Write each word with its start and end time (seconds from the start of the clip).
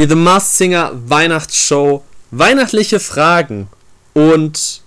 die 0.00 0.08
The 0.08 0.14
Masked 0.14 0.56
Singer 0.56 0.92
Weihnachtsshow, 0.94 2.02
weihnachtliche 2.30 3.00
Fragen 3.00 3.68
und 4.14 4.80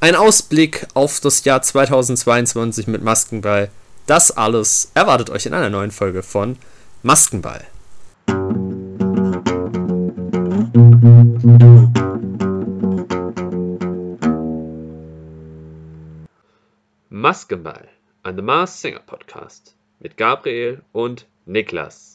ein 0.00 0.14
Ausblick 0.14 0.86
auf 0.92 1.18
das 1.20 1.42
Jahr 1.44 1.62
2022 1.62 2.86
mit 2.86 3.02
Maskenball. 3.02 3.70
Das 4.06 4.30
alles 4.30 4.90
erwartet 4.92 5.30
euch 5.30 5.46
in 5.46 5.54
einer 5.54 5.70
neuen 5.70 5.90
Folge 5.90 6.22
von 6.22 6.58
Maskenball. 7.02 7.66
Maskenball, 17.08 17.88
ein 18.24 18.36
The 18.36 18.42
Mars 18.42 18.82
Singer 18.82 19.00
Podcast 19.00 19.74
mit 20.00 20.18
Gabriel 20.18 20.82
und 20.92 21.26
Niklas. 21.46 22.09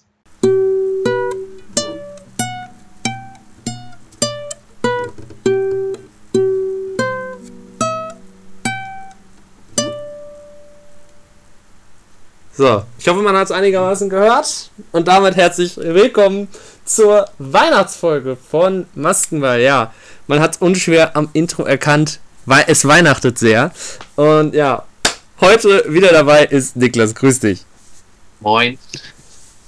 So, 12.57 12.83
ich 12.97 13.05
hoffe, 13.09 13.21
man 13.21 13.35
hat 13.35 13.45
es 13.45 13.51
einigermaßen 13.51 14.09
gehört. 14.09 14.69
Und 14.93 15.09
damit 15.09 15.35
herzlich 15.35 15.75
willkommen 15.75 16.47
zur 16.85 17.25
Weihnachtsfolge 17.37 18.37
von 18.37 18.85
Maskenball. 18.95 19.59
Ja, 19.59 19.93
man 20.27 20.39
hat 20.39 20.55
es 20.55 20.61
unschwer 20.61 21.17
am 21.17 21.27
Intro 21.33 21.63
erkannt, 21.63 22.21
weil 22.45 22.63
es 22.67 22.87
weihnachtet 22.87 23.37
sehr. 23.37 23.71
Und 24.15 24.55
ja, 24.55 24.85
heute 25.41 25.83
wieder 25.89 26.13
dabei 26.13 26.45
ist 26.45 26.77
Niklas. 26.77 27.13
Grüß 27.13 27.41
dich. 27.41 27.65
Moin. 28.39 28.79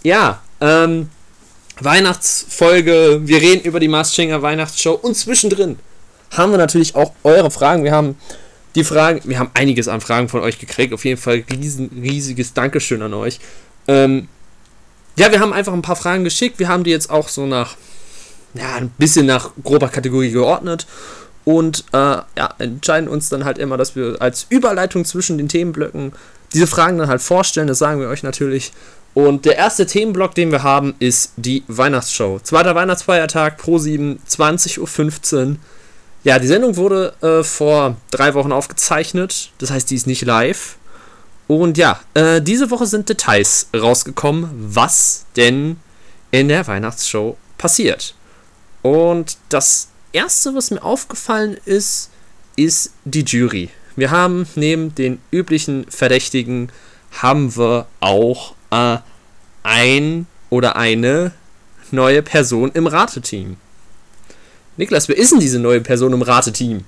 Ja, 0.03 0.39
ähm, 0.61 1.09
Weihnachtsfolge. 1.81 3.19
Wir 3.23 3.41
reden 3.41 3.65
über 3.65 3.81
die 3.81 3.89
Maskinger 3.89 4.41
Weihnachtsshow. 4.41 4.93
Und 4.93 5.15
zwischendrin 5.15 5.77
haben 6.37 6.51
wir 6.51 6.57
natürlich 6.57 6.95
auch 6.95 7.11
eure 7.25 7.51
Fragen. 7.51 7.83
Wir 7.83 7.91
haben 7.91 8.17
die 8.75 8.83
Fragen, 8.83 9.21
wir 9.23 9.39
haben 9.39 9.51
einiges 9.53 9.87
an 9.87 10.01
Fragen 10.01 10.29
von 10.29 10.41
euch 10.41 10.59
gekriegt. 10.59 10.93
Auf 10.93 11.05
jeden 11.05 11.19
Fall 11.19 11.43
riesen, 11.51 11.89
riesiges 12.01 12.53
Dankeschön 12.53 13.01
an 13.01 13.13
euch. 13.13 13.39
Ähm, 13.87 14.27
ja, 15.17 15.31
wir 15.31 15.39
haben 15.39 15.53
einfach 15.53 15.73
ein 15.73 15.81
paar 15.81 15.95
Fragen 15.95 16.23
geschickt. 16.23 16.59
Wir 16.59 16.67
haben 16.67 16.83
die 16.83 16.91
jetzt 16.91 17.09
auch 17.09 17.27
so 17.27 17.45
nach, 17.45 17.75
ja, 18.53 18.75
ein 18.75 18.89
bisschen 18.97 19.25
nach 19.25 19.51
grober 19.63 19.89
Kategorie 19.89 20.31
geordnet. 20.31 20.85
Und 21.43 21.85
äh, 21.93 21.97
ja, 21.97 22.53
entscheiden 22.59 23.09
uns 23.09 23.29
dann 23.29 23.45
halt 23.45 23.57
immer, 23.57 23.77
dass 23.77 23.95
wir 23.95 24.17
als 24.19 24.45
Überleitung 24.49 25.05
zwischen 25.05 25.37
den 25.37 25.47
Themenblöcken 25.47 26.13
diese 26.53 26.67
Fragen 26.67 26.97
dann 26.97 27.07
halt 27.07 27.21
vorstellen. 27.21 27.67
Das 27.67 27.79
sagen 27.79 27.99
wir 27.99 28.09
euch 28.09 28.21
natürlich. 28.21 28.73
Und 29.13 29.45
der 29.45 29.55
erste 29.55 29.87
Themenblock, 29.87 30.35
den 30.35 30.51
wir 30.51 30.61
haben, 30.61 30.93
ist 30.99 31.31
die 31.37 31.63
Weihnachtsshow. 31.67 32.39
Zweiter 32.43 32.75
Weihnachtsfeiertag 32.75 33.57
pro 33.57 33.79
7, 33.79 34.19
20.15 34.29 34.77
Uhr. 35.47 35.55
Ja, 36.27 36.39
die 36.39 36.47
Sendung 36.47 36.75
wurde 36.75 37.13
äh, 37.21 37.41
vor 37.41 37.95
drei 38.11 38.33
Wochen 38.33 38.51
aufgezeichnet. 38.51 39.49
Das 39.59 39.71
heißt, 39.71 39.89
die 39.89 39.95
ist 39.95 40.07
nicht 40.07 40.25
live. 40.25 40.75
Und 41.47 41.77
ja, 41.77 42.01
äh, 42.15 42.41
diese 42.41 42.69
Woche 42.69 42.85
sind 42.85 43.07
Details 43.07 43.69
rausgekommen, 43.73 44.49
was 44.53 45.25
denn 45.37 45.79
in 46.31 46.49
der 46.49 46.67
Weihnachtsshow 46.67 47.37
passiert. 47.57 48.13
Und 48.81 49.37
das 49.47 49.87
erste, 50.11 50.53
was 50.53 50.69
mir 50.69 50.83
aufgefallen 50.83 51.55
ist, 51.63 52.09
ist 52.57 52.91
die 53.05 53.23
Jury. 53.23 53.69
Wir 53.95 54.11
haben 54.11 54.49
neben 54.55 54.93
den 54.95 55.21
üblichen 55.31 55.85
Verdächtigen 55.89 56.73
haben 57.21 57.55
wir 57.55 57.87
auch 58.01 58.53
äh, 58.71 58.97
ein 59.63 60.27
oder 60.49 60.75
eine 60.75 61.31
neue 61.91 62.21
Person 62.21 62.69
im 62.73 62.85
Rateteam. 62.85 63.55
Niklas, 64.77 65.07
wer 65.07 65.17
ist 65.17 65.31
denn 65.31 65.39
diese 65.39 65.59
neue 65.59 65.81
Person 65.81 66.13
im 66.13 66.21
Rateteam? 66.21 66.85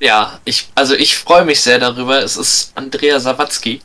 Ja, 0.00 0.40
ich, 0.44 0.68
also 0.74 0.94
ich 0.94 1.16
freue 1.16 1.44
mich 1.44 1.60
sehr 1.60 1.78
darüber. 1.78 2.22
Es 2.22 2.36
ist 2.36 2.72
Andrea 2.74 3.20
Sawatzki, 3.20 3.80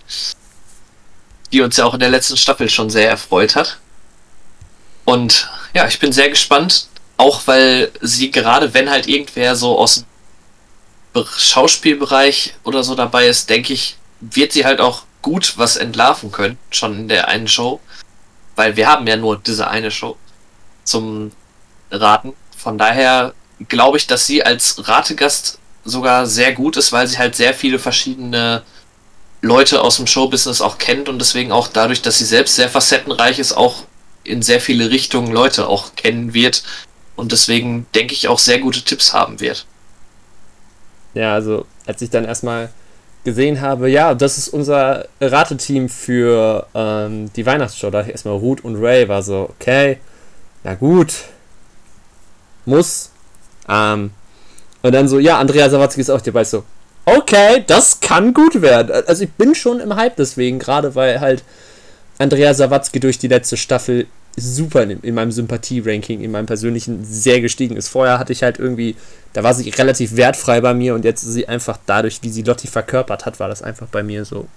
die 1.51 1.61
uns 1.61 1.77
ja 1.77 1.85
auch 1.85 1.93
in 1.93 1.99
der 1.99 2.09
letzten 2.09 2.37
Staffel 2.37 2.69
schon 2.69 2.89
sehr 2.89 3.09
erfreut 3.09 3.55
hat. 3.55 3.79
Und 5.05 5.49
ja, 5.73 5.87
ich 5.87 5.99
bin 5.99 6.13
sehr 6.13 6.29
gespannt, 6.29 6.87
auch 7.17 7.41
weil 7.45 7.91
sie 8.01 8.31
gerade, 8.31 8.73
wenn 8.73 8.89
halt 8.89 9.07
irgendwer 9.07 9.55
so 9.55 9.77
aus 9.77 10.05
dem 11.15 11.25
Schauspielbereich 11.25 12.55
oder 12.63 12.83
so 12.83 12.95
dabei 12.95 13.27
ist, 13.27 13.49
denke 13.49 13.73
ich, 13.73 13.97
wird 14.21 14.53
sie 14.53 14.65
halt 14.65 14.79
auch 14.79 15.03
gut 15.21 15.57
was 15.57 15.77
entlarven 15.77 16.31
können, 16.31 16.57
schon 16.69 16.97
in 16.97 17.07
der 17.07 17.27
einen 17.27 17.47
Show. 17.47 17.81
Weil 18.55 18.75
wir 18.75 18.87
haben 18.87 19.07
ja 19.07 19.17
nur 19.17 19.37
diese 19.39 19.67
eine 19.67 19.89
Show 19.89 20.15
zum 20.83 21.31
Raten. 21.91 22.33
Von 22.63 22.77
daher 22.77 23.33
glaube 23.67 23.97
ich, 23.97 24.07
dass 24.07 24.25
sie 24.25 24.41
als 24.41 24.87
Rategast 24.87 25.59
sogar 25.83 26.25
sehr 26.27 26.53
gut 26.53 26.77
ist, 26.77 26.93
weil 26.93 27.07
sie 27.07 27.17
halt 27.17 27.35
sehr 27.35 27.53
viele 27.53 27.77
verschiedene 27.77 28.63
Leute 29.41 29.81
aus 29.81 29.97
dem 29.97 30.07
Showbusiness 30.07 30.61
auch 30.61 30.77
kennt 30.77 31.09
und 31.09 31.19
deswegen 31.19 31.51
auch 31.51 31.67
dadurch, 31.67 32.01
dass 32.01 32.19
sie 32.19 32.25
selbst 32.25 32.55
sehr 32.55 32.69
facettenreich 32.69 33.37
ist, 33.37 33.51
auch 33.51 33.83
in 34.23 34.41
sehr 34.41 34.61
viele 34.61 34.89
Richtungen 34.89 35.33
Leute 35.33 35.67
auch 35.67 35.95
kennen 35.97 36.33
wird 36.33 36.63
und 37.17 37.33
deswegen 37.33 37.85
denke 37.93 38.13
ich 38.13 38.29
auch 38.29 38.39
sehr 38.39 38.59
gute 38.59 38.81
Tipps 38.81 39.13
haben 39.13 39.41
wird. 39.41 39.65
Ja, 41.13 41.33
also 41.33 41.65
als 41.85 42.01
ich 42.01 42.11
dann 42.11 42.23
erstmal 42.23 42.69
gesehen 43.25 43.59
habe, 43.59 43.89
ja, 43.89 44.13
das 44.15 44.37
ist 44.37 44.47
unser 44.47 45.09
Rateteam 45.19 45.89
für 45.89 46.65
ähm, 46.73 47.29
die 47.33 47.45
Weihnachtsshow, 47.45 47.89
da 47.89 48.03
ich 48.03 48.09
erstmal 48.09 48.37
Ruth 48.37 48.63
und 48.63 48.77
Ray 48.81 49.09
war 49.09 49.21
so, 49.21 49.49
okay, 49.59 49.97
na 50.63 50.75
gut, 50.75 51.13
muss. 52.65 53.11
Ähm, 53.67 54.11
und 54.81 54.93
dann 54.93 55.07
so, 55.07 55.19
ja, 55.19 55.39
Andrea 55.39 55.69
Sawatzki 55.69 56.01
ist 56.01 56.09
auch 56.09 56.21
dabei, 56.21 56.43
so, 56.43 56.63
okay, 57.05 57.63
das 57.67 57.99
kann 57.99 58.33
gut 58.33 58.61
werden. 58.61 59.03
Also 59.07 59.23
ich 59.23 59.31
bin 59.31 59.55
schon 59.55 59.79
im 59.79 59.95
Hype 59.95 60.15
deswegen, 60.15 60.59
gerade 60.59 60.95
weil 60.95 61.19
halt 61.19 61.43
Andrea 62.19 62.53
Sawatzki 62.53 62.99
durch 62.99 63.17
die 63.17 63.27
letzte 63.27 63.57
Staffel 63.57 64.07
super 64.35 64.83
in, 64.83 64.99
in 65.01 65.13
meinem 65.13 65.31
Sympathie-Ranking, 65.31 66.21
in 66.21 66.31
meinem 66.31 66.45
persönlichen 66.45 67.05
sehr 67.05 67.41
gestiegen 67.41 67.75
ist. 67.75 67.89
Vorher 67.89 68.19
hatte 68.19 68.33
ich 68.33 68.43
halt 68.43 68.59
irgendwie, 68.59 68.95
da 69.33 69.43
war 69.43 69.53
sie 69.53 69.69
relativ 69.69 70.15
wertfrei 70.15 70.61
bei 70.61 70.73
mir 70.73 70.95
und 70.95 71.05
jetzt 71.05 71.23
ist 71.23 71.33
sie 71.33 71.47
einfach 71.47 71.77
dadurch, 71.85 72.19
wie 72.23 72.29
sie 72.29 72.41
Lotti 72.41 72.67
verkörpert 72.67 73.25
hat, 73.25 73.39
war 73.39 73.47
das 73.47 73.61
einfach 73.61 73.87
bei 73.87 74.01
mir 74.03 74.25
so, 74.25 74.47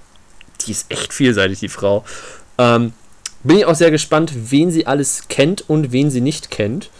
die 0.64 0.72
ist 0.72 0.86
echt 0.90 1.12
vielseitig, 1.12 1.60
die 1.60 1.68
Frau. 1.68 2.04
Ähm, 2.58 2.92
bin 3.42 3.58
ich 3.58 3.66
auch 3.66 3.74
sehr 3.74 3.90
gespannt, 3.90 4.32
wen 4.50 4.70
sie 4.70 4.86
alles 4.86 5.28
kennt 5.28 5.68
und 5.68 5.92
wen 5.92 6.10
sie 6.10 6.20
nicht 6.20 6.50
kennt. 6.50 6.90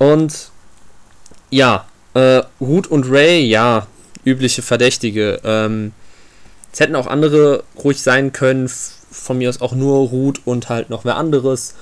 Und 0.00 0.50
ja, 1.50 1.86
äh, 2.14 2.42
Ruth 2.58 2.86
und 2.86 3.04
Ray, 3.10 3.44
ja, 3.44 3.86
übliche 4.24 4.62
Verdächtige. 4.62 5.40
Ähm, 5.44 5.92
es 6.72 6.80
hätten 6.80 6.96
auch 6.96 7.06
andere 7.06 7.64
ruhig 7.76 8.00
sein 8.00 8.32
können, 8.32 8.68
von 8.68 9.36
mir 9.36 9.50
aus 9.50 9.60
auch 9.60 9.72
nur 9.72 10.08
Ruth 10.08 10.40
und 10.46 10.70
halt 10.70 10.88
noch 10.88 11.04
wer 11.04 11.16
anderes. 11.16 11.74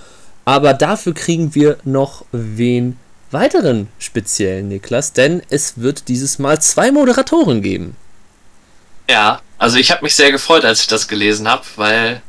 Aber 0.45 0.75
dafür 0.75 1.15
kriegen 1.15 1.55
wir 1.55 1.79
noch 1.85 2.25
wen 2.33 2.99
weiteren 3.31 3.87
speziellen 4.01 4.67
Niklas, 4.67 5.13
denn 5.13 5.41
es 5.49 5.79
wird 5.79 6.09
dieses 6.09 6.41
Mal 6.41 6.61
zwei 6.61 6.91
Moderatoren 6.91 7.63
geben. 7.63 7.95
Ja, 9.09 9.43
also 9.59 9.77
ich 9.77 9.93
habe 9.93 10.03
mich 10.03 10.17
sehr 10.17 10.33
gefreut, 10.33 10.65
als 10.65 10.81
ich 10.81 10.87
das 10.89 11.07
gelesen 11.07 11.47
habe, 11.47 11.63
weil 11.77 12.21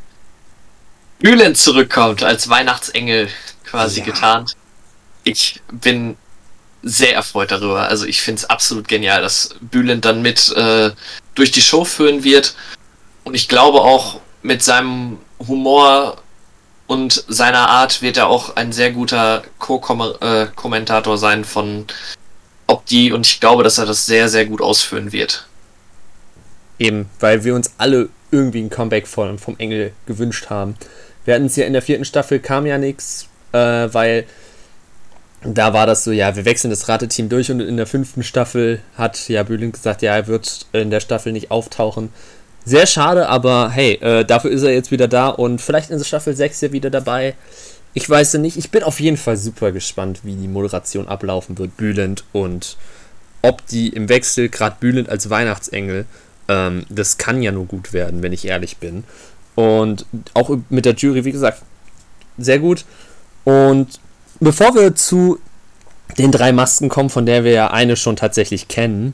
Bülent 1.18 1.58
zurückkommt 1.58 2.22
als 2.22 2.48
Weihnachtsengel 2.48 3.28
quasi 3.64 4.02
ja. 4.02 4.06
getarnt 4.06 4.56
ich 5.24 5.62
bin 5.72 6.18
sehr 6.82 7.14
erfreut 7.14 7.52
darüber. 7.52 7.88
Also 7.88 8.06
ich 8.06 8.22
finde 8.22 8.40
es 8.40 8.50
absolut 8.50 8.88
genial, 8.88 9.22
dass 9.22 9.56
Bülent 9.60 10.06
dann 10.06 10.22
mit 10.22 10.52
äh, 10.56 10.92
durch 11.36 11.52
die 11.52 11.62
Show 11.62 11.84
führen 11.84 12.24
wird. 12.24 12.56
Und 13.24 13.34
ich 13.34 13.48
glaube 13.48 13.82
auch 13.82 14.22
mit 14.42 14.64
seinem 14.64 15.18
Humor 15.48 16.22
und 16.88 17.24
seiner 17.28 17.70
Art 17.70 18.02
wird 18.02 18.18
er 18.18 18.28
auch 18.28 18.56
ein 18.56 18.72
sehr 18.72 18.92
guter 18.92 19.44
Co-Kommentator 19.60 21.18
sein 21.18 21.46
von 21.46 21.86
Opti 22.66 23.12
und 23.12 23.28
ich 23.28 23.40
glaube, 23.40 23.64
dass 23.64 23.78
er 23.78 23.86
das 23.86 24.06
sehr, 24.06 24.30
sehr 24.30 24.46
gut 24.46 24.62
ausführen 24.62 25.12
wird. 25.12 25.48
Eben, 26.78 27.10
weil 27.20 27.44
wir 27.44 27.56
uns 27.56 27.74
alle 27.78 28.10
irgendwie 28.32 28.62
ein 28.62 28.70
Comeback 28.70 29.08
vom, 29.08 29.38
vom 29.38 29.58
Engel 29.58 29.92
gewünscht 30.06 30.50
haben. 30.50 30.76
Wir 31.26 31.36
hatten 31.36 31.46
es 31.46 31.56
ja 31.56 31.66
in 31.66 31.74
der 31.74 31.82
vierten 31.82 32.06
Staffel, 32.06 32.40
kam 32.40 32.66
ja 32.66 32.78
nichts, 32.78 33.28
äh, 33.52 33.58
weil 33.92 34.26
da 35.44 35.74
war 35.74 35.86
das 35.88 36.04
so, 36.04 36.12
ja, 36.12 36.36
wir 36.36 36.46
wechseln 36.46 36.70
das 36.70 36.90
Rateteam 36.90 37.30
durch 37.30 37.50
und 37.50 37.62
in 37.62 37.78
der 37.78 37.88
fünften 37.88 38.24
Staffel 38.24 38.82
hat 38.98 39.30
ja 39.30 39.44
Bühling 39.44 39.72
gesagt, 39.72 40.02
ja, 40.02 40.16
er 40.16 40.28
wird 40.28 40.66
in 40.74 40.92
der 40.92 41.00
Staffel 41.00 41.32
nicht 41.32 41.50
auftauchen. 41.50 42.10
Sehr 42.66 42.86
schade, 42.86 43.30
aber 43.30 43.70
hey, 43.70 43.94
äh, 44.02 44.26
dafür 44.26 44.52
ist 44.52 44.64
er 44.64 44.74
jetzt 44.74 44.92
wieder 44.92 45.08
da 45.08 45.30
und 45.30 45.62
vielleicht 45.62 45.92
in 45.92 45.98
der 45.98 46.06
Staffel 46.06 46.36
6 46.36 46.62
ja 46.62 46.72
wieder 46.72 46.90
dabei. 46.90 47.36
Ich 47.94 48.08
weiß 48.08 48.34
ja 48.34 48.40
nicht. 48.40 48.58
Ich 48.58 48.70
bin 48.70 48.84
auf 48.84 49.00
jeden 49.00 49.18
Fall 49.18 49.38
super 49.38 49.72
gespannt, 49.72 50.20
wie 50.24 50.36
die 50.36 50.48
Moderation 50.48 51.08
ablaufen 51.08 51.58
wird, 51.58 51.78
Bülent 51.78 52.26
und 52.34 52.78
ob 53.42 53.66
die 53.68 53.90
im 53.90 54.10
Wechsel, 54.10 54.50
gerade 54.50 54.76
Bülent 54.80 55.10
als 55.10 55.30
Weihnachtsengel, 55.30 56.06
ähm, 56.50 56.86
das 56.90 57.18
kann 57.18 57.42
ja 57.42 57.54
nur 57.54 57.66
gut 57.66 57.94
werden, 57.94 58.22
wenn 58.22 58.34
ich 58.34 58.46
ehrlich 58.46 58.78
bin. 58.78 59.06
Und 59.56 60.06
auch 60.34 60.56
mit 60.70 60.86
der 60.86 60.96
Jury, 60.96 61.24
wie 61.24 61.32
gesagt, 61.32 61.64
sehr 62.38 62.60
gut. 62.60 62.86
Und 63.46 64.00
bevor 64.40 64.76
wir 64.76 64.96
zu 64.96 65.40
den 66.18 66.32
drei 66.32 66.52
Masken 66.52 66.90
kommen, 66.90 67.10
von 67.10 67.26
der 67.26 67.44
wir 67.44 67.52
ja 67.52 67.72
eine 67.72 67.96
schon 67.96 68.16
tatsächlich 68.16 68.68
kennen, 68.68 69.14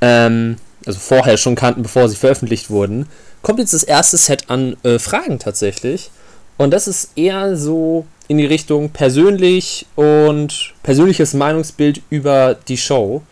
ähm, 0.00 0.56
also 0.86 0.98
vorher 0.98 1.36
schon 1.36 1.56
kannten, 1.56 1.82
bevor 1.82 2.08
sie 2.08 2.16
veröffentlicht 2.16 2.70
wurden, 2.70 3.06
kommt 3.42 3.58
jetzt 3.58 3.74
das 3.74 3.82
erste 3.82 4.16
Set 4.16 4.48
an 4.48 4.76
äh, 4.82 4.98
Fragen 4.98 5.38
tatsächlich. 5.38 6.10
Und 6.56 6.72
das 6.72 6.88
ist 6.88 7.12
eher 7.16 7.56
so 7.56 8.06
in 8.28 8.38
die 8.38 8.46
Richtung 8.46 8.90
persönlich 8.90 9.86
und 9.96 10.74
persönliches 10.82 11.34
Meinungsbild 11.34 12.02
über 12.10 12.54
die 12.54 12.76
Show. 12.76 13.22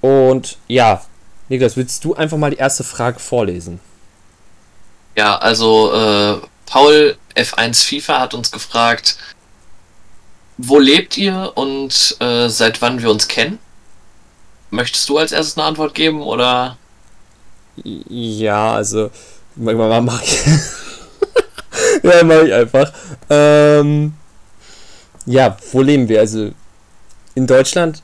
Und 0.00 0.58
ja, 0.66 1.02
Niklas, 1.48 1.76
willst 1.76 2.04
du 2.04 2.14
einfach 2.14 2.36
mal 2.36 2.50
die 2.50 2.56
erste 2.56 2.82
Frage 2.82 3.20
vorlesen? 3.20 3.78
Ja, 5.16 5.38
also 5.38 5.92
äh, 5.94 6.36
Paul 6.66 7.16
F1 7.36 7.86
FIFA 7.86 8.20
hat 8.20 8.34
uns 8.34 8.50
gefragt, 8.50 9.16
wo 10.58 10.78
lebt 10.78 11.16
ihr 11.16 11.52
und 11.54 12.16
äh, 12.20 12.48
seit 12.48 12.80
wann 12.82 13.02
wir 13.02 13.10
uns 13.10 13.28
kennen? 13.28 13.58
Möchtest 14.70 15.08
du 15.08 15.18
als 15.18 15.32
erstes 15.32 15.56
eine 15.56 15.66
Antwort 15.66 15.94
geben 15.94 16.22
oder? 16.22 16.76
Ja, 17.84 18.72
also 18.74 19.10
mach 19.56 20.22
ich. 20.22 20.44
ja, 22.02 22.24
mach 22.24 22.42
ich 22.42 22.52
einfach. 22.52 22.92
Ähm, 23.28 24.14
ja, 25.26 25.56
wo 25.72 25.82
leben 25.82 26.08
wir? 26.08 26.20
Also 26.20 26.50
in 27.34 27.46
Deutschland? 27.46 28.02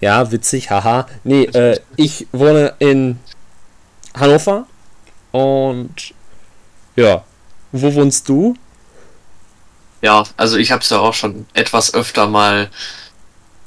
Ja, 0.00 0.30
witzig, 0.30 0.70
haha. 0.70 1.06
Nee, 1.24 1.44
äh, 1.44 1.80
ich 1.96 2.26
wohne 2.32 2.74
in 2.78 3.18
Hannover 4.14 4.66
und 5.32 6.14
ja, 6.96 7.24
wo 7.72 7.92
wohnst 7.94 8.28
du? 8.28 8.54
Ja, 10.04 10.24
also 10.36 10.58
ich 10.58 10.70
habe 10.70 10.82
es 10.82 10.90
ja 10.90 10.98
auch 10.98 11.14
schon 11.14 11.46
etwas 11.54 11.94
öfter 11.94 12.26
mal 12.28 12.68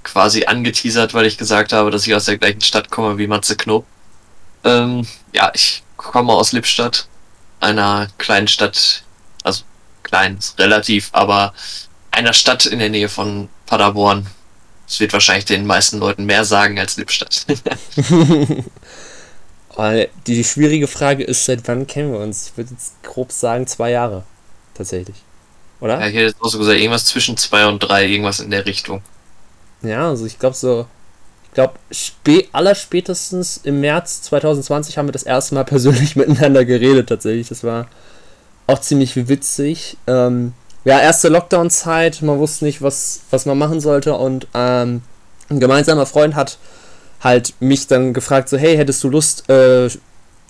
quasi 0.03 0.45
angeteasert, 0.45 1.15
weil 1.15 1.25
ich 1.25 1.39
gesagt 1.39 1.73
habe, 1.73 1.89
dass 1.89 2.05
ich 2.05 2.13
aus 2.13 2.25
der 2.25 2.37
gleichen 2.37 2.61
Stadt 2.61 2.91
komme 2.91 3.17
wie 3.17 3.25
Matze 3.25 3.57
Knob. 3.57 3.87
Ähm, 4.63 5.07
ja, 5.33 5.49
ich 5.55 5.81
komme 5.97 6.33
aus 6.33 6.51
Lippstadt, 6.51 7.07
einer 7.59 8.09
kleinen 8.19 8.47
Stadt, 8.47 9.01
also 9.41 9.63
klein, 10.03 10.37
relativ, 10.59 11.09
aber 11.11 11.55
einer 12.11 12.33
Stadt 12.33 12.67
in 12.67 12.77
der 12.77 12.91
Nähe 12.91 13.09
von 13.09 13.49
Paderborn. 13.65 14.27
Das 14.85 14.99
wird 14.99 15.13
wahrscheinlich 15.13 15.45
den 15.45 15.65
meisten 15.65 15.97
Leuten 15.97 16.25
mehr 16.25 16.45
sagen 16.45 16.77
als 16.77 16.97
Lippstadt. 16.97 17.47
die 20.27 20.43
schwierige 20.43 20.87
Frage 20.87 21.23
ist, 21.23 21.45
seit 21.45 21.67
wann 21.67 21.87
kennen 21.87 22.13
wir 22.13 22.19
uns? 22.19 22.49
Ich 22.49 22.57
würde 22.57 22.73
jetzt 22.73 23.01
grob 23.01 23.31
sagen, 23.31 23.65
zwei 23.65 23.89
Jahre. 23.89 24.23
Tatsächlich. 24.75 25.15
Oder? 25.79 25.99
Ja, 25.99 26.07
ich 26.07 26.15
hätte 26.15 26.25
jetzt 26.25 26.41
auch 26.41 26.49
so 26.49 26.57
gesagt, 26.57 26.79
irgendwas 26.79 27.05
zwischen 27.05 27.37
zwei 27.37 27.67
und 27.67 27.79
drei, 27.79 28.07
irgendwas 28.07 28.39
in 28.39 28.51
der 28.51 28.65
Richtung. 28.65 29.01
Ja, 29.81 30.09
also 30.09 30.25
ich 30.25 30.39
glaube 30.39 30.55
so, 30.55 30.87
ich 31.43 31.53
glaube, 31.53 31.73
spä 31.91 32.47
allerspätestens 32.51 33.57
im 33.63 33.81
März 33.81 34.23
2020 34.23 34.97
haben 34.97 35.07
wir 35.07 35.13
das 35.13 35.23
erste 35.23 35.55
Mal 35.55 35.63
persönlich 35.65 36.15
miteinander 36.15 36.65
geredet 36.65 37.09
tatsächlich. 37.09 37.49
Das 37.49 37.63
war 37.63 37.87
auch 38.65 38.79
ziemlich 38.79 39.15
witzig. 39.27 39.97
Ähm, 40.07 40.53
ja, 40.83 40.99
erste 40.99 41.29
Lockdown-Zeit, 41.29 42.21
man 42.21 42.39
wusste 42.39 42.65
nicht, 42.65 42.81
was, 42.81 43.21
was 43.29 43.45
man 43.45 43.57
machen 43.57 43.81
sollte 43.81 44.13
und 44.15 44.47
ähm, 44.53 45.01
ein 45.49 45.59
gemeinsamer 45.59 46.05
Freund 46.05 46.35
hat 46.35 46.57
halt 47.21 47.53
mich 47.59 47.87
dann 47.87 48.13
gefragt, 48.13 48.49
so, 48.49 48.57
hey, 48.57 48.77
hättest 48.77 49.03
du 49.03 49.09
Lust, 49.09 49.49
äh, 49.49 49.89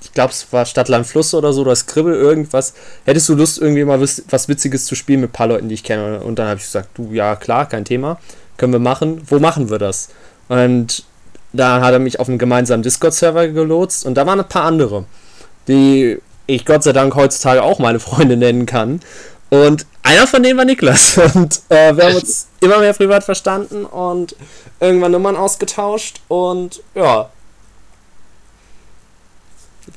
ich 0.03 0.13
glaube, 0.13 0.31
es 0.31 0.47
war 0.51 0.65
Stadtland 0.65 1.07
Fluss 1.07 1.33
oder 1.33 1.53
so, 1.53 1.61
oder 1.61 1.75
Skribbel, 1.75 2.13
irgendwas. 2.13 2.73
Hättest 3.05 3.29
du 3.29 3.35
Lust, 3.35 3.59
irgendwie 3.59 3.83
mal 3.83 3.99
was, 3.99 4.47
Witziges 4.47 4.85
zu 4.85 4.95
spielen 4.95 5.21
mit 5.21 5.31
ein 5.31 5.33
paar 5.33 5.47
Leuten, 5.47 5.69
die 5.69 5.75
ich 5.75 5.83
kenne? 5.83 6.19
Und 6.19 6.39
dann 6.39 6.47
habe 6.47 6.57
ich 6.57 6.65
gesagt, 6.65 6.89
du, 6.95 7.09
ja, 7.11 7.35
klar, 7.35 7.67
kein 7.67 7.85
Thema. 7.85 8.19
Können 8.57 8.73
wir 8.73 8.79
machen. 8.79 9.21
Wo 9.27 9.39
machen 9.39 9.69
wir 9.69 9.79
das? 9.79 10.09
Und 10.49 11.03
da 11.53 11.81
hat 11.81 11.93
er 11.93 11.99
mich 11.99 12.19
auf 12.19 12.29
einen 12.29 12.37
gemeinsamen 12.37 12.83
Discord-Server 12.83 13.47
gelotst 13.47 14.05
und 14.05 14.15
da 14.15 14.25
waren 14.25 14.39
ein 14.39 14.47
paar 14.47 14.65
andere, 14.65 15.05
die 15.67 16.19
ich 16.45 16.65
Gott 16.65 16.83
sei 16.83 16.93
Dank 16.93 17.15
heutzutage 17.15 17.63
auch 17.63 17.79
meine 17.79 17.99
Freunde 17.99 18.37
nennen 18.37 18.65
kann. 18.65 19.01
Und 19.49 19.85
einer 20.03 20.27
von 20.27 20.43
denen 20.43 20.57
war 20.57 20.65
Niklas. 20.65 21.17
Und 21.35 21.61
äh, 21.69 21.95
wir 21.95 22.05
haben 22.05 22.15
uns 22.15 22.47
immer 22.59 22.79
mehr 22.79 22.93
privat 22.93 23.23
verstanden 23.23 23.85
und 23.85 24.35
irgendwann 24.81 25.13
Nummern 25.13 25.37
ausgetauscht. 25.37 26.19
Und 26.27 26.81
ja, 26.95 27.29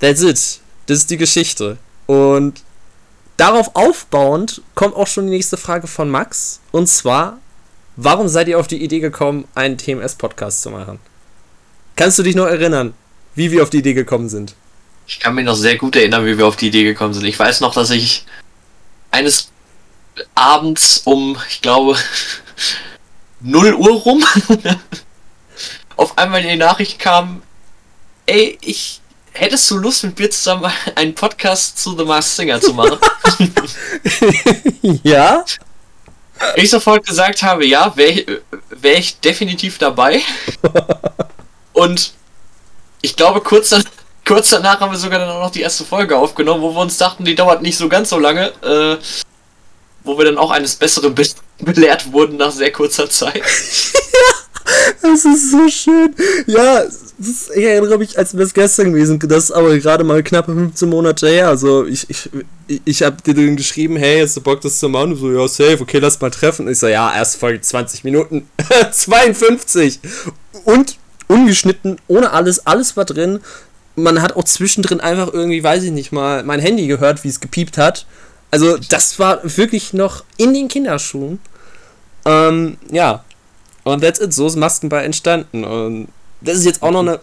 That's 0.00 0.22
it. 0.22 0.60
Das 0.86 0.98
ist 0.98 1.10
die 1.10 1.16
Geschichte. 1.16 1.76
Und 2.06 2.62
darauf 3.36 3.74
aufbauend 3.74 4.62
kommt 4.74 4.96
auch 4.96 5.06
schon 5.06 5.26
die 5.26 5.32
nächste 5.32 5.56
Frage 5.56 5.86
von 5.86 6.10
Max. 6.10 6.60
Und 6.72 6.88
zwar, 6.88 7.38
warum 7.96 8.28
seid 8.28 8.48
ihr 8.48 8.58
auf 8.58 8.66
die 8.66 8.82
Idee 8.82 9.00
gekommen, 9.00 9.46
einen 9.54 9.78
TMS-Podcast 9.78 10.62
zu 10.62 10.70
machen? 10.70 10.98
Kannst 11.96 12.18
du 12.18 12.22
dich 12.22 12.34
noch 12.34 12.46
erinnern, 12.46 12.94
wie 13.34 13.50
wir 13.50 13.62
auf 13.62 13.70
die 13.70 13.78
Idee 13.78 13.94
gekommen 13.94 14.28
sind? 14.28 14.54
Ich 15.06 15.20
kann 15.20 15.34
mich 15.34 15.44
noch 15.44 15.56
sehr 15.56 15.76
gut 15.76 15.96
erinnern, 15.96 16.24
wie 16.24 16.38
wir 16.38 16.46
auf 16.46 16.56
die 16.56 16.68
Idee 16.68 16.84
gekommen 16.84 17.14
sind. 17.14 17.24
Ich 17.24 17.38
weiß 17.38 17.60
noch, 17.60 17.74
dass 17.74 17.90
ich 17.90 18.24
eines 19.10 19.50
abends 20.34 21.02
um, 21.04 21.36
ich 21.48 21.60
glaube, 21.60 21.96
0 23.40 23.74
Uhr 23.74 23.92
rum 23.92 24.24
auf 25.96 26.16
einmal 26.16 26.42
die 26.42 26.56
Nachricht 26.56 26.98
kam, 26.98 27.42
ey, 28.26 28.58
ich 28.62 28.99
hättest 29.40 29.70
du 29.70 29.78
Lust 29.78 30.04
mit 30.04 30.18
mir 30.18 30.30
zusammen 30.30 30.70
einen 30.94 31.14
Podcast 31.14 31.78
zu 31.78 31.96
The 31.96 32.04
Masked 32.04 32.36
Singer 32.36 32.60
zu 32.60 32.74
machen? 32.74 32.98
ja? 35.02 35.44
Ich 36.56 36.70
sofort 36.70 37.06
gesagt 37.06 37.42
habe, 37.42 37.66
ja, 37.66 37.94
wäre 37.96 38.10
ich, 38.10 38.26
wär 38.70 38.98
ich 38.98 39.20
definitiv 39.20 39.78
dabei. 39.78 40.22
Und 41.72 42.12
ich 43.02 43.16
glaube, 43.16 43.40
kurz, 43.40 43.70
dann, 43.70 43.84
kurz 44.26 44.50
danach 44.50 44.80
haben 44.80 44.92
wir 44.92 44.98
sogar 44.98 45.18
dann 45.18 45.28
auch 45.30 45.42
noch 45.42 45.50
die 45.50 45.60
erste 45.60 45.84
Folge 45.84 46.16
aufgenommen, 46.16 46.62
wo 46.62 46.74
wir 46.74 46.80
uns 46.80 46.96
dachten, 46.96 47.24
die 47.24 47.34
dauert 47.34 47.60
nicht 47.62 47.76
so 47.76 47.88
ganz 47.88 48.10
so 48.10 48.18
lange. 48.18 48.52
Äh, 48.62 48.96
wo 50.02 50.16
wir 50.16 50.24
dann 50.24 50.38
auch 50.38 50.50
eines 50.50 50.76
Besseren 50.76 51.14
be 51.14 51.26
belehrt 51.58 52.10
wurden 52.10 52.38
nach 52.38 52.52
sehr 52.52 52.72
kurzer 52.72 53.10
Zeit. 53.10 53.36
ja, 53.42 55.02
das 55.02 55.26
ist 55.26 55.50
so 55.50 55.68
schön. 55.68 56.14
Ja, 56.46 56.84
ist, 57.28 57.50
ich 57.54 57.64
erinnere 57.64 57.98
mich, 57.98 58.18
als 58.18 58.34
wäre 58.34 58.44
es 58.44 58.54
gestern 58.54 58.92
gewesen. 58.92 59.18
Das 59.18 59.44
ist 59.44 59.50
aber 59.52 59.76
gerade 59.78 60.04
mal 60.04 60.22
knappe 60.22 60.54
15 60.54 60.88
Monate 60.88 61.28
her. 61.28 61.48
Also 61.48 61.84
ich, 61.86 62.08
ich, 62.08 62.30
ich 62.84 63.02
habe 63.02 63.16
dir 63.22 63.34
dann 63.34 63.56
geschrieben, 63.56 63.96
hey, 63.96 64.22
hast 64.22 64.36
du 64.36 64.40
Bock, 64.40 64.60
das 64.60 64.78
zu 64.78 64.88
machen? 64.88 65.10
Du 65.10 65.16
so, 65.16 65.30
ja, 65.30 65.48
safe, 65.48 65.80
okay, 65.80 65.98
lass 65.98 66.20
mal 66.20 66.30
treffen. 66.30 66.68
ich 66.68 66.78
so, 66.78 66.86
ja, 66.86 67.14
erst 67.14 67.36
Folge 67.36 67.60
20 67.60 68.04
Minuten. 68.04 68.48
52! 68.92 70.00
Und 70.64 70.98
ungeschnitten, 71.28 71.98
ohne 72.08 72.32
alles, 72.32 72.66
alles 72.66 72.96
war 72.96 73.04
drin. 73.04 73.40
Man 73.96 74.22
hat 74.22 74.36
auch 74.36 74.44
zwischendrin 74.44 75.00
einfach 75.00 75.32
irgendwie, 75.32 75.62
weiß 75.62 75.82
ich 75.84 75.90
nicht 75.90 76.12
mal, 76.12 76.42
mein 76.44 76.60
Handy 76.60 76.86
gehört, 76.86 77.22
wie 77.24 77.28
es 77.28 77.40
gepiept 77.40 77.76
hat. 77.76 78.06
Also 78.50 78.78
das 78.88 79.18
war 79.18 79.40
wirklich 79.56 79.92
noch 79.92 80.24
in 80.36 80.54
den 80.54 80.68
Kinderschuhen. 80.68 81.38
Ähm, 82.24 82.78
ja. 82.90 83.24
Und 83.84 84.02
that's 84.02 84.20
it. 84.20 84.32
So 84.32 84.46
ist 84.46 84.56
Maskenball 84.56 85.04
entstanden. 85.04 85.64
Und 85.64 86.08
das 86.40 86.58
ist 86.58 86.64
jetzt 86.64 86.82
auch 86.82 86.90
noch 86.90 87.00
eine, 87.00 87.20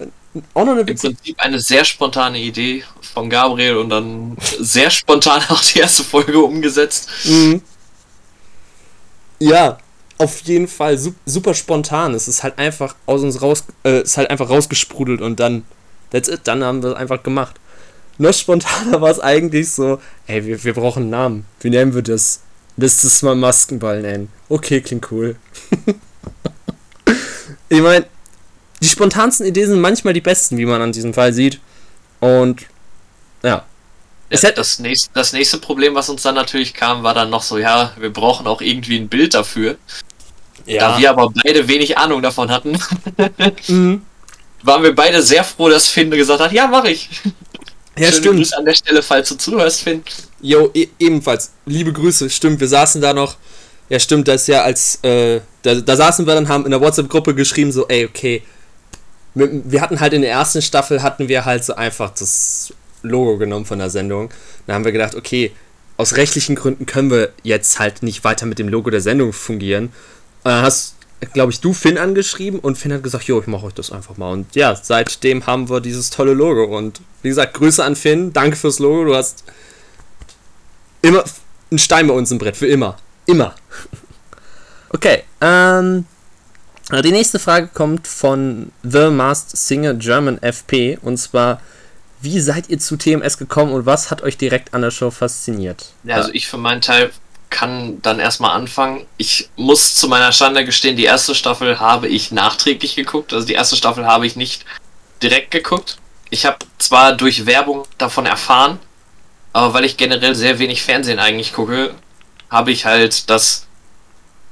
auch 0.53 0.65
noch 0.65 0.73
eine 0.73 0.81
Im 0.81 0.95
Prinzip 0.95 1.35
eine 1.37 1.59
sehr 1.59 1.83
spontane 1.83 2.39
Idee 2.39 2.83
von 3.13 3.29
Gabriel 3.29 3.77
und 3.77 3.89
dann 3.89 4.37
sehr 4.59 4.89
spontan 4.89 5.41
auch 5.49 5.61
die 5.61 5.79
erste 5.79 6.03
Folge 6.03 6.39
umgesetzt. 6.39 7.09
Mhm. 7.25 7.61
Ja, 9.39 9.77
auf 10.17 10.41
jeden 10.41 10.67
Fall 10.67 10.99
super 11.25 11.53
spontan. 11.53 12.13
Es 12.13 12.27
ist 12.27 12.43
halt 12.43 12.57
einfach 12.57 12.95
aus 13.05 13.21
uns 13.21 13.41
raus, 13.41 13.63
äh, 13.83 14.01
ist 14.01 14.17
halt 14.17 14.29
einfach 14.29 14.49
rausgesprudelt 14.49 15.21
und 15.21 15.39
dann, 15.39 15.63
that's 16.11 16.27
it, 16.27 16.41
dann 16.45 16.63
haben 16.63 16.81
wir 16.81 16.91
es 16.91 16.95
einfach 16.95 17.21
gemacht. 17.23 17.55
Noch 18.17 18.33
spontaner 18.33 19.01
war 19.01 19.11
es 19.11 19.19
eigentlich 19.19 19.71
so, 19.71 19.99
ey, 20.25 20.45
wir, 20.45 20.63
wir 20.63 20.73
brauchen 20.73 21.03
einen 21.03 21.11
Namen. 21.11 21.45
Wie 21.61 21.69
nennen 21.69 21.93
wir 21.93 22.01
das? 22.01 22.41
Lass 22.77 23.01
das 23.01 23.21
mal 23.23 23.35
Maskenball 23.35 24.01
nennen. 24.01 24.29
Okay, 24.49 24.81
klingt 24.81 25.11
cool. 25.11 25.35
ich 27.69 27.81
meine, 27.81 28.05
die 28.81 28.87
spontansten 28.87 29.45
Ideen 29.45 29.69
sind 29.69 29.81
manchmal 29.81 30.13
die 30.13 30.21
besten, 30.21 30.57
wie 30.57 30.65
man 30.65 30.81
an 30.81 30.91
diesem 30.91 31.13
Fall 31.13 31.33
sieht. 31.33 31.59
Und 32.19 32.65
ja. 33.43 33.65
ja 34.29 34.51
das, 34.51 34.79
nächste, 34.79 35.09
das 35.13 35.33
nächste 35.33 35.57
Problem, 35.57 35.95
was 35.95 36.09
uns 36.09 36.21
dann 36.21 36.35
natürlich 36.35 36.73
kam, 36.73 37.03
war 37.03 37.13
dann 37.13 37.29
noch 37.29 37.43
so, 37.43 37.57
ja, 37.57 37.91
wir 37.97 38.11
brauchen 38.11 38.47
auch 38.47 38.61
irgendwie 38.61 38.97
ein 38.97 39.07
Bild 39.07 39.33
dafür. 39.33 39.77
Ja. 40.65 40.93
Da 40.93 40.99
wir 40.99 41.09
aber 41.09 41.31
beide 41.43 41.67
wenig 41.67 41.97
Ahnung 41.97 42.21
davon 42.21 42.51
hatten, 42.51 42.77
mhm. 43.67 44.01
waren 44.63 44.83
wir 44.83 44.93
beide 44.93 45.23
sehr 45.23 45.43
froh, 45.43 45.69
dass 45.69 45.87
Finn 45.87 46.11
gesagt 46.11 46.41
hat, 46.41 46.51
ja, 46.51 46.67
mach 46.67 46.83
ich. 46.83 47.09
Ja, 47.97 48.09
Schöne 48.09 48.17
stimmt. 48.17 48.37
Grüße 48.37 48.57
an 48.57 48.65
der 48.65 48.73
Stelle, 48.75 49.01
falls 49.01 49.29
du 49.29 49.35
zuhörst, 49.35 49.81
Finn. 49.81 50.03
Jo, 50.41 50.69
e 50.73 50.87
ebenfalls. 50.99 51.51
Liebe 51.65 51.91
Grüße, 51.91 52.29
stimmt. 52.29 52.59
Wir 52.59 52.67
saßen 52.67 53.01
da 53.01 53.13
noch. 53.13 53.37
Ja, 53.89 53.99
stimmt, 53.99 54.27
das 54.27 54.41
ist 54.41 54.47
ja 54.47 54.61
als. 54.63 54.99
Äh, 55.03 55.41
da, 55.63 55.75
da 55.75 55.95
saßen 55.95 56.27
wir 56.27 56.35
dann, 56.35 56.47
haben 56.47 56.65
in 56.65 56.71
der 56.71 56.81
WhatsApp-Gruppe 56.81 57.33
geschrieben, 57.33 57.71
so, 57.71 57.87
ey, 57.87 58.05
okay, 58.05 58.43
wir 59.37 59.81
hatten 59.81 59.99
halt 59.99 60.13
in 60.13 60.21
der 60.21 60.31
ersten 60.31 60.61
Staffel 60.61 61.01
hatten 61.01 61.27
wir 61.27 61.45
halt 61.45 61.63
so 61.63 61.75
einfach 61.75 62.11
das 62.11 62.73
Logo 63.01 63.37
genommen 63.37 63.65
von 63.65 63.79
der 63.79 63.89
Sendung. 63.89 64.29
Da 64.65 64.73
haben 64.73 64.85
wir 64.85 64.91
gedacht, 64.91 65.15
okay, 65.15 65.51
aus 65.97 66.15
rechtlichen 66.15 66.55
Gründen 66.55 66.85
können 66.85 67.09
wir 67.09 67.31
jetzt 67.43 67.79
halt 67.79 68.03
nicht 68.03 68.23
weiter 68.23 68.45
mit 68.45 68.59
dem 68.59 68.69
Logo 68.69 68.89
der 68.89 69.01
Sendung 69.01 69.33
fungieren. 69.33 69.91
dann 70.43 70.61
hast, 70.61 70.95
glaube 71.33 71.51
ich, 71.51 71.59
du 71.59 71.73
Finn 71.73 71.97
angeschrieben 71.97 72.59
und 72.59 72.77
Finn 72.77 72.93
hat 72.93 73.03
gesagt, 73.03 73.25
jo, 73.25 73.39
ich 73.39 73.47
mache 73.47 73.65
euch 73.65 73.73
das 73.73 73.91
einfach 73.91 74.17
mal. 74.17 74.31
Und 74.31 74.55
ja, 74.55 74.75
seitdem 74.75 75.45
haben 75.47 75.69
wir 75.69 75.81
dieses 75.81 76.09
tolle 76.09 76.33
Logo. 76.33 76.77
Und 76.77 77.01
wie 77.23 77.29
gesagt, 77.29 77.55
Grüße 77.55 77.83
an 77.83 77.95
Finn, 77.95 78.33
danke 78.33 78.55
fürs 78.55 78.79
Logo. 78.79 79.05
Du 79.05 79.15
hast 79.15 79.43
immer 81.01 81.23
einen 81.71 81.79
Stein 81.79 82.07
bei 82.07 82.13
uns 82.13 82.31
im 82.31 82.37
Brett, 82.37 82.57
für 82.57 82.67
immer. 82.67 82.97
Immer. 83.25 83.55
Okay, 84.89 85.23
ähm, 85.41 86.05
die 86.91 87.11
nächste 87.11 87.39
Frage 87.39 87.67
kommt 87.67 88.07
von 88.07 88.71
The 88.83 89.09
Masked 89.09 89.57
Singer 89.57 89.93
German 89.93 90.41
FP 90.41 90.97
und 91.01 91.17
zwar, 91.17 91.61
wie 92.21 92.39
seid 92.39 92.69
ihr 92.69 92.79
zu 92.79 92.95
TMS 92.97 93.37
gekommen 93.37 93.73
und 93.73 93.85
was 93.85 94.09
hat 94.09 94.21
euch 94.21 94.37
direkt 94.37 94.73
an 94.73 94.81
der 94.81 94.91
Show 94.91 95.11
fasziniert? 95.11 95.93
Ja, 96.03 96.15
also 96.15 96.31
ich 96.31 96.47
für 96.47 96.57
meinen 96.57 96.81
Teil 96.81 97.11
kann 97.49 98.01
dann 98.01 98.19
erstmal 98.19 98.51
anfangen. 98.51 99.05
Ich 99.17 99.49
muss 99.55 99.95
zu 99.95 100.07
meiner 100.07 100.31
Schande 100.31 100.65
gestehen, 100.65 100.97
die 100.97 101.05
erste 101.05 101.35
Staffel 101.35 101.79
habe 101.79 102.07
ich 102.07 102.31
nachträglich 102.31 102.95
geguckt. 102.95 103.33
Also 103.33 103.45
die 103.45 103.53
erste 103.53 103.75
Staffel 103.75 104.05
habe 104.05 104.25
ich 104.25 104.35
nicht 104.35 104.65
direkt 105.21 105.51
geguckt. 105.51 105.97
Ich 106.29 106.45
habe 106.45 106.57
zwar 106.77 107.15
durch 107.15 107.45
Werbung 107.45 107.85
davon 107.97 108.25
erfahren, 108.25 108.79
aber 109.53 109.73
weil 109.73 109.85
ich 109.85 109.97
generell 109.97 110.35
sehr 110.35 110.59
wenig 110.59 110.81
Fernsehen 110.81 111.19
eigentlich 111.19 111.53
gucke, 111.53 111.93
habe 112.49 112.71
ich 112.71 112.85
halt 112.85 113.29
das 113.29 113.66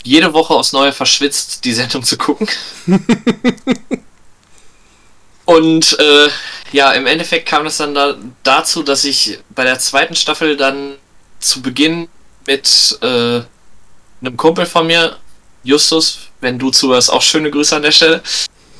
jede 0.05 0.33
Woche 0.33 0.53
aufs 0.53 0.71
Neue 0.71 0.93
verschwitzt, 0.93 1.65
die 1.65 1.73
Sendung 1.73 2.03
zu 2.03 2.17
gucken. 2.17 2.47
Und 5.45 5.99
äh, 5.99 6.29
ja, 6.71 6.91
im 6.91 7.05
Endeffekt 7.05 7.47
kam 7.47 7.65
es 7.65 7.77
dann 7.77 7.93
da, 7.93 8.15
dazu, 8.43 8.83
dass 8.83 9.03
ich 9.03 9.39
bei 9.49 9.63
der 9.63 9.79
zweiten 9.79 10.15
Staffel 10.15 10.57
dann 10.57 10.95
zu 11.39 11.61
Beginn 11.61 12.07
mit 12.47 12.97
äh, 13.01 13.41
einem 14.21 14.37
Kumpel 14.37 14.65
von 14.65 14.87
mir, 14.87 15.17
Justus, 15.63 16.19
wenn 16.41 16.59
du 16.59 16.71
zuhörst, 16.71 17.11
auch 17.11 17.21
schöne 17.21 17.51
Grüße 17.51 17.75
an 17.75 17.83
der 17.83 17.91
Stelle. 17.91 18.21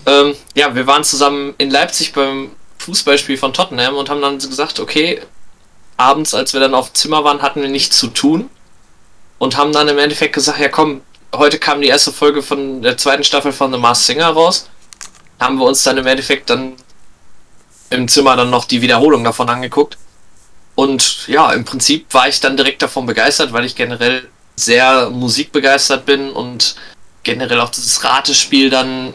Ähm, 0.06 0.36
ja, 0.56 0.74
wir 0.76 0.88
waren 0.88 1.04
zusammen 1.04 1.56
in 1.58 1.72
Leipzig 1.72 2.14
beim 2.14 2.52
Fußballspiel 2.80 3.38
von 3.38 3.54
Tottenham 3.54 3.96
und 3.96 4.10
haben 4.10 4.22
dann 4.22 4.38
gesagt, 4.38 4.80
okay, 4.80 5.22
abends, 5.98 6.34
als 6.34 6.54
wir 6.54 6.60
dann 6.60 6.76
auf 6.76 6.92
dem 6.92 6.96
Zimmer 6.96 7.24
waren, 7.24 7.42
hatten 7.42 7.62
wir 7.62 7.70
nichts 7.70 7.98
zu 7.98 8.08
tun 8.08 8.50
und 9.40 9.58
haben 9.58 9.72
dann 9.72 9.88
im 9.88 9.98
Endeffekt 9.98 10.34
gesagt, 10.34 10.60
ja 10.60 10.70
komm, 10.70 11.02
heute 11.38 11.60
kam 11.60 11.82
die 11.82 11.88
erste 11.88 12.12
Folge 12.12 12.42
von 12.42 12.82
der 12.82 12.98
zweiten 12.98 13.24
Staffel 13.24 13.52
von 13.52 13.72
The 13.72 13.80
Masked 13.80 14.06
Singer 14.08 14.28
raus. 14.28 14.70
Haben 15.40 15.58
wir 15.58 15.66
uns 15.66 15.84
dann 15.84 15.98
im 15.98 16.08
Endeffekt 16.08 16.50
dann 16.50 16.74
im 17.90 18.08
Zimmer 18.08 18.36
dann 18.36 18.50
noch 18.50 18.66
die 18.66 18.82
Wiederholung 18.82 19.24
davon 19.24 19.50
angeguckt. 19.50 19.98
Und 20.76 21.28
ja, 21.28 21.52
im 21.54 21.66
Prinzip 21.66 22.14
war 22.14 22.28
ich 22.28 22.40
dann 22.40 22.58
direkt 22.58 22.82
davon 22.82 23.06
begeistert, 23.06 23.54
weil 23.54 23.66
ich 23.66 23.76
generell 23.76 24.28
sehr 24.56 25.10
musikbegeistert 25.10 26.06
bin 26.06 26.32
und 26.32 26.76
generell 27.24 27.60
auch 27.60 27.70
dieses 27.70 28.04
Ratespiel 28.04 28.70
dann 28.70 29.14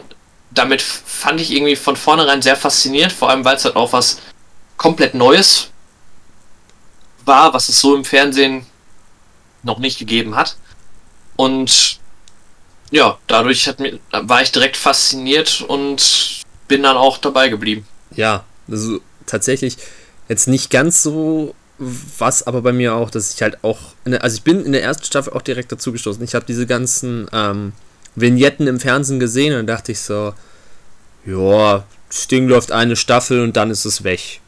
damit 0.51 0.81
fand 0.81 1.39
ich 1.39 1.51
irgendwie 1.51 1.75
von 1.75 1.95
vornherein 1.95 2.41
sehr 2.41 2.55
fasziniert, 2.55 3.11
vor 3.11 3.29
allem 3.29 3.45
weil 3.45 3.55
es 3.55 3.65
halt 3.65 3.75
auch 3.75 3.93
was 3.93 4.19
komplett 4.77 5.13
Neues 5.13 5.69
war, 7.25 7.53
was 7.53 7.69
es 7.69 7.79
so 7.79 7.95
im 7.95 8.03
Fernsehen 8.03 8.65
noch 9.63 9.79
nicht 9.79 9.97
gegeben 9.97 10.35
hat. 10.35 10.57
Und 11.37 11.99
ja, 12.91 13.17
dadurch 13.27 13.67
hat 13.67 13.79
mir, 13.79 13.99
war 14.11 14.41
ich 14.41 14.51
direkt 14.51 14.77
fasziniert 14.77 15.61
und 15.67 16.43
bin 16.67 16.83
dann 16.83 16.97
auch 16.97 17.17
dabei 17.17 17.49
geblieben. 17.49 17.87
Ja, 18.15 18.43
also 18.69 18.99
tatsächlich 19.25 19.77
jetzt 20.27 20.47
nicht 20.47 20.69
ganz 20.69 21.01
so 21.01 21.55
was, 21.77 22.45
aber 22.45 22.61
bei 22.61 22.73
mir 22.73 22.93
auch, 22.93 23.09
dass 23.09 23.33
ich 23.33 23.41
halt 23.41 23.63
auch, 23.63 23.79
der, 24.05 24.23
also 24.23 24.35
ich 24.35 24.43
bin 24.43 24.63
in 24.63 24.71
der 24.71 24.83
ersten 24.83 25.05
Staffel 25.05 25.33
auch 25.33 25.41
direkt 25.41 25.71
dazu 25.71 25.91
gestoßen. 25.91 26.23
Ich 26.23 26.35
habe 26.35 26.45
diese 26.45 26.67
ganzen 26.67 27.27
ähm, 27.33 27.71
Vignetten 28.15 28.67
im 28.67 28.79
Fernsehen 28.79 29.19
gesehen 29.19 29.57
und 29.57 29.67
dachte 29.67 29.93
ich 29.93 29.99
so, 29.99 30.33
ja, 31.25 31.83
das 32.09 32.27
Ding 32.27 32.47
läuft 32.47 32.71
eine 32.71 32.95
Staffel 32.95 33.41
und 33.41 33.55
dann 33.55 33.71
ist 33.71 33.85
es 33.85 34.03
weg. 34.03 34.41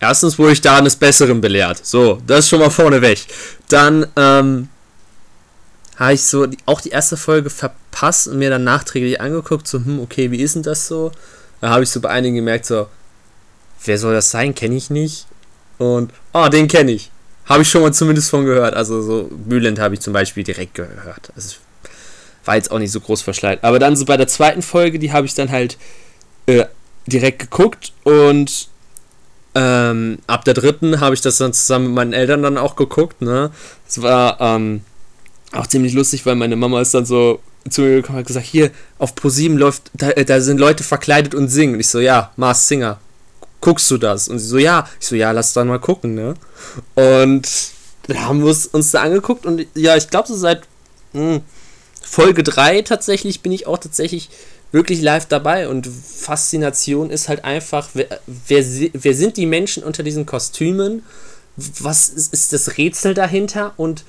Erstens 0.00 0.38
wurde 0.38 0.52
ich 0.52 0.62
da 0.62 0.78
eines 0.78 0.96
Besseren 0.96 1.40
belehrt. 1.40 1.84
So, 1.84 2.20
das 2.26 2.40
ist 2.40 2.48
schon 2.48 2.60
mal 2.60 2.70
vorne 2.70 3.02
weg. 3.02 3.20
Dann, 3.68 4.06
ähm, 4.16 4.68
habe 6.00 6.14
ich 6.14 6.22
so 6.22 6.46
die, 6.46 6.56
auch 6.66 6.80
die 6.80 6.88
erste 6.88 7.16
Folge 7.16 7.50
verpasst 7.50 8.26
und 8.26 8.38
mir 8.38 8.50
dann 8.50 8.64
nachträglich 8.64 9.20
angeguckt, 9.20 9.68
so, 9.68 9.78
hm, 9.78 10.00
okay, 10.00 10.30
wie 10.30 10.40
ist 10.40 10.54
denn 10.54 10.62
das 10.62 10.88
so? 10.88 11.12
Da 11.60 11.68
habe 11.68 11.82
ich 11.82 11.90
so 11.90 12.00
bei 12.00 12.08
einigen 12.08 12.36
gemerkt, 12.36 12.64
so, 12.64 12.88
wer 13.84 13.98
soll 13.98 14.14
das 14.14 14.30
sein? 14.30 14.54
Kenne 14.54 14.76
ich 14.76 14.88
nicht. 14.88 15.26
Und, 15.78 16.12
oh, 16.32 16.48
den 16.48 16.68
kenne 16.68 16.92
ich. 16.92 17.10
Habe 17.44 17.62
ich 17.62 17.70
schon 17.70 17.82
mal 17.82 17.92
zumindest 17.92 18.30
von 18.30 18.44
gehört. 18.46 18.74
Also 18.74 19.02
so 19.02 19.30
Mühlend 19.46 19.78
habe 19.78 19.94
ich 19.94 20.00
zum 20.00 20.12
Beispiel 20.12 20.42
direkt 20.42 20.74
gehört. 20.74 21.32
Also 21.36 21.56
war 22.44 22.56
jetzt 22.56 22.70
auch 22.70 22.78
nicht 22.78 22.92
so 22.92 23.00
groß 23.00 23.20
verschleiert. 23.20 23.62
Aber 23.62 23.78
dann 23.78 23.96
so 23.96 24.06
bei 24.06 24.16
der 24.16 24.28
zweiten 24.28 24.62
Folge, 24.62 24.98
die 24.98 25.12
habe 25.12 25.26
ich 25.26 25.34
dann 25.34 25.50
halt 25.50 25.76
äh, 26.46 26.64
direkt 27.06 27.40
geguckt 27.40 27.92
und 28.04 28.68
ähm, 29.54 30.18
ab 30.26 30.44
der 30.44 30.54
dritten 30.54 31.00
habe 31.00 31.14
ich 31.14 31.20
das 31.20 31.38
dann 31.38 31.52
zusammen 31.52 31.86
mit 31.86 31.94
meinen 31.94 32.12
Eltern 32.12 32.42
dann 32.42 32.56
auch 32.56 32.76
geguckt. 32.76 33.20
Ne, 33.20 33.50
es 33.86 34.00
war 34.00 34.40
ähm, 34.40 34.82
auch 35.52 35.66
ziemlich 35.66 35.94
lustig, 35.94 36.24
weil 36.26 36.36
meine 36.36 36.56
Mama 36.56 36.80
ist 36.80 36.94
dann 36.94 37.06
so 37.06 37.40
zu 37.68 37.82
mir 37.82 37.96
gekommen 37.96 38.18
und 38.18 38.20
hat 38.20 38.26
gesagt, 38.26 38.46
hier 38.46 38.70
auf 38.98 39.14
ProSieben 39.14 39.58
läuft, 39.58 39.90
da, 39.94 40.10
äh, 40.10 40.24
da, 40.24 40.40
sind 40.40 40.58
Leute 40.58 40.84
verkleidet 40.84 41.34
und 41.34 41.48
singen. 41.48 41.74
Und 41.74 41.80
ich 41.80 41.88
so, 41.88 42.00
ja, 42.00 42.32
Mars 42.36 42.68
Singer. 42.68 42.98
Guckst 43.60 43.90
du 43.90 43.98
das? 43.98 44.28
Und 44.28 44.38
sie 44.38 44.46
so, 44.46 44.58
ja. 44.58 44.88
Ich 45.00 45.06
so, 45.06 45.16
ja, 45.16 45.32
lass 45.32 45.52
dann 45.52 45.68
mal 45.68 45.78
gucken, 45.78 46.14
ne? 46.14 46.34
Und 46.94 47.48
dann 48.06 48.26
haben 48.26 48.42
wir 48.42 48.56
uns 48.72 48.90
da 48.90 49.02
angeguckt 49.02 49.46
und 49.46 49.66
ja, 49.74 49.96
ich 49.96 50.08
glaube 50.08 50.26
so 50.26 50.34
seit 50.34 50.62
mh, 51.12 51.34
hm, 51.34 51.40
Folge 52.02 52.42
3 52.42 52.82
tatsächlich 52.82 53.40
bin 53.40 53.52
ich 53.52 53.66
auch 53.66 53.78
tatsächlich 53.78 54.30
wirklich 54.72 55.00
live 55.00 55.26
dabei 55.26 55.68
und 55.68 55.86
Faszination 55.86 57.10
ist 57.10 57.28
halt 57.28 57.44
einfach, 57.44 57.90
wer, 57.94 58.06
wer, 58.26 58.64
wer 58.92 59.14
sind 59.14 59.36
die 59.36 59.46
Menschen 59.46 59.82
unter 59.82 60.02
diesen 60.02 60.26
Kostümen? 60.26 61.04
Was 61.56 62.08
ist, 62.08 62.32
ist 62.32 62.52
das 62.52 62.78
Rätsel 62.78 63.14
dahinter? 63.14 63.74
Und 63.76 64.04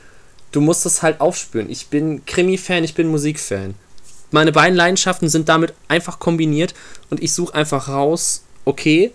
du 0.51 0.61
musst 0.61 0.85
das 0.85 1.01
halt 1.01 1.21
aufspüren. 1.21 1.69
Ich 1.69 1.87
bin 1.87 2.25
Krimi-Fan, 2.25 2.83
ich 2.83 2.93
bin 2.93 3.07
Musikfan. 3.07 3.75
Meine 4.31 4.51
beiden 4.51 4.75
Leidenschaften 4.75 5.29
sind 5.29 5.49
damit 5.49 5.73
einfach 5.87 6.19
kombiniert 6.19 6.73
und 7.09 7.21
ich 7.21 7.33
suche 7.33 7.53
einfach 7.53 7.89
raus, 7.89 8.43
okay, 8.65 9.11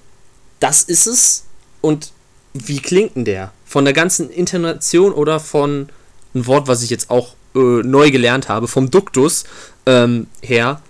das 0.61 0.83
ist 0.83 1.07
es 1.07 1.45
und 1.81 2.13
wie 2.53 2.81
klingt 2.81 3.17
denn 3.17 3.25
der? 3.25 3.53
Von 3.65 3.85
der 3.85 3.95
ganzen 3.95 4.31
Intonation 4.31 5.13
oder 5.13 5.41
von 5.41 5.89
ein 6.35 6.47
Wort, 6.47 6.69
was 6.69 6.83
ich 6.83 6.91
jetzt 6.91 7.11
auch 7.11 7.35
äh, 7.55 7.59
neu 7.59 8.11
gelernt 8.11 8.49
habe, 8.49 8.69
vom 8.69 8.91
Duktus 8.91 9.45
ähm, 9.87 10.27
her. 10.43 10.81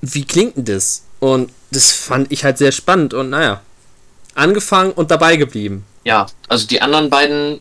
Wie 0.00 0.24
klingt 0.24 0.56
denn 0.56 0.64
das? 0.64 1.02
Und 1.20 1.50
das 1.70 1.90
fand 1.92 2.30
ich 2.30 2.44
halt 2.44 2.58
sehr 2.58 2.72
spannend 2.72 3.14
und 3.14 3.30
naja, 3.30 3.60
angefangen 4.34 4.92
und 4.92 5.10
dabei 5.10 5.36
geblieben. 5.36 5.84
Ja, 6.04 6.26
also 6.48 6.66
die 6.66 6.80
anderen 6.80 7.10
beiden 7.10 7.60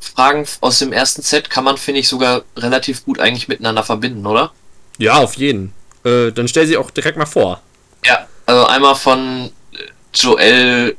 Fragen 0.00 0.46
aus 0.60 0.78
dem 0.78 0.92
ersten 0.92 1.22
Set 1.22 1.50
kann 1.50 1.64
man, 1.64 1.76
finde 1.76 2.00
ich, 2.00 2.08
sogar 2.08 2.42
relativ 2.56 3.04
gut 3.04 3.20
eigentlich 3.20 3.48
miteinander 3.48 3.82
verbinden, 3.82 4.26
oder? 4.26 4.52
Ja, 4.98 5.18
auf 5.18 5.36
jeden. 5.36 5.72
Äh, 6.04 6.32
dann 6.32 6.48
stell 6.48 6.66
sie 6.66 6.76
auch 6.76 6.90
direkt 6.90 7.18
mal 7.18 7.26
vor. 7.26 7.60
Ja, 8.04 8.26
also 8.46 8.66
einmal 8.66 8.94
von 8.96 9.50
Joel 10.14 10.96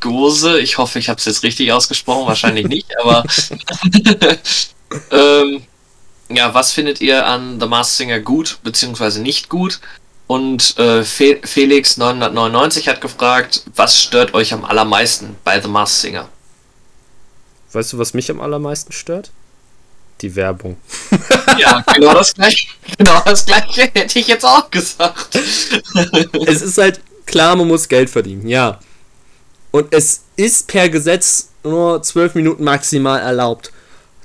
Gose. 0.00 0.60
Ich 0.60 0.78
hoffe, 0.78 0.98
ich 0.98 1.08
habe 1.08 1.18
es 1.18 1.24
jetzt 1.26 1.42
richtig 1.42 1.72
ausgesprochen. 1.72 2.26
Wahrscheinlich 2.26 2.66
nicht, 2.66 2.88
aber. 3.02 3.24
ähm, 5.10 5.62
ja, 6.30 6.54
was 6.54 6.72
findet 6.72 7.00
ihr 7.00 7.26
an 7.26 7.60
The 7.60 7.66
Masked 7.66 7.96
Singer 7.96 8.20
gut, 8.20 8.58
beziehungsweise 8.62 9.20
nicht 9.20 9.48
gut? 9.48 9.80
Und 10.26 10.78
äh, 10.78 11.04
Fe 11.04 11.40
Felix 11.44 11.98
999 11.98 12.88
hat 12.88 13.00
gefragt, 13.02 13.64
was 13.74 14.00
stört 14.00 14.32
euch 14.32 14.54
am 14.54 14.64
allermeisten 14.64 15.36
bei 15.44 15.60
The 15.60 15.68
Masked 15.68 16.00
Singer? 16.00 16.28
Weißt 17.72 17.92
du, 17.92 17.98
was 17.98 18.14
mich 18.14 18.30
am 18.30 18.40
allermeisten 18.40 18.92
stört? 18.92 19.30
Die 20.20 20.34
Werbung. 20.36 20.76
Ja, 21.58 21.84
genau 21.94 22.14
das 22.14 22.32
gleiche. 22.32 22.68
Genau 22.96 23.20
das 23.26 23.44
gleiche 23.44 23.82
hätte 23.82 24.18
ich 24.18 24.26
jetzt 24.26 24.44
auch 24.44 24.70
gesagt. 24.70 25.38
Es 26.46 26.62
ist 26.62 26.78
halt 26.78 27.00
klar, 27.26 27.54
man 27.56 27.68
muss 27.68 27.88
Geld 27.88 28.08
verdienen, 28.08 28.48
ja. 28.48 28.80
Und 29.70 29.92
es 29.92 30.22
ist 30.36 30.66
per 30.66 30.88
Gesetz 30.88 31.50
nur 31.62 32.02
12 32.02 32.36
Minuten 32.36 32.64
maximal 32.64 33.20
erlaubt. 33.20 33.70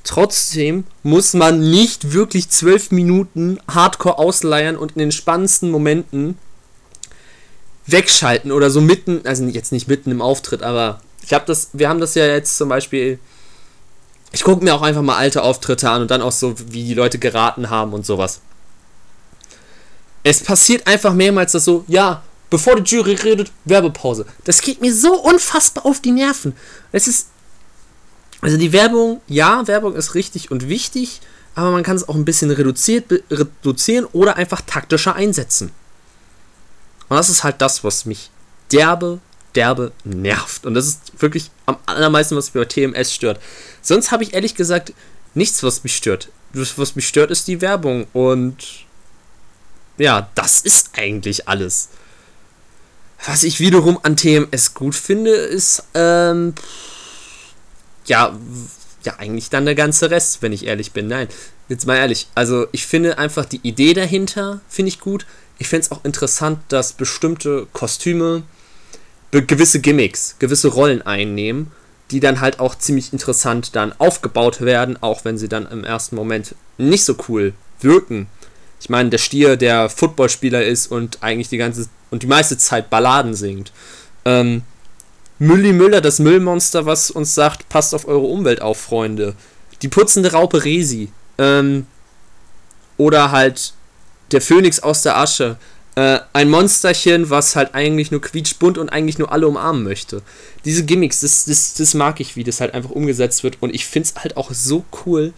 Trotzdem 0.05 0.85
muss 1.03 1.33
man 1.33 1.69
nicht 1.69 2.13
wirklich 2.13 2.49
12 2.49 2.91
Minuten 2.91 3.59
Hardcore 3.67 4.17
ausleiern 4.19 4.77
und 4.77 4.93
in 4.93 4.99
den 4.99 5.11
spannendsten 5.11 5.69
Momenten 5.69 6.37
wegschalten 7.87 8.53
oder 8.53 8.69
so 8.69 8.79
mitten, 8.79 9.21
also 9.25 9.43
jetzt 9.45 9.73
nicht 9.73 9.89
mitten 9.89 10.11
im 10.11 10.21
Auftritt, 10.21 10.63
aber 10.63 11.01
ich 11.23 11.33
habe 11.33 11.45
das, 11.45 11.69
wir 11.73 11.89
haben 11.89 11.99
das 11.99 12.15
ja 12.15 12.25
jetzt 12.25 12.57
zum 12.57 12.69
Beispiel 12.69 13.19
ich 14.31 14.43
gucke 14.43 14.63
mir 14.63 14.75
auch 14.75 14.81
einfach 14.81 15.01
mal 15.01 15.17
alte 15.17 15.41
Auftritte 15.41 15.89
an 15.89 16.03
und 16.03 16.11
dann 16.11 16.21
auch 16.21 16.31
so, 16.31 16.55
wie 16.71 16.83
die 16.83 16.93
Leute 16.93 17.19
geraten 17.19 17.69
haben 17.69 17.93
und 17.93 18.05
sowas. 18.05 18.41
Es 20.23 20.43
passiert 20.43 20.85
einfach 20.87 21.13
mehrmals, 21.13 21.53
dass 21.53 21.65
so, 21.65 21.85
ja, 21.87 22.21
bevor 22.49 22.75
die 22.79 22.95
Jury 22.95 23.13
redet, 23.13 23.51
Werbepause. 23.65 24.25
Das 24.43 24.61
geht 24.61 24.81
mir 24.81 24.93
so 24.93 25.13
unfassbar 25.21 25.85
auf 25.85 26.01
die 26.01 26.11
Nerven. 26.11 26.55
Es 26.91 27.07
ist. 27.07 27.27
Also 28.39 28.57
die 28.57 28.71
Werbung, 28.71 29.21
ja, 29.27 29.65
Werbung 29.65 29.95
ist 29.95 30.13
richtig 30.13 30.51
und 30.51 30.69
wichtig, 30.69 31.21
aber 31.55 31.71
man 31.71 31.81
kann 31.81 31.95
es 31.95 32.07
auch 32.07 32.13
ein 32.13 32.25
bisschen 32.25 32.51
reduziert, 32.51 33.11
reduzieren 33.31 34.05
oder 34.13 34.35
einfach 34.35 34.61
taktischer 34.61 35.15
einsetzen. 35.15 35.71
Und 37.09 37.17
das 37.17 37.29
ist 37.29 37.43
halt 37.43 37.61
das, 37.61 37.83
was 37.83 38.05
mich 38.05 38.29
derbe, 38.71 39.19
derbe 39.55 39.91
nervt. 40.03 40.65
Und 40.65 40.73
das 40.73 40.87
ist 40.87 41.01
wirklich 41.19 41.51
am 41.65 41.77
allermeisten, 41.85 42.35
was 42.35 42.53
mich 42.53 42.61
bei 42.61 42.65
TMS 42.65 43.13
stört. 43.13 43.39
Sonst 43.81 44.11
habe 44.11 44.23
ich 44.23 44.33
ehrlich 44.33 44.55
gesagt 44.55 44.93
nichts, 45.33 45.63
was 45.63 45.83
mich 45.83 45.95
stört. 45.95 46.29
Das, 46.53 46.77
was 46.77 46.95
mich 46.95 47.07
stört, 47.07 47.31
ist 47.31 47.47
die 47.47 47.61
Werbung. 47.61 48.07
Und 48.13 48.85
ja, 49.97 50.29
das 50.35 50.61
ist 50.61 50.91
eigentlich 50.97 51.47
alles. 51.47 51.89
Was 53.25 53.43
ich 53.43 53.59
wiederum 53.59 53.99
an 54.03 54.15
TMS 54.15 54.73
gut 54.73 54.95
finde, 54.95 55.31
ist, 55.31 55.83
ähm, 55.95 56.53
ja, 58.05 58.37
ja, 59.03 59.15
eigentlich 59.17 59.49
dann 59.49 59.65
der 59.65 59.75
ganze 59.75 60.11
Rest, 60.11 60.41
wenn 60.41 60.53
ich 60.53 60.65
ehrlich 60.65 60.91
bin. 60.91 61.07
Nein, 61.07 61.27
jetzt 61.69 61.87
mal 61.87 61.95
ehrlich. 61.95 62.27
Also, 62.35 62.67
ich 62.71 62.85
finde 62.85 63.17
einfach 63.17 63.45
die 63.45 63.61
Idee 63.63 63.93
dahinter, 63.93 64.61
finde 64.69 64.89
ich 64.89 64.99
gut. 64.99 65.25
Ich 65.59 65.67
finde 65.67 65.85
es 65.85 65.91
auch 65.91 66.05
interessant, 66.05 66.59
dass 66.69 66.93
bestimmte 66.93 67.67
Kostüme 67.73 68.43
gewisse 69.31 69.79
Gimmicks, 69.79 70.35
gewisse 70.39 70.69
Rollen 70.69 71.01
einnehmen, 71.01 71.71
die 72.11 72.19
dann 72.19 72.39
halt 72.39 72.59
auch 72.59 72.75
ziemlich 72.75 73.11
interessant 73.11 73.75
dann 73.75 73.93
aufgebaut 73.97 74.61
werden, 74.61 75.01
auch 75.01 75.25
wenn 75.25 75.37
sie 75.37 75.49
dann 75.49 75.69
im 75.69 75.83
ersten 75.83 76.15
Moment 76.15 76.55
nicht 76.77 77.03
so 77.03 77.15
cool 77.27 77.53
wirken. 77.81 78.27
Ich 78.79 78.89
meine, 78.89 79.09
der 79.09 79.17
Stier, 79.17 79.57
der 79.57 79.89
Footballspieler 79.89 80.63
ist 80.63 80.87
und 80.87 81.21
eigentlich 81.21 81.49
die 81.49 81.57
ganze 81.57 81.89
und 82.09 82.23
die 82.23 82.27
meiste 82.27 82.57
Zeit 82.57 82.89
Balladen 82.89 83.33
singt. 83.33 83.71
Ähm, 84.23 84.63
Mülli 85.39 85.73
Müller, 85.73 86.01
das 86.01 86.19
Müllmonster, 86.19 86.85
was 86.85 87.11
uns 87.11 87.35
sagt, 87.35 87.69
passt 87.69 87.93
auf 87.93 88.07
eure 88.07 88.25
Umwelt 88.25 88.61
auf, 88.61 88.79
Freunde. 88.79 89.35
Die 89.81 89.87
putzende 89.87 90.31
Raupe 90.31 90.63
Resi. 90.63 91.11
Ähm, 91.37 91.85
oder 92.97 93.31
halt 93.31 93.73
der 94.31 94.41
Phönix 94.41 94.79
aus 94.79 95.03
der 95.03 95.17
Asche. 95.17 95.57
Äh, 95.97 96.19
ein 96.31 96.51
Monsterchen, 96.51 97.31
was 97.31 97.55
halt 97.55 97.73
eigentlich 97.73 98.11
nur 98.11 98.21
quietschbunt 98.21 98.77
und 98.77 98.89
eigentlich 98.89 99.17
nur 99.17 99.31
alle 99.31 99.47
umarmen 99.47 99.83
möchte. 99.83 100.21
Diese 100.63 100.85
Gimmicks, 100.85 101.21
das, 101.21 101.45
das, 101.45 101.73
das 101.73 101.95
mag 101.95 102.19
ich, 102.19 102.35
wie 102.35 102.43
das 102.43 102.61
halt 102.61 102.75
einfach 102.75 102.91
umgesetzt 102.91 103.43
wird. 103.43 103.57
Und 103.61 103.73
ich 103.73 103.87
finde 103.87 104.09
es 104.09 104.21
halt 104.21 104.37
auch 104.37 104.51
so 104.53 104.85
cool, 105.07 105.33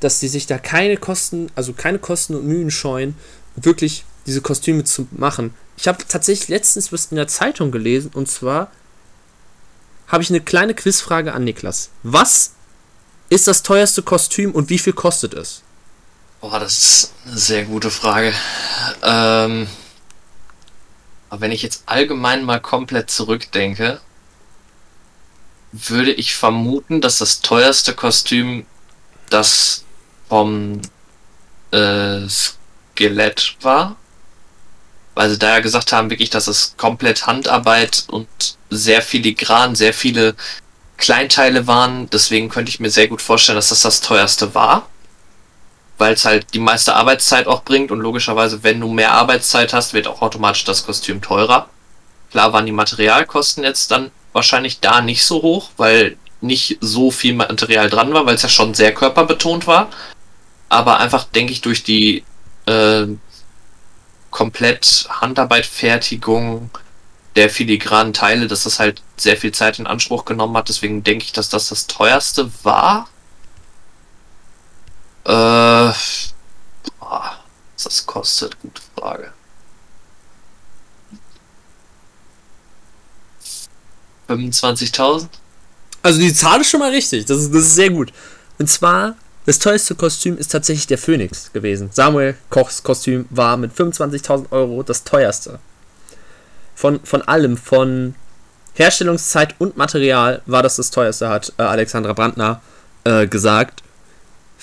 dass 0.00 0.18
die 0.18 0.28
sich 0.28 0.46
da 0.46 0.56
keine 0.56 0.96
Kosten, 0.96 1.50
also 1.54 1.74
keine 1.74 1.98
Kosten 1.98 2.34
und 2.34 2.46
Mühen 2.46 2.70
scheuen, 2.70 3.14
wirklich 3.56 4.06
diese 4.24 4.40
Kostüme 4.40 4.84
zu 4.84 5.06
machen. 5.10 5.52
Ich 5.76 5.86
habe 5.86 5.98
tatsächlich 6.08 6.48
letztens 6.48 6.94
was 6.94 7.08
in 7.10 7.16
der 7.16 7.28
Zeitung 7.28 7.70
gelesen 7.70 8.10
und 8.14 8.26
zwar 8.26 8.70
habe 10.06 10.22
ich 10.22 10.30
eine 10.30 10.40
kleine 10.40 10.72
Quizfrage 10.72 11.34
an 11.34 11.44
Niklas. 11.44 11.90
Was 12.04 12.52
ist 13.28 13.48
das 13.48 13.62
teuerste 13.62 14.00
Kostüm 14.00 14.52
und 14.52 14.70
wie 14.70 14.78
viel 14.78 14.94
kostet 14.94 15.34
es? 15.34 15.60
Boah, 16.40 16.58
das 16.58 16.78
ist 16.78 17.12
eine 17.26 17.36
sehr 17.36 17.64
gute 17.64 17.90
Frage. 17.90 18.32
Ähm, 19.02 19.66
aber 21.30 21.42
wenn 21.42 21.52
ich 21.52 21.62
jetzt 21.62 21.84
allgemein 21.86 22.44
mal 22.44 22.60
komplett 22.60 23.10
zurückdenke, 23.10 24.00
würde 25.72 26.12
ich 26.12 26.34
vermuten, 26.34 27.00
dass 27.00 27.18
das 27.18 27.40
teuerste 27.40 27.94
Kostüm 27.94 28.66
das 29.30 29.84
vom 30.28 30.80
äh, 31.70 32.28
Skelett 32.28 33.56
war. 33.62 33.96
Weil 35.14 35.30
sie 35.30 35.38
da 35.38 35.50
ja 35.50 35.60
gesagt 35.60 35.92
haben, 35.92 36.10
wirklich, 36.10 36.30
dass 36.30 36.48
es 36.48 36.74
komplett 36.76 37.26
Handarbeit 37.26 38.04
und 38.08 38.28
sehr 38.68 39.00
filigran, 39.00 39.76
sehr 39.76 39.94
viele 39.94 40.34
Kleinteile 40.96 41.68
waren. 41.68 42.10
Deswegen 42.10 42.48
könnte 42.48 42.70
ich 42.70 42.80
mir 42.80 42.90
sehr 42.90 43.08
gut 43.08 43.22
vorstellen, 43.22 43.56
dass 43.56 43.68
das 43.68 43.82
das 43.82 44.00
teuerste 44.00 44.54
war. 44.54 44.88
Weil 46.00 46.14
es 46.14 46.24
halt 46.24 46.54
die 46.54 46.60
meiste 46.60 46.96
Arbeitszeit 46.96 47.46
auch 47.46 47.62
bringt 47.62 47.90
und 47.90 48.00
logischerweise, 48.00 48.62
wenn 48.62 48.80
du 48.80 48.88
mehr 48.88 49.12
Arbeitszeit 49.12 49.74
hast, 49.74 49.92
wird 49.92 50.06
auch 50.06 50.22
automatisch 50.22 50.64
das 50.64 50.86
Kostüm 50.86 51.20
teurer. 51.20 51.68
Klar 52.30 52.54
waren 52.54 52.64
die 52.64 52.72
Materialkosten 52.72 53.64
jetzt 53.64 53.90
dann 53.90 54.10
wahrscheinlich 54.32 54.80
da 54.80 55.02
nicht 55.02 55.24
so 55.24 55.42
hoch, 55.42 55.68
weil 55.76 56.16
nicht 56.40 56.78
so 56.80 57.10
viel 57.10 57.34
Material 57.34 57.90
dran 57.90 58.14
war, 58.14 58.24
weil 58.24 58.36
es 58.36 58.42
ja 58.42 58.48
schon 58.48 58.72
sehr 58.72 58.94
körperbetont 58.94 59.66
war. 59.66 59.90
Aber 60.70 61.00
einfach, 61.00 61.24
denke 61.24 61.52
ich, 61.52 61.60
durch 61.60 61.82
die 61.82 62.24
äh, 62.64 63.06
komplett 64.30 65.06
Handarbeitfertigung 65.10 66.70
der 67.36 67.50
filigranen 67.50 68.14
Teile, 68.14 68.46
dass 68.46 68.62
das 68.62 68.80
halt 68.80 69.02
sehr 69.18 69.36
viel 69.36 69.52
Zeit 69.52 69.78
in 69.78 69.86
Anspruch 69.86 70.24
genommen 70.24 70.56
hat. 70.56 70.70
Deswegen 70.70 71.04
denke 71.04 71.26
ich, 71.26 71.32
dass 71.32 71.50
das 71.50 71.68
das 71.68 71.86
teuerste 71.88 72.50
war. 72.62 73.06
Äh, 75.24 75.92
was 77.80 77.84
das 77.84 78.06
kostet, 78.06 78.60
gute 78.60 78.82
Frage. 78.94 79.32
25.000? 84.28 85.28
Also 86.02 86.20
die 86.20 86.32
Zahl 86.32 86.60
ist 86.60 86.70
schon 86.70 86.80
mal 86.80 86.90
richtig. 86.90 87.26
Das 87.26 87.38
ist, 87.38 87.54
das 87.54 87.62
ist 87.62 87.74
sehr 87.74 87.90
gut. 87.90 88.12
Und 88.58 88.68
zwar, 88.68 89.16
das 89.46 89.58
teuerste 89.58 89.94
Kostüm 89.94 90.36
ist 90.36 90.52
tatsächlich 90.52 90.86
der 90.86 90.98
Phönix 90.98 91.52
gewesen. 91.52 91.90
Samuel 91.92 92.36
Kochs 92.48 92.82
Kostüm 92.82 93.26
war 93.30 93.56
mit 93.56 93.72
25.000 93.72 94.50
Euro 94.50 94.82
das 94.82 95.04
teuerste. 95.04 95.58
Von, 96.74 97.00
von 97.04 97.22
allem, 97.22 97.56
von 97.56 98.14
Herstellungszeit 98.74 99.54
und 99.58 99.76
Material 99.76 100.42
war 100.46 100.62
das 100.62 100.76
das 100.76 100.90
teuerste, 100.90 101.28
hat 101.28 101.52
äh, 101.58 101.62
Alexandra 101.62 102.12
Brandner 102.12 102.62
äh, 103.04 103.26
gesagt. 103.26 103.82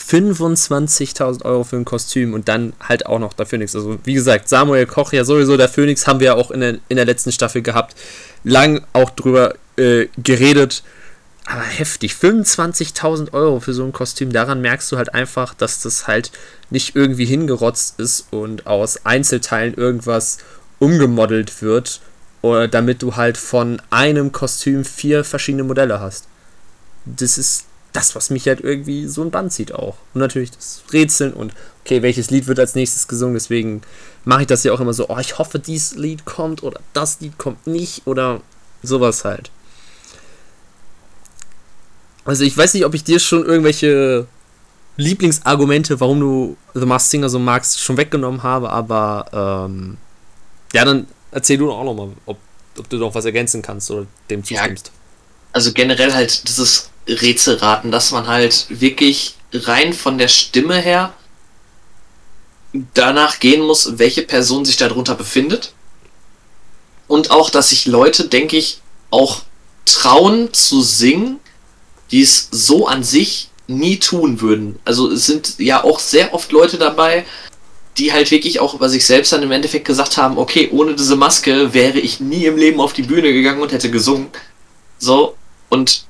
25.000 0.07 1.43
Euro 1.43 1.63
für 1.63 1.75
ein 1.75 1.85
Kostüm 1.85 2.33
und 2.33 2.47
dann 2.47 2.73
halt 2.79 3.05
auch 3.05 3.19
noch 3.19 3.33
der 3.33 3.45
Phönix. 3.45 3.75
Also, 3.75 3.97
wie 4.03 4.13
gesagt, 4.13 4.47
Samuel 4.49 4.85
Koch 4.85 5.11
ja 5.13 5.25
sowieso, 5.25 5.57
der 5.57 5.69
Phönix 5.69 6.07
haben 6.07 6.19
wir 6.19 6.27
ja 6.27 6.35
auch 6.35 6.51
in 6.51 6.61
der, 6.61 6.77
in 6.87 6.95
der 6.95 7.05
letzten 7.05 7.31
Staffel 7.31 7.61
gehabt. 7.61 7.95
Lang 8.43 8.85
auch 8.93 9.09
drüber 9.09 9.55
äh, 9.77 10.07
geredet 10.17 10.83
aber 11.47 11.61
heftig. 11.61 12.11
25.000 12.11 13.31
Euro 13.33 13.61
für 13.61 13.73
so 13.73 13.85
ein 13.85 13.93
Kostüm. 13.93 14.33
Daran 14.33 14.59
merkst 14.59 14.91
du 14.91 14.97
halt 14.97 15.13
einfach, 15.13 15.53
dass 15.53 15.81
das 15.81 16.05
halt 16.05 16.29
nicht 16.69 16.93
irgendwie 16.93 17.25
hingerotzt 17.25 17.99
ist 18.01 18.27
und 18.31 18.67
aus 18.67 19.05
Einzelteilen 19.05 19.73
irgendwas 19.73 20.39
umgemodelt 20.79 21.61
wird. 21.61 22.01
Damit 22.41 23.01
du 23.01 23.15
halt 23.15 23.37
von 23.37 23.81
einem 23.89 24.31
Kostüm 24.31 24.85
vier 24.85 25.23
verschiedene 25.23 25.63
Modelle 25.63 25.99
hast. 25.99 26.27
Das 27.05 27.37
ist 27.37 27.65
das, 27.97 28.15
was 28.15 28.29
mich 28.29 28.47
halt 28.47 28.61
irgendwie 28.61 29.07
so 29.07 29.23
ein 29.23 29.31
Band 29.31 29.51
zieht 29.51 29.73
auch. 29.73 29.95
Und 30.13 30.21
natürlich 30.21 30.51
das 30.51 30.83
Rätseln 30.93 31.33
und 31.33 31.53
okay, 31.83 32.03
welches 32.03 32.29
Lied 32.29 32.45
wird 32.45 32.59
als 32.59 32.75
nächstes 32.75 33.07
gesungen. 33.07 33.33
Deswegen 33.33 33.81
mache 34.23 34.41
ich 34.41 34.47
das 34.47 34.63
ja 34.63 34.71
auch 34.71 34.79
immer 34.79 34.93
so, 34.93 35.09
oh, 35.09 35.17
ich 35.17 35.39
hoffe, 35.39 35.57
dieses 35.57 35.95
Lied 35.95 36.23
kommt 36.23 36.61
oder 36.61 36.79
das 36.93 37.19
Lied 37.21 37.39
kommt 37.39 37.65
nicht 37.65 38.05
oder 38.05 38.41
sowas 38.83 39.25
halt. 39.25 39.49
Also 42.23 42.43
ich 42.43 42.55
weiß 42.55 42.75
nicht, 42.75 42.85
ob 42.85 42.93
ich 42.93 43.03
dir 43.03 43.19
schon 43.19 43.45
irgendwelche 43.45 44.27
Lieblingsargumente, 44.97 45.99
warum 45.99 46.19
du 46.19 46.57
The 46.75 46.85
Masked 46.85 47.09
Singer 47.09 47.29
so 47.29 47.39
magst, 47.39 47.79
schon 47.79 47.97
weggenommen 47.97 48.43
habe, 48.43 48.69
aber 48.69 49.65
ähm, 49.67 49.97
ja, 50.73 50.85
dann 50.85 51.07
erzähl 51.31 51.57
du 51.57 51.71
auch 51.71 51.83
nochmal, 51.83 52.09
ob, 52.27 52.37
ob 52.77 52.89
du 52.89 52.97
noch 52.97 53.15
was 53.15 53.25
ergänzen 53.25 53.63
kannst 53.63 53.89
oder 53.89 54.05
dem 54.29 54.43
zustimmst. 54.43 54.87
Ja, 54.87 54.91
also 55.53 55.73
generell 55.73 56.13
halt 56.13 56.47
dieses 56.47 56.91
Rätselraten, 57.07 57.91
dass 57.91 58.11
man 58.11 58.27
halt 58.27 58.65
wirklich 58.69 59.35
rein 59.53 59.93
von 59.93 60.17
der 60.17 60.27
Stimme 60.27 60.75
her 60.75 61.13
danach 62.93 63.39
gehen 63.39 63.61
muss, 63.61 63.97
welche 63.97 64.23
Person 64.23 64.65
sich 64.65 64.77
darunter 64.77 65.15
befindet. 65.15 65.73
Und 67.07 67.31
auch, 67.31 67.49
dass 67.49 67.69
sich 67.69 67.85
Leute, 67.85 68.27
denke 68.27 68.57
ich, 68.57 68.81
auch 69.09 69.41
trauen 69.85 70.53
zu 70.53 70.81
singen, 70.81 71.39
die 72.11 72.21
es 72.21 72.49
so 72.51 72.87
an 72.87 73.03
sich 73.03 73.49
nie 73.67 73.97
tun 73.99 74.41
würden. 74.41 74.79
Also 74.85 75.11
es 75.11 75.25
sind 75.25 75.55
ja 75.59 75.83
auch 75.83 75.99
sehr 75.99 76.33
oft 76.33 76.51
Leute 76.51 76.77
dabei, 76.77 77.25
die 77.97 78.13
halt 78.13 78.29
wirklich 78.31 78.59
auch 78.59 78.73
über 78.73 78.89
sich 78.89 79.05
selbst 79.05 79.31
dann 79.31 79.43
im 79.43 79.51
Endeffekt 79.51 79.85
gesagt 79.85 80.17
haben, 80.17 80.37
okay, 80.37 80.69
ohne 80.71 80.95
diese 80.95 81.15
Maske 81.15 81.73
wäre 81.73 81.99
ich 81.99 82.19
nie 82.19 82.45
im 82.45 82.57
Leben 82.57 82.79
auf 82.79 82.93
die 82.93 83.01
Bühne 83.01 83.33
gegangen 83.33 83.61
und 83.61 83.71
hätte 83.71 83.89
gesungen. 83.89 84.27
So, 84.99 85.35
und 85.69 86.06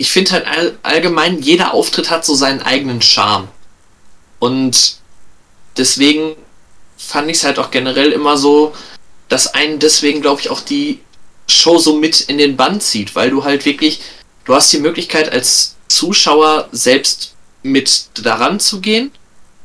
ich 0.00 0.10
finde 0.10 0.32
halt 0.32 0.46
all, 0.46 0.78
allgemein, 0.82 1.42
jeder 1.42 1.74
Auftritt 1.74 2.08
hat 2.08 2.24
so 2.24 2.34
seinen 2.34 2.62
eigenen 2.62 3.02
Charme. 3.02 3.48
Und 4.38 4.96
deswegen 5.76 6.36
fand 6.96 7.30
ich 7.30 7.36
es 7.36 7.44
halt 7.44 7.58
auch 7.58 7.70
generell 7.70 8.10
immer 8.12 8.38
so, 8.38 8.74
dass 9.28 9.52
einen 9.52 9.78
deswegen, 9.78 10.22
glaube 10.22 10.40
ich, 10.40 10.48
auch 10.48 10.62
die 10.62 11.00
Show 11.46 11.76
so 11.76 11.96
mit 11.96 12.22
in 12.22 12.38
den 12.38 12.56
Band 12.56 12.82
zieht, 12.82 13.14
weil 13.14 13.28
du 13.28 13.44
halt 13.44 13.66
wirklich 13.66 14.00
du 14.46 14.54
hast 14.54 14.72
die 14.72 14.78
Möglichkeit 14.78 15.30
als 15.30 15.76
Zuschauer 15.88 16.70
selbst 16.72 17.34
mit 17.62 18.06
daran 18.24 18.58
zu 18.58 18.80
gehen. 18.80 19.12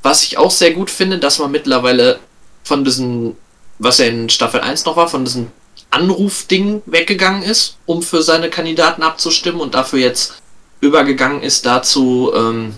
Was 0.03 0.23
ich 0.23 0.37
auch 0.37 0.51
sehr 0.51 0.71
gut 0.71 0.89
finde, 0.89 1.17
dass 1.17 1.39
man 1.39 1.49
mittlerweile 1.49 2.19
von 2.65 2.83
diesem, 2.83 3.37
was 3.79 3.99
ja 3.99 4.07
in 4.07 4.29
Staffel 4.29 4.59
1 4.59 4.83
noch 4.83 4.97
war, 4.97 5.07
von 5.07 5.23
diesem 5.23 5.47
Anrufding 5.95 6.81
weggegangen 6.86 7.41
ist, 7.41 7.77
um 7.86 8.01
für 8.01 8.21
seine 8.21 8.49
Kandidaten 8.49 9.01
abzustimmen 9.01 9.62
und 9.62 9.75
dafür 9.75 9.99
jetzt 9.99 10.41
übergegangen 10.81 11.41
ist 11.41 11.65
dazu, 11.65 12.31
ähm, 12.36 12.75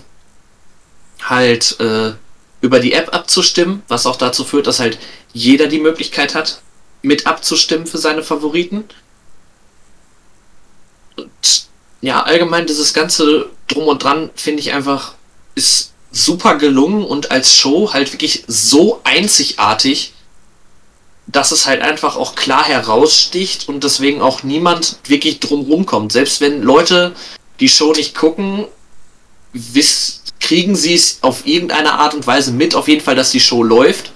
halt 1.22 1.78
äh, 1.80 2.12
über 2.60 2.78
die 2.78 2.92
App 2.92 3.12
abzustimmen, 3.12 3.82
was 3.88 4.06
auch 4.06 4.16
dazu 4.16 4.44
führt, 4.44 4.68
dass 4.68 4.80
halt 4.80 4.98
jeder 5.32 5.66
die 5.66 5.80
Möglichkeit 5.80 6.34
hat, 6.34 6.62
mit 7.02 7.26
abzustimmen 7.26 7.86
für 7.86 7.98
seine 7.98 8.22
Favoriten. 8.22 8.84
Und 11.16 11.66
ja, 12.00 12.22
allgemein 12.22 12.66
dieses 12.66 12.94
ganze 12.94 13.50
Drum 13.66 13.88
und 13.88 14.02
Dran 14.02 14.30
finde 14.36 14.60
ich 14.60 14.72
einfach 14.72 15.14
ist 15.54 15.92
super 16.12 16.56
gelungen 16.56 17.04
und 17.04 17.30
als 17.32 17.54
Show 17.54 17.92
halt 17.92 18.12
wirklich 18.12 18.44
so 18.46 19.00
einzigartig, 19.04 20.14
dass 21.28 21.52
es 21.52 21.66
halt 21.66 21.82
einfach 21.82 22.16
auch 22.16 22.34
klar 22.34 22.64
heraussticht 22.64 23.68
und 23.68 23.84
deswegen 23.84 24.22
auch 24.22 24.42
niemand 24.42 24.98
wirklich 25.06 25.40
drumrum 25.40 25.84
kommt. 25.86 26.12
Selbst 26.12 26.40
wenn 26.40 26.62
Leute 26.62 27.14
die 27.60 27.68
Show 27.68 27.92
nicht 27.92 28.14
gucken, 28.14 28.66
kriegen 30.40 30.74
sie 30.74 30.94
es 30.94 31.18
auf 31.20 31.46
irgendeine 31.46 31.92
Art 31.92 32.14
und 32.14 32.26
Weise 32.26 32.52
mit, 32.52 32.74
auf 32.74 32.88
jeden 32.88 33.02
Fall, 33.02 33.14
dass 33.14 33.30
die 33.30 33.40
Show 33.40 33.62
läuft 33.62 34.12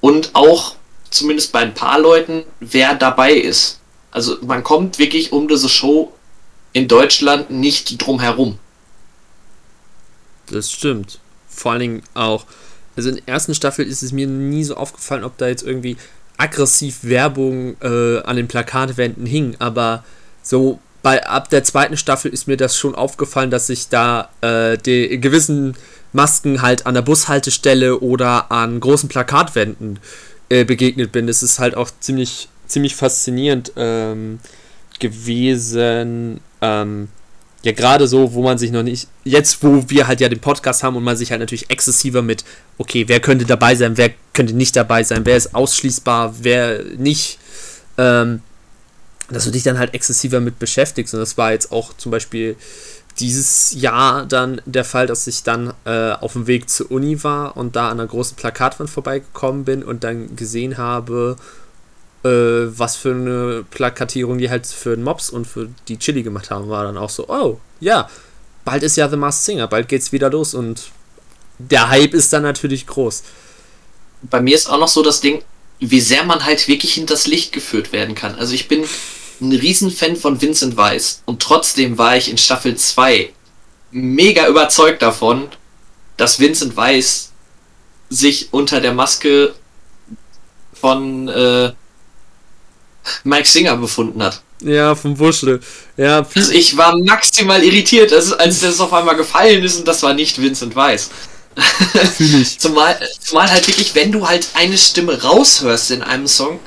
und 0.00 0.30
auch 0.34 0.76
zumindest 1.10 1.52
bei 1.52 1.60
ein 1.60 1.74
paar 1.74 1.98
Leuten, 1.98 2.44
wer 2.60 2.94
dabei 2.94 3.32
ist. 3.32 3.80
Also 4.10 4.36
man 4.42 4.62
kommt 4.62 4.98
wirklich 4.98 5.32
um 5.32 5.48
diese 5.48 5.70
Show 5.70 6.12
in 6.74 6.86
Deutschland 6.86 7.50
nicht 7.50 8.04
drum 8.04 8.20
herum. 8.20 8.58
Das 10.48 10.70
stimmt. 10.70 11.18
Vor 11.48 11.72
allen 11.72 11.80
Dingen 11.80 12.02
auch, 12.12 12.44
also 12.94 13.08
in 13.08 13.16
der 13.16 13.28
ersten 13.28 13.54
Staffel 13.54 13.86
ist 13.86 14.02
es 14.02 14.12
mir 14.12 14.26
nie 14.26 14.64
so 14.64 14.76
aufgefallen, 14.76 15.24
ob 15.24 15.38
da 15.38 15.48
jetzt 15.48 15.62
irgendwie 15.62 15.96
aggressiv 16.42 16.98
Werbung 17.02 17.76
äh, 17.80 18.20
an 18.22 18.36
den 18.36 18.48
Plakatwänden 18.48 19.26
hing, 19.26 19.56
aber 19.58 20.04
so 20.42 20.80
bei 21.02 21.24
ab 21.26 21.50
der 21.50 21.64
zweiten 21.64 21.96
Staffel 21.96 22.32
ist 22.32 22.48
mir 22.48 22.56
das 22.56 22.76
schon 22.76 22.94
aufgefallen, 22.94 23.50
dass 23.50 23.68
ich 23.68 23.88
da 23.88 24.28
äh, 24.40 24.76
die 24.78 25.20
gewissen 25.20 25.76
Masken 26.12 26.62
halt 26.62 26.86
an 26.86 26.94
der 26.94 27.02
Bushaltestelle 27.02 27.98
oder 27.98 28.50
an 28.52 28.80
großen 28.80 29.08
Plakatwänden 29.08 29.98
äh, 30.48 30.64
begegnet 30.64 31.12
bin. 31.12 31.26
Das 31.26 31.42
ist 31.42 31.58
halt 31.58 31.76
auch 31.76 31.90
ziemlich 32.00 32.48
ziemlich 32.66 32.96
faszinierend 32.96 33.72
ähm, 33.76 34.40
gewesen. 34.98 36.40
Ähm, 36.60 37.08
ja, 37.62 37.72
gerade 37.72 38.08
so, 38.08 38.34
wo 38.34 38.42
man 38.42 38.58
sich 38.58 38.72
noch 38.72 38.82
nicht, 38.82 39.08
jetzt 39.24 39.62
wo 39.62 39.88
wir 39.88 40.08
halt 40.08 40.20
ja 40.20 40.28
den 40.28 40.40
Podcast 40.40 40.82
haben 40.82 40.96
und 40.96 41.04
man 41.04 41.16
sich 41.16 41.30
halt 41.30 41.40
natürlich 41.40 41.70
exzessiver 41.70 42.20
mit, 42.20 42.44
okay, 42.78 43.04
wer 43.06 43.20
könnte 43.20 43.44
dabei 43.44 43.76
sein, 43.76 43.96
wer 43.96 44.10
könnte 44.32 44.52
nicht 44.52 44.74
dabei 44.74 45.04
sein, 45.04 45.24
wer 45.24 45.36
ist 45.36 45.54
ausschließbar, 45.54 46.34
wer 46.40 46.82
nicht, 46.96 47.38
ähm, 47.98 48.42
dass 49.30 49.44
du 49.44 49.50
dich 49.50 49.62
dann 49.62 49.78
halt 49.78 49.94
exzessiver 49.94 50.40
mit 50.40 50.58
beschäftigst. 50.58 51.14
Und 51.14 51.20
das 51.20 51.38
war 51.38 51.52
jetzt 51.52 51.70
auch 51.70 51.96
zum 51.96 52.10
Beispiel 52.10 52.56
dieses 53.20 53.72
Jahr 53.74 54.26
dann 54.26 54.60
der 54.64 54.84
Fall, 54.84 55.06
dass 55.06 55.26
ich 55.26 55.44
dann 55.44 55.72
äh, 55.84 56.12
auf 56.12 56.32
dem 56.32 56.46
Weg 56.46 56.68
zur 56.68 56.90
Uni 56.90 57.22
war 57.22 57.56
und 57.56 57.76
da 57.76 57.90
an 57.90 58.00
einer 58.00 58.08
großen 58.08 58.36
Plakatwand 58.36 58.90
vorbeigekommen 58.90 59.64
bin 59.64 59.82
und 59.82 60.02
dann 60.02 60.34
gesehen 60.34 60.78
habe, 60.78 61.36
äh, 62.24 62.78
was 62.78 62.96
für 62.96 63.12
eine 63.12 63.64
Plakatierung 63.70 64.38
die 64.38 64.50
halt 64.50 64.66
für 64.66 64.94
den 64.94 65.04
Mops 65.04 65.30
und 65.30 65.46
für 65.46 65.68
die 65.88 65.98
Chili 65.98 66.22
gemacht 66.22 66.50
haben, 66.50 66.68
war 66.68 66.84
dann 66.84 66.96
auch 66.98 67.10
so, 67.10 67.28
oh, 67.28 67.58
ja, 67.80 68.08
bald 68.64 68.82
ist 68.82 68.96
ja 68.96 69.08
The 69.08 69.16
Masked 69.16 69.44
Singer, 69.44 69.66
bald 69.66 69.88
geht's 69.88 70.12
wieder 70.12 70.30
los 70.30 70.54
und 70.54 70.90
der 71.58 71.90
Hype 71.90 72.14
ist 72.14 72.32
dann 72.32 72.42
natürlich 72.42 72.86
groß. 72.86 73.22
Bei 74.22 74.40
mir 74.40 74.54
ist 74.54 74.70
auch 74.70 74.78
noch 74.78 74.88
so 74.88 75.02
das 75.02 75.20
Ding, 75.20 75.42
wie 75.80 76.00
sehr 76.00 76.24
man 76.24 76.44
halt 76.44 76.68
wirklich 76.68 76.94
hinters 76.94 77.26
Licht 77.26 77.52
geführt 77.52 77.92
werden 77.92 78.14
kann. 78.14 78.36
Also 78.36 78.54
ich 78.54 78.68
bin 78.68 78.84
ein 79.40 79.52
Riesenfan 79.52 80.16
von 80.16 80.40
Vincent 80.40 80.76
Weiss 80.76 81.22
und 81.26 81.42
trotzdem 81.42 81.98
war 81.98 82.16
ich 82.16 82.30
in 82.30 82.38
Staffel 82.38 82.76
2 82.76 83.32
mega 83.90 84.46
überzeugt 84.46 85.02
davon, 85.02 85.48
dass 86.16 86.38
Vincent 86.38 86.76
Weiss 86.76 87.32
sich 88.08 88.52
unter 88.52 88.80
der 88.80 88.94
Maske 88.94 89.54
von 90.72 91.28
äh, 91.28 91.72
Mike 93.24 93.48
Singer 93.48 93.76
befunden 93.76 94.22
hat. 94.22 94.42
Ja, 94.62 94.94
vom 94.94 95.18
Wuschel. 95.18 95.60
Ja, 95.96 96.26
also 96.34 96.52
ich 96.52 96.76
war 96.76 96.96
maximal 96.96 97.62
irritiert, 97.62 98.12
als, 98.12 98.32
als 98.32 98.60
das 98.60 98.80
auf 98.80 98.92
einmal 98.92 99.16
gefallen 99.16 99.62
ist 99.62 99.78
und 99.78 99.88
das 99.88 100.02
war 100.02 100.14
nicht 100.14 100.40
Vincent 100.40 100.76
Weiss. 100.76 101.10
zumal, 102.58 102.98
zumal 103.20 103.50
halt 103.50 103.66
wirklich, 103.66 103.94
wenn 103.94 104.12
du 104.12 104.26
halt 104.26 104.48
eine 104.54 104.78
Stimme 104.78 105.22
raushörst 105.22 105.90
in 105.90 106.02
einem 106.02 106.26
Song, 106.26 106.60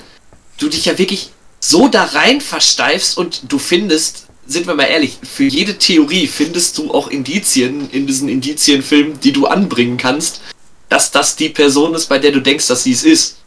du 0.57 0.69
dich 0.69 0.85
ja 0.85 0.97
wirklich 0.97 1.31
so 1.59 1.87
da 1.87 2.03
rein 2.03 2.41
versteifst 2.41 3.17
und 3.17 3.51
du 3.51 3.57
findest, 3.57 4.27
sind 4.45 4.67
wir 4.67 4.75
mal 4.75 4.83
ehrlich, 4.83 5.17
für 5.23 5.45
jede 5.45 5.77
Theorie 5.77 6.27
findest 6.27 6.77
du 6.77 6.93
auch 6.93 7.07
Indizien 7.07 7.89
in 7.89 8.05
diesen 8.05 8.29
Indizienfilmen, 8.29 9.19
die 9.19 9.31
du 9.31 9.47
anbringen 9.47 9.97
kannst, 9.97 10.41
dass 10.89 11.11
das 11.11 11.35
die 11.35 11.49
Person 11.49 11.95
ist, 11.95 12.07
bei 12.07 12.19
der 12.19 12.31
du 12.31 12.41
denkst, 12.41 12.67
dass 12.67 12.83
sie 12.83 12.91
es 12.91 13.03
ist. 13.03 13.37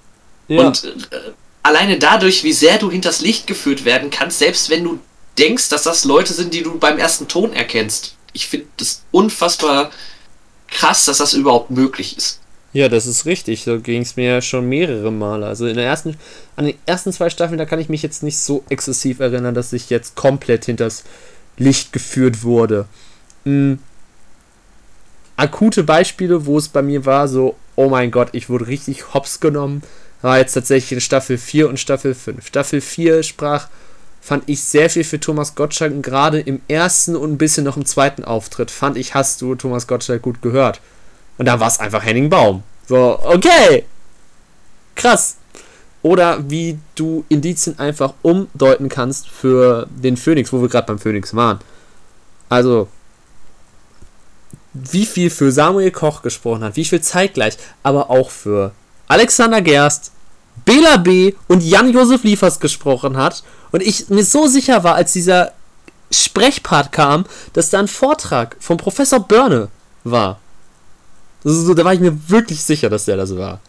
Ja. 0.48 0.66
Und 0.66 0.84
äh, 0.84 1.30
alleine 1.68 1.98
dadurch, 1.98 2.44
wie 2.44 2.52
sehr 2.52 2.78
du 2.78 2.90
hinters 2.90 3.20
Licht 3.20 3.46
geführt 3.46 3.84
werden 3.84 4.10
kannst, 4.10 4.38
selbst 4.38 4.70
wenn 4.70 4.84
du 4.84 4.98
denkst, 5.38 5.68
dass 5.68 5.84
das 5.84 6.04
Leute 6.04 6.32
sind, 6.32 6.52
die 6.54 6.62
du 6.62 6.78
beim 6.78 6.98
ersten 6.98 7.28
Ton 7.28 7.52
erkennst. 7.52 8.16
Ich 8.32 8.48
finde 8.48 8.66
das 8.78 9.02
unfassbar 9.10 9.90
krass, 10.68 11.04
dass 11.04 11.18
das 11.18 11.34
überhaupt 11.34 11.70
möglich 11.70 12.16
ist. 12.16 12.40
Ja, 12.72 12.88
das 12.88 13.06
ist 13.06 13.24
richtig. 13.24 13.64
So 13.64 13.80
ging 13.80 14.02
es 14.02 14.16
mir 14.16 14.28
ja 14.28 14.42
schon 14.42 14.68
mehrere 14.68 15.10
Male. 15.10 15.46
Also 15.46 15.66
in 15.66 15.76
der 15.76 15.86
ersten, 15.86 16.16
an 16.56 16.66
den 16.66 16.76
ersten 16.86 17.12
zwei 17.12 17.30
Staffeln, 17.30 17.58
da 17.58 17.64
kann 17.64 17.80
ich 17.80 17.88
mich 17.88 18.02
jetzt 18.02 18.22
nicht 18.22 18.38
so 18.38 18.64
exzessiv 18.68 19.20
erinnern, 19.20 19.54
dass 19.54 19.72
ich 19.72 19.90
jetzt 19.90 20.16
komplett 20.16 20.66
hinters 20.66 21.04
Licht 21.56 21.92
geführt 21.92 22.42
wurde. 22.42 22.86
Mhm. 23.44 23.78
Akute 25.36 25.84
Beispiele, 25.84 26.46
wo 26.46 26.58
es 26.58 26.68
bei 26.68 26.82
mir 26.82 27.06
war, 27.06 27.28
so, 27.28 27.56
oh 27.76 27.88
mein 27.88 28.10
Gott, 28.10 28.30
ich 28.32 28.48
wurde 28.48 28.66
richtig 28.66 29.14
hops 29.14 29.38
genommen 29.38 29.82
war 30.22 30.38
jetzt 30.38 30.54
tatsächlich 30.54 30.92
in 30.92 31.00
Staffel 31.00 31.38
4 31.38 31.68
und 31.68 31.78
Staffel 31.78 32.14
5. 32.14 32.46
Staffel 32.46 32.80
4 32.80 33.22
sprach, 33.22 33.68
fand 34.20 34.48
ich 34.48 34.62
sehr 34.62 34.90
viel 34.90 35.04
für 35.04 35.20
Thomas 35.20 35.54
Gottschalk 35.54 35.92
und 35.92 36.02
gerade 36.02 36.40
im 36.40 36.60
ersten 36.68 37.16
und 37.16 37.32
ein 37.32 37.38
bisschen 37.38 37.64
noch 37.64 37.76
im 37.76 37.86
zweiten 37.86 38.24
Auftritt 38.24 38.70
fand 38.70 38.96
ich, 38.96 39.14
hast 39.14 39.40
du 39.40 39.54
Thomas 39.54 39.86
Gottschalk 39.86 40.22
gut 40.22 40.42
gehört. 40.42 40.80
Und 41.38 41.46
da 41.46 41.60
war 41.60 41.68
es 41.68 41.78
einfach 41.78 42.04
Henning 42.04 42.28
Baum. 42.28 42.62
So, 42.86 43.20
okay. 43.22 43.84
Krass. 44.96 45.36
Oder 46.02 46.50
wie 46.50 46.78
du 46.94 47.24
Indizien 47.28 47.78
einfach 47.78 48.14
umdeuten 48.22 48.88
kannst 48.88 49.28
für 49.28 49.86
den 49.90 50.16
Phoenix, 50.16 50.52
wo 50.52 50.60
wir 50.60 50.68
gerade 50.68 50.86
beim 50.86 50.98
Phoenix 50.98 51.34
waren. 51.34 51.60
Also, 52.48 52.88
wie 54.74 55.06
viel 55.06 55.30
für 55.30 55.52
Samuel 55.52 55.90
Koch 55.90 56.22
gesprochen 56.22 56.64
hat, 56.64 56.76
wie 56.76 56.84
viel 56.84 57.00
zeitgleich, 57.00 57.56
aber 57.82 58.10
auch 58.10 58.30
für 58.30 58.72
Alexander 59.08 59.62
Gerst, 59.62 60.12
Bela 60.64 60.98
B. 60.98 61.34
und 61.48 61.62
Jan-Josef 61.62 62.22
Liefers 62.24 62.60
gesprochen 62.60 63.16
hat 63.16 63.42
und 63.72 63.82
ich 63.82 64.08
mir 64.10 64.24
so 64.24 64.46
sicher 64.46 64.84
war, 64.84 64.94
als 64.94 65.12
dieser 65.12 65.52
Sprechpart 66.10 66.92
kam, 66.92 67.24
dass 67.52 67.70
da 67.70 67.78
ein 67.78 67.88
Vortrag 67.88 68.56
von 68.60 68.76
Professor 68.76 69.20
Börne 69.20 69.68
war. 70.04 70.38
So, 71.44 71.74
da 71.74 71.84
war 71.84 71.94
ich 71.94 72.00
mir 72.00 72.28
wirklich 72.28 72.62
sicher, 72.62 72.90
dass 72.90 73.04
der 73.04 73.16
das 73.16 73.36
war. 73.36 73.60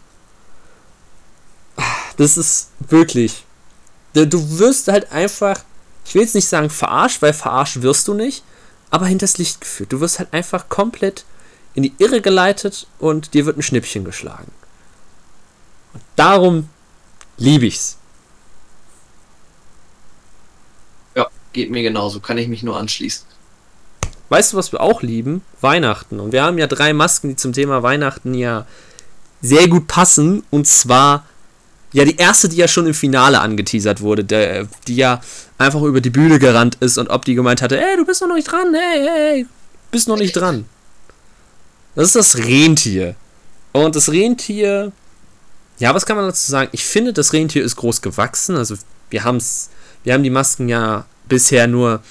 Das 2.17 2.38
ist 2.38 2.69
wirklich. 2.80 3.45
Du 4.13 4.60
wirst 4.60 4.88
halt 4.88 5.12
einfach, 5.12 5.62
ich 6.06 6.15
will 6.15 6.23
jetzt 6.23 6.36
nicht 6.36 6.47
sagen 6.47 6.69
verarscht, 6.69 7.21
weil 7.21 7.34
verarscht 7.34 7.82
wirst 7.82 8.08
du 8.08 8.13
nicht, 8.13 8.43
aber 8.89 9.06
hinters 9.06 9.38
Licht 9.38 9.62
geführt. 9.62 9.93
Du 9.93 10.02
wirst 10.02 10.19
halt 10.19 10.34
einfach 10.34 10.67
komplett 10.67 11.23
in 11.75 11.84
die 11.84 11.93
Irre 11.99 12.21
geleitet 12.21 12.88
und 12.97 13.34
dir 13.34 13.45
wird 13.45 13.58
ein 13.58 13.62
Schnippchen 13.62 14.04
geschlagen. 14.04 14.52
Und 15.93 16.04
darum 16.15 16.69
liebe 17.38 17.65
ich's. 17.65 17.97
Ja, 21.15 21.28
geht 21.54 21.71
mir 21.71 21.84
genauso. 21.84 22.19
Kann 22.19 22.38
ich 22.38 22.47
mich 22.47 22.63
nur 22.63 22.78
anschließen. 22.78 23.25
Weißt 24.30 24.54
du, 24.54 24.58
was 24.58 24.71
wir 24.71 24.82
auch 24.82 25.02
lieben? 25.02 25.41
Weihnachten. 25.62 26.19
Und 26.19 26.32
wir 26.32 26.43
haben 26.43 26.58
ja 26.58 26.67
drei 26.67 26.93
Masken, 26.93 27.30
die 27.30 27.36
zum 27.36 27.54
Thema 27.54 27.82
Weihnachten 27.82 28.34
ja 28.34 28.65
sehr 29.41 29.67
gut 29.67 29.88
passen. 29.88 30.43
Und 30.52 30.67
zwar 30.67 31.25
ja 31.93 32.06
die 32.06 32.17
erste, 32.17 32.49
die 32.49 32.58
ja 32.58 32.67
schon 32.67 32.86
im 32.86 32.93
Finale 32.93 33.39
angeteasert 33.39 34.02
wurde, 34.02 34.23
der, 34.23 34.67
die 34.88 34.95
ja 34.95 35.21
einfach 35.58 35.82
über 35.82 36.02
die 36.02 36.12
Bühne 36.12 36.39
gerannt 36.39 36.78
ist 36.80 36.97
und 36.97 37.10
ob 37.10 37.25
die 37.25 37.36
gemeint 37.36 37.62
hatte, 37.62 37.80
ey, 37.82 37.97
du 37.97 38.06
bist 38.06 38.21
noch 38.21 38.34
nicht 38.34 38.52
dran, 38.52 38.73
hey, 38.73 39.08
hey, 39.08 39.45
bist 39.91 40.08
noch 40.08 40.17
nicht 40.17 40.34
dran. 40.34 40.65
Das 41.95 42.06
ist 42.08 42.15
das 42.15 42.38
Rentier. 42.38 43.15
Und 43.71 43.95
das 43.95 44.12
Rentier 44.12 44.91
ja, 45.80 45.96
was 45.96 46.06
kann 46.06 46.18
man 46.18 46.26
dazu 46.26 46.52
sagen? 46.52 46.70
Ich 46.74 46.84
finde, 46.86 47.13
das 47.13 47.34
Rentier 47.34 47.63
ist 47.63 47.78
groß 47.78 48.02
gewachsen. 48.02 48.56
Also 48.56 48.76
wir 49.10 49.24
haben's, 49.24 49.70
wir 50.04 50.13
haben 50.13 50.24
die 50.24 50.30
Masken 50.30 50.70
ja 50.70 51.06
bisher 51.28 51.68
nur 51.68 52.02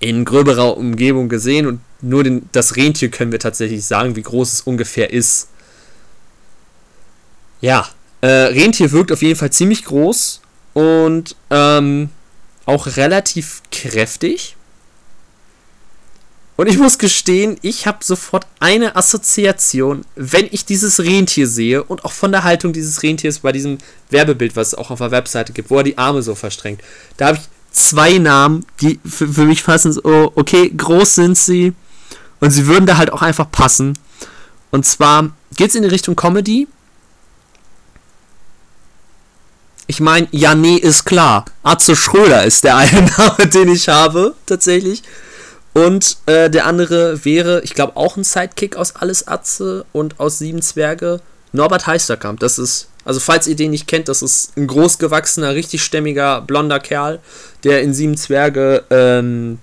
in 0.00 0.24
gröberer 0.24 0.76
Umgebung 0.76 1.28
gesehen 1.28 1.66
und 1.66 1.80
nur 2.00 2.24
den, 2.24 2.48
das 2.52 2.76
Rentier 2.76 3.10
können 3.10 3.32
wir 3.32 3.38
tatsächlich 3.38 3.84
sagen, 3.84 4.16
wie 4.16 4.22
groß 4.22 4.52
es 4.52 4.60
ungefähr 4.62 5.12
ist. 5.12 5.48
Ja, 7.60 7.86
äh, 8.22 8.26
Rentier 8.26 8.90
wirkt 8.92 9.12
auf 9.12 9.20
jeden 9.20 9.38
Fall 9.38 9.50
ziemlich 9.50 9.84
groß 9.84 10.40
und 10.72 11.36
ähm, 11.50 12.08
auch 12.64 12.96
relativ 12.96 13.62
kräftig. 13.70 14.56
Und 16.60 16.66
ich 16.66 16.76
muss 16.76 16.98
gestehen, 16.98 17.56
ich 17.62 17.86
habe 17.86 18.04
sofort 18.04 18.46
eine 18.58 18.94
Assoziation, 18.94 20.04
wenn 20.14 20.46
ich 20.50 20.66
dieses 20.66 21.00
Rentier 21.00 21.48
sehe 21.48 21.82
und 21.82 22.04
auch 22.04 22.12
von 22.12 22.32
der 22.32 22.44
Haltung 22.44 22.74
dieses 22.74 23.02
Rentiers 23.02 23.38
bei 23.38 23.50
diesem 23.50 23.78
Werbebild, 24.10 24.56
was 24.56 24.68
es 24.68 24.74
auch 24.74 24.90
auf 24.90 24.98
der 24.98 25.10
Webseite 25.10 25.54
gibt, 25.54 25.70
wo 25.70 25.78
er 25.78 25.84
die 25.84 25.96
Arme 25.96 26.20
so 26.20 26.34
verstrengt. 26.34 26.82
Da 27.16 27.28
habe 27.28 27.38
ich 27.38 27.44
zwei 27.74 28.18
Namen, 28.18 28.66
die 28.82 29.00
für, 29.06 29.26
für 29.28 29.46
mich 29.46 29.62
fassen 29.62 29.94
so, 29.94 30.02
okay, 30.34 30.68
groß 30.68 31.14
sind 31.14 31.38
sie 31.38 31.72
und 32.40 32.50
sie 32.50 32.66
würden 32.66 32.84
da 32.84 32.98
halt 32.98 33.10
auch 33.10 33.22
einfach 33.22 33.50
passen. 33.50 33.98
Und 34.70 34.84
zwar 34.84 35.30
geht 35.56 35.70
es 35.70 35.76
in 35.76 35.82
die 35.82 35.88
Richtung 35.88 36.14
Comedy. 36.14 36.68
Ich 39.86 40.00
meine, 40.00 40.28
ja, 40.30 40.54
nee, 40.54 40.76
ist 40.76 41.06
klar. 41.06 41.46
Atze 41.62 41.96
Schröder 41.96 42.44
ist 42.44 42.64
der 42.64 42.76
eine 42.76 43.00
Name, 43.16 43.46
den 43.46 43.70
ich 43.70 43.88
habe, 43.88 44.34
tatsächlich. 44.44 45.02
Und 45.72 46.16
äh, 46.26 46.50
der 46.50 46.66
andere 46.66 47.24
wäre, 47.24 47.62
ich 47.62 47.74
glaube, 47.74 47.96
auch 47.96 48.16
ein 48.16 48.24
Sidekick 48.24 48.76
aus 48.76 48.96
Alles 48.96 49.28
Atze 49.28 49.84
und 49.92 50.18
aus 50.18 50.38
Sieben 50.38 50.62
Zwerge, 50.62 51.20
Norbert 51.52 51.86
Heisterkamp. 51.86 52.40
Das 52.40 52.58
ist, 52.58 52.88
also 53.04 53.20
falls 53.20 53.46
ihr 53.46 53.56
den 53.56 53.70
nicht 53.70 53.86
kennt, 53.86 54.08
das 54.08 54.22
ist 54.22 54.56
ein 54.56 54.66
großgewachsener, 54.66 55.54
richtig 55.54 55.82
stämmiger, 55.82 56.40
blonder 56.40 56.80
Kerl, 56.80 57.20
der 57.64 57.82
in 57.82 57.94
Sieben 57.94 58.16
Zwerge 58.16 58.84
ähm, 58.90 59.58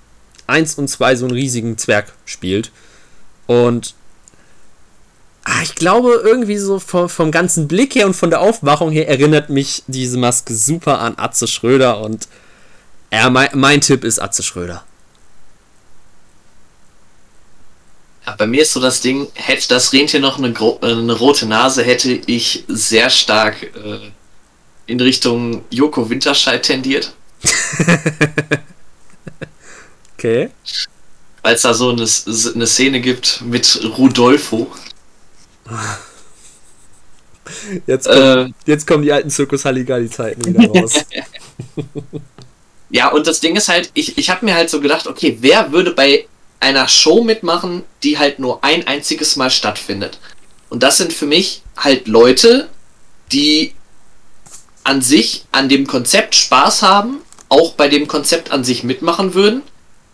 1 0.48 0.76
und 0.76 0.88
2 0.88 1.16
so 1.18 1.26
einen 1.26 1.36
riesigen 1.36 1.78
Zwerg 1.78 2.14
spielt. 2.26 2.72
Und 3.46 3.96
ah, 5.44 5.62
ich 5.64 5.76
glaube, 5.76 6.22
irgendwie 6.24 6.58
so 6.58 6.80
vom, 6.80 7.10
vom 7.10 7.32
ganzen 7.32 7.68
Blick 7.68 7.96
her 7.96 8.06
und 8.06 8.16
von 8.16 8.30
der 8.30 8.42
Aufmachung 8.42 8.92
her 8.92 9.10
erinnert 9.10 9.50
mich 9.50 9.84
diese 9.88 10.18
Maske 10.18 10.56
super 10.56 11.00
an 11.00 11.16
Atze 11.18 11.48
Schröder 11.48 12.00
und 12.00 12.28
ja, 13.12 13.30
mein, 13.30 13.50
mein 13.54 13.82
Tipp 13.82 14.04
ist 14.04 14.20
Atze 14.20 14.44
Schröder. 14.44 14.84
Ja, 18.17 18.17
bei 18.36 18.48
mir 18.48 18.64
ist 18.64 18.74
so 18.74 18.82
das 18.82 19.02
Ding, 19.02 19.28
hätte 19.36 19.70
das 19.70 19.94
Rentier 19.94 20.20
noch 20.20 20.38
eine, 20.38 20.54
eine 20.82 21.14
rote 21.14 21.46
Nase, 21.46 21.84
hätte 21.84 22.12
ich 22.26 22.66
sehr 22.68 23.10
stark 23.10 23.64
äh, 23.64 24.12
in 24.86 25.00
Richtung 25.00 25.64
Joko 25.70 26.10
Winterscheid 26.10 26.64
tendiert. 26.64 27.14
okay. 30.18 30.50
Weil 31.42 31.56
es 31.56 31.62
da 31.62 31.74
so 31.74 31.90
eine, 31.90 32.06
eine 32.56 32.68
Szene 32.68 33.00
gibt 33.00 33.42
mit 33.42 33.80
Rudolfo. 33.98 34.72
Jetzt, 37.86 38.08
kommt, 38.08 38.18
äh, 38.20 38.50
jetzt 38.66 38.86
kommen 38.86 39.04
die 39.04 39.12
alten 39.14 39.30
Zirkus 39.30 39.64
Halligalli-Zeiten 39.64 40.46
wieder 40.46 40.68
raus. 40.68 41.06
ja, 42.90 43.08
und 43.10 43.26
das 43.26 43.40
Ding 43.40 43.56
ist 43.56 43.70
halt, 43.70 43.90
ich, 43.94 44.18
ich 44.18 44.30
habe 44.30 44.44
mir 44.44 44.54
halt 44.54 44.70
so 44.70 44.82
gedacht, 44.82 45.08
okay, 45.08 45.38
wer 45.40 45.72
würde 45.72 45.92
bei 45.92 46.28
einer 46.60 46.88
Show 46.88 47.24
mitmachen, 47.24 47.84
die 48.04 48.18
halt 48.18 48.40
nur 48.40 48.64
ein 48.64 48.88
einziges 48.88 49.36
Mal 49.36 49.50
stattfindet. 49.50 50.20
Und 50.70 50.84
das 50.84 50.98
sind 50.98 51.14
für 51.14 51.26
mich 51.26 51.62
halt 51.78 52.08
Leute, 52.08 52.70
die 53.32 53.74
an 54.84 55.02
sich 55.02 55.46
an 55.52 55.70
dem 55.70 55.86
Konzept 55.88 56.36
Spaß 56.36 56.82
haben, 56.82 57.20
auch 57.50 57.74
bei 57.74 57.88
dem 57.88 58.08
Konzept 58.08 58.52
an 58.52 58.64
sich 58.64 58.84
mitmachen 58.84 59.34
würden, 59.34 59.62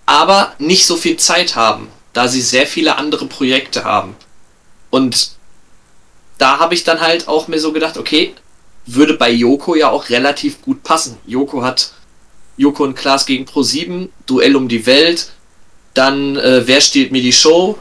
aber 0.06 0.54
nicht 0.60 0.86
so 0.86 0.96
viel 0.96 1.18
Zeit 1.18 1.56
haben, 1.56 1.88
da 2.12 2.28
sie 2.28 2.42
sehr 2.42 2.68
viele 2.68 2.98
andere 2.98 3.26
Projekte 3.26 3.84
haben. 3.84 4.16
Und 4.90 5.32
da 6.38 6.60
habe 6.60 6.74
ich 6.74 6.84
dann 6.84 7.02
halt 7.02 7.28
auch 7.28 7.48
mir 7.48 7.60
so 7.60 7.72
gedacht, 7.72 7.98
okay, 7.98 8.36
würde 8.86 9.14
bei 9.14 9.32
Joko 9.32 9.76
ja 9.76 9.90
auch 9.90 10.10
relativ 10.10 10.62
gut 10.62 10.84
passen. 10.84 11.18
Joko 11.26 11.64
hat 11.64 11.94
Joko 12.58 12.84
und 12.84 12.96
Klaas 12.96 13.26
gegen 13.26 13.46
Pro7, 13.46 14.10
Duell 14.26 14.56
um 14.56 14.68
die 14.68 14.86
Welt, 14.86 15.32
dann, 15.94 16.38
äh, 16.38 16.68
wer 16.68 16.82
stiehlt 16.82 17.12
mir 17.12 17.22
die 17.22 17.34
Show? 17.34 17.78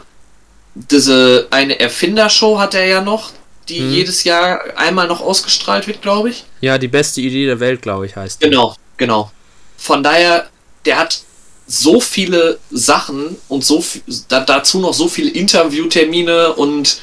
Diese 0.74 1.46
eine 1.50 1.78
Erfindershow 1.78 2.58
hat 2.58 2.74
er 2.74 2.86
ja 2.86 3.00
noch, 3.00 3.32
die 3.68 3.78
hm. 3.78 3.92
jedes 3.92 4.24
Jahr 4.24 4.60
einmal 4.76 5.06
noch 5.06 5.20
ausgestrahlt 5.20 5.86
wird, 5.86 6.02
glaube 6.02 6.30
ich. 6.30 6.44
Ja, 6.60 6.78
die 6.78 6.88
beste 6.88 7.20
Idee 7.20 7.46
der 7.46 7.60
Welt, 7.60 7.82
glaube 7.82 8.06
ich, 8.06 8.16
heißt. 8.16 8.40
Genau, 8.40 8.72
die. 8.72 8.78
genau. 8.98 9.30
Von 9.76 10.02
daher, 10.02 10.48
der 10.84 10.98
hat 10.98 11.22
so 11.66 12.00
viele 12.00 12.58
Sachen 12.70 13.36
und 13.48 13.64
so 13.64 13.84
da, 14.28 14.40
dazu 14.40 14.80
noch 14.80 14.94
so 14.94 15.08
viele 15.08 15.30
Interviewtermine 15.30 16.54
und 16.54 16.98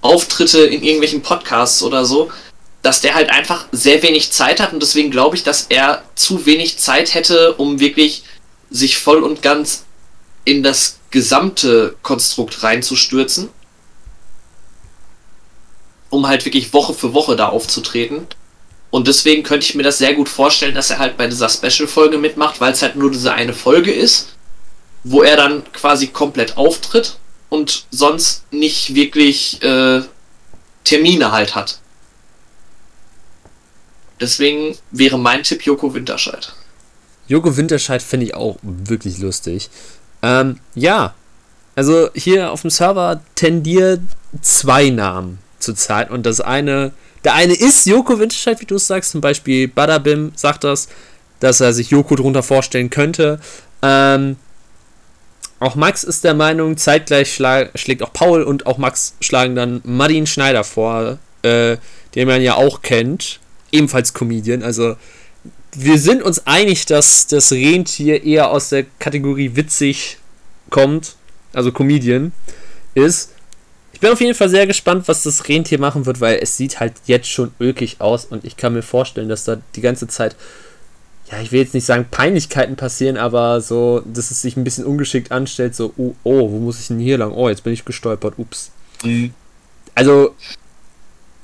Auftritte 0.00 0.60
in 0.60 0.82
irgendwelchen 0.82 1.22
Podcasts 1.22 1.82
oder 1.82 2.04
so, 2.04 2.30
dass 2.82 3.00
der 3.00 3.14
halt 3.14 3.30
einfach 3.30 3.66
sehr 3.72 4.02
wenig 4.02 4.32
Zeit 4.32 4.60
hat 4.60 4.72
und 4.72 4.82
deswegen 4.82 5.10
glaube 5.10 5.36
ich, 5.36 5.44
dass 5.44 5.66
er 5.68 6.02
zu 6.14 6.44
wenig 6.46 6.78
Zeit 6.78 7.14
hätte, 7.14 7.54
um 7.54 7.80
wirklich 7.80 8.24
sich 8.70 8.98
voll 8.98 9.22
und 9.22 9.42
ganz 9.42 9.84
in 10.44 10.62
das 10.62 10.98
gesamte 11.10 11.96
Konstrukt 12.02 12.62
reinzustürzen, 12.62 13.48
um 16.10 16.26
halt 16.26 16.44
wirklich 16.44 16.72
Woche 16.72 16.94
für 16.94 17.14
Woche 17.14 17.36
da 17.36 17.48
aufzutreten. 17.48 18.26
Und 18.90 19.08
deswegen 19.08 19.42
könnte 19.42 19.66
ich 19.66 19.74
mir 19.74 19.82
das 19.82 19.98
sehr 19.98 20.14
gut 20.14 20.28
vorstellen, 20.28 20.74
dass 20.74 20.90
er 20.90 20.98
halt 20.98 21.16
bei 21.16 21.26
dieser 21.26 21.48
Special-Folge 21.48 22.18
mitmacht, 22.18 22.60
weil 22.60 22.72
es 22.72 22.82
halt 22.82 22.96
nur 22.96 23.10
diese 23.10 23.32
eine 23.32 23.54
Folge 23.54 23.92
ist, 23.92 24.28
wo 25.04 25.22
er 25.22 25.36
dann 25.36 25.62
quasi 25.72 26.08
komplett 26.08 26.56
auftritt 26.56 27.16
und 27.48 27.86
sonst 27.90 28.44
nicht 28.52 28.94
wirklich 28.94 29.62
äh, 29.62 30.02
Termine 30.84 31.32
halt 31.32 31.54
hat. 31.54 31.78
Deswegen 34.20 34.76
wäre 34.90 35.18
mein 35.18 35.42
Tipp 35.42 35.62
Joko 35.64 35.94
Winterscheid. 35.94 36.52
Joko 37.28 37.56
Winterscheid 37.56 38.02
finde 38.02 38.26
ich 38.26 38.34
auch 38.34 38.56
wirklich 38.62 39.18
lustig. 39.18 39.70
Ähm, 40.22 40.58
ja, 40.74 41.14
also 41.74 42.10
hier 42.14 42.52
auf 42.52 42.62
dem 42.62 42.70
Server 42.70 43.20
tendiert 43.34 44.00
zwei 44.40 44.90
Namen 44.90 45.38
zurzeit 45.58 46.10
und 46.10 46.24
das 46.26 46.40
eine, 46.40 46.92
der 47.24 47.34
eine 47.34 47.54
ist 47.54 47.86
Joko 47.86 48.18
Winterscheid, 48.18 48.60
wie 48.60 48.66
du 48.66 48.76
es 48.76 48.86
sagst, 48.86 49.10
zum 49.10 49.20
Beispiel 49.20 49.68
Badabim 49.68 50.32
sagt 50.34 50.64
das, 50.64 50.88
dass 51.40 51.60
er 51.60 51.72
sich 51.72 51.90
Joko 51.90 52.14
drunter 52.14 52.42
vorstellen 52.42 52.90
könnte. 52.90 53.40
Ähm, 53.82 54.36
auch 55.58 55.76
Max 55.76 56.02
ist 56.02 56.24
der 56.24 56.34
Meinung, 56.34 56.76
zeitgleich 56.76 57.32
schlägt 57.74 58.02
auch 58.02 58.12
Paul 58.12 58.42
und 58.42 58.66
auch 58.66 58.78
Max 58.78 59.14
schlagen 59.20 59.54
dann 59.54 59.80
Martin 59.84 60.26
Schneider 60.26 60.64
vor, 60.64 61.18
äh, 61.42 61.76
den 62.14 62.28
man 62.28 62.42
ja 62.42 62.56
auch 62.56 62.82
kennt, 62.82 63.40
ebenfalls 63.70 64.12
Comedian, 64.12 64.62
also 64.62 64.96
wir 65.74 65.98
sind 65.98 66.22
uns 66.22 66.46
einig, 66.46 66.86
dass 66.86 67.26
das 67.26 67.52
Rentier 67.52 68.22
eher 68.24 68.50
aus 68.50 68.68
der 68.68 68.84
Kategorie 68.98 69.52
witzig 69.54 70.18
kommt, 70.70 71.16
also 71.52 71.72
Comedian, 71.72 72.32
ist. 72.94 73.32
Ich 73.92 74.00
bin 74.00 74.10
auf 74.10 74.20
jeden 74.20 74.34
Fall 74.34 74.48
sehr 74.48 74.66
gespannt, 74.66 75.06
was 75.06 75.22
das 75.22 75.48
Rentier 75.48 75.78
machen 75.78 76.06
wird, 76.06 76.20
weil 76.20 76.38
es 76.42 76.56
sieht 76.56 76.80
halt 76.80 76.94
jetzt 77.06 77.28
schon 77.28 77.52
ökig 77.60 78.00
aus 78.00 78.24
und 78.24 78.44
ich 78.44 78.56
kann 78.56 78.74
mir 78.74 78.82
vorstellen, 78.82 79.28
dass 79.28 79.44
da 79.44 79.58
die 79.76 79.80
ganze 79.80 80.08
Zeit, 80.08 80.34
ja, 81.30 81.40
ich 81.40 81.52
will 81.52 81.60
jetzt 81.60 81.74
nicht 81.74 81.86
sagen 81.86 82.06
Peinlichkeiten 82.10 82.76
passieren, 82.76 83.16
aber 83.16 83.60
so, 83.60 84.02
dass 84.04 84.30
es 84.30 84.42
sich 84.42 84.56
ein 84.56 84.64
bisschen 84.64 84.84
ungeschickt 84.84 85.30
anstellt, 85.30 85.74
so, 85.74 85.92
oh, 85.96 86.14
oh 86.24 86.50
wo 86.50 86.58
muss 86.58 86.80
ich 86.80 86.88
denn 86.88 86.98
hier 86.98 87.16
lang? 87.16 87.32
Oh, 87.32 87.48
jetzt 87.48 87.64
bin 87.64 87.72
ich 87.72 87.84
gestolpert, 87.84 88.34
ups. 88.38 88.72
Mhm. 89.04 89.32
Also, 89.94 90.34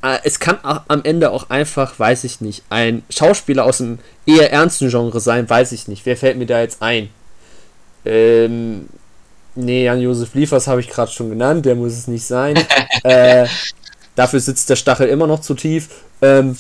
es 0.01 0.39
kann 0.39 0.59
am 0.63 1.03
Ende 1.03 1.31
auch 1.31 1.51
einfach, 1.51 1.99
weiß 1.99 2.25
ich 2.25 2.41
nicht, 2.41 2.63
ein 2.71 3.03
Schauspieler 3.11 3.65
aus 3.65 3.81
einem 3.81 3.99
eher 4.27 4.53
ernsten 4.53 4.91
Genre 4.91 5.21
sein, 5.21 5.49
weiß 5.49 5.73
ich 5.73 5.89
nicht. 5.89 6.07
Wer 6.07 6.17
fällt 6.17 6.39
mir 6.39 6.47
da 6.47 6.61
jetzt 6.61 6.83
ein? 6.83 7.11
Ähm, 8.05 8.89
nee, 9.57 9.85
Jan-Josef 9.85 10.35
Liefers 10.35 10.69
habe 10.69 10.81
ich 10.81 10.89
gerade 10.89 11.11
schon 11.11 11.31
genannt, 11.31 11.67
der 11.67 11.75
muss 11.75 11.95
es 11.95 12.07
nicht 12.07 12.25
sein. 12.25 12.57
äh, 13.03 13.47
dafür 14.15 14.39
sitzt 14.39 14.71
der 14.71 14.77
Stachel 14.77 15.09
immer 15.09 15.27
noch 15.27 15.41
zu 15.41 15.55
tief. 15.55 15.89
Ähm, 16.23 16.57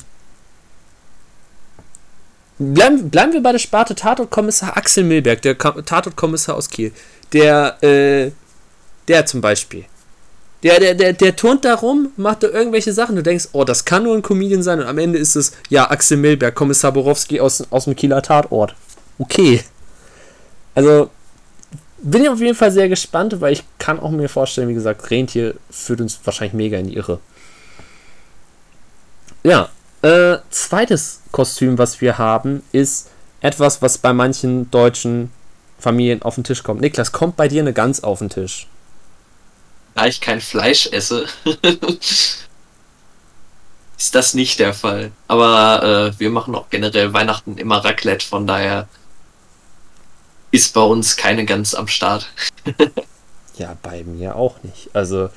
bleiben, 2.59 3.09
bleiben 3.11 3.33
wir 3.33 3.43
bei 3.43 3.53
der 3.53 3.61
Sparte 3.61 3.95
Tatortkommissar 3.95 4.77
Axel 4.77 5.05
Milberg, 5.05 5.43
der 5.43 5.57
Tatortkommissar 5.57 6.57
aus 6.57 6.69
Kiel. 6.69 6.93
Der, 7.33 7.81
äh, 7.85 8.33
der 9.07 9.27
zum 9.27 9.41
Beispiel. 9.41 9.85
Der, 10.63 10.81
der, 10.81 10.95
der, 10.95 11.13
der 11.13 11.37
turnt 11.37 11.65
da 11.65 11.75
rum, 11.75 12.13
macht 12.17 12.43
da 12.43 12.49
irgendwelche 12.49 12.93
Sachen. 12.93 13.15
Du 13.15 13.23
denkst, 13.23 13.49
oh, 13.53 13.65
das 13.65 13.85
kann 13.85 14.03
nur 14.03 14.17
ein 14.17 14.23
Comedian 14.23 14.63
sein. 14.63 14.81
Und 14.81 14.87
am 14.87 14.99
Ende 14.99 15.19
ist 15.19 15.37
es, 15.37 15.53
ja, 15.69 15.89
Axel 15.91 16.17
Milberg, 16.17 16.55
Kommissar 16.55 16.93
Borowski 16.93 17.41
aus, 17.41 17.65
aus 17.71 17.85
dem 17.85 17.95
Kieler 17.95 18.23
Tatort. 18.23 18.75
Okay. 19.19 19.63
Also, 20.75 21.11
bin 21.99 22.23
ich 22.23 22.29
auf 22.29 22.41
jeden 22.41 22.55
Fall 22.55 22.73
sehr 22.73 22.89
gespannt, 22.89 23.41
weil 23.41 23.53
ich 23.53 23.65
kann 23.79 24.01
auch 24.01 24.11
mir 24.11 24.29
vorstellen, 24.29 24.69
wie 24.69 24.75
gesagt, 24.75 25.11
Rentier 25.11 25.55
führt 25.71 26.01
uns 26.01 26.19
wahrscheinlich 26.25 26.55
mega 26.55 26.79
in 26.79 26.89
die 26.89 26.97
Irre. 26.97 27.21
Ja, 29.45 29.69
äh, 30.03 30.39
zweites 30.51 31.21
Kostüm, 31.33 31.79
was 31.79 32.01
wir 32.01 32.19
haben, 32.19 32.63
ist 32.73 33.11
etwas, 33.41 33.83
was 33.83 33.99
bei 33.99 34.13
manchen 34.13 34.71
deutschen 34.71 35.31
Familien 35.79 36.23
auf 36.23 36.35
den 36.35 36.45
Tisch 36.45 36.63
kommt. 36.63 36.81
Niklas, 36.81 37.13
kommt 37.13 37.37
bei 37.37 37.49
dir 37.49 37.63
eine 37.63 37.73
Gans 37.73 38.03
auf 38.03 38.19
den 38.19 38.31
Tisch? 38.31 38.69
Da 39.99 40.07
ich 40.07 40.21
kein 40.21 40.41
Fleisch 40.41 40.87
esse, 40.93 41.27
ist 43.99 44.15
das 44.15 44.33
nicht 44.33 44.61
der 44.61 44.73
Fall. 44.73 45.11
Aber 45.27 46.13
äh, 46.15 46.21
wir 46.21 46.31
machen 46.31 46.55
auch 46.55 46.71
generell 46.71 47.13
Weihnachten 47.15 47.59
immer 47.59 47.85
Raclette, 47.85 48.25
von 48.25 48.47
daher 48.47 48.87
ist 50.53 50.73
bei 50.73 50.83
uns 50.83 51.17
keine 51.17 51.45
Gans 51.45 51.75
am 51.75 51.89
Start. 51.89 52.29
Ja, 53.57 53.77
bei 53.83 54.05
mir 54.05 54.37
auch 54.37 54.63
nicht. 54.63 54.91
Also, 54.93 55.31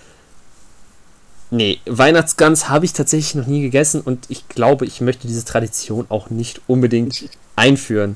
nee, 1.50 1.80
Weihnachtsgans 1.88 2.69
habe 2.69 2.86
ich 2.86 2.93
tatsächlich 2.93 3.34
noch 3.34 3.47
nie 3.47 3.63
gegessen 3.63 4.00
und 4.02 4.28
ich 4.30 4.47
glaube, 4.47 4.86
ich 4.86 5.02
möchte 5.02 5.26
diese 5.26 5.43
Tradition 5.43 6.06
auch 6.10 6.30
nicht 6.30 6.62
unbedingt 6.67 7.32
einführen. 7.56 8.15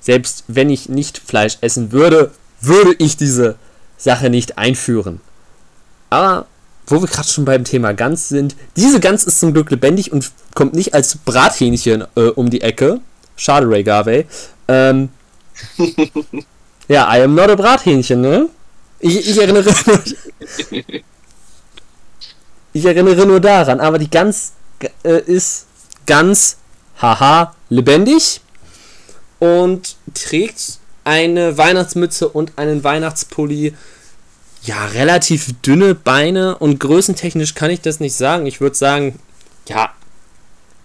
Selbst 0.00 0.44
wenn 0.46 0.70
ich 0.70 0.88
nicht 0.88 1.18
Fleisch 1.18 1.58
essen 1.60 1.92
würde, 1.92 2.30
würde 2.62 2.94
ich 2.96 3.18
diese 3.18 3.56
Sache 3.98 4.30
nicht 4.30 4.56
einführen. 4.56 5.20
Aber 6.10 6.46
wo 6.86 7.00
wir 7.00 7.08
gerade 7.08 7.28
schon 7.28 7.44
beim 7.44 7.64
Thema 7.64 7.92
Gans 7.92 8.28
sind, 8.28 8.56
diese 8.76 9.00
Gans 9.00 9.24
ist 9.24 9.40
zum 9.40 9.52
Glück 9.52 9.70
lebendig 9.70 10.12
und 10.12 10.30
kommt 10.54 10.74
nicht 10.74 10.94
als 10.94 11.16
Brathähnchen 11.16 12.04
äh, 12.16 12.28
um 12.28 12.50
die 12.50 12.60
Ecke. 12.60 13.00
Schade, 13.36 13.68
Ray 13.68 13.82
Garvey. 13.82 14.26
Ähm, 14.68 15.08
ja, 16.88 17.14
I 17.14 17.22
am 17.22 17.34
not 17.34 17.50
a 17.50 17.54
Brathähnchen, 17.54 18.20
ne? 18.20 18.48
Ich, 19.00 19.30
ich 19.30 19.38
erinnere 19.40 19.64
nur, 19.86 20.00
ich 22.72 22.84
erinnere 22.84 23.26
nur 23.26 23.40
daran, 23.40 23.80
aber 23.80 23.98
die 23.98 24.10
Gans 24.10 24.52
äh, 25.02 25.20
ist 25.20 25.66
ganz, 26.06 26.56
haha, 27.00 27.54
lebendig 27.68 28.40
und 29.38 29.96
trägt 30.14 30.78
eine 31.04 31.56
Weihnachtsmütze 31.58 32.28
und 32.28 32.52
einen 32.56 32.82
Weihnachtspulli. 32.82 33.74
Ja, 34.64 34.86
relativ 34.86 35.54
dünne 35.60 35.94
Beine 35.94 36.56
und 36.56 36.80
größentechnisch 36.80 37.54
kann 37.54 37.70
ich 37.70 37.82
das 37.82 38.00
nicht 38.00 38.14
sagen. 38.14 38.46
Ich 38.46 38.62
würde 38.62 38.74
sagen, 38.74 39.18
ja, 39.68 39.92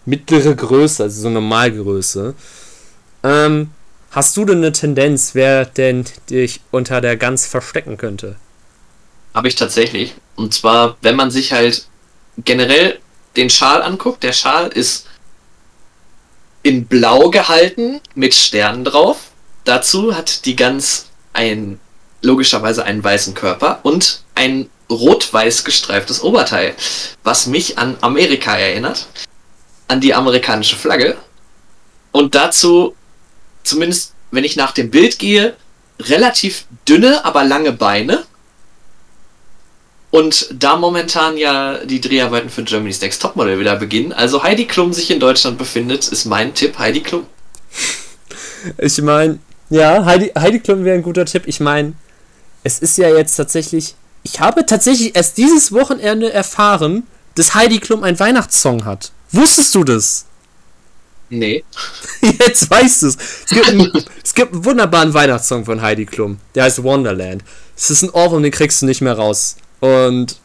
mittlere 0.05 0.53
Größe, 0.53 1.03
also 1.03 1.21
so 1.21 1.29
Normalgröße. 1.29 2.35
Ähm, 3.23 3.71
hast 4.11 4.35
du 4.35 4.43
denn 4.43 4.57
eine 4.57 4.73
Tendenz, 4.73 5.33
wer 5.33 5.65
denn 5.65 6.05
dich 6.29 6.59
unter 6.71 6.99
der 6.99 7.15
Gans 7.15 7.45
verstecken 7.45 7.97
könnte? 7.97 8.35
Habe 9.33 9.47
ich 9.47 9.55
tatsächlich. 9.55 10.15
Und 10.35 10.53
zwar, 10.53 10.97
wenn 11.01 11.15
man 11.15 11.31
sich 11.31 11.53
halt 11.53 11.87
generell 12.43 12.99
den 13.37 13.49
Schal 13.49 13.81
anguckt, 13.81 14.23
der 14.23 14.33
Schal 14.33 14.67
ist 14.67 15.07
in 16.63 16.85
Blau 16.85 17.29
gehalten 17.29 18.01
mit 18.15 18.33
Sternen 18.33 18.83
drauf. 18.83 19.31
Dazu 19.63 20.15
hat 20.15 20.45
die 20.45 20.57
Gans 20.57 21.05
ein 21.31 21.79
logischerweise 22.21 22.83
einen 22.83 23.03
weißen 23.03 23.33
Körper 23.33 23.79
und 23.83 24.23
ein 24.35 24.69
rot-weiß 24.89 25.63
gestreiftes 25.63 26.23
Oberteil, 26.23 26.73
was 27.23 27.45
mich 27.47 27.77
an 27.77 27.97
Amerika 28.01 28.57
erinnert, 28.57 29.07
an 29.87 30.01
die 30.01 30.13
amerikanische 30.13 30.75
Flagge. 30.75 31.17
Und 32.11 32.35
dazu, 32.35 32.95
zumindest 33.63 34.13
wenn 34.31 34.43
ich 34.43 34.55
nach 34.55 34.71
dem 34.71 34.91
Bild 34.91 35.19
gehe, 35.19 35.55
relativ 35.99 36.65
dünne, 36.87 37.25
aber 37.25 37.43
lange 37.43 37.71
Beine. 37.71 38.23
Und 40.11 40.47
da 40.51 40.75
momentan 40.75 41.37
ja 41.37 41.85
die 41.85 42.01
Dreharbeiten 42.01 42.49
für 42.49 42.63
Germany's 42.63 43.01
Next 43.01 43.21
Topmodel 43.21 43.59
wieder 43.59 43.75
beginnen, 43.75 44.11
also 44.11 44.41
Heidi 44.41 44.65
Klum 44.65 44.91
sich 44.91 45.11
in 45.11 45.19
Deutschland 45.19 45.57
befindet, 45.59 46.07
ist 46.07 46.25
mein 46.25 46.53
Tipp 46.55 46.79
Heidi 46.79 47.01
Klum. 47.01 47.27
Ich 48.77 48.99
meine, 49.01 49.39
ja, 49.69 50.03
Heidi, 50.05 50.31
Heidi 50.37 50.59
Klum 50.59 50.83
wäre 50.83 50.95
ein 50.95 51.03
guter 51.03 51.25
Tipp. 51.25 51.43
Ich 51.45 51.59
meine, 51.59 51.93
es 52.63 52.79
ist 52.79 52.97
ja 52.97 53.09
jetzt 53.09 53.35
tatsächlich. 53.35 53.95
Ich 54.23 54.39
habe 54.39 54.65
tatsächlich 54.65 55.15
erst 55.15 55.37
dieses 55.37 55.71
Wochenende 55.71 56.31
erfahren, 56.33 57.03
dass 57.35 57.55
Heidi 57.55 57.79
Klum 57.79 58.03
einen 58.03 58.19
Weihnachtssong 58.19 58.85
hat. 58.85 59.11
Wusstest 59.31 59.73
du 59.75 59.83
das? 59.83 60.25
Nee. 61.29 61.63
Jetzt 62.21 62.69
weißt 62.69 63.03
du 63.03 63.07
es. 63.07 63.17
Es 63.45 63.51
gibt, 63.51 63.69
einen, 63.69 63.91
es 64.23 64.33
gibt 64.33 64.53
einen 64.53 64.65
wunderbaren 64.65 65.13
Weihnachtssong 65.13 65.63
von 65.63 65.81
Heidi 65.81 66.05
Klum. 66.05 66.39
Der 66.55 66.63
heißt 66.63 66.83
Wonderland. 66.83 67.43
Es 67.77 67.91
ist 67.91 68.01
ein 68.01 68.09
Ohrwurm, 68.09 68.43
den 68.43 68.51
kriegst 68.51 68.81
du 68.81 68.87
nicht 68.87 69.01
mehr 69.01 69.13
raus. 69.13 69.55
Und 69.79 70.37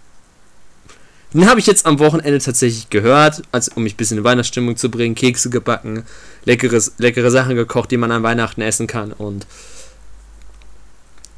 den 1.33 1.49
habe 1.49 1.59
ich 1.59 1.67
jetzt 1.67 1.87
am 1.87 1.99
Wochenende 1.99 2.39
tatsächlich 2.39 2.91
gehört, 2.91 3.43
also 3.51 3.73
um 3.75 3.83
mich 3.83 3.95
ein 3.95 3.97
bisschen 3.97 4.19
in 4.19 4.25
Weihnachtsstimmung 4.25 4.77
zu 4.77 4.91
bringen. 4.91 5.15
Kekse 5.15 5.51
gebacken, 5.51 6.05
leckeres, 6.45 6.93
leckere 6.99 7.31
Sachen 7.31 7.57
gekocht, 7.57 7.91
die 7.91 7.97
man 7.97 8.13
an 8.13 8.23
Weihnachten 8.23 8.61
essen 8.61 8.87
kann. 8.87 9.13
Und 9.13 9.47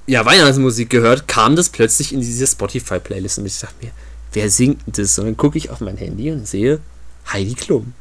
ja, 0.07 0.25
Weihnachtsmusik 0.25 0.91
gehört, 0.91 1.29
kam 1.29 1.57
das 1.57 1.69
plötzlich 1.69 2.13
in 2.13 2.21
diese 2.21 2.47
Spotify-Playlist. 2.47 3.39
Und 3.39 3.47
ich 3.47 3.59
dachte 3.59 3.75
mir, 3.83 3.91
wer 4.33 4.51
singt 4.51 4.81
das? 4.87 5.19
Und 5.19 5.27
dann 5.27 5.37
gucke 5.37 5.59
ich 5.59 5.71
auf 5.71 5.81
mein 5.81 5.97
Handy 5.97 6.31
und 6.31 6.47
sehe 6.47 6.81
Heidi 7.33 7.55
Klum. 7.55 7.93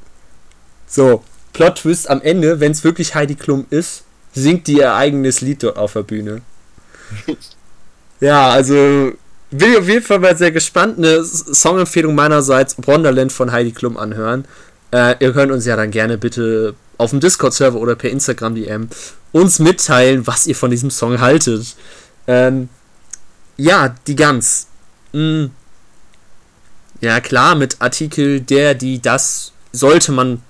So, 0.87 1.23
Plot-Twist 1.53 2.09
am 2.09 2.21
Ende, 2.21 2.59
wenn 2.59 2.71
es 2.71 2.83
wirklich 2.83 3.15
Heidi 3.15 3.35
Klum 3.35 3.65
ist, 3.69 4.03
singt 4.33 4.67
die 4.67 4.77
ihr 4.77 4.93
eigenes 4.93 5.41
Lied 5.41 5.63
dort 5.63 5.77
auf 5.77 5.93
der 5.93 6.03
Bühne. 6.03 6.41
ja, 8.19 8.49
also 8.49 9.13
bin 9.51 9.77
auf 9.77 9.87
jeden 9.87 10.03
Fall 10.03 10.19
mal 10.19 10.37
sehr 10.37 10.51
gespannt. 10.51 10.97
Eine 10.97 11.23
Songempfehlung 11.23 12.13
meinerseits: 12.13 12.75
Wonderland 12.85 13.31
von 13.31 13.51
Heidi 13.51 13.71
Klum 13.71 13.97
anhören. 13.97 14.45
Äh, 14.91 15.15
ihr 15.19 15.33
könnt 15.33 15.51
uns 15.51 15.65
ja 15.65 15.75
dann 15.75 15.91
gerne 15.91 16.17
bitte 16.17 16.75
auf 16.97 17.11
dem 17.11 17.19
Discord-Server 17.19 17.79
oder 17.79 17.95
per 17.95 18.09
Instagram-DM 18.09 18.89
uns 19.31 19.59
mitteilen, 19.59 20.27
was 20.27 20.47
ihr 20.47 20.55
von 20.55 20.71
diesem 20.71 20.91
Song 20.91 21.19
haltet. 21.19 21.75
Ähm, 22.27 22.69
ja, 23.57 23.95
die 24.07 24.15
Gans. 24.15 24.67
Mm. 25.13 25.45
Ja, 27.01 27.19
klar, 27.19 27.55
mit 27.55 27.81
Artikel 27.81 28.39
der, 28.39 28.73
die, 28.73 29.01
das 29.01 29.51
sollte 29.71 30.11
man 30.11 30.41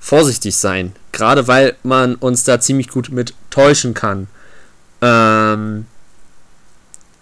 vorsichtig 0.00 0.56
sein. 0.56 0.94
Gerade 1.12 1.48
weil 1.48 1.76
man 1.82 2.14
uns 2.16 2.44
da 2.44 2.60
ziemlich 2.60 2.88
gut 2.88 3.10
mit 3.10 3.34
täuschen 3.50 3.94
kann. 3.94 4.28
Ähm, 5.00 5.86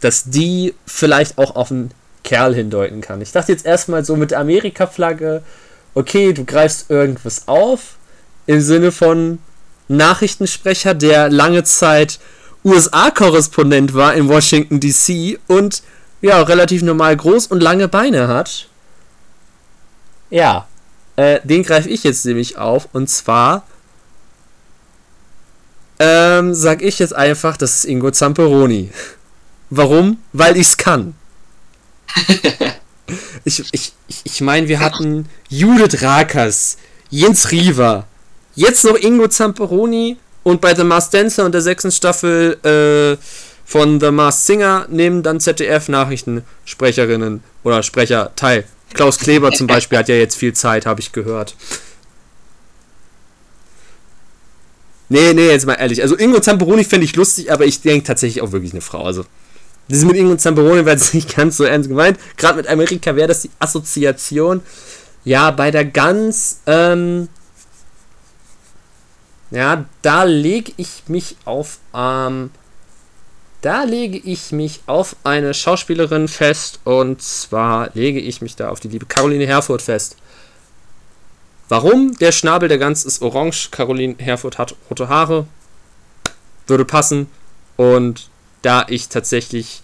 dass 0.01 0.25
die 0.25 0.75
vielleicht 0.87 1.39
auch 1.39 1.57
auf 1.57 1.71
einen 1.71 1.91
Kerl 2.23 2.55
hindeuten 2.55 3.01
kann. 3.01 3.21
Ich 3.21 3.33
dachte 3.33 3.53
jetzt 3.53 3.65
erstmal 3.65 4.05
so 4.05 4.17
mit 4.17 4.35
Amerika-Flagge, 4.35 5.43
okay, 5.95 6.33
du 6.33 6.45
greifst 6.45 6.91
irgendwas 6.91 7.47
auf 7.47 7.97
im 8.47 8.61
Sinne 8.61 8.93
von 8.93 9.39
Nachrichtensprecher, 9.89 10.95
der 10.95 11.29
lange 11.29 11.65
Zeit 11.65 12.19
USA-Korrespondent 12.65 13.95
war 13.95 14.15
in 14.15 14.29
Washington 14.29 14.81
DC 14.81 15.39
und 15.47 15.83
ja, 16.21 16.43
relativ 16.43 16.83
normal 16.83 17.17
groß 17.17 17.47
und 17.47 17.63
lange 17.63 17.87
Beine 17.87 18.29
hat. 18.29 18.69
Ja, 20.31 20.67
äh, 21.15 21.41
den 21.45 21.63
greife 21.63 21.89
ich 21.89 22.03
jetzt 22.03 22.25
nämlich 22.27 22.59
auf 22.59 22.89
und 22.93 23.09
zwar 23.09 23.65
ähm, 25.99 26.55
sag 26.55 26.83
ich 26.83 26.99
jetzt 26.99 27.15
einfach, 27.15 27.57
das 27.57 27.77
ist 27.77 27.85
Ingo 27.87 28.11
Zamperoni. 28.11 28.91
Warum? 29.71 30.19
Weil 30.33 30.57
ich's 30.57 30.77
kann. 30.77 31.15
ich 33.45 33.65
ich, 33.73 33.93
ich 34.25 34.41
meine, 34.41 34.69
wir 34.69 34.81
hatten 34.81 35.29
Judith 35.49 36.03
Rakers, 36.03 36.77
Jens 37.09 37.51
Riever, 37.51 38.07
jetzt 38.57 38.85
noch 38.85 38.97
Ingo 38.97 39.29
Zamperoni 39.29 40.17
und 40.43 40.61
bei 40.61 40.75
The 40.75 40.85
Masked 40.85 41.15
Dancer 41.15 41.45
und 41.45 41.53
der 41.53 41.63
sechsten 41.63 41.93
Staffel 41.93 42.57
äh, 42.65 43.17
von 43.65 44.01
The 44.01 44.11
Masked 44.11 44.47
Singer 44.47 44.87
nehmen 44.91 45.23
dann 45.23 45.41
ZDF-Nachrichtensprecherinnen 45.41 47.43
oder 47.63 47.83
Sprecher 47.83 48.33
teil. 48.35 48.65
Klaus 48.95 49.19
Kleber 49.19 49.53
zum 49.53 49.67
Beispiel 49.67 49.99
hat 49.99 50.09
ja 50.09 50.15
jetzt 50.15 50.37
viel 50.37 50.53
Zeit, 50.53 50.87
habe 50.87 51.01
ich 51.01 51.13
gehört. 51.13 51.55
Nee, 55.09 55.35
nee, 55.35 55.49
jetzt 55.49 55.67
mal 55.67 55.75
ehrlich. 55.75 56.03
Also 56.03 56.17
Ingo 56.17 56.41
Zamperoni 56.41 56.85
fände 56.85 57.05
ich 57.05 57.15
lustig, 57.15 57.53
aber 57.53 57.65
ich 57.65 57.81
denke 57.81 58.07
tatsächlich 58.07 58.43
auch 58.43 58.53
wirklich 58.53 58.73
eine 58.73 58.81
Frau. 58.81 59.05
Also 59.05 59.25
das 59.89 60.05
mit 60.05 60.17
Ingo 60.17 60.37
Zamperoni 60.37 60.85
wäre 60.85 60.97
jetzt 60.97 61.15
nicht 61.15 61.37
ganz 61.37 61.57
so 61.57 61.65
ernst 61.65 61.89
gemeint. 61.89 62.19
Gerade 62.37 62.57
mit 62.57 62.69
Amerika 62.69 63.15
wäre 63.15 63.29
das 63.29 63.43
die 63.43 63.51
Assoziation. 63.59 64.63
Ja, 65.25 65.51
bei 65.51 65.71
der 65.71 65.85
Gans, 65.85 66.61
ähm, 66.67 67.29
ja, 69.51 69.85
da 70.03 70.25
lege 70.25 70.73
ich 70.77 71.05
mich 71.07 71.37
auf, 71.45 71.79
ähm, 71.95 72.51
da 73.61 73.85
lege 73.85 74.19
ich 74.19 74.53
mich 74.53 74.81
auf 74.87 75.17
eine 75.25 75.55
Schauspielerin 75.55 76.29
fest 76.29 76.81
und 76.85 77.23
zwar 77.23 77.91
lege 77.95 78.21
ich 78.21 78.43
mich 78.43 78.57
da 78.57 78.71
auf 78.71 78.81
die 78.81 78.89
liebe 78.89 79.07
Caroline 79.07 79.47
Herfurth 79.47 79.83
fest. 79.83 80.17
Warum? 81.69 82.17
Der 82.19 82.33
Schnabel 82.33 82.69
der 82.69 82.79
Gans 82.79 83.05
ist 83.05 83.23
orange, 83.23 83.71
Caroline 83.71 84.17
Herfurth 84.19 84.59
hat 84.59 84.75
rote 84.89 85.09
Haare, 85.09 85.47
würde 86.67 86.85
passen 86.85 87.29
und 87.77 88.29
da 88.63 88.87
ich 88.89 89.09
tatsächlich 89.09 89.83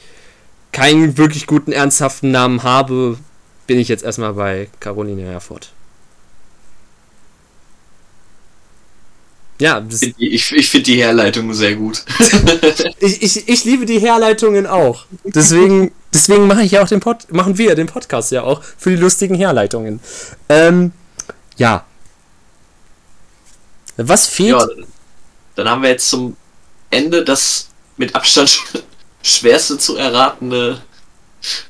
keinen 0.73 1.19
wirklich 1.19 1.47
guten, 1.47 1.73
ernsthaften 1.73 2.31
Namen 2.31 2.63
habe, 2.63 3.19
bin 3.67 3.79
ich 3.79 3.89
jetzt 3.89 4.05
erstmal 4.05 4.35
bei 4.35 4.69
Caroline 4.81 5.23
Herford. 5.23 5.73
Ja, 9.63 9.81
ich, 10.19 10.51
ich 10.53 10.69
finde 10.69 10.83
die 10.83 10.97
Herleitung 11.01 11.55
sehr 11.55 11.77
gut. 11.77 12.05
ich, 12.99 13.23
ich, 13.23 13.49
ich 13.49 13.65
liebe 13.65 13.87
die 13.87 14.01
Herleitungen 14.01 14.67
auch. 14.67 15.05
Deswegen, 15.23 15.93
deswegen 16.13 16.49
mache 16.49 16.63
ich 16.63 16.73
ja 16.73 16.83
auch 16.83 16.89
den 16.89 16.99
Pod, 16.99 17.31
machen 17.31 17.57
wir 17.59 17.77
den 17.77 17.87
Podcast 17.87 18.33
ja 18.33 18.43
auch 18.43 18.61
für 18.77 18.91
die 18.91 18.97
lustigen 18.97 19.37
Herleitungen. 19.37 20.01
Ähm, 20.49 20.91
ja. 21.59 21.85
Was 23.99 24.27
fehlt? 24.27 24.59
Ja, 24.59 24.67
dann 25.55 25.69
haben 25.69 25.83
wir 25.83 25.91
jetzt 25.91 26.11
zum 26.11 26.37
Ende 26.91 27.25
das 27.25 27.69
mit 27.97 28.17
Abstand 28.17 28.59
schwerste 29.23 29.79
zu 29.79 29.95
erratende 29.95 30.83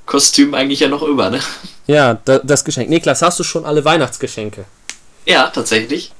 Kostüm 0.06 0.54
eigentlich 0.54 0.80
ja 0.80 0.88
noch 0.88 1.02
über, 1.02 1.28
ne? 1.28 1.40
Ja, 1.86 2.14
da, 2.24 2.38
das 2.38 2.64
Geschenk. 2.64 2.88
Niklas, 2.88 3.20
hast 3.20 3.38
du 3.38 3.44
schon 3.44 3.66
alle 3.66 3.84
Weihnachtsgeschenke? 3.84 4.64
Ja, 5.26 5.48
tatsächlich. 5.48 6.10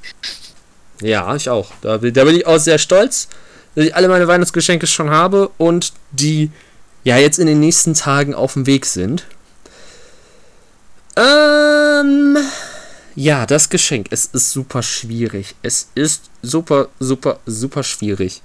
Ja, 1.03 1.34
ich 1.36 1.48
auch. 1.50 1.70
Da, 1.82 1.98
bin- 1.98 2.14
da 2.14 2.24
bin 2.24 2.36
ich 2.36 2.46
auch 2.46 2.59
sehr 2.59 2.78
stolz, 2.78 3.28
dass 3.74 3.84
ich 3.86 3.94
alle 3.94 4.09
meine 4.09 4.28
Weihnachtsgeschenke 4.28 4.86
schon 4.86 5.11
habe 5.11 5.50
und 5.59 5.92
die 6.12 6.50
ja 7.05 7.16
jetzt 7.18 7.38
in 7.38 7.46
den 7.46 7.61
nächsten 7.61 7.94
Tagen 7.94 8.34
auf 8.34 8.53
dem 8.55 8.66
Weg 8.66 8.86
sind. 8.86 9.26
Ähm, 11.16 12.36
ja, 13.14 13.44
das 13.46 13.68
Geschenk. 13.68 14.07
Es 14.11 14.26
ist 14.26 14.50
super 14.53 14.82
schwierig. 14.82 15.55
Es 15.62 15.88
ist 15.94 16.30
super, 16.42 16.88
super, 17.00 17.40
super 17.46 17.82
schwierig. 17.82 18.42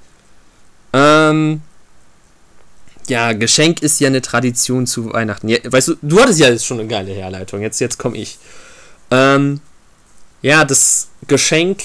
Ähm, 0.93 1.61
ja, 3.07 3.31
Geschenk 3.33 3.81
ist 3.81 3.99
ja 4.01 4.07
eine 4.07 4.21
Tradition 4.21 4.85
zu 4.87 5.13
Weihnachten. 5.13 5.47
Ja, 5.47 5.59
weißt 5.63 5.89
du, 5.89 5.95
du 6.01 6.19
hattest 6.19 6.39
ja 6.39 6.49
jetzt 6.49 6.65
schon 6.65 6.79
eine 6.79 6.89
geile 6.89 7.11
Herleitung. 7.13 7.61
Jetzt, 7.61 7.79
jetzt 7.79 7.97
komme 7.97 8.17
ich. 8.17 8.37
Ähm, 9.11 9.61
ja, 10.41 10.65
das 10.65 11.07
Geschenk 11.27 11.83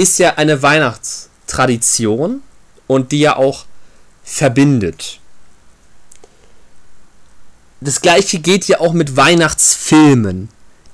ist 0.00 0.18
ja 0.18 0.36
eine 0.36 0.62
Weihnachtstradition 0.62 2.42
und 2.86 3.12
die 3.12 3.20
ja 3.20 3.36
auch 3.36 3.66
verbindet. 4.24 5.20
Das 7.82 8.00
gleiche 8.00 8.40
geht 8.40 8.66
ja 8.66 8.80
auch 8.80 8.94
mit 8.94 9.16
Weihnachtsfilmen, 9.16 10.48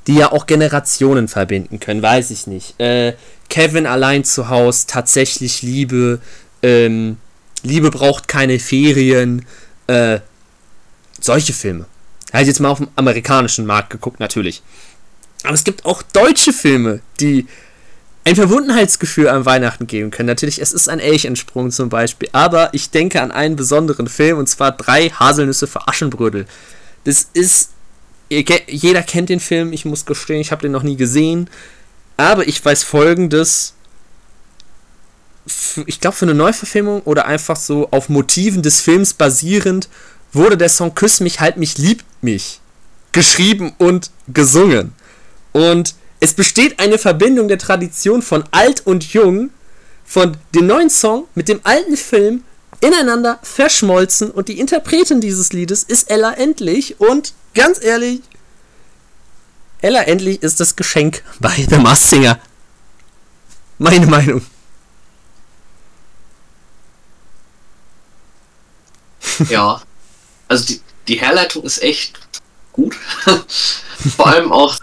die 0.07 0.15
ja 0.17 0.33
auch 0.33 0.47
Generationen 0.47 1.29
verbinden 1.29 1.79
können, 1.79 2.03
weiß 2.03 2.31
ich 2.33 2.47
nicht. 2.49 2.79
Äh, 2.81 3.15
Kevin 3.49 3.87
allein 3.87 4.25
zu 4.25 4.49
Hause, 4.49 4.87
tatsächlich 4.89 5.63
Liebe, 5.63 6.21
ähm, 6.63 7.17
Liebe 7.63 7.91
braucht 7.91 8.27
keine 8.27 8.59
Ferien, 8.59 9.47
äh, 9.87 10.19
solche 11.21 11.53
Filme. 11.53 11.87
Halt 12.33 12.49
jetzt 12.49 12.59
mal 12.59 12.71
auf 12.71 12.79
dem 12.79 12.89
amerikanischen 12.97 13.67
Markt 13.67 13.91
geguckt, 13.91 14.19
natürlich. 14.19 14.63
Aber 15.45 15.55
es 15.55 15.63
gibt 15.63 15.85
auch 15.85 16.03
deutsche 16.03 16.53
Filme, 16.53 17.01
die 17.21 17.47
ein 18.27 18.35
Verbundenheitsgefühl 18.35 19.29
an 19.29 19.47
Weihnachten 19.47 19.87
geben 19.87 20.11
können. 20.11 20.27
Natürlich, 20.27 20.61
es 20.61 20.73
ist 20.73 20.89
ein 20.89 20.99
Elchensprung 20.99 21.71
zum 21.71 21.89
Beispiel, 21.89 22.29
aber 22.33 22.71
ich 22.73 22.91
denke 22.91 23.23
an 23.23 23.31
einen 23.31 23.55
besonderen 23.55 24.09
Film 24.09 24.39
und 24.39 24.49
zwar 24.49 24.73
drei 24.73 25.11
Haselnüsse 25.11 25.69
für 25.69 25.87
Aschenbrödel. 25.87 26.47
Das 27.05 27.29
ist, 27.35 27.71
jeder 28.29 29.05
kennt 29.05 29.29
den 29.29 29.39
Film, 29.39 29.73
ich 29.73 29.85
muss 29.85 30.07
gestehen, 30.07 30.41
ich 30.41 30.51
habe 30.51 30.63
den 30.63 30.73
noch 30.73 30.83
nie 30.83 30.97
gesehen, 30.97 31.49
aber 32.17 32.49
ich 32.49 32.65
weiß 32.65 32.83
folgendes, 32.83 33.75
ich 35.87 36.01
glaube 36.01 36.17
für 36.17 36.25
eine 36.25 36.35
Neuverfilmung 36.35 37.03
oder 37.03 37.27
einfach 37.27 37.55
so 37.55 37.89
auf 37.93 38.09
Motiven 38.09 38.61
des 38.61 38.81
Films 38.81 39.15
basierend, 39.15 39.89
wurde 40.33 40.57
der 40.57 40.69
Song 40.69 40.97
Küss 40.97 41.21
mich, 41.21 41.39
halt 41.39 41.59
mich, 41.59 41.79
liebt 41.79 42.05
mich 42.23 42.61
geschrieben 43.13 43.73
und 43.79 44.11
gesungen. 44.27 44.95
Und 45.53 45.95
es 46.21 46.35
besteht 46.35 46.79
eine 46.79 46.99
Verbindung 46.99 47.49
der 47.49 47.59
Tradition 47.59 48.23
von 48.23 48.45
alt 48.51 48.87
und 48.87 49.13
jung, 49.13 49.51
von 50.05 50.37
dem 50.55 50.67
neuen 50.67 50.91
Song 50.91 51.27
mit 51.35 51.49
dem 51.49 51.61
alten 51.65 51.97
Film 51.97 52.45
ineinander 52.81 53.39
verschmolzen 53.43 54.31
und 54.31 54.49
die 54.49 54.59
Interpretin 54.59 55.21
dieses 55.21 55.53
Liedes 55.53 55.83
ist 55.83 56.11
Ella 56.11 56.33
Endlich 56.33 57.01
und 57.01 57.35
ganz 57.55 57.83
ehrlich, 57.83 58.21
Ella 59.83 60.03
Endlich 60.03 60.43
ist 60.43 60.61
das 60.61 60.77
Geschenk 60.77 61.23
bei 61.41 61.67
The 61.69 61.79
Masked 61.79 62.11
Singer. 62.11 62.39
Meine 63.79 64.07
Meinung. 64.07 64.45
Ja. 69.51 69.83
Also 70.49 70.65
die, 70.67 70.81
die 71.09 71.17
Herleitung 71.21 71.65
ist 71.65 71.83
echt 71.83 72.19
gut. 72.77 72.95
Vor 74.17 74.27
allem 74.27 74.53
auch 74.53 74.77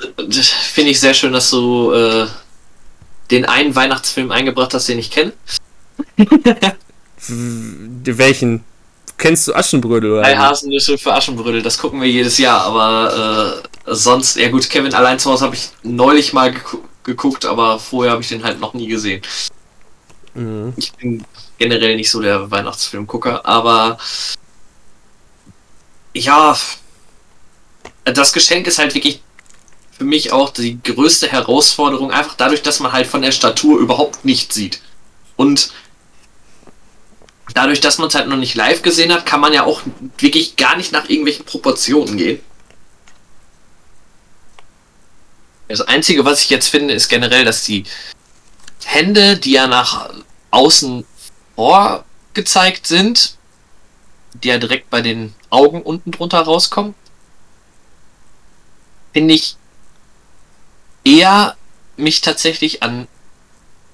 finde 0.74 0.92
ich 0.92 1.00
sehr 1.00 1.14
schön, 1.14 1.32
dass 1.32 1.50
du 1.50 1.94
äh, 1.94 2.28
den 3.32 3.46
einen 3.46 3.76
Weihnachtsfilm 3.76 4.32
eingebracht 4.32 4.74
hast, 4.74 4.90
den 4.90 5.00
ich 5.00 5.12
kenne. 5.12 5.32
Welchen? 7.28 8.64
Kennst 9.18 9.48
du 9.48 9.54
Aschenbrödel 9.54 10.12
oder? 10.12 10.24
Drei 10.24 10.36
Haselnüsse 10.36 10.98
für 10.98 11.14
Aschenbrödel, 11.14 11.62
das 11.62 11.78
gucken 11.78 12.02
wir 12.02 12.10
jedes 12.10 12.38
Jahr, 12.38 12.62
aber 12.62 13.64
äh, 13.86 13.94
sonst, 13.94 14.36
ja 14.36 14.50
gut, 14.50 14.70
Kevin 14.70 14.94
allein 14.94 15.20
zu 15.20 15.32
Hause 15.32 15.46
habe 15.46 15.56
ich 15.56 15.70
neulich 15.84 16.34
mal 16.34 16.52
gegu 16.52 16.80
geguckt, 17.04 17.46
aber 17.46 17.80
vorher 17.80 18.14
habe 18.14 18.22
ich 18.22 18.30
den 18.30 18.46
halt 18.46 18.62
noch 18.62 18.74
nie 18.74 18.88
gesehen. 18.88 19.22
Mhm. 20.34 20.74
Ich 20.78 20.94
bin 20.94 21.26
generell 21.58 21.98
nicht 21.98 22.10
so 22.10 22.22
der 22.22 22.50
Weihnachtsfilmgucker, 22.50 23.46
aber 23.46 23.98
ja, 26.14 26.58
das 28.06 28.34
Geschenk 28.34 28.68
ist 28.68 28.80
halt 28.80 28.94
wirklich 28.96 29.22
für 29.98 30.04
mich 30.04 30.32
auch 30.32 30.50
die 30.50 30.82
größte 30.82 31.32
Herausforderung, 31.32 32.12
einfach 32.12 32.36
dadurch, 32.36 32.62
dass 32.62 32.80
man 32.80 32.92
halt 32.92 33.08
von 33.08 33.22
der 33.22 33.32
Statur 33.32 33.80
überhaupt 33.80 34.26
nicht 34.26 34.52
sieht. 34.52 34.82
Und 35.36 35.72
dadurch, 37.54 37.80
dass 37.80 38.00
man 38.00 38.08
es 38.08 38.16
halt 38.16 38.28
noch 38.28 38.38
nicht 38.38 38.56
live 38.56 38.82
gesehen 38.82 39.14
hat, 39.14 39.26
kann 39.26 39.40
man 39.40 39.54
ja 39.54 39.64
auch 39.64 39.82
wirklich 40.18 40.56
gar 40.56 40.76
nicht 40.76 40.92
nach 40.92 41.10
irgendwelchen 41.10 41.46
Proportionen 41.46 42.18
gehen. 42.18 42.40
Das 45.68 45.82
Einzige, 45.82 46.26
was 46.26 46.42
ich 46.42 46.50
jetzt 46.50 46.68
finde, 46.68 46.94
ist 46.94 47.08
generell, 47.08 47.46
dass 47.46 47.64
die 47.64 47.86
Hände, 48.84 49.38
die 49.38 49.52
ja 49.52 49.68
nach 49.68 50.10
außen 50.52 51.06
vorgezeigt 51.56 52.86
sind, 52.86 53.38
die 54.34 54.50
ja 54.50 54.58
direkt 54.58 54.90
bei 54.90 55.02
den 55.02 55.34
Augen 55.50 55.82
unten 55.82 56.12
drunter 56.12 56.42
rauskommen, 56.42 56.96
finde 59.14 59.36
ich 59.36 59.56
eher 61.04 61.56
mich 61.96 62.22
tatsächlich 62.22 62.84
an 62.84 63.08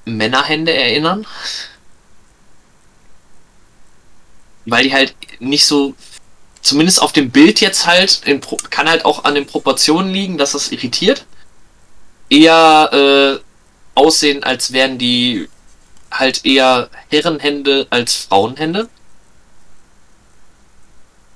Männerhände 0.06 0.74
erinnern. 0.74 1.28
Weil 4.66 4.84
die 4.84 4.94
halt 4.94 5.16
nicht 5.40 5.66
so, 5.66 5.96
zumindest 6.62 7.02
auf 7.02 7.12
dem 7.12 7.32
Bild 7.32 7.62
jetzt 7.62 7.86
halt, 7.86 8.22
in, 8.26 8.42
kann 8.70 8.90
halt 8.90 9.06
auch 9.06 9.24
an 9.24 9.36
den 9.36 9.46
Proportionen 9.46 10.12
liegen, 10.12 10.38
dass 10.38 10.54
das 10.54 10.72
irritiert. 10.72 11.26
Eher 12.30 12.90
äh, 12.94 14.00
aussehen, 14.00 14.44
als 14.44 14.72
wären 14.72 14.98
die 14.98 15.50
halt 16.12 16.46
eher 16.46 16.90
Herrenhände 17.10 17.88
als 17.90 18.16
Frauenhände. 18.16 18.90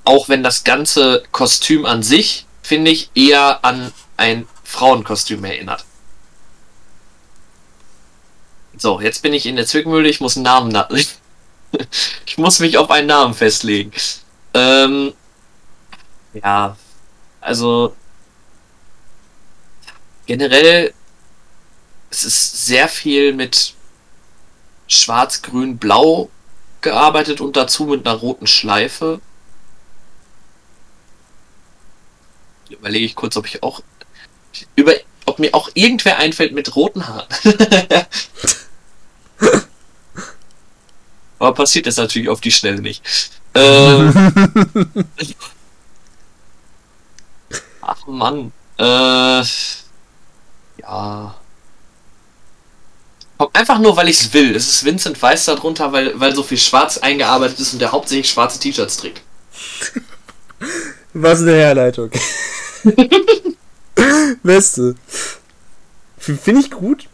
Auch 0.05 0.29
wenn 0.29 0.43
das 0.43 0.63
ganze 0.63 1.23
Kostüm 1.31 1.85
an 1.85 2.03
sich, 2.03 2.45
finde 2.63 2.89
ich, 2.89 3.11
eher 3.13 3.63
an 3.63 3.93
ein 4.17 4.47
Frauenkostüm 4.63 5.43
erinnert. 5.45 5.85
So, 8.75 8.99
jetzt 8.99 9.21
bin 9.21 9.33
ich 9.33 9.45
in 9.45 9.55
der 9.55 9.67
Zwickmühle, 9.67 10.09
ich 10.09 10.19
muss 10.19 10.35
einen 10.35 10.45
Namen 10.45 10.69
na 10.69 10.89
Ich 12.25 12.37
muss 12.37 12.59
mich 12.59 12.77
auf 12.77 12.89
einen 12.89 13.07
Namen 13.07 13.33
festlegen. 13.35 13.91
Ähm, 14.53 15.13
ja, 16.33 16.75
also 17.41 17.95
generell 20.25 20.93
es 22.09 22.25
ist 22.25 22.65
sehr 22.65 22.87
viel 22.87 23.33
mit 23.33 23.73
Schwarz, 24.87 25.41
Grün, 25.41 25.77
Blau 25.77 26.29
gearbeitet 26.81 27.41
und 27.41 27.55
dazu 27.55 27.85
mit 27.85 28.05
einer 28.07 28.17
roten 28.17 28.45
Schleife. 28.45 29.19
Überlege 32.73 33.05
ich 33.05 33.15
kurz, 33.15 33.37
ob 33.37 33.45
ich 33.47 33.63
auch 33.63 33.81
über, 34.75 34.93
ob 35.25 35.39
mir 35.39 35.53
auch 35.53 35.69
irgendwer 35.73 36.17
einfällt 36.17 36.53
mit 36.53 36.75
roten 36.75 37.07
Haaren. 37.07 37.27
Aber 41.39 41.53
passiert 41.53 41.87
das 41.87 41.97
natürlich 41.97 42.29
auf 42.29 42.41
die 42.41 42.51
Schnelle 42.51 42.81
nicht. 42.81 43.03
Ähm, 43.53 44.13
ach 47.81 48.07
Mann. 48.07 48.51
Äh, 48.77 49.43
ja. 50.81 51.35
Einfach 53.51 53.79
nur, 53.79 53.97
weil 53.97 54.07
ich 54.07 54.21
es 54.21 54.33
will. 54.33 54.55
Es 54.55 54.69
ist 54.69 54.85
Vincent 54.85 55.21
Weiss 55.21 55.45
darunter, 55.45 55.91
weil, 55.91 56.17
weil 56.17 56.33
so 56.33 56.43
viel 56.43 56.57
Schwarz 56.57 56.97
eingearbeitet 56.97 57.59
ist 57.59 57.73
und 57.73 57.79
der 57.79 57.91
hauptsächlich 57.91 58.29
schwarze 58.29 58.59
T-Shirts 58.59 58.97
trägt. 58.97 59.21
Was 61.13 61.41
eine 61.41 61.53
Herleitung. 61.53 62.09
Beste. 64.43 64.95
Finde 66.17 66.61
ich 66.61 66.71
gut. 66.71 67.07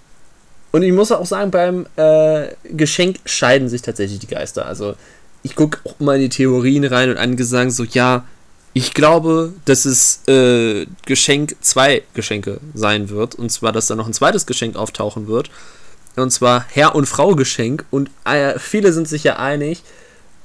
Und 0.71 0.83
ich 0.83 0.93
muss 0.93 1.11
auch 1.11 1.25
sagen, 1.25 1.51
beim 1.51 1.87
äh, 1.95 2.49
Geschenk 2.63 3.17
scheiden 3.25 3.69
sich 3.69 3.81
tatsächlich 3.81 4.19
die 4.19 4.27
Geister. 4.27 4.65
Also, 4.65 4.95
ich 5.41 5.55
gucke 5.55 5.79
auch 5.83 5.99
mal 5.99 6.15
in 6.15 6.23
die 6.23 6.29
Theorien 6.29 6.85
rein 6.85 7.09
und 7.09 7.17
einige 7.17 7.43
sagen 7.43 7.71
so, 7.71 7.83
ja, 7.83 8.25
ich 8.73 8.93
glaube, 8.93 9.53
dass 9.65 9.85
es 9.85 10.21
äh, 10.27 10.85
Geschenk 11.05 11.55
zwei 11.61 12.03
Geschenke 12.13 12.59
sein 12.75 13.09
wird. 13.09 13.35
Und 13.35 13.51
zwar, 13.51 13.71
dass 13.71 13.87
da 13.87 13.95
noch 13.95 14.05
ein 14.07 14.13
zweites 14.13 14.45
Geschenk 14.45 14.75
auftauchen 14.75 15.27
wird. 15.27 15.49
Und 16.15 16.31
zwar 16.31 16.65
Herr- 16.69 16.95
und 16.95 17.07
Frau-Geschenk. 17.07 17.85
Und 17.89 18.11
äh, 18.25 18.59
viele 18.59 18.93
sind 18.93 19.07
sich 19.07 19.23
ja 19.23 19.37
einig, 19.37 19.83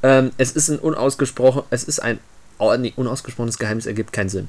Ähm, 0.02 0.32
es 0.36 0.52
ist 0.52 0.68
ein 0.68 0.78
unausgesprochen, 0.78 1.62
es 1.70 1.84
ist 1.84 1.98
ein 2.00 2.18
unausgesprochenes 2.58 3.58
Geheimnis 3.58 3.86
ergibt 3.86 4.12
keinen 4.12 4.28
Sinn. 4.28 4.48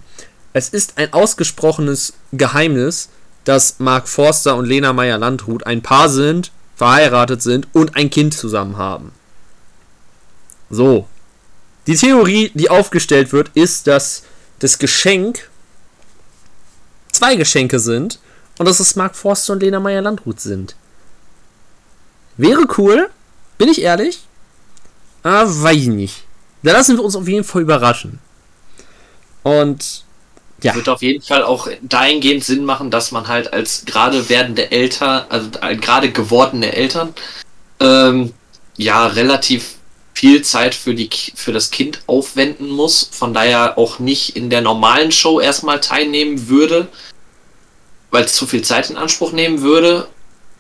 Es 0.53 0.69
ist 0.69 0.97
ein 0.97 1.11
ausgesprochenes 1.13 2.13
Geheimnis, 2.31 3.09
dass 3.43 3.79
Mark 3.79 4.07
Forster 4.07 4.55
und 4.55 4.65
Lena 4.65 4.93
Meyer-Landrut 4.93 5.65
ein 5.65 5.81
Paar 5.81 6.09
sind, 6.09 6.51
verheiratet 6.75 7.41
sind 7.41 7.67
und 7.73 7.95
ein 7.95 8.09
Kind 8.09 8.33
zusammen 8.33 8.77
haben. 8.77 9.11
So. 10.69 11.07
Die 11.87 11.95
Theorie, 11.95 12.51
die 12.55 12.69
aufgestellt 12.69 13.31
wird, 13.31 13.51
ist, 13.53 13.87
dass 13.87 14.23
das 14.59 14.79
Geschenk 14.79 15.49
zwei 17.11 17.35
Geschenke 17.35 17.79
sind 17.79 18.19
und 18.57 18.65
dass 18.65 18.79
es 18.79 18.95
Mark 18.95 19.15
Forster 19.15 19.53
und 19.53 19.61
Lena 19.61 19.79
Meyer-Landrut 19.79 20.39
sind. 20.39 20.75
Wäre 22.37 22.65
cool, 22.77 23.09
bin 23.57 23.69
ich 23.69 23.81
ehrlich, 23.81 24.25
aber 25.23 25.49
weiß 25.63 25.75
ich 25.75 25.87
nicht. 25.87 26.24
Da 26.65 26.71
lassen 26.71 26.97
wir 26.97 27.03
uns 27.03 27.15
auf 27.15 27.27
jeden 27.27 27.43
Fall 27.43 27.61
überraschen. 27.61 28.19
Und 29.43 30.03
ja. 30.63 30.73
Wird 30.73 30.89
auf 30.89 31.03
jeden 31.03 31.21
Fall 31.21 31.43
auch 31.43 31.67
dahingehend 31.83 32.43
Sinn 32.43 32.65
machen, 32.65 32.89
dass 32.89 33.11
man 33.11 33.27
halt 33.27 33.53
als 33.53 33.85
gerade 33.85 34.29
werdende 34.29 34.71
Eltern, 34.71 35.25
also 35.29 35.49
gerade 35.79 36.11
gewordene 36.11 36.73
Eltern, 36.73 37.13
ähm, 37.79 38.33
ja, 38.77 39.05
relativ 39.05 39.75
viel 40.15 40.41
Zeit 40.41 40.73
für, 40.73 40.95
die, 40.95 41.09
für 41.35 41.51
das 41.51 41.69
Kind 41.69 41.99
aufwenden 42.07 42.69
muss, 42.69 43.09
von 43.11 43.33
daher 43.33 43.77
auch 43.77 43.99
nicht 43.99 44.35
in 44.35 44.49
der 44.49 44.61
normalen 44.61 45.11
Show 45.11 45.39
erstmal 45.39 45.81
teilnehmen 45.81 46.47
würde, 46.47 46.87
weil 48.09 48.23
es 48.23 48.33
zu 48.33 48.47
viel 48.47 48.63
Zeit 48.63 48.89
in 48.89 48.97
Anspruch 48.97 49.33
nehmen 49.33 49.61
würde. 49.61 50.07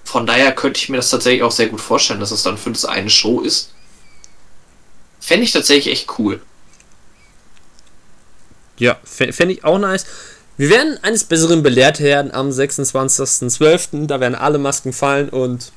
Von 0.03 0.27
daher 0.27 0.51
könnte 0.51 0.79
ich 0.79 0.89
mir 0.89 0.97
das 0.97 1.09
tatsächlich 1.09 1.41
auch 1.41 1.51
sehr 1.51 1.67
gut 1.67 1.81
vorstellen, 1.81 2.19
dass 2.19 2.29
es 2.29 2.43
dann 2.43 2.59
für 2.59 2.69
das 2.69 2.85
eine 2.85 3.09
Show 3.09 3.39
ist. 3.39 3.71
Fände 5.25 5.43
ich 5.43 5.51
tatsächlich 5.51 5.91
echt 5.91 6.19
cool. 6.19 6.39
Ja, 8.77 8.99
fände 9.03 9.53
ich 9.53 9.63
auch 9.63 9.79
nice. 9.79 10.05
Wir 10.55 10.69
werden 10.69 10.99
eines 11.01 11.23
Besseren 11.23 11.63
belehrt 11.63 11.99
werden 11.99 12.31
am 12.31 12.49
26.12. 12.49 14.05
Da 14.05 14.19
werden 14.19 14.35
alle 14.35 14.59
Masken 14.59 14.93
fallen 14.93 15.29
und 15.29 15.71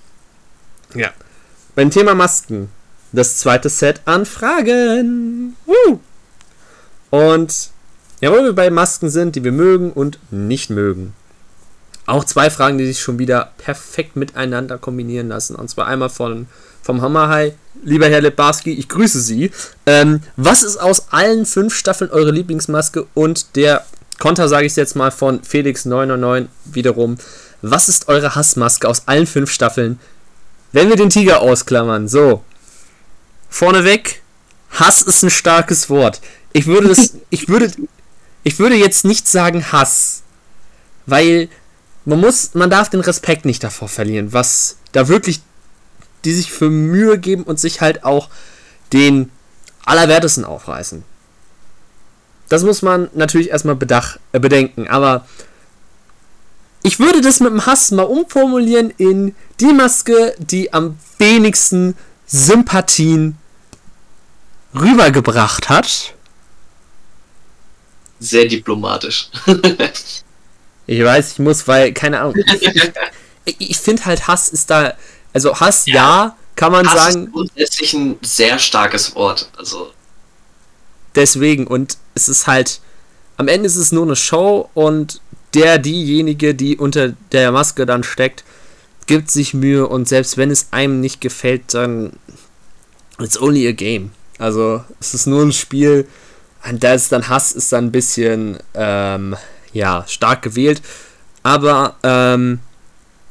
ja. 0.95 1.11
Beim 1.75 1.91
Thema 1.91 2.15
Masken, 2.15 2.69
das 3.13 3.39
zweite 3.39 3.71
Set 3.71 4.03
an 4.05 4.27
Fragen. 4.27 5.57
Woo! 5.65 6.01
Und 7.09 7.71
ja, 8.21 8.31
wo 8.31 8.43
wir 8.43 8.53
bei 8.53 8.69
Masken 8.69 9.09
sind, 9.09 9.35
die 9.35 9.45
wir 9.45 9.53
mögen 9.53 9.93
und 9.93 10.19
nicht 10.31 10.69
mögen. 10.69 11.15
Auch 12.09 12.25
zwei 12.25 12.49
Fragen, 12.49 12.79
die 12.79 12.87
sich 12.87 13.01
schon 13.01 13.19
wieder 13.19 13.53
perfekt 13.59 14.17
miteinander 14.17 14.79
kombinieren 14.79 15.29
lassen. 15.29 15.55
Und 15.55 15.69
zwar 15.69 15.87
einmal 15.89 16.09
von, 16.09 16.47
vom 16.83 17.03
Hammerhai. 17.03 17.55
Lieber 17.85 18.09
Herr 18.09 18.23
Lebarski, 18.23 18.73
ich 18.73 18.89
grüße 18.89 19.21
Sie. 19.21 19.51
Ähm, 19.85 20.23
was 20.35 20.63
ist 20.63 20.79
aus 20.79 21.09
allen 21.11 21.45
fünf 21.45 21.75
Staffeln 21.75 22.11
eure 22.11 22.31
Lieblingsmaske? 22.31 23.07
Und 23.13 23.57
der 23.57 23.85
Konter, 24.19 24.49
sage 24.49 24.65
ich 24.65 24.75
jetzt 24.75 24.97
mal, 24.97 25.11
von 25.11 25.43
Felix999 25.43 26.47
wiederum. 26.65 27.19
Was 27.61 27.91
ist 27.91 28.09
eure 28.09 28.35
Hassmaske 28.35 28.89
aus 28.89 29.03
allen 29.05 29.27
fünf 29.27 29.51
Staffeln? 29.51 30.01
Wenn 30.73 30.89
wir 30.89 30.97
den 30.97 31.11
Tiger 31.11 31.43
ausklammern, 31.43 32.09
so. 32.09 32.43
Vorneweg, 33.51 34.23
Hass 34.71 35.03
ist 35.03 35.23
ein 35.25 35.31
starkes 35.31 35.91
Wort. 35.91 36.23
Ich 36.55 36.65
würde 36.65 36.89
das, 36.89 37.19
ich 37.29 37.51
würde, 37.51 37.71
ich 38.45 38.59
würde 38.59 38.77
jetzt 38.77 39.05
nicht 39.05 39.29
sagen 39.29 39.73
Hass, 39.73 40.23
weil 41.05 41.51
man 42.05 42.21
muss, 42.21 42.55
man 42.55 42.71
darf 42.71 42.89
den 42.91 43.01
Respekt 43.01 43.45
nicht 43.45 43.63
davor 43.63 43.89
verlieren, 43.89 44.33
was 44.33 44.79
da 44.93 45.09
wirklich 45.09 45.43
die 46.25 46.33
sich 46.33 46.51
für 46.51 46.71
Mühe 46.71 47.19
geben 47.19 47.45
und 47.45 47.61
sich 47.61 47.81
halt 47.81 48.05
auch 48.05 48.29
den 48.93 49.31
Allerwertesten 49.85 50.45
aufreißen. 50.45 51.05
Das 52.49 52.63
muss 52.65 52.83
man 52.83 53.09
natürlich 53.15 53.51
erstmal 53.51 53.77
bedach, 53.77 54.19
äh, 54.33 54.41
bedenken, 54.41 54.89
aber 54.89 55.27
ich 56.83 56.99
würde 56.99 57.21
das 57.21 57.41
mit 57.41 57.51
dem 57.51 57.67
Hass 57.67 57.91
mal 57.91 58.05
umformulieren 58.05 58.91
in 58.97 59.35
die 59.61 59.73
Maske, 59.73 60.35
die 60.39 60.73
am 60.73 60.99
wenigsten 61.19 61.97
Sympathien 62.27 63.37
rübergebracht 64.75 65.69
hat. 65.69 66.15
Sehr 68.21 68.47
diplomatisch. 68.47 69.31
Ich 70.89 71.05
weiß, 71.05 71.33
ich 71.33 71.39
muss, 71.39 71.69
weil, 71.69 71.93
keine 71.93 72.19
Ahnung. 72.19 72.35
ich, 73.45 73.57
ich 73.59 73.77
finde 73.77 74.07
halt, 74.07 74.27
Hass 74.27 74.49
ist 74.49 74.71
da. 74.71 74.95
Also 75.35 75.61
Hass, 75.61 75.85
ja, 75.85 75.95
ja 75.95 76.37
kann 76.57 76.73
man 76.73 76.89
Hass 76.89 77.13
sagen. 77.13 77.27
Ist 77.27 77.33
grundsätzlich 77.33 77.93
ein 77.93 78.19
sehr 78.23 78.59
starkes 78.59 79.15
Wort. 79.15 79.51
Also. 79.59 79.93
Deswegen, 81.15 81.67
und 81.67 81.99
es 82.15 82.29
ist 82.29 82.47
halt. 82.47 82.81
Am 83.37 83.49
Ende 83.49 83.67
ist 83.67 83.77
es 83.77 83.93
nur 83.93 84.05
eine 84.05 84.17
Show 84.17 84.71
und 84.75 85.21
der, 85.55 85.79
diejenige, 85.79 86.55
die 86.55 86.79
unter 86.79 87.13
der 87.33 87.53
Maske 87.53 87.87
dann 87.87 88.03
steckt, 88.03 88.43
gibt 89.07 89.31
sich 89.31 89.55
Mühe 89.55 89.87
und 89.87 90.09
selbst 90.09 90.39
wenn 90.39 90.51
es 90.51 90.69
einem 90.71 91.01
nicht 91.01 91.21
gefällt, 91.21 91.75
dann. 91.75 92.15
It's 93.21 93.39
only 93.39 93.69
a 93.69 93.73
game. 93.73 94.13
Also, 94.39 94.83
es 95.01 95.13
ist 95.13 95.27
nur 95.27 95.43
ein 95.43 95.53
Spiel. 95.53 96.09
Und 96.67 96.83
da 96.83 96.95
ist 96.95 97.13
dann 97.13 97.29
Hass, 97.29 97.53
ist 97.53 97.73
dann 97.73 97.87
ein 97.87 97.93
bisschen. 97.93 98.59
Ähm, 98.73 99.37
ja, 99.73 100.05
stark 100.09 100.43
gewählt. 100.43 100.83
Aber, 101.43 101.97
ähm, 102.03 102.61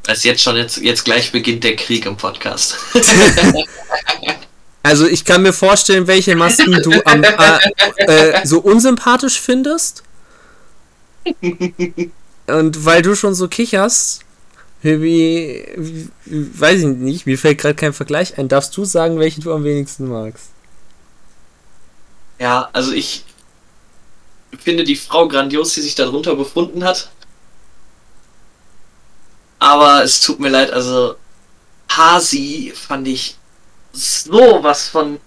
also 0.08 0.28
jetzt 0.28 0.42
schon, 0.42 0.56
jetzt, 0.56 0.78
jetzt 0.78 1.04
gleich 1.04 1.32
beginnt 1.32 1.64
der 1.64 1.76
Krieg 1.76 2.06
im 2.06 2.16
Podcast. 2.16 2.78
also 4.84 5.06
ich 5.06 5.26
kann 5.26 5.42
mir 5.42 5.54
vorstellen, 5.54 6.08
welche 6.08 6.36
Masken 6.36 6.82
du 6.82 6.92
am, 7.06 7.24
äh, 7.24 7.60
äh, 7.98 8.46
so 8.46 8.60
unsympathisch 8.60 9.40
findest. 9.40 10.04
Und 12.48 12.86
weil 12.86 13.02
du 13.02 13.16
schon 13.16 13.36
so 13.36 13.50
kicherst, 13.50 14.22
wie, 14.82 15.66
wie, 15.76 16.10
weiß 16.26 16.80
ich 16.80 16.86
nicht, 16.86 17.26
mir 17.26 17.38
fällt 17.38 17.58
gerade 17.58 17.76
kein 17.76 17.94
Vergleich 17.94 18.38
ein. 18.38 18.48
Darfst 18.48 18.76
du 18.78 18.86
sagen, 18.86 19.20
welchen 19.20 19.42
du 19.42 19.54
am 19.54 19.64
wenigsten 19.64 20.08
magst? 20.08 20.50
Ja, 22.40 22.70
also 22.72 22.92
ich, 22.92 23.26
finde 24.60 24.84
die 24.84 24.96
Frau 24.96 25.28
grandios, 25.28 25.74
die 25.74 25.82
sich 25.82 25.96
darunter 25.96 26.36
befunden 26.36 26.84
hat. 26.84 27.10
Aber 29.60 30.04
es 30.04 30.22
tut 30.22 30.40
mir 30.40 30.50
leid, 30.50 30.72
also 30.72 31.16
Hasi 31.90 32.74
fand 32.76 33.08
ich 33.08 33.38
so 33.92 34.60
was 34.62 34.88
von 34.88 35.20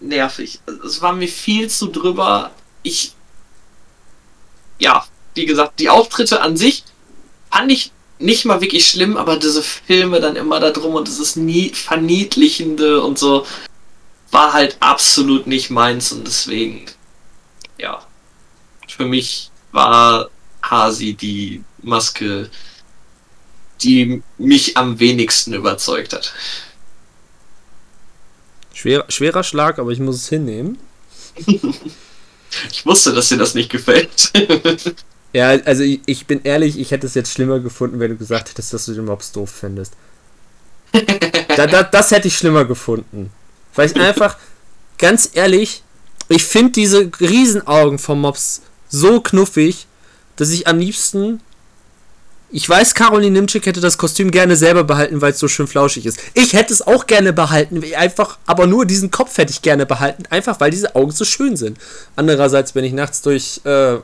nervig. 0.00 0.60
Es 0.84 1.02
war 1.02 1.12
mir 1.12 1.28
viel 1.28 1.68
zu 1.68 1.88
drüber. 1.88 2.52
Ich. 2.82 3.14
Ja, 4.78 5.04
wie 5.34 5.46
gesagt, 5.46 5.80
die 5.80 5.88
Auftritte 5.88 6.40
an 6.40 6.56
sich 6.56 6.84
fand 7.50 7.70
ich 7.70 7.92
nicht 8.18 8.44
mal 8.44 8.60
wirklich 8.60 8.86
schlimm, 8.86 9.16
aber 9.16 9.36
diese 9.36 9.62
Filme 9.62 10.20
dann 10.20 10.36
immer 10.36 10.60
da 10.60 10.70
drum 10.70 10.94
und 10.94 11.08
dieses 11.08 11.36
nie 11.36 11.70
verniedlichende 11.70 13.02
und 13.02 13.18
so 13.18 13.46
war 14.30 14.52
halt 14.52 14.76
absolut 14.80 15.46
nicht 15.46 15.70
meins 15.70 16.12
und 16.12 16.26
deswegen, 16.26 16.86
ja, 17.78 18.04
für 18.92 19.06
mich 19.06 19.50
war 19.72 20.30
Hasi 20.62 21.14
die 21.14 21.64
Maske, 21.82 22.50
die 23.82 24.22
mich 24.38 24.76
am 24.76 24.98
wenigsten 24.98 25.54
überzeugt 25.54 26.12
hat. 26.12 26.32
Schwer, 28.74 29.04
schwerer 29.08 29.42
Schlag, 29.42 29.78
aber 29.78 29.90
ich 29.90 29.98
muss 29.98 30.16
es 30.16 30.28
hinnehmen. 30.28 30.78
ich 31.36 32.86
wusste, 32.86 33.12
dass 33.12 33.28
dir 33.28 33.38
das 33.38 33.54
nicht 33.54 33.70
gefällt. 33.70 34.32
ja, 35.32 35.48
also 35.48 35.82
ich, 35.82 36.00
ich, 36.06 36.26
bin 36.26 36.42
ehrlich, 36.44 36.78
ich 36.78 36.90
hätte 36.90 37.06
es 37.06 37.14
jetzt 37.14 37.32
schlimmer 37.32 37.60
gefunden, 37.60 38.00
wenn 38.00 38.10
du 38.10 38.16
gesagt 38.16 38.50
hättest, 38.50 38.72
dass 38.72 38.86
du 38.86 38.94
den 38.94 39.04
Mobs 39.04 39.32
doof 39.32 39.50
findest. 39.50 39.94
da, 41.56 41.66
da, 41.66 41.82
das 41.82 42.10
hätte 42.10 42.28
ich 42.28 42.36
schlimmer 42.36 42.64
gefunden. 42.64 43.30
Weil 43.74 43.90
ich 43.90 43.96
einfach, 43.96 44.36
ganz 44.98 45.30
ehrlich, 45.32 45.82
ich 46.28 46.44
finde 46.44 46.72
diese 46.72 47.10
Riesenaugen 47.20 47.98
vom 47.98 48.20
Mobs 48.20 48.62
so 48.92 49.20
knuffig, 49.20 49.86
dass 50.36 50.50
ich 50.50 50.68
am 50.68 50.78
liebsten. 50.78 51.40
Ich 52.54 52.68
weiß, 52.68 52.94
Caroline 52.94 53.32
Nimczyk 53.32 53.64
hätte 53.64 53.80
das 53.80 53.96
Kostüm 53.96 54.30
gerne 54.30 54.56
selber 54.56 54.84
behalten, 54.84 55.22
weil 55.22 55.32
es 55.32 55.38
so 55.38 55.48
schön 55.48 55.66
flauschig 55.66 56.04
ist. 56.04 56.18
Ich 56.34 56.52
hätte 56.52 56.74
es 56.74 56.86
auch 56.86 57.06
gerne 57.06 57.32
behalten, 57.32 57.82
einfach, 57.96 58.38
aber 58.44 58.66
nur 58.66 58.84
diesen 58.84 59.10
Kopf 59.10 59.38
hätte 59.38 59.50
ich 59.50 59.62
gerne 59.62 59.86
behalten, 59.86 60.24
einfach 60.28 60.60
weil 60.60 60.70
diese 60.70 60.94
Augen 60.94 61.12
so 61.12 61.24
schön 61.24 61.56
sind. 61.56 61.78
Andererseits, 62.14 62.74
wenn 62.74 62.84
ich 62.84 62.92
nachts 62.92 63.22
durch, 63.22 63.62
äh, 63.64 63.94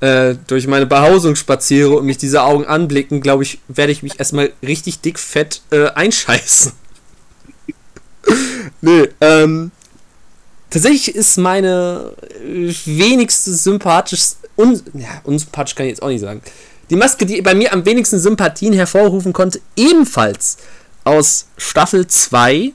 äh, 0.00 0.36
durch 0.46 0.68
meine 0.68 0.86
Behausung 0.86 1.34
spaziere 1.34 1.96
und 1.96 2.06
mich 2.06 2.18
diese 2.18 2.44
Augen 2.44 2.64
anblicken, 2.64 3.20
glaube 3.20 3.42
ich, 3.42 3.58
werde 3.66 3.90
ich 3.90 4.04
mich 4.04 4.20
erstmal 4.20 4.52
richtig 4.62 5.00
dick 5.00 5.18
fett 5.18 5.62
äh, 5.72 5.88
einscheißen. 5.88 6.70
nee, 8.80 9.08
ähm, 9.20 9.72
Tatsächlich 10.70 11.14
ist 11.14 11.38
meine 11.38 12.12
äh, 12.42 12.74
wenigste 12.84 13.54
sympathisch, 13.54 14.32
un, 14.56 14.82
ja, 14.94 15.20
unsympathisch 15.24 15.74
kann 15.74 15.86
ich 15.86 15.90
jetzt 15.90 16.02
auch 16.02 16.08
nicht 16.08 16.20
sagen. 16.20 16.42
Die 16.90 16.96
Maske, 16.96 17.26
die 17.26 17.42
bei 17.42 17.54
mir 17.54 17.72
am 17.72 17.84
wenigsten 17.84 18.18
Sympathien 18.18 18.72
hervorrufen 18.72 19.32
konnte, 19.32 19.60
ebenfalls 19.76 20.58
aus 21.04 21.46
Staffel 21.56 22.06
2. 22.06 22.72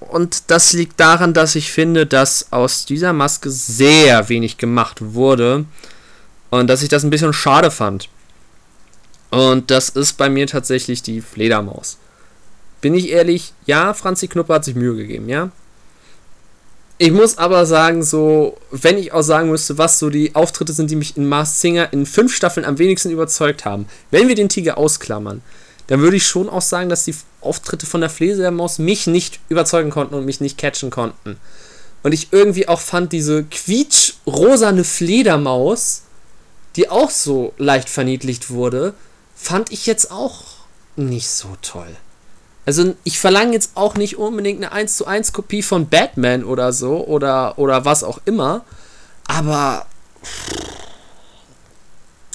Und 0.00 0.50
das 0.50 0.72
liegt 0.72 1.00
daran, 1.00 1.34
dass 1.34 1.54
ich 1.54 1.72
finde, 1.72 2.06
dass 2.06 2.52
aus 2.52 2.86
dieser 2.86 3.12
Maske 3.12 3.50
sehr 3.50 4.28
wenig 4.28 4.56
gemacht 4.56 4.98
wurde. 5.00 5.64
Und 6.50 6.68
dass 6.68 6.82
ich 6.82 6.88
das 6.88 7.04
ein 7.04 7.10
bisschen 7.10 7.32
schade 7.32 7.70
fand. 7.70 8.08
Und 9.30 9.70
das 9.70 9.88
ist 9.90 10.14
bei 10.14 10.30
mir 10.30 10.46
tatsächlich 10.46 11.02
die 11.02 11.20
Fledermaus. 11.20 11.98
Bin 12.86 12.94
ich 12.94 13.10
ehrlich, 13.10 13.52
ja, 13.66 13.94
Franzi 13.94 14.28
Knuppe 14.28 14.54
hat 14.54 14.64
sich 14.64 14.76
Mühe 14.76 14.94
gegeben, 14.94 15.28
ja. 15.28 15.50
Ich 16.98 17.10
muss 17.10 17.36
aber 17.36 17.66
sagen, 17.66 18.04
so, 18.04 18.58
wenn 18.70 18.96
ich 18.96 19.10
auch 19.10 19.22
sagen 19.22 19.50
müsste, 19.50 19.76
was 19.76 19.98
so 19.98 20.08
die 20.08 20.36
Auftritte 20.36 20.72
sind, 20.72 20.88
die 20.88 20.94
mich 20.94 21.16
in 21.16 21.28
Mars 21.28 21.60
Singer 21.60 21.92
in 21.92 22.06
fünf 22.06 22.32
Staffeln 22.32 22.64
am 22.64 22.78
wenigsten 22.78 23.10
überzeugt 23.10 23.64
haben, 23.64 23.86
wenn 24.12 24.28
wir 24.28 24.36
den 24.36 24.48
Tiger 24.48 24.78
ausklammern, 24.78 25.42
dann 25.88 25.98
würde 25.98 26.16
ich 26.16 26.28
schon 26.28 26.48
auch 26.48 26.62
sagen, 26.62 26.88
dass 26.88 27.04
die 27.04 27.16
Auftritte 27.40 27.86
von 27.86 28.02
der 28.02 28.08
Fledermaus 28.08 28.78
mich 28.78 29.08
nicht 29.08 29.40
überzeugen 29.48 29.90
konnten 29.90 30.14
und 30.14 30.24
mich 30.24 30.40
nicht 30.40 30.56
catchen 30.56 30.90
konnten. 30.90 31.38
Und 32.04 32.12
ich 32.12 32.28
irgendwie 32.30 32.68
auch 32.68 32.80
fand, 32.80 33.12
diese 33.12 33.42
quietsch-rosane 33.42 34.84
Fledermaus, 34.84 36.02
die 36.76 36.88
auch 36.88 37.10
so 37.10 37.52
leicht 37.58 37.88
verniedlicht 37.88 38.50
wurde, 38.50 38.94
fand 39.34 39.72
ich 39.72 39.86
jetzt 39.86 40.12
auch 40.12 40.44
nicht 40.94 41.28
so 41.28 41.48
toll. 41.62 41.96
Also 42.66 42.96
ich 43.04 43.20
verlange 43.20 43.52
jetzt 43.52 43.70
auch 43.76 43.94
nicht 43.94 44.16
unbedingt 44.16 44.62
eine 44.62 44.72
1 44.72 44.96
zu 44.96 45.06
1 45.06 45.32
Kopie 45.32 45.62
von 45.62 45.88
Batman 45.88 46.44
oder 46.44 46.72
so 46.72 47.06
oder, 47.06 47.58
oder 47.58 47.84
was 47.84 48.02
auch 48.02 48.20
immer. 48.24 48.64
Aber 49.28 49.86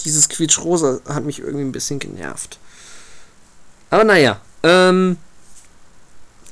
dieses 0.06 0.30
Quietsch-Rosa 0.30 1.02
hat 1.08 1.26
mich 1.26 1.40
irgendwie 1.40 1.66
ein 1.66 1.74
bisschen 1.74 2.00
genervt. 2.00 2.58
Aber 3.90 4.06
naja, 4.06 4.40
ähm, 4.64 5.18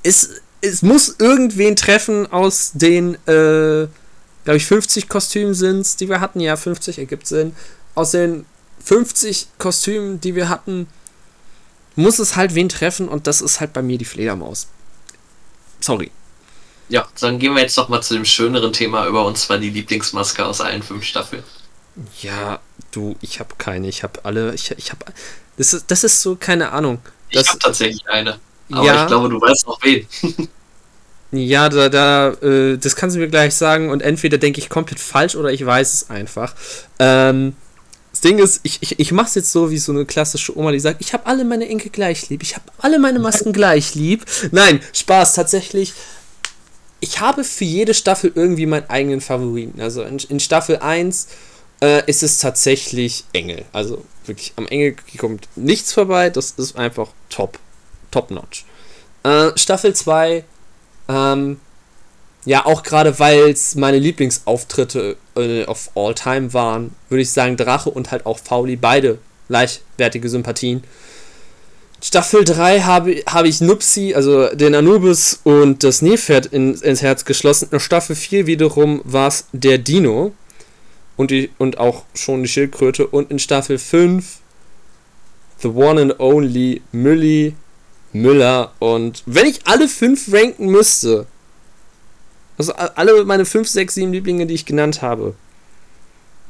es, 0.03 0.29
es 0.59 0.81
muss 0.81 1.15
irgendwen 1.17 1.77
treffen 1.77 2.29
aus 2.31 2.71
den, 2.73 3.15
äh, 3.27 3.87
glaube 4.43 4.57
ich, 4.57 4.65
50 4.65 5.07
Kostümen 5.07 5.53
sind 5.53 5.99
die 6.01 6.09
wir 6.09 6.19
hatten. 6.19 6.41
Ja, 6.41 6.57
50 6.57 6.99
ergibt 6.99 7.27
Sinn. 7.27 7.55
Aus 7.95 8.11
den 8.11 8.45
50 8.83 9.47
Kostümen, 9.57 10.19
die 10.19 10.35
wir 10.35 10.49
hatten, 10.49 10.87
muss 11.99 12.17
es 12.19 12.35
halt 12.35 12.55
wen 12.55 12.69
treffen 12.69 13.07
und 13.09 13.27
das 13.27 13.41
ist 13.41 13.59
halt 13.59 13.73
bei 13.73 13.81
mir 13.81 13.97
die 13.97 14.05
Fledermaus. 14.05 14.67
Sorry. 15.81 16.11
Ja, 16.87 17.07
dann 17.19 17.37
gehen 17.39 17.53
wir 17.53 17.61
jetzt 17.61 17.77
doch 17.77 17.89
mal 17.89 18.01
zu 18.01 18.15
dem 18.15 18.25
schöneren 18.25 18.73
Thema 18.73 19.05
über 19.05 19.25
und 19.25 19.37
zwar 19.37 19.57
die 19.57 19.69
Lieblingsmaske 19.69 20.45
aus 20.45 20.61
allen 20.61 20.81
fünf 20.81 21.03
Staffeln. 21.03 21.43
Ja, 22.21 22.59
du, 22.91 23.15
ich 23.21 23.39
habe 23.39 23.53
keine. 23.57 23.87
Ich 23.89 24.03
habe 24.03 24.23
alle. 24.23 24.55
Ich, 24.55 24.71
ich 24.71 24.91
habe. 24.91 25.05
Das 25.57 25.73
ist, 25.73 25.91
das 25.91 26.03
ist 26.03 26.21
so, 26.21 26.35
keine 26.35 26.71
Ahnung. 26.71 26.99
Das, 27.31 27.43
ich 27.43 27.49
habe 27.49 27.59
tatsächlich 27.59 28.07
eine. 28.07 28.39
Aber 28.71 28.85
ja, 28.85 29.01
ich 29.01 29.07
glaube, 29.07 29.29
du 29.29 29.41
weißt 29.41 29.67
auch 29.67 29.79
wen. 29.83 30.07
ja, 31.31 31.67
da, 31.67 31.89
da, 31.89 32.29
äh, 32.41 32.77
das 32.77 32.95
kannst 32.95 33.17
du 33.17 33.19
mir 33.19 33.27
gleich 33.27 33.53
sagen 33.55 33.89
und 33.89 34.01
entweder 34.01 34.37
denke 34.37 34.59
ich 34.59 34.69
komplett 34.69 34.99
falsch 34.99 35.35
oder 35.35 35.51
ich 35.51 35.65
weiß 35.65 35.93
es 35.93 36.09
einfach. 36.09 36.55
Ähm, 36.97 37.55
das 38.19 38.29
Ding 38.29 38.39
ist, 38.39 38.59
ich, 38.63 38.79
ich, 38.81 38.99
ich 38.99 39.11
mache 39.13 39.27
es 39.27 39.35
jetzt 39.35 39.51
so 39.53 39.71
wie 39.71 39.77
so 39.77 39.93
eine 39.93 40.03
klassische 40.03 40.57
Oma, 40.57 40.73
die 40.73 40.79
sagt, 40.81 40.99
ich 40.99 41.13
habe 41.13 41.25
alle 41.25 41.45
meine 41.45 41.69
Enkel 41.69 41.89
gleich 41.89 42.27
lieb, 42.27 42.43
ich 42.43 42.53
habe 42.53 42.65
alle 42.79 42.99
meine 42.99 43.17
Masken 43.17 43.53
gleich 43.53 43.95
lieb. 43.95 44.25
Nein, 44.51 44.81
Spaß, 44.91 45.35
tatsächlich. 45.35 45.93
Ich 46.99 47.21
habe 47.21 47.45
für 47.45 47.63
jede 47.63 47.93
Staffel 47.93 48.33
irgendwie 48.35 48.65
meinen 48.65 48.89
eigenen 48.89 49.21
Favoriten. 49.21 49.79
Also 49.79 50.03
in, 50.03 50.17
in 50.17 50.41
Staffel 50.41 50.79
1 50.79 51.27
äh, 51.81 52.05
ist 52.09 52.21
es 52.21 52.39
tatsächlich 52.39 53.23
Engel. 53.31 53.63
Also 53.71 54.03
wirklich, 54.25 54.51
am 54.57 54.67
Engel 54.67 54.97
kommt 55.17 55.47
nichts 55.55 55.93
vorbei, 55.93 56.29
das 56.29 56.51
ist 56.51 56.75
einfach 56.75 57.11
top. 57.29 57.57
Top 58.11 58.31
notch. 58.31 58.65
Äh, 59.23 59.51
Staffel 59.55 59.95
2, 59.95 60.43
ähm, 61.07 61.61
ja, 62.45 62.65
auch 62.65 62.83
gerade 62.83 63.19
weil 63.19 63.49
es 63.49 63.75
meine 63.75 63.99
Lieblingsauftritte 63.99 65.17
äh, 65.35 65.65
of 65.65 65.91
all 65.95 66.13
time 66.15 66.53
waren, 66.53 66.95
würde 67.09 67.21
ich 67.21 67.31
sagen, 67.31 67.57
Drache 67.57 67.89
und 67.89 68.11
halt 68.11 68.25
auch 68.25 68.39
Fauli, 68.39 68.75
beide 68.75 69.19
gleichwertige 69.47 70.29
Sympathien. 70.29 70.83
Staffel 72.01 72.45
3 72.45 72.81
habe, 72.81 73.23
habe 73.27 73.49
ich 73.49 73.59
Nupsi, 73.59 74.13
also 74.15 74.47
den 74.55 74.73
Anubis 74.73 75.41
und 75.43 75.83
das 75.83 76.01
Nilpferd 76.01 76.45
in, 76.45 76.75
ins 76.75 77.01
Herz 77.01 77.25
geschlossen. 77.25 77.67
In 77.71 77.79
Staffel 77.79 78.15
4 78.15 78.47
wiederum 78.47 79.01
war 79.03 79.27
es 79.27 79.45
der 79.51 79.77
Dino 79.77 80.31
und, 81.17 81.31
die, 81.31 81.49
und 81.57 81.77
auch 81.77 82.05
schon 82.13 82.41
die 82.41 82.47
Schildkröte. 82.47 83.05
Und 83.05 83.31
in 83.31 83.39
Staffel 83.39 83.77
5 83.77 84.37
The 85.61 85.67
One 85.67 86.01
and 86.01 86.19
Only 86.21 86.81
Mülli, 86.93 87.53
Müller. 88.13 88.71
Und 88.79 89.23
wenn 89.25 89.45
ich 89.45 89.59
alle 89.65 89.89
fünf 89.89 90.31
ranken 90.31 90.67
müsste, 90.67 91.27
also 92.59 92.73
alle 92.73 93.23
meine 93.23 93.45
5, 93.45 93.67
6, 93.67 93.95
7 93.95 94.11
Lieblinge, 94.11 94.45
die 94.45 94.53
ich 94.53 94.65
genannt 94.65 95.01
habe. 95.01 95.33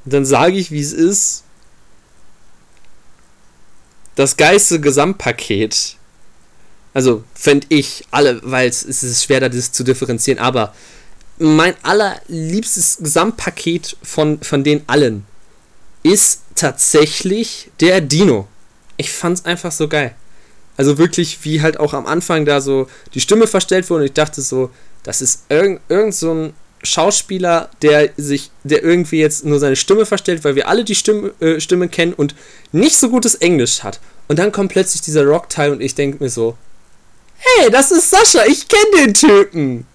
Dann 0.05 0.26
sage 0.26 0.57
ich, 0.57 0.72
wie 0.72 0.82
es 0.82 0.91
ist. 0.91 1.43
Das 4.16 4.36
geilste 4.36 4.82
Gesamtpaket. 4.82 5.97
Also, 6.95 7.24
fände 7.36 7.68
ich 7.70 8.05
alle, 8.10 8.41
weil 8.43 8.68
es 8.68 8.84
ist 8.84 9.24
schwer, 9.24 9.47
das 9.47 9.72
zu 9.72 9.84
differenzieren, 9.84 10.39
aber 10.39 10.74
mein 11.38 11.76
allerliebstes 11.84 12.97
Gesamtpaket 12.99 13.95
von, 14.01 14.41
von 14.41 14.64
den 14.64 14.82
allen 14.88 15.26
ist 16.01 16.41
tatsächlich 16.55 17.70
der 17.80 18.01
Dino. 18.01 18.47
Ich 18.97 19.12
fand's 19.12 19.45
einfach 19.45 19.72
so 19.72 19.88
geil. 19.88 20.16
Also 20.76 20.97
wirklich, 20.97 21.43
wie 21.43 21.62
halt 21.62 21.80
auch 21.80 21.93
am 21.93 22.07
Anfang 22.07 22.45
da 22.45 22.62
so 22.62 22.89
die 23.14 23.22
Stimme 23.22 23.47
verstellt 23.47 23.89
wurde 23.89 24.01
und 24.01 24.07
ich 24.07 24.14
dachte 24.14 24.41
so, 24.41 24.72
das 25.04 25.22
ist 25.22 25.43
irgend, 25.50 25.82
irgend 25.89 26.16
so 26.16 26.34
ein 26.34 26.54
Schauspieler, 26.84 27.70
der 27.82 28.10
sich, 28.18 28.52
der 28.64 28.84
irgendwie 28.84 29.20
jetzt 29.20 29.43
nur 29.43 29.60
seine 29.60 29.76
Stimme 29.76 30.06
verstellt, 30.06 30.43
weil 30.43 30.56
wir 30.56 30.68
alle 30.68 30.84
die 30.84 30.95
Stimme, 30.95 31.32
äh, 31.39 31.60
Stimme 31.60 31.89
kennen 31.89 32.14
und 32.14 32.36
nicht 32.72 32.97
so 32.97 33.10
gutes 33.10 33.36
Englisch 33.36 33.84
hat. 33.84 34.00
Und 34.28 34.39
dann 34.39 34.52
kommt 34.52 34.72
plötzlich 34.72 35.02
dieser 35.02 35.26
Rock-Teil 35.26 35.72
und 35.72 35.82
ich 35.82 35.95
denke 35.95 36.24
mir 36.24 36.30
so, 36.30 36.56
hey, 37.38 37.70
das 37.72 37.91
ist 37.91 38.10
Sascha, 38.10 38.45
ich 38.45 38.68
kenne 38.68 39.06
den 39.06 39.14
Typen. 39.14 39.86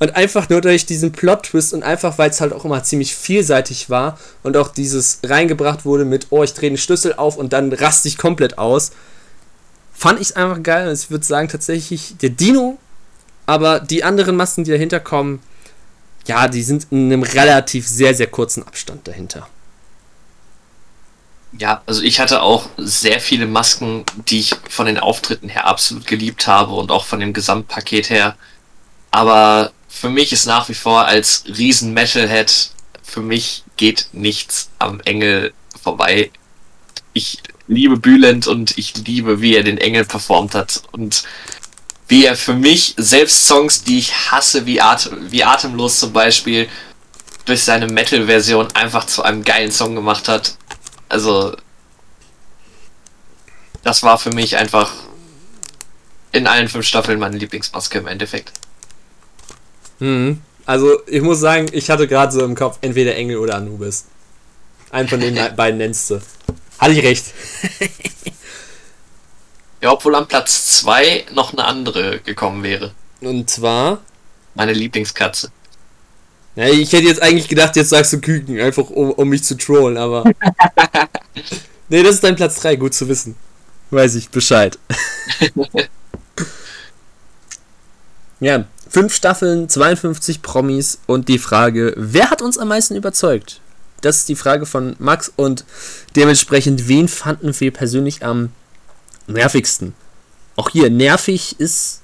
Und 0.00 0.14
einfach 0.14 0.48
nur 0.48 0.60
durch 0.60 0.86
diesen 0.86 1.10
Plot-Twist 1.10 1.74
und 1.74 1.82
einfach, 1.82 2.18
weil 2.18 2.30
es 2.30 2.40
halt 2.40 2.52
auch 2.52 2.64
immer 2.64 2.82
ziemlich 2.84 3.14
vielseitig 3.14 3.90
war 3.90 4.18
und 4.44 4.56
auch 4.56 4.68
dieses 4.68 5.18
reingebracht 5.24 5.84
wurde 5.84 6.04
mit, 6.04 6.28
oh, 6.30 6.44
ich 6.44 6.54
drehe 6.54 6.70
den 6.70 6.78
Schlüssel 6.78 7.14
auf 7.14 7.36
und 7.36 7.52
dann 7.52 7.72
raste 7.72 8.06
ich 8.06 8.16
komplett 8.16 8.58
aus, 8.58 8.92
fand 9.92 10.20
ich 10.20 10.28
es 10.28 10.36
einfach 10.36 10.62
geil. 10.62 10.88
Und 10.88 10.94
ich 10.94 11.10
würde 11.10 11.26
sagen, 11.26 11.48
tatsächlich, 11.48 12.14
der 12.22 12.30
Dino 12.30 12.78
aber 13.48 13.80
die 13.80 14.04
anderen 14.04 14.36
Masken, 14.36 14.64
die 14.64 14.70
dahinter 14.70 15.00
kommen, 15.00 15.40
ja, 16.26 16.48
die 16.48 16.62
sind 16.62 16.86
in 16.90 17.06
einem 17.06 17.22
relativ 17.22 17.88
sehr, 17.88 18.14
sehr 18.14 18.26
kurzen 18.26 18.62
Abstand 18.62 19.08
dahinter. 19.08 19.48
Ja, 21.58 21.80
also 21.86 22.02
ich 22.02 22.20
hatte 22.20 22.42
auch 22.42 22.68
sehr 22.76 23.20
viele 23.20 23.46
Masken, 23.46 24.04
die 24.28 24.40
ich 24.40 24.54
von 24.68 24.84
den 24.84 24.98
Auftritten 24.98 25.48
her 25.48 25.66
absolut 25.66 26.06
geliebt 26.06 26.46
habe 26.46 26.74
und 26.74 26.90
auch 26.90 27.06
von 27.06 27.20
dem 27.20 27.32
Gesamtpaket 27.32 28.10
her. 28.10 28.36
Aber 29.12 29.72
für 29.88 30.10
mich 30.10 30.30
ist 30.34 30.44
nach 30.44 30.68
wie 30.68 30.74
vor 30.74 31.06
als 31.06 31.44
riesen 31.46 31.94
Metalhead, 31.94 32.72
für 33.02 33.22
mich 33.22 33.64
geht 33.78 34.08
nichts 34.12 34.68
am 34.78 35.00
Engel 35.00 35.54
vorbei. 35.82 36.30
Ich 37.14 37.38
liebe 37.66 37.96
Bülent 37.96 38.46
und 38.46 38.76
ich 38.76 38.94
liebe, 39.06 39.40
wie 39.40 39.54
er 39.54 39.62
den 39.62 39.78
Engel 39.78 40.04
performt 40.04 40.54
hat. 40.54 40.82
Und 40.92 41.24
wie 42.08 42.24
er 42.24 42.36
für 42.36 42.54
mich 42.54 42.94
selbst 42.96 43.46
Songs, 43.46 43.84
die 43.84 43.98
ich 43.98 44.30
hasse, 44.30 44.64
wie, 44.64 44.80
Atem, 44.80 45.30
wie 45.30 45.44
Atemlos 45.44 46.00
zum 46.00 46.12
Beispiel, 46.12 46.68
durch 47.44 47.62
seine 47.62 47.86
Metal-Version 47.86 48.68
einfach 48.74 49.04
zu 49.04 49.22
einem 49.22 49.44
geilen 49.44 49.70
Song 49.70 49.94
gemacht 49.94 50.28
hat. 50.28 50.56
Also, 51.08 51.54
das 53.82 54.02
war 54.02 54.18
für 54.18 54.30
mich 54.30 54.56
einfach 54.56 54.92
in 56.32 56.46
allen 56.46 56.68
fünf 56.68 56.86
Staffeln 56.86 57.18
meine 57.18 57.38
Lieblingsmaske 57.38 57.98
im 57.98 58.06
Endeffekt. 58.06 58.52
Hm. 59.98 60.40
Also, 60.64 61.00
ich 61.06 61.22
muss 61.22 61.40
sagen, 61.40 61.68
ich 61.72 61.90
hatte 61.90 62.06
gerade 62.06 62.32
so 62.32 62.44
im 62.44 62.54
Kopf 62.54 62.78
entweder 62.80 63.16
Engel 63.16 63.38
oder 63.38 63.56
Anubis. 63.56 64.06
Einen 64.90 65.08
von 65.08 65.20
den 65.20 65.38
beiden 65.56 65.78
nennst 65.78 66.10
du. 66.10 66.20
Hatte 66.78 66.92
ich 66.92 67.02
recht. 67.02 67.24
Ja, 69.80 69.92
obwohl 69.92 70.14
an 70.14 70.26
Platz 70.26 70.78
2 70.78 71.26
noch 71.34 71.52
eine 71.52 71.64
andere 71.64 72.18
gekommen 72.20 72.62
wäre. 72.62 72.92
Und 73.20 73.48
zwar? 73.48 74.00
Meine 74.54 74.72
Lieblingskatze. 74.72 75.52
Ja, 76.56 76.66
ich 76.66 76.92
hätte 76.92 77.06
jetzt 77.06 77.22
eigentlich 77.22 77.46
gedacht, 77.46 77.76
jetzt 77.76 77.90
sagst 77.90 78.12
du 78.12 78.20
Küken, 78.20 78.58
einfach 78.58 78.90
um, 78.90 79.12
um 79.12 79.28
mich 79.28 79.44
zu 79.44 79.56
trollen, 79.56 79.96
aber. 79.96 80.24
nee, 81.88 82.02
das 82.02 82.16
ist 82.16 82.24
dein 82.24 82.34
Platz 82.34 82.60
3, 82.60 82.74
gut 82.74 82.94
zu 82.94 83.08
wissen. 83.08 83.36
Weiß 83.90 84.16
ich 84.16 84.28
Bescheid. 84.30 84.76
ja, 88.40 88.64
fünf 88.88 89.14
Staffeln, 89.14 89.68
52 89.68 90.42
Promis 90.42 90.98
und 91.06 91.28
die 91.28 91.38
Frage, 91.38 91.94
wer 91.96 92.30
hat 92.30 92.42
uns 92.42 92.58
am 92.58 92.68
meisten 92.68 92.96
überzeugt? 92.96 93.60
Das 94.00 94.18
ist 94.18 94.28
die 94.28 94.36
Frage 94.36 94.66
von 94.66 94.96
Max 94.98 95.32
und 95.36 95.64
dementsprechend, 96.16 96.88
wen 96.88 97.06
fanden 97.06 97.58
wir 97.58 97.72
persönlich 97.72 98.24
am 98.24 98.50
nervigsten. 99.28 99.94
Auch 100.56 100.70
hier, 100.70 100.90
nervig 100.90 101.58
ist 101.60 102.02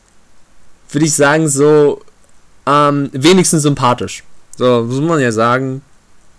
würde 0.94 1.06
ich 1.06 1.14
sagen, 1.14 1.48
so 1.48 2.00
ähm, 2.66 3.10
wenigstens 3.12 3.62
sympathisch. 3.62 4.22
So, 4.56 4.84
muss 4.84 5.00
man 5.00 5.20
ja 5.20 5.32
sagen. 5.32 5.82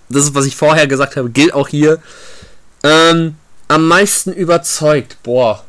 Das 0.09 0.23
ist, 0.23 0.35
was 0.35 0.45
ich 0.45 0.55
vorher 0.55 0.87
gesagt 0.87 1.17
habe, 1.17 1.29
gilt 1.29 1.53
auch 1.53 1.67
hier. 1.67 1.99
Ähm, 2.83 3.35
am 3.67 3.87
meisten 3.87 4.31
überzeugt, 4.31 5.17
boah. 5.23 5.63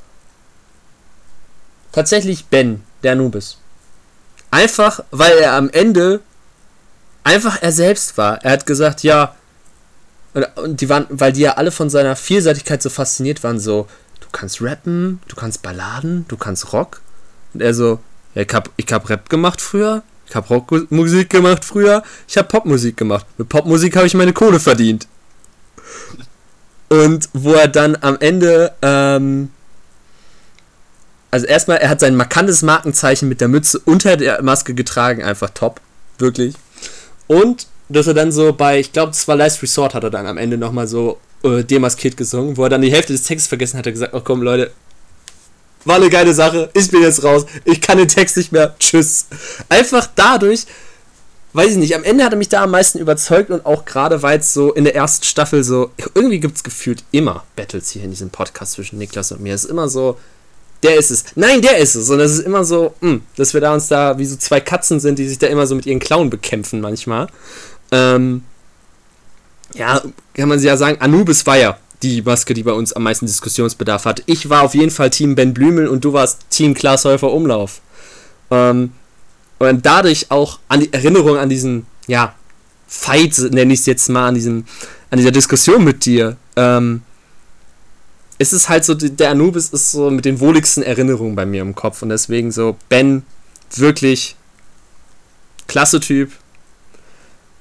Tatsächlich 1.93 2.47
Ben, 2.47 2.83
der 3.03 3.13
Anubis. 3.13 3.59
Einfach, 4.51 5.01
weil 5.11 5.39
er 5.39 5.55
am 5.55 5.71
Ende 5.71 6.21
einfach 7.25 7.61
er 7.61 7.73
selbst 7.73 8.17
war. 8.19 8.45
Er 8.45 8.53
hat 8.53 8.67
gesagt, 8.67 9.03
ja, 9.03 9.35
und 10.57 10.81
die 10.81 10.89
waren, 10.89 11.07
weil 11.09 11.33
die 11.33 11.41
ja 11.41 11.55
alle 11.55 11.71
von 11.71 11.89
seiner 11.89 12.15
Vielseitigkeit 12.15 12.83
so 12.83 12.91
fasziniert 12.91 13.43
waren, 13.43 13.59
so, 13.59 13.89
kannst 14.37 14.61
rappen, 14.61 15.21
du 15.29 15.37
kannst 15.37 15.63
Balladen, 15.63 16.27
du 16.29 16.37
kannst 16.37 16.73
Rock. 16.73 17.01
Und 17.55 17.63
er 17.63 17.73
so, 17.73 17.99
ja, 18.35 18.43
ich 18.43 18.53
hab, 18.53 18.71
ich 18.77 18.93
hab 18.93 19.09
Rap 19.09 19.31
gemacht 19.31 19.61
früher, 19.61 20.03
ich 20.29 20.35
hab 20.35 20.51
Rockmusik 20.51 21.31
gemacht 21.31 21.65
früher, 21.65 22.03
ich 22.29 22.37
hab 22.37 22.49
Popmusik 22.49 22.97
gemacht. 22.97 23.27
Mit 23.39 23.49
Popmusik 23.49 23.97
habe 23.97 24.07
ich 24.07 24.15
meine 24.15 24.35
Kohle 24.35 24.61
verdient. 24.61 25.09
Und 26.89 27.29
wo 27.33 27.55
er 27.55 27.69
dann 27.69 27.97
am 28.01 28.19
Ende, 28.21 28.75
ähm, 28.83 29.51
also 31.31 31.47
erstmal, 31.47 31.79
er 31.79 31.89
hat 31.89 32.01
sein 32.01 32.15
markantes 32.15 32.63
Markenzeichen 32.63 33.29
mit 33.29 33.41
der 33.41 33.49
Mütze 33.49 33.81
unter 33.85 34.17
der 34.17 34.43
Maske 34.43 34.75
getragen, 34.75 35.25
einfach 35.25 35.51
top. 35.51 35.81
Wirklich. 36.19 36.55
Und 37.27 37.67
dass 37.89 38.07
er 38.07 38.15
dann 38.15 38.33
so 38.33 38.53
bei, 38.53 38.81
ich 38.81 38.93
glaube, 38.93 39.13
das 39.13 39.27
war 39.29 39.37
Last 39.37 39.63
Resort, 39.63 39.95
hat 39.95 40.05
er 40.05 40.11
dann 40.11 40.27
am 40.27 40.39
Ende 40.39 40.59
nochmal 40.59 40.87
so 40.87 41.19
äh, 41.47 41.65
demaskiert 41.65 42.17
gesungen, 42.17 42.57
wo 42.57 42.65
er 42.65 42.71
dann 42.71 42.83
die 42.83 42.93
Hälfte 42.93 43.13
des 43.13 43.23
Textes 43.23 43.49
vergessen 43.49 43.79
hat, 43.79 43.87
er 43.87 43.93
gesagt, 43.93 44.15
oh 44.15 44.21
komm 44.23 44.43
Leute, 44.43 44.73
war 45.85 45.97
eine 45.97 46.11
geile 46.11 46.35
Sache, 46.35 46.69
ich 46.75 46.91
bin 46.91 47.03
jetzt 47.03 47.23
raus, 47.23 47.47
ich 47.65 47.81
kann 47.81 47.99
den 47.99 48.09
Text 48.09 48.37
nicht 48.37 48.53
mehr, 48.53 48.75
tschüss. 48.79 49.27
Einfach 49.69 50.09
dadurch, 50.15 50.67
weiß 51.53 51.73
ich 51.73 51.77
nicht, 51.77 51.95
am 51.95 52.05
Ende 52.05 52.25
hat 52.25 52.33
er 52.33 52.39
mich 52.39 52.49
da 52.49 52.65
am 52.65 52.73
meisten 52.73 52.99
überzeugt 52.99 53.51
und 53.51 53.65
auch 53.65 53.85
gerade, 53.85 54.23
weil 54.23 54.41
es 54.41 54.53
so 54.53 54.73
in 54.73 54.85
der 54.85 54.97
ersten 54.97 55.25
Staffel 55.25 55.63
so, 55.63 55.91
irgendwie 56.15 56.41
gibt 56.41 56.57
es 56.57 56.65
gefühlt 56.65 57.05
immer 57.13 57.45
Battles 57.55 57.91
hier 57.91 58.03
in 58.03 58.11
diesem 58.11 58.31
Podcast 58.31 58.73
zwischen 58.73 58.99
Niklas 58.99 59.33
und 59.33 59.41
mir. 59.41 59.55
Es 59.55 59.65
ist 59.65 59.71
immer 59.71 59.89
so, 59.89 60.19
der 60.83 60.97
ist 60.97 61.11
es. 61.11 61.25
Nein, 61.35 61.63
der 61.63 61.79
ist 61.79 61.95
es. 61.95 62.11
Und 62.11 62.21
es 62.21 62.33
ist 62.33 62.41
immer 62.41 62.65
so, 62.65 62.95
mh, 63.01 63.11
hm, 63.11 63.23
dass 63.37 63.55
wir 63.55 63.61
da 63.61 63.73
uns 63.73 63.89
da 63.89 64.19
wie 64.19 64.27
so 64.27 64.37
zwei 64.37 64.61
Katzen 64.61 65.01
sind, 65.01 65.19
die 65.19 65.29
sich 65.29 65.39
da 65.39 65.47
immer 65.47 65.67
so 65.67 65.75
mit 65.75 65.87
ihren 65.87 66.01
Klauen 66.01 66.31
bekämpfen 66.31 66.81
manchmal. 66.81 67.29
Ähm, 67.93 68.43
ja, 69.75 70.03
kann 70.35 70.49
man 70.49 70.61
ja 70.61 70.77
sagen, 70.77 71.01
Anubis 71.01 71.47
war 71.47 71.57
ja 71.57 71.79
die 72.03 72.23
Maske, 72.23 72.55
die 72.55 72.63
bei 72.63 72.73
uns 72.73 72.93
am 72.93 73.03
meisten 73.03 73.27
Diskussionsbedarf 73.27 74.05
hat. 74.05 74.23
Ich 74.27 74.49
war 74.49 74.63
auf 74.63 74.75
jeden 74.75 74.91
Fall 74.91 75.11
Team 75.11 75.35
Ben 75.35 75.55
Blümel 75.55 75.89
und 75.89 76.05
du 76.05 76.13
warst 76.13 76.51
Team 76.51 76.75
Klaas 76.75 77.05
Häufer 77.05 77.33
Umlauf. 77.33 77.81
Ähm, 78.51 78.93
und 79.59 79.87
dadurch 79.87 80.31
auch 80.31 80.59
an 80.69 80.81
die 80.81 80.93
Erinnerung 80.93 81.39
an 81.39 81.49
diesen, 81.49 81.87
ja, 82.07 82.35
Fight, 82.87 83.39
nenne 83.51 83.73
ich 83.73 83.81
es 83.81 83.87
jetzt 83.87 84.09
mal, 84.09 84.29
an 84.29 84.35
diesem, 84.35 84.65
an 85.11 85.19
dieser 85.19 85.33
Diskussion 85.33 85.83
mit 85.83 86.05
dir, 86.05 86.37
ähm, 86.57 87.03
ist 88.39 88.53
es 88.53 88.69
halt 88.69 88.85
so, 88.85 88.95
der 88.95 89.31
Anubis 89.31 89.71
ist 89.71 89.93
so 89.93 90.11
mit 90.11 90.25
den 90.25 90.41
wohligsten 90.41 90.83
Erinnerungen 90.83 91.35
bei 91.35 91.47
mir 91.47 91.63
im 91.63 91.75
Kopf 91.75 92.03
und 92.03 92.11
deswegen 92.11 92.53
so, 92.53 92.77
Ben, 92.89 93.23
wirklich 93.75 94.37
klasse 95.67 96.01
Typ, 96.01 96.33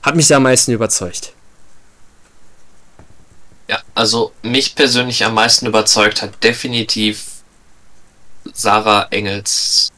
hat 0.04 0.16
mich 0.16 0.28
da 0.28 0.38
am 0.38 0.44
meisten 0.44 0.72
überzeugt. 0.72 1.34
Ja, 3.68 3.82
also 3.96 4.32
mich 4.44 4.76
persönlich 4.76 5.26
am 5.26 5.34
meisten 5.34 5.66
überzeugt 5.66 6.22
hat 6.22 6.44
definitiv 6.44 7.26
Sarah 8.54 9.08
Engels 9.10 9.92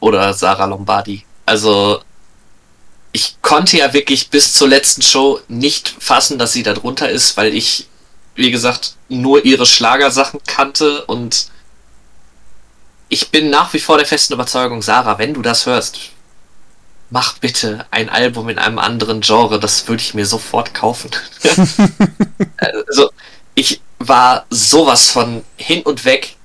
oder 0.00 0.32
Sarah 0.32 0.64
Lombardi. 0.64 1.24
Also 1.44 2.02
ich 3.12 3.36
konnte 3.42 3.76
ja 3.76 3.92
wirklich 3.92 4.30
bis 4.30 4.54
zur 4.54 4.68
letzten 4.68 5.02
Show 5.02 5.40
nicht 5.48 5.94
fassen, 5.98 6.38
dass 6.38 6.52
sie 6.52 6.62
da 6.62 6.72
drunter 6.72 7.10
ist, 7.10 7.36
weil 7.36 7.54
ich, 7.54 7.88
wie 8.36 8.50
gesagt, 8.50 8.94
nur 9.08 9.44
ihre 9.44 9.66
Schlagersachen 9.66 10.40
kannte 10.46 11.04
und 11.06 11.48
ich 13.08 13.30
bin 13.30 13.50
nach 13.50 13.72
wie 13.74 13.80
vor 13.80 13.98
der 13.98 14.06
festen 14.06 14.34
Überzeugung, 14.34 14.82
Sarah, 14.82 15.18
wenn 15.18 15.34
du 15.34 15.42
das 15.42 15.66
hörst, 15.66 15.98
mach 17.10 17.38
bitte 17.38 17.86
ein 17.90 18.08
Album 18.08 18.48
in 18.48 18.58
einem 18.58 18.78
anderen 18.78 19.20
Genre, 19.20 19.58
das 19.60 19.88
würde 19.88 20.02
ich 20.02 20.14
mir 20.14 20.26
sofort 20.26 20.74
kaufen. 20.74 21.10
also, 22.56 23.10
ich 23.54 23.80
war 23.98 24.46
sowas 24.48 25.10
von 25.10 25.44
hin 25.56 25.82
und 25.82 26.04
weg 26.04 26.36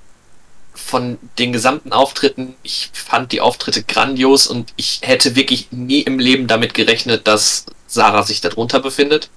von 0.73 1.17
den 1.39 1.53
gesamten 1.53 1.93
Auftritten. 1.93 2.55
Ich 2.63 2.89
fand 2.93 3.31
die 3.31 3.41
Auftritte 3.41 3.83
grandios 3.83 4.47
und 4.47 4.73
ich 4.75 4.99
hätte 5.03 5.35
wirklich 5.35 5.71
nie 5.71 6.01
im 6.01 6.19
Leben 6.19 6.47
damit 6.47 6.73
gerechnet, 6.73 7.27
dass 7.27 7.65
Sarah 7.87 8.23
sich 8.23 8.41
darunter 8.41 8.79
befindet. 8.79 9.29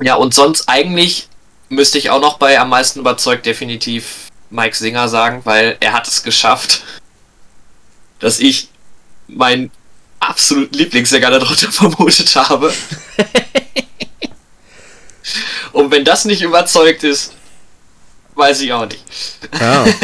Ja, 0.00 0.14
und 0.14 0.34
sonst 0.34 0.68
eigentlich 0.68 1.28
müsste 1.68 1.98
ich 1.98 2.10
auch 2.10 2.20
noch 2.20 2.38
bei 2.38 2.58
am 2.58 2.70
meisten 2.70 3.00
überzeugt 3.00 3.46
definitiv 3.46 4.28
Mike 4.50 4.76
Singer 4.76 5.08
sagen, 5.08 5.42
weil 5.44 5.76
er 5.80 5.92
hat 5.92 6.08
es 6.08 6.22
geschafft, 6.22 6.82
dass 8.18 8.40
ich 8.40 8.68
meinen 9.28 9.70
absoluten 10.20 10.74
Lieblingssänger 10.74 11.30
darunter 11.30 11.70
vermutet 11.72 12.34
habe. 12.36 12.72
Und 15.72 15.90
wenn 15.90 16.04
das 16.04 16.24
nicht 16.24 16.42
überzeugt 16.42 17.04
ist, 17.04 17.34
weiß 18.34 18.60
ich 18.62 18.72
auch 18.72 18.86
nicht. 18.86 19.04
Ja. 19.58 19.84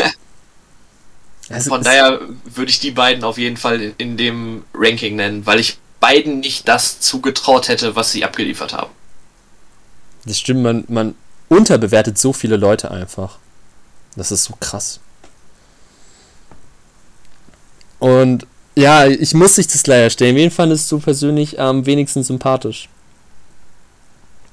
Also 1.51 1.69
Von 1.69 1.83
daher 1.83 2.21
würde 2.45 2.71
ich 2.71 2.81
die 2.81 2.91
beiden 2.91 3.23
auf 3.23 3.37
jeden 3.37 3.59
Fall 3.59 3.79
in, 3.79 3.95
in 3.99 4.17
dem 4.17 4.65
Ranking 4.73 5.17
nennen, 5.17 5.45
weil 5.45 5.61
ich 5.61 5.77
beiden 6.01 6.41
nicht 6.41 6.67
das 6.69 7.01
zugetraut 7.01 7.69
hätte, 7.69 7.97
was 7.97 8.13
sie 8.13 8.25
abgeliefert 8.25 8.73
haben. 8.73 8.91
Das 10.25 10.39
stimmt, 10.39 10.63
man, 10.63 10.85
man 10.89 11.15
unterbewertet 11.49 12.19
so 12.19 12.33
viele 12.33 12.57
Leute 12.57 12.91
einfach. 12.91 13.39
Das 14.17 14.33
ist 14.33 14.45
so 14.45 14.55
krass. 14.59 15.01
Und 17.99 18.47
ja, 18.75 19.07
ich 19.07 19.35
muss 19.35 19.55
dich 19.55 19.67
das 19.69 19.87
leider 19.87 20.11
stellen. 20.11 20.37
Wen 20.37 20.51
fandest 20.51 20.91
du 20.91 20.99
persönlich 20.99 21.61
am 21.61 21.87
wenigsten 21.87 22.23
sympathisch? 22.25 22.89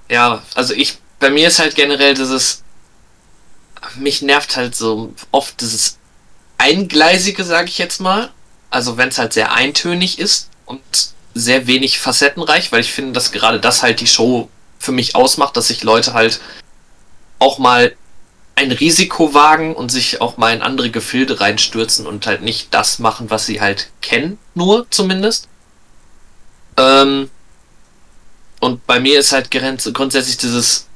Ja, 0.10 0.44
also 0.56 0.74
ich, 0.74 0.98
bei 1.20 1.30
mir 1.30 1.48
ist 1.48 1.60
halt 1.60 1.76
generell 1.76 2.14
dieses, 2.14 2.64
mich 3.96 4.22
nervt 4.22 4.56
halt 4.56 4.76
so 4.76 5.14
oft 5.32 5.60
dieses 5.62 5.98
Eingleisige, 6.58 7.44
sage 7.44 7.70
ich 7.70 7.78
jetzt 7.78 8.02
mal. 8.02 8.30
Also 8.70 8.98
wenn 8.98 9.10
es 9.10 9.18
halt 9.18 9.34
sehr 9.34 9.54
eintönig 9.54 10.20
ist 10.20 10.50
und 10.66 10.82
sehr 11.34 11.68
wenig 11.68 12.00
facettenreich, 12.00 12.72
weil 12.72 12.82
ich 12.82 12.92
finde, 12.92 13.14
dass 13.14 13.32
gerade 13.32 13.60
das 13.60 13.82
halt 13.82 14.00
die 14.00 14.08
Show 14.08 14.50
für 14.80 14.92
mich 14.92 15.16
ausmacht, 15.16 15.58
dass 15.58 15.68
sich 15.68 15.84
Leute 15.84 16.14
halt 16.14 16.40
auch 17.40 17.58
mal 17.58 17.96
ein 18.56 18.72
Risiko 18.72 19.34
wagen 19.34 19.76
und 19.76 19.92
sich 19.92 20.22
auch 20.22 20.38
mal 20.38 20.54
in 20.54 20.62
andere 20.62 20.92
Gefilde 20.92 21.40
reinstürzen 21.40 22.06
und 22.06 22.28
halt 22.28 22.42
nicht 22.42 22.74
das 22.74 23.00
machen, 23.00 23.30
was 23.30 23.46
sie 23.46 23.62
halt 23.62 23.90
kennen, 24.02 24.38
nur 24.54 24.86
zumindest. 24.90 25.48
Ähm, 26.78 27.30
und 28.60 28.86
bei 28.86 29.00
mir 29.00 29.20
ist 29.20 29.32
halt 29.32 29.50
grundsätzlich 29.52 30.38
dieses. 30.38 30.88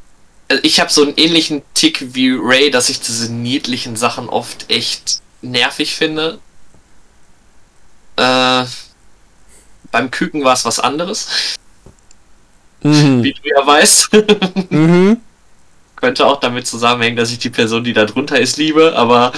Also 0.47 0.63
ich 0.63 0.79
habe 0.79 0.91
so 0.91 1.01
einen 1.01 1.15
ähnlichen 1.17 1.63
Tick 1.73 2.13
wie 2.13 2.31
Ray, 2.31 2.69
dass 2.69 2.89
ich 2.89 3.01
diese 3.01 3.33
niedlichen 3.33 3.95
Sachen 3.95 4.29
oft 4.29 4.69
echt 4.69 5.21
nervig 5.41 5.95
finde. 5.95 6.39
Äh, 8.17 8.65
beim 9.91 10.11
Küken 10.11 10.43
war 10.43 10.53
es 10.53 10.65
was 10.65 10.79
anderes. 10.79 11.57
Mhm. 12.83 13.23
Wie 13.23 13.33
du 13.33 13.41
ja 13.43 13.65
weißt. 13.65 14.09
mhm. 14.69 15.21
Könnte 16.05 16.27
auch 16.27 16.39
damit 16.39 16.67
zusammenhängen, 16.67 17.17
dass 17.17 17.31
ich 17.31 17.39
die 17.39 17.49
Person, 17.49 17.83
die 17.83 17.91
da 17.91 18.05
drunter 18.05 18.39
ist, 18.39 18.57
liebe, 18.57 18.95
aber. 18.95 19.33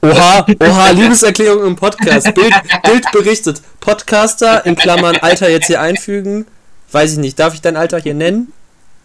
Oha, 0.00 0.46
oha, 0.60 0.90
Liebeserklärung 0.90 1.66
im 1.66 1.74
Podcast. 1.74 2.32
Bild, 2.34 2.54
Bild 2.84 3.04
berichtet. 3.10 3.60
Podcaster 3.80 4.64
in 4.64 4.76
Klammern 4.76 5.16
Alter 5.16 5.50
jetzt 5.50 5.66
hier 5.66 5.80
einfügen. 5.80 6.46
Weiß 6.92 7.14
ich 7.14 7.18
nicht, 7.18 7.40
darf 7.40 7.54
ich 7.54 7.62
dein 7.62 7.76
Alter 7.76 7.98
hier 7.98 8.14
nennen? 8.14 8.52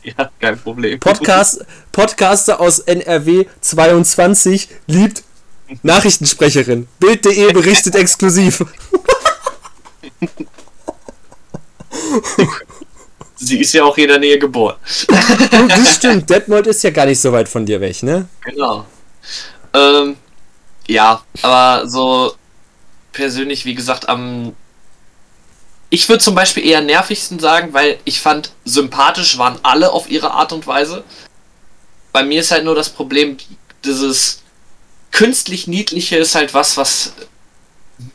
Ja, 0.04 0.30
kein 0.40 0.60
Problem. 0.60 1.00
Podcast, 1.00 1.66
Podcaster 1.92 2.62
aus 2.62 2.78
NRW 2.78 3.48
22 3.62 4.70
liebt 4.86 5.24
Nachrichtensprecherin. 5.82 6.88
Bild.de 7.00 7.54
berichtet 7.54 7.96
exklusiv. 7.96 8.64
Sie 13.42 13.60
ist 13.60 13.74
ja 13.74 13.86
auch 13.86 13.96
hier 13.96 14.04
in 14.04 14.10
der 14.10 14.20
Nähe 14.20 14.38
geboren. 14.38 14.76
das 15.68 15.96
stimmt, 15.96 16.30
Detmold 16.30 16.68
ist 16.68 16.84
ja 16.84 16.90
gar 16.90 17.06
nicht 17.06 17.22
so 17.22 17.32
weit 17.32 17.48
von 17.48 17.66
dir 17.66 17.80
weg, 17.80 18.04
ne? 18.04 18.28
Genau. 18.42 18.86
Ähm, 19.74 20.18
ja, 20.88 21.24
aber 21.42 21.88
so 21.88 22.36
persönlich, 23.14 23.66
wie 23.66 23.76
gesagt, 23.76 24.10
am. 24.10 24.56
Ich 25.90 26.08
würde 26.10 26.24
zum 26.24 26.36
Beispiel 26.36 26.66
eher 26.66 26.82
nervigsten 26.82 27.40
sagen, 27.40 27.74
weil 27.74 27.98
ich 28.04 28.20
fand, 28.20 28.52
sympathisch 28.66 29.38
waren 29.38 29.58
alle 29.64 29.92
auf 29.92 30.10
ihre 30.10 30.32
Art 30.32 30.52
und 30.52 30.68
Weise. 30.68 31.04
Bei 32.12 32.24
mir 32.24 32.42
ist 32.42 32.52
halt 32.52 32.66
nur 32.66 32.76
das 32.76 32.90
Problem, 32.90 33.38
dieses 33.84 34.44
künstlich 35.12 35.66
Niedliche 35.66 36.18
ist 36.18 36.36
halt 36.36 36.54
was, 36.54 36.78
was 36.78 37.14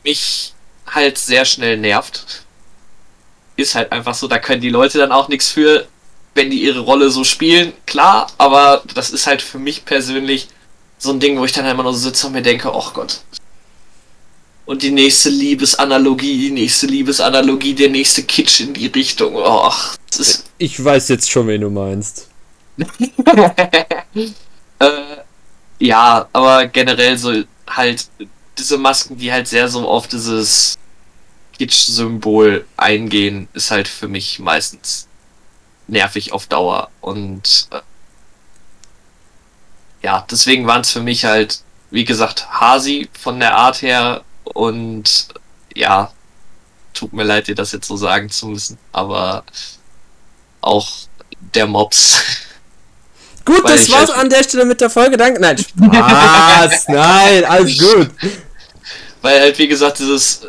mich 0.03 0.53
halt 0.87 1.17
sehr 1.17 1.45
schnell 1.45 1.77
nervt. 1.77 2.44
Ist 3.55 3.75
halt 3.75 3.91
einfach 3.91 4.15
so, 4.15 4.27
da 4.27 4.39
können 4.39 4.61
die 4.61 4.69
Leute 4.69 4.97
dann 4.97 5.11
auch 5.11 5.27
nichts 5.29 5.49
für, 5.49 5.87
wenn 6.33 6.49
die 6.49 6.63
ihre 6.63 6.81
Rolle 6.81 7.09
so 7.09 7.23
spielen, 7.23 7.73
klar, 7.85 8.27
aber 8.37 8.83
das 8.93 9.09
ist 9.09 9.27
halt 9.27 9.41
für 9.41 9.59
mich 9.59 9.85
persönlich 9.85 10.49
so 10.97 11.11
ein 11.11 11.19
Ding, 11.19 11.37
wo 11.39 11.45
ich 11.45 11.53
dann 11.53 11.65
immer 11.65 11.83
nur 11.83 11.93
so 11.93 11.99
sitze 11.99 12.27
und 12.27 12.33
mir 12.33 12.41
denke, 12.41 12.73
oh 12.73 12.89
Gott. 12.93 13.21
Und 14.65 14.81
die 14.81 14.91
nächste 14.91 15.29
Liebesanalogie, 15.29 16.37
die 16.37 16.51
nächste 16.51 16.87
Liebesanalogie, 16.87 17.75
der 17.75 17.89
nächste 17.89 18.23
Kitsch 18.23 18.61
in 18.61 18.73
die 18.73 18.87
Richtung. 18.87 19.35
Oh, 19.35 19.71
Ich 20.57 20.83
weiß 20.83 21.09
jetzt 21.09 21.29
schon, 21.29 21.47
wen 21.47 21.61
du 21.61 21.69
meinst. 21.69 22.27
äh, 24.79 24.89
ja, 25.79 26.27
aber 26.33 26.65
generell 26.67 27.17
so 27.17 27.31
halt 27.67 28.07
diese 28.57 28.77
Masken, 28.77 29.17
die 29.17 29.31
halt 29.31 29.47
sehr 29.47 29.67
so 29.67 29.87
auf 29.87 30.07
dieses 30.07 30.77
Kitsch-Symbol 31.57 32.65
eingehen, 32.77 33.47
ist 33.53 33.71
halt 33.71 33.87
für 33.87 34.07
mich 34.07 34.39
meistens 34.39 35.07
nervig 35.87 36.31
auf 36.33 36.47
Dauer. 36.47 36.89
Und 37.01 37.67
äh, 37.71 37.79
ja, 40.01 40.25
deswegen 40.29 40.67
waren 40.67 40.81
es 40.81 40.91
für 40.91 41.01
mich 41.01 41.25
halt, 41.25 41.61
wie 41.91 42.05
gesagt, 42.05 42.47
Hasi 42.51 43.09
von 43.19 43.39
der 43.39 43.55
Art 43.55 43.81
her 43.81 44.23
und 44.43 45.27
ja, 45.73 46.11
tut 46.93 47.13
mir 47.13 47.23
leid, 47.23 47.47
dir 47.47 47.55
das 47.55 47.71
jetzt 47.71 47.87
so 47.87 47.97
sagen 47.97 48.29
zu 48.29 48.47
müssen, 48.47 48.77
aber 48.91 49.43
auch 50.61 50.89
der 51.53 51.67
Mops. 51.67 52.21
Gut, 53.45 53.63
Weil 53.63 53.77
das 53.77 53.91
war's 53.91 54.09
halt- 54.09 54.19
an 54.21 54.29
der 54.29 54.43
Stelle 54.43 54.65
mit 54.65 54.81
der 54.81 54.89
Folge. 54.89 55.17
Danke. 55.17 55.39
Nein, 55.39 55.55
Spaß. 55.57 56.87
nein, 56.87 57.45
alles 57.45 57.77
gut. 57.93 58.09
Weil 59.21 59.39
halt, 59.39 59.57
wie 59.59 59.67
gesagt, 59.67 59.99
dieses. 59.99 60.41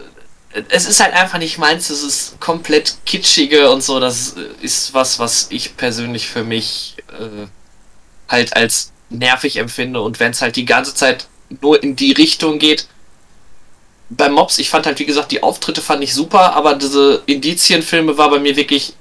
Es 0.68 0.86
ist 0.86 1.00
halt 1.00 1.14
einfach 1.14 1.38
nicht 1.38 1.58
meins, 1.58 1.88
das 1.88 2.02
ist 2.02 2.40
komplett 2.40 2.96
kitschige 3.04 3.70
und 3.70 3.82
so. 3.82 4.00
Das 4.00 4.34
ist 4.62 4.94
was, 4.94 5.18
was 5.18 5.48
ich 5.50 5.76
persönlich 5.76 6.28
für 6.28 6.44
mich 6.44 6.96
äh, 7.08 7.46
halt 8.28 8.56
als 8.56 8.92
nervig 9.10 9.56
empfinde. 9.56 10.00
Und 10.00 10.18
wenn 10.18 10.32
es 10.32 10.42
halt 10.42 10.56
die 10.56 10.64
ganze 10.64 10.94
Zeit 10.94 11.28
nur 11.60 11.82
in 11.82 11.96
die 11.96 12.12
Richtung 12.12 12.58
geht. 12.58 12.86
Bei 14.08 14.28
Mobs, 14.28 14.58
ich 14.58 14.70
fand 14.70 14.86
halt, 14.86 14.98
wie 14.98 15.06
gesagt, 15.06 15.32
die 15.32 15.42
Auftritte 15.42 15.82
fand 15.82 16.02
ich 16.02 16.14
super, 16.14 16.54
aber 16.54 16.74
diese 16.74 17.22
Indizienfilme 17.26 18.16
war 18.16 18.30
bei 18.30 18.38
mir 18.38 18.56
wirklich 18.56 18.94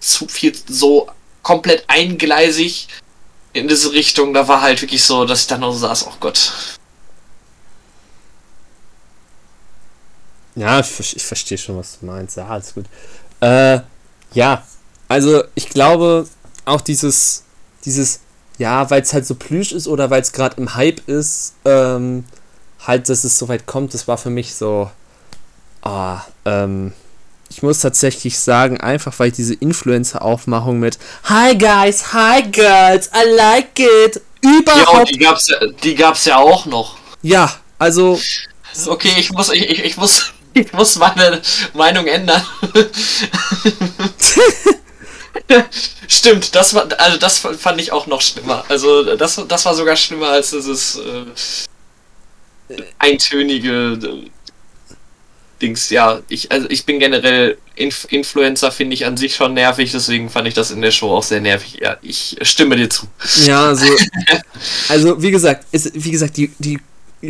zu 0.00 0.26
viel 0.28 0.54
so 0.66 1.08
komplett 1.42 1.84
eingleisig 1.88 2.88
in 3.52 3.68
diese 3.68 3.92
Richtung. 3.92 4.32
Da 4.32 4.48
war 4.48 4.62
halt 4.62 4.80
wirklich 4.80 5.04
so, 5.04 5.24
dass 5.24 5.42
ich 5.42 5.46
dann 5.46 5.60
noch 5.60 5.72
so 5.72 5.78
saß, 5.78 6.06
oh 6.06 6.14
Gott. 6.20 6.52
Ja, 10.56 10.80
ich, 10.80 11.16
ich 11.16 11.24
verstehe 11.24 11.58
schon, 11.58 11.76
was 11.76 11.98
du 11.98 12.06
meinst. 12.06 12.36
Ja, 12.36 12.46
alles 12.46 12.74
gut. 12.74 12.84
Äh, 13.40 13.80
ja, 14.32 14.62
also 15.08 15.42
ich 15.54 15.68
glaube 15.68 16.28
auch 16.64 16.80
dieses, 16.80 17.42
dieses, 17.84 18.20
ja, 18.58 18.88
weil 18.90 19.02
es 19.02 19.12
halt 19.12 19.26
so 19.26 19.34
plüsch 19.34 19.72
ist 19.72 19.86
oder 19.88 20.10
weil 20.10 20.22
es 20.22 20.32
gerade 20.32 20.56
im 20.56 20.74
Hype 20.76 21.06
ist, 21.08 21.54
ähm, 21.64 22.24
halt, 22.86 23.08
dass 23.08 23.24
es 23.24 23.38
so 23.38 23.48
weit 23.48 23.66
kommt, 23.66 23.94
das 23.94 24.06
war 24.08 24.16
für 24.18 24.30
mich 24.30 24.54
so, 24.54 24.90
ah, 25.82 26.20
ähm, 26.44 26.92
ich 27.50 27.62
muss 27.62 27.80
tatsächlich 27.80 28.38
sagen, 28.38 28.80
einfach 28.80 29.18
weil 29.18 29.28
ich 29.28 29.34
diese 29.34 29.54
Influencer-Aufmachung 29.54 30.78
mit 30.80 30.98
Hi 31.24 31.56
guys, 31.56 32.12
hi 32.12 32.42
girls, 32.42 33.08
I 33.14 33.28
like 33.36 33.78
it, 33.78 34.20
Ja, 34.42 34.58
überhaupt, 34.60 35.10
die 35.10 35.18
gab's, 35.18 35.48
ja- 35.48 35.66
die 35.82 35.94
gab's 35.94 36.24
ja 36.24 36.36
auch 36.38 36.66
noch. 36.66 36.96
ja, 37.22 37.52
also 37.78 38.18
Okay, 38.86 39.12
ich 39.18 39.30
muss, 39.32 39.50
ich, 39.52 39.70
ich, 39.70 39.84
ich 39.84 39.96
muss, 39.96 40.32
ich 40.54 40.72
muss 40.72 40.96
meine 40.96 41.42
Meinung 41.72 42.06
ändern. 42.06 42.42
Stimmt, 46.08 46.54
das 46.54 46.74
war, 46.74 46.88
also 46.98 47.18
das 47.18 47.38
fand 47.38 47.80
ich 47.80 47.92
auch 47.92 48.06
noch 48.06 48.22
schlimmer. 48.22 48.64
Also 48.68 49.16
das, 49.16 49.40
das 49.48 49.64
war 49.64 49.74
sogar 49.74 49.96
schlimmer 49.96 50.28
als 50.28 50.50
dieses 50.50 50.96
äh, 50.96 51.24
eintönige 52.98 53.98
äh, 54.02 54.30
Dings. 55.60 55.90
Ja, 55.90 56.22
ich, 56.28 56.50
also 56.50 56.68
ich 56.70 56.86
bin 56.86 56.98
generell 56.98 57.58
Inf 57.76 58.06
Influencer 58.10 58.70
finde 58.70 58.94
ich 58.94 59.04
an 59.06 59.16
sich 59.16 59.34
schon 59.34 59.54
nervig, 59.54 59.90
deswegen 59.92 60.30
fand 60.30 60.46
ich 60.46 60.54
das 60.54 60.70
in 60.70 60.80
der 60.80 60.92
Show 60.92 61.10
auch 61.10 61.22
sehr 61.22 61.40
nervig. 61.40 61.78
Ja, 61.80 61.96
ich 62.02 62.36
stimme 62.42 62.76
dir 62.76 62.88
zu. 62.88 63.06
Ja, 63.44 63.66
also, 63.66 63.86
also 64.88 65.20
wie 65.20 65.30
gesagt, 65.30 65.66
ist, 65.72 65.90
wie 65.94 66.10
gesagt, 66.10 66.36
die, 66.36 66.52
die 66.58 66.78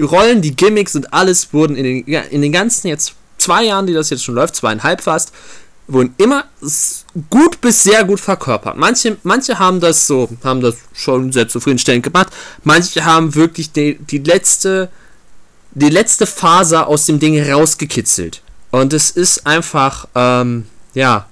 Rollen, 0.01 0.43
die 0.43 0.55
Gimmicks 0.55 0.95
und 0.95 1.13
alles 1.13 1.53
wurden 1.53 1.77
in 1.77 1.85
den, 1.85 2.05
in 2.07 2.43
den 2.43 2.53
ganzen 2.53 2.89
jetzt 2.89 3.15
zwei 3.39 3.65
Jahren, 3.65 3.87
die 3.87 3.93
das 3.93 4.11
jetzt 4.11 4.25
schon 4.25 4.35
läuft, 4.35 4.57
zweieinhalb 4.57 5.03
fast, 5.03 5.33
wurden 5.87 6.15
immer 6.17 6.45
gut 7.31 7.61
bis 7.61 7.83
sehr 7.83 8.05
gut 8.05 8.21
verkörpert. 8.21 8.77
Manche, 8.77 9.19
manche 9.23 9.59
haben 9.59 9.81
das 9.81 10.07
so, 10.07 10.29
haben 10.43 10.61
das 10.61 10.77
schon 10.95 11.33
sehr 11.33 11.49
zufriedenstellend 11.49 12.05
gemacht. 12.05 12.29
Manche 12.63 13.05
haben 13.05 13.35
wirklich 13.35 13.73
die, 13.73 13.99
die 13.99 14.19
letzte, 14.19 14.89
die 15.73 15.91
letzte 15.91 16.27
Faser 16.27 16.87
aus 16.87 17.07
dem 17.07 17.19
Ding 17.19 17.39
rausgekitzelt. 17.51 18.41
Und 18.71 18.93
es 18.93 19.11
ist 19.11 19.47
einfach, 19.47 20.09
ähm, 20.15 20.67
ja, 20.95 21.27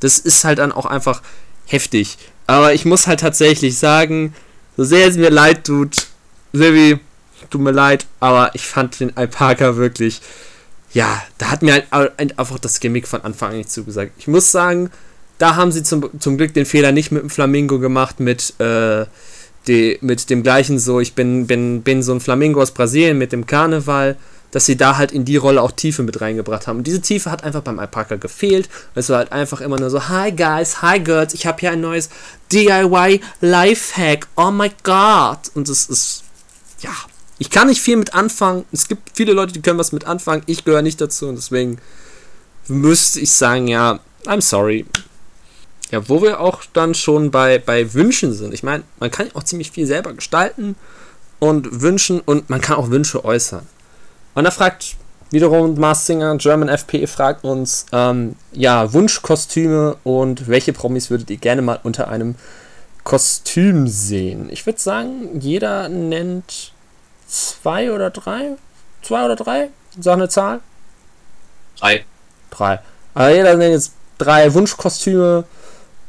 das 0.00 0.18
ist 0.18 0.44
halt 0.44 0.58
dann 0.58 0.72
auch 0.72 0.86
einfach 0.86 1.22
heftig. 1.66 2.18
Aber 2.46 2.74
ich 2.74 2.84
muss 2.84 3.06
halt 3.06 3.20
tatsächlich 3.20 3.78
sagen, 3.78 4.34
so 4.76 4.84
sehr 4.84 5.06
es 5.06 5.16
mir 5.16 5.30
leid 5.30 5.64
tut, 5.64 6.08
Silvi, 6.52 6.98
tut 7.52 7.60
mir 7.60 7.70
leid, 7.70 8.06
aber 8.20 8.50
ich 8.54 8.66
fand 8.66 8.98
den 8.98 9.16
Alpaka 9.16 9.76
wirklich, 9.76 10.20
ja, 10.92 11.22
da 11.38 11.50
hat 11.50 11.62
mir 11.62 11.74
halt 11.74 11.86
einfach 12.38 12.58
das 12.58 12.80
Gimmick 12.80 13.06
von 13.06 13.22
Anfang 13.22 13.50
an 13.50 13.58
nicht 13.58 13.70
zugesagt. 13.70 14.12
Ich 14.18 14.28
muss 14.28 14.50
sagen, 14.50 14.90
da 15.38 15.56
haben 15.56 15.72
sie 15.72 15.82
zum, 15.82 16.08
zum 16.20 16.36
Glück 16.36 16.54
den 16.54 16.66
Fehler 16.66 16.92
nicht 16.92 17.12
mit 17.12 17.22
dem 17.22 17.30
Flamingo 17.30 17.78
gemacht, 17.78 18.20
mit, 18.20 18.58
äh, 18.60 19.06
die, 19.66 19.98
mit 20.00 20.28
dem 20.30 20.42
gleichen 20.42 20.78
so, 20.78 21.00
ich 21.00 21.14
bin, 21.14 21.46
bin, 21.46 21.82
bin 21.82 22.02
so 22.02 22.12
ein 22.12 22.20
Flamingo 22.20 22.60
aus 22.60 22.72
Brasilien 22.72 23.18
mit 23.18 23.32
dem 23.32 23.46
Karneval, 23.46 24.16
dass 24.50 24.66
sie 24.66 24.76
da 24.76 24.98
halt 24.98 25.12
in 25.12 25.24
die 25.24 25.36
Rolle 25.36 25.62
auch 25.62 25.72
Tiefe 25.72 26.02
mit 26.02 26.20
reingebracht 26.20 26.66
haben. 26.66 26.78
Und 26.78 26.86
diese 26.86 27.00
Tiefe 27.00 27.30
hat 27.30 27.42
einfach 27.42 27.62
beim 27.62 27.78
Alpaka 27.78 28.16
gefehlt. 28.16 28.68
Es 28.94 29.08
war 29.08 29.18
halt 29.18 29.32
einfach 29.32 29.62
immer 29.62 29.80
nur 29.80 29.88
so, 29.88 30.08
hi 30.08 30.30
guys, 30.30 30.82
hi 30.82 31.00
girls, 31.00 31.32
ich 31.32 31.46
habe 31.46 31.58
hier 31.60 31.72
ein 31.72 31.80
neues 31.80 32.10
DIY 32.52 33.20
Lifehack, 33.40 34.28
oh 34.36 34.50
my 34.50 34.70
god. 34.82 35.38
Und 35.54 35.70
es 35.70 35.86
ist, 35.86 36.22
ja, 36.80 36.90
ich 37.38 37.50
kann 37.50 37.68
nicht 37.68 37.80
viel 37.80 37.96
mit 37.96 38.14
anfangen. 38.14 38.64
Es 38.72 38.88
gibt 38.88 39.10
viele 39.14 39.32
Leute, 39.32 39.52
die 39.52 39.62
können 39.62 39.78
was 39.78 39.92
mit 39.92 40.06
anfangen. 40.06 40.42
Ich 40.46 40.64
gehöre 40.64 40.82
nicht 40.82 41.00
dazu 41.00 41.28
und 41.28 41.36
deswegen 41.36 41.78
müsste 42.68 43.20
ich 43.20 43.32
sagen, 43.32 43.68
ja, 43.68 44.00
I'm 44.26 44.40
sorry. 44.40 44.86
Ja, 45.90 46.08
wo 46.08 46.22
wir 46.22 46.40
auch 46.40 46.62
dann 46.72 46.94
schon 46.94 47.30
bei, 47.30 47.58
bei 47.58 47.92
Wünschen 47.92 48.32
sind. 48.32 48.54
Ich 48.54 48.62
meine, 48.62 48.84
man 48.98 49.10
kann 49.10 49.28
auch 49.34 49.42
ziemlich 49.42 49.70
viel 49.70 49.86
selber 49.86 50.14
gestalten 50.14 50.76
und 51.38 51.82
wünschen 51.82 52.20
und 52.20 52.48
man 52.48 52.60
kann 52.60 52.76
auch 52.76 52.90
Wünsche 52.90 53.24
äußern. 53.24 53.66
Und 54.34 54.44
da 54.44 54.50
fragt 54.50 54.96
wiederum 55.30 55.78
Mars 55.78 56.06
Singer, 56.06 56.36
German 56.36 56.68
FP, 56.68 57.06
fragt 57.06 57.44
uns, 57.44 57.86
ähm, 57.92 58.36
ja, 58.52 58.92
Wunschkostüme 58.92 59.96
und 60.04 60.48
welche 60.48 60.72
Promis 60.72 61.10
würdet 61.10 61.30
ihr 61.30 61.38
gerne 61.38 61.62
mal 61.62 61.80
unter 61.82 62.08
einem 62.08 62.36
Kostüm 63.04 63.88
sehen? 63.88 64.48
Ich 64.50 64.64
würde 64.64 64.78
sagen, 64.78 65.40
jeder 65.40 65.88
nennt 65.88 66.71
zwei 67.32 67.92
oder 67.92 68.10
drei. 68.10 68.56
Zwei 69.02 69.24
oder 69.24 69.36
drei? 69.36 69.70
Sag 69.98 70.14
eine 70.14 70.28
Zahl. 70.28 70.60
Drei. 71.78 72.04
Drei. 72.50 72.80
Also 73.14 73.36
jeder 73.36 73.56
nennt 73.56 73.72
jetzt 73.72 73.94
drei 74.18 74.52
Wunschkostüme 74.54 75.44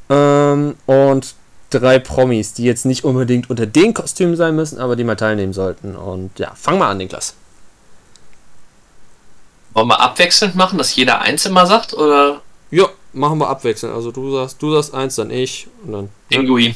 ähm, 0.10 0.76
und 0.86 1.36
drei 1.70 2.00
Promis, 2.00 2.54
die 2.54 2.64
jetzt 2.64 2.86
nicht 2.86 3.04
unbedingt 3.04 3.50
unter 3.50 3.66
den 3.66 3.94
Kostümen 3.94 4.36
sein 4.36 4.56
müssen, 4.56 4.80
aber 4.80 4.96
die 4.96 5.04
mal 5.04 5.16
teilnehmen 5.16 5.54
sollten. 5.54 5.96
Und 5.96 6.38
ja, 6.38 6.54
fang 6.56 6.78
mal 6.78 6.90
an, 6.92 6.98
Niklas. 6.98 7.36
Wollen 9.74 9.88
wir 9.88 10.00
abwechselnd 10.00 10.56
machen, 10.56 10.78
dass 10.78 10.96
jeder 10.96 11.22
einzeln 11.22 11.54
mal 11.54 11.66
sagt? 11.66 11.94
Oder 11.94 12.42
Ja, 12.70 12.88
machen 13.14 13.40
wir 13.40 13.50
abwechselnd. 13.50 13.96
Also 13.96 14.12
du 14.12 14.32
sagst, 14.36 14.62
du 14.62 14.74
sagst 14.74 14.94
eins, 14.94 15.16
dann 15.16 15.32
ich 15.32 15.68
und 15.84 15.94
dann. 15.94 16.10
Pinguin? 16.30 16.76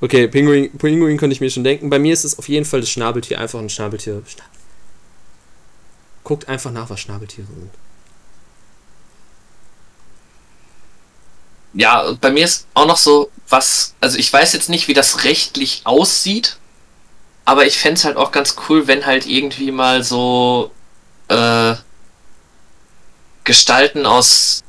Okay, 0.00 0.28
Pinguin, 0.28 0.76
Pinguin 0.78 1.18
könnte 1.18 1.34
ich 1.34 1.40
mir 1.40 1.50
schon 1.50 1.64
denken. 1.64 1.90
Bei 1.90 1.98
mir 1.98 2.12
ist 2.12 2.24
es 2.24 2.38
auf 2.38 2.48
jeden 2.48 2.64
Fall 2.64 2.80
das 2.80 2.90
Schnabeltier. 2.90 3.38
Einfach 3.38 3.58
ein 3.58 3.68
Schnabeltier. 3.68 4.22
Schna- 4.26 4.44
Guckt 6.24 6.48
einfach 6.48 6.70
nach, 6.70 6.88
was 6.88 7.00
Schnabeltiere 7.00 7.46
sind. 7.46 7.70
Ja, 11.72 12.12
bei 12.20 12.30
mir 12.30 12.44
ist 12.44 12.66
auch 12.74 12.86
noch 12.86 12.96
so 12.96 13.30
was, 13.48 13.94
also 14.00 14.18
ich 14.18 14.32
weiß 14.32 14.52
jetzt 14.54 14.68
nicht, 14.68 14.88
wie 14.88 14.94
das 14.94 15.24
rechtlich 15.24 15.82
aussieht, 15.84 16.56
aber 17.44 17.66
ich 17.66 17.78
fände 17.78 17.94
es 17.98 18.04
halt 18.04 18.16
auch 18.16 18.32
ganz 18.32 18.56
cool, 18.68 18.86
wenn 18.86 19.06
halt 19.06 19.26
irgendwie 19.26 19.70
mal 19.70 20.02
so 20.02 20.72
äh, 21.28 21.74
Gestalten 23.44 24.04
aus 24.06 24.62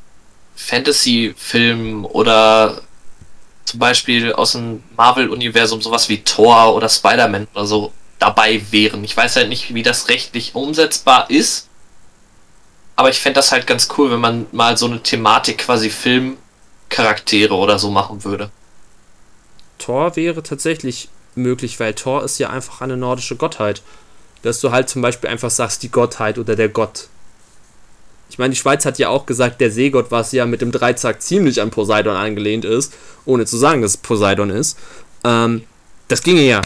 Fantasy-Filmen 0.56 2.06
oder 2.06 2.82
zum 3.72 3.80
Beispiel 3.80 4.34
aus 4.34 4.52
dem 4.52 4.84
Marvel-Universum, 4.98 5.82
sowas 5.82 6.10
wie 6.10 6.24
Thor 6.24 6.76
oder 6.76 6.90
Spider-Man 6.90 7.48
oder 7.54 7.66
so, 7.66 7.94
dabei 8.20 8.62
wären. 8.70 9.02
Ich 9.06 9.16
weiß 9.16 9.38
halt 9.38 9.48
nicht, 9.48 9.74
wie 9.74 9.82
das 9.82 10.10
rechtlich 10.10 10.56
umsetzbar 10.56 11.30
ist. 11.30 11.70
Aber 12.98 13.10
ich 13.10 13.20
fände 13.20 13.38
das 13.38 13.54
halt 13.54 13.66
ganz 13.66 13.88
cool, 13.98 14.12
wenn 14.12 14.20
man 14.20 14.46
mal 14.52 14.76
so 14.76 14.88
eine 14.88 15.02
Thematik 15.02 15.60
quasi 15.60 15.90
Filmcharaktere 15.90 17.56
oder 17.56 17.80
so 17.80 17.90
machen 17.90 18.26
würde. 18.26 18.52
Thor 19.80 20.18
wäre 20.18 20.44
tatsächlich 20.44 21.08
möglich, 21.34 21.80
weil 21.80 21.94
Thor 21.94 22.24
ist 22.26 22.38
ja 22.40 22.50
einfach 22.50 22.82
eine 22.82 22.98
nordische 22.98 23.38
Gottheit. 23.38 23.82
Dass 24.42 24.60
du 24.60 24.72
halt 24.72 24.90
zum 24.90 25.02
Beispiel 25.02 25.30
einfach 25.30 25.50
sagst, 25.50 25.82
die 25.82 25.92
Gottheit 25.92 26.38
oder 26.38 26.58
der 26.58 26.68
Gott. 26.68 27.08
Ich 28.32 28.40
meine, 28.40 28.52
die 28.52 28.60
Schweiz 28.60 28.86
hat 28.86 28.98
ja 28.98 29.10
auch 29.10 29.26
gesagt, 29.26 29.60
der 29.60 29.72
Seegott, 29.72 30.10
was 30.10 30.32
ja 30.32 30.46
mit 30.46 30.62
dem 30.62 30.72
Dreizack 30.72 31.22
ziemlich 31.22 31.62
an 31.62 31.70
Poseidon 31.70 32.16
angelehnt 32.16 32.64
ist, 32.64 32.94
ohne 33.26 33.46
zu 33.46 33.58
sagen, 33.58 33.82
dass 33.82 33.92
es 33.92 33.98
Poseidon 33.98 34.50
ist. 34.50 34.80
Ähm, 35.26 35.64
das 36.08 36.24
ginge 36.24 36.42
ja. 36.42 36.62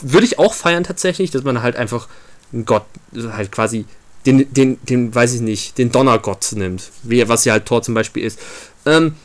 Würde 0.00 0.24
ich 0.24 0.38
auch 0.38 0.54
feiern 0.54 0.82
tatsächlich, 0.82 1.30
dass 1.30 1.44
man 1.44 1.62
halt 1.62 1.76
einfach 1.76 2.08
einen 2.50 2.64
Gott, 2.64 2.86
halt 3.14 3.52
quasi 3.52 3.84
den, 4.24 4.50
den, 4.54 4.78
den, 4.82 5.14
weiß 5.14 5.34
ich 5.34 5.42
nicht, 5.42 5.76
den 5.76 5.92
Donnergott 5.92 6.52
nimmt. 6.52 6.90
Wie, 7.02 7.28
was 7.28 7.44
ja 7.44 7.52
halt 7.52 7.66
Thor 7.66 7.82
zum 7.82 7.92
Beispiel 7.92 8.24
ist. 8.24 8.40
Ähm, 8.86 9.16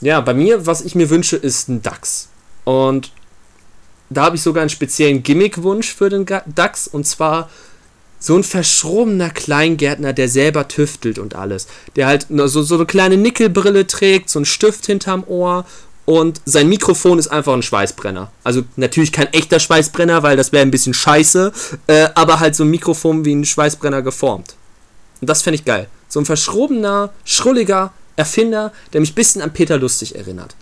ja, 0.00 0.20
bei 0.20 0.34
mir, 0.34 0.66
was 0.66 0.80
ich 0.80 0.96
mir 0.96 1.10
wünsche, 1.10 1.36
ist 1.36 1.68
ein 1.68 1.80
Dachs. 1.80 2.28
Und 2.64 3.12
da 4.08 4.24
habe 4.24 4.34
ich 4.34 4.42
sogar 4.42 4.62
einen 4.62 4.70
speziellen 4.70 5.22
Gimmickwunsch 5.22 5.94
für 5.94 6.08
den 6.08 6.26
Dachs 6.46 6.88
und 6.88 7.06
zwar 7.06 7.48
so 8.20 8.36
ein 8.36 8.44
verschrobener 8.44 9.30
Kleingärtner, 9.30 10.12
der 10.12 10.28
selber 10.28 10.68
tüftelt 10.68 11.18
und 11.18 11.34
alles. 11.34 11.66
Der 11.96 12.06
halt 12.06 12.26
so, 12.28 12.62
so 12.62 12.74
eine 12.76 12.86
kleine 12.86 13.16
Nickelbrille 13.16 13.86
trägt, 13.86 14.30
so 14.30 14.38
einen 14.38 14.46
Stift 14.46 14.86
hinterm 14.86 15.24
Ohr 15.26 15.64
und 16.04 16.40
sein 16.44 16.68
Mikrofon 16.68 17.18
ist 17.18 17.28
einfach 17.28 17.54
ein 17.54 17.62
Schweißbrenner. 17.62 18.30
Also 18.44 18.62
natürlich 18.76 19.10
kein 19.10 19.32
echter 19.32 19.58
Schweißbrenner, 19.58 20.22
weil 20.22 20.36
das 20.36 20.52
wäre 20.52 20.62
ein 20.62 20.70
bisschen 20.70 20.94
scheiße, 20.94 21.52
äh, 21.86 22.08
aber 22.14 22.40
halt 22.40 22.54
so 22.54 22.64
ein 22.64 22.70
Mikrofon 22.70 23.24
wie 23.24 23.34
ein 23.34 23.44
Schweißbrenner 23.44 24.02
geformt. 24.02 24.54
Und 25.20 25.30
das 25.30 25.42
fände 25.42 25.56
ich 25.56 25.64
geil. 25.64 25.88
So 26.08 26.20
ein 26.20 26.26
verschrobener, 26.26 27.12
schrulliger 27.24 27.92
Erfinder, 28.16 28.72
der 28.92 29.00
mich 29.00 29.12
ein 29.12 29.14
bisschen 29.14 29.40
an 29.40 29.52
Peter 29.52 29.78
Lustig 29.78 30.14
erinnert. 30.14 30.56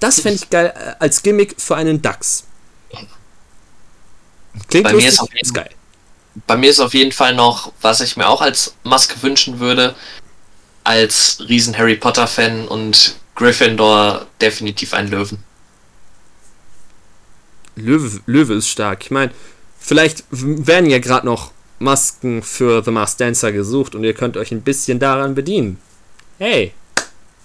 Das 0.00 0.20
fände 0.20 0.36
ich 0.36 0.48
geil 0.48 0.72
äh, 0.74 0.92
als 0.98 1.22
Gimmick 1.22 1.54
für 1.58 1.76
einen 1.76 2.00
Dachs. 2.00 2.44
Klingt 4.68 4.84
bei 4.84 4.92
lustig, 4.92 5.20
mir 5.20 5.40
ist, 5.40 5.48
ist 5.48 5.54
geil. 5.54 5.70
Bei 6.46 6.56
mir 6.56 6.70
ist 6.70 6.80
auf 6.80 6.94
jeden 6.94 7.12
Fall 7.12 7.34
noch, 7.34 7.72
was 7.80 8.00
ich 8.00 8.16
mir 8.16 8.28
auch 8.28 8.40
als 8.40 8.74
Maske 8.82 9.22
wünschen 9.22 9.60
würde, 9.60 9.94
als 10.82 11.38
riesen 11.48 11.76
Harry 11.78 11.96
Potter 11.96 12.26
Fan 12.26 12.66
und 12.68 13.16
Gryffindor 13.36 14.26
definitiv 14.40 14.94
ein 14.94 15.08
Löwen. 15.08 15.42
Löwe, 17.76 18.20
Löwe 18.26 18.54
ist 18.54 18.68
stark. 18.68 19.04
Ich 19.04 19.10
meine, 19.10 19.32
vielleicht 19.78 20.24
werden 20.30 20.90
ja 20.90 20.98
gerade 20.98 21.26
noch 21.26 21.52
Masken 21.78 22.42
für 22.42 22.82
The 22.84 22.90
Masked 22.90 23.20
Dancer 23.20 23.52
gesucht 23.52 23.94
und 23.94 24.04
ihr 24.04 24.14
könnt 24.14 24.36
euch 24.36 24.52
ein 24.52 24.62
bisschen 24.62 24.98
daran 24.98 25.34
bedienen. 25.34 25.78
Hey, 26.38 26.72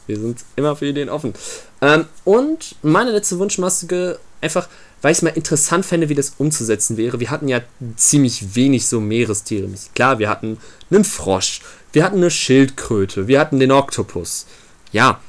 wir 0.07 0.19
sind 0.19 0.43
immer 0.55 0.75
für 0.75 0.87
Ideen 0.87 1.09
offen. 1.09 1.33
Ähm, 1.81 2.05
und 2.25 2.75
meine 2.81 3.11
letzte 3.11 3.39
Wunschmaske, 3.39 4.19
einfach 4.41 4.67
weil 5.01 5.11
ich 5.11 5.19
es 5.19 5.21
mal 5.21 5.29
interessant 5.29 5.85
fände, 5.85 6.09
wie 6.09 6.15
das 6.15 6.33
umzusetzen 6.37 6.97
wäre. 6.97 7.19
Wir 7.19 7.31
hatten 7.31 7.47
ja 7.47 7.61
ziemlich 7.95 8.55
wenig 8.55 8.87
so 8.87 8.99
Meerestiere. 8.99 9.69
Klar, 9.95 10.19
wir 10.19 10.29
hatten 10.29 10.57
einen 10.91 11.05
Frosch, 11.05 11.61
wir 11.93 12.03
hatten 12.03 12.17
eine 12.17 12.31
Schildkröte, 12.31 13.27
wir 13.27 13.39
hatten 13.39 13.59
den 13.59 13.71
Oktopus. 13.71 14.45
Ja, 14.91 15.19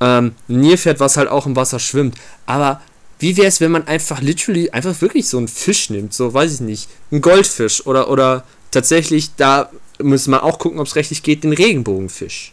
ähm, 0.00 0.34
Nilpferd, 0.46 1.00
was 1.00 1.16
halt 1.16 1.28
auch 1.28 1.46
im 1.46 1.56
Wasser 1.56 1.78
schwimmt. 1.78 2.16
Aber 2.46 2.80
wie 3.18 3.36
wäre 3.36 3.48
es, 3.48 3.60
wenn 3.60 3.72
man 3.72 3.86
einfach 3.86 4.20
literally 4.20 4.70
einfach 4.70 5.00
wirklich 5.00 5.28
so 5.28 5.38
einen 5.38 5.48
Fisch 5.48 5.90
nimmt? 5.90 6.14
So, 6.14 6.32
weiß 6.32 6.54
ich 6.54 6.60
nicht. 6.60 6.88
Ein 7.10 7.20
Goldfisch 7.20 7.84
oder, 7.86 8.10
oder 8.10 8.44
tatsächlich, 8.70 9.34
da 9.36 9.70
müssen 9.98 10.30
wir 10.30 10.44
auch 10.44 10.58
gucken, 10.58 10.78
ob 10.78 10.86
es 10.86 10.96
rechtlich 10.96 11.22
geht, 11.22 11.44
den 11.44 11.52
Regenbogenfisch. 11.52 12.52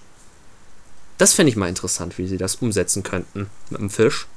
Das 1.17 1.33
fände 1.33 1.49
ich 1.49 1.55
mal 1.55 1.69
interessant, 1.69 2.17
wie 2.17 2.27
sie 2.27 2.37
das 2.37 2.55
umsetzen 2.55 3.03
könnten 3.03 3.47
mit 3.69 3.79
dem 3.79 3.89
Fisch. 3.89 4.27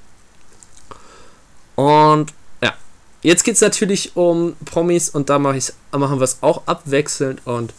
Und 1.79 2.33
ja, 2.61 2.75
jetzt 3.23 3.45
geht 3.45 3.55
es 3.55 3.61
natürlich 3.61 4.17
um 4.17 4.57
Promis 4.65 5.11
und 5.11 5.31
da 5.31 5.39
mach 5.39 5.55
machen 5.93 6.19
wir 6.19 6.25
es 6.25 6.39
auch 6.41 6.63
abwechselnd 6.67 7.47
und 7.47 7.73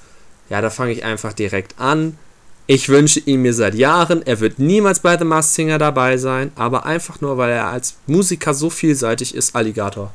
ja, 0.50 0.62
da 0.62 0.70
fange 0.70 0.93
ich 0.93 1.04
einfach 1.04 1.34
direkt 1.34 1.78
an. 1.78 2.18
Ich 2.66 2.88
wünsche 2.88 3.20
ihn 3.20 3.41
mir 3.41 3.54
seit 3.54 3.76
Jahren. 3.76 4.26
Er 4.26 4.39
wird 4.39 4.58
niemals 4.58 5.02
bei 5.02 5.18
The 5.18 5.26
Masked 5.26 5.54
Singer 5.54 5.80
dabei 5.80 6.16
sein, 6.16 6.54
aber 6.56 6.86
einfach 6.86 7.20
nur, 7.20 7.38
weil 7.38 7.52
er 7.52 7.66
als 7.66 7.97
Musiker 8.08 8.54
so 8.54 8.70
vielseitig 8.70 9.36
ist, 9.36 9.54
Alligator. 9.54 10.14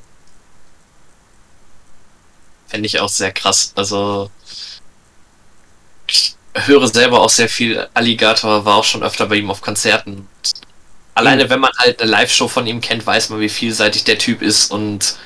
Fände 2.69 2.87
ich 2.87 3.01
auch 3.01 3.11
sehr 3.11 3.33
krass. 3.33 3.73
Also, 3.75 4.31
ich 6.07 6.37
höre 6.55 6.89
selber 6.89 7.21
auch 7.21 7.29
sehr 7.29 7.51
viel 7.51 7.87
Alligator, 7.93 8.65
war 8.65 8.77
auch 8.77 8.85
schon 8.85 9.03
öfter 9.03 9.27
bei 9.27 9.35
ihm 9.35 9.51
auf 9.51 9.61
Konzerten. 9.61 10.27
Alleine, 11.15 11.45
mhm. 11.45 11.51
wenn 11.51 11.61
man 11.61 11.73
halt 11.79 12.01
eine 12.01 12.11
Live-Show 12.11 12.49
von 12.49 12.67
ihm 12.67 12.81
kennt, 12.81 13.07
weiß 13.07 13.31
man, 13.31 13.41
wie 13.41 13.49
vielseitig 13.49 14.05
der 14.05 14.19
Typ 14.19 14.43
ist 14.43 14.71
und 14.71 15.17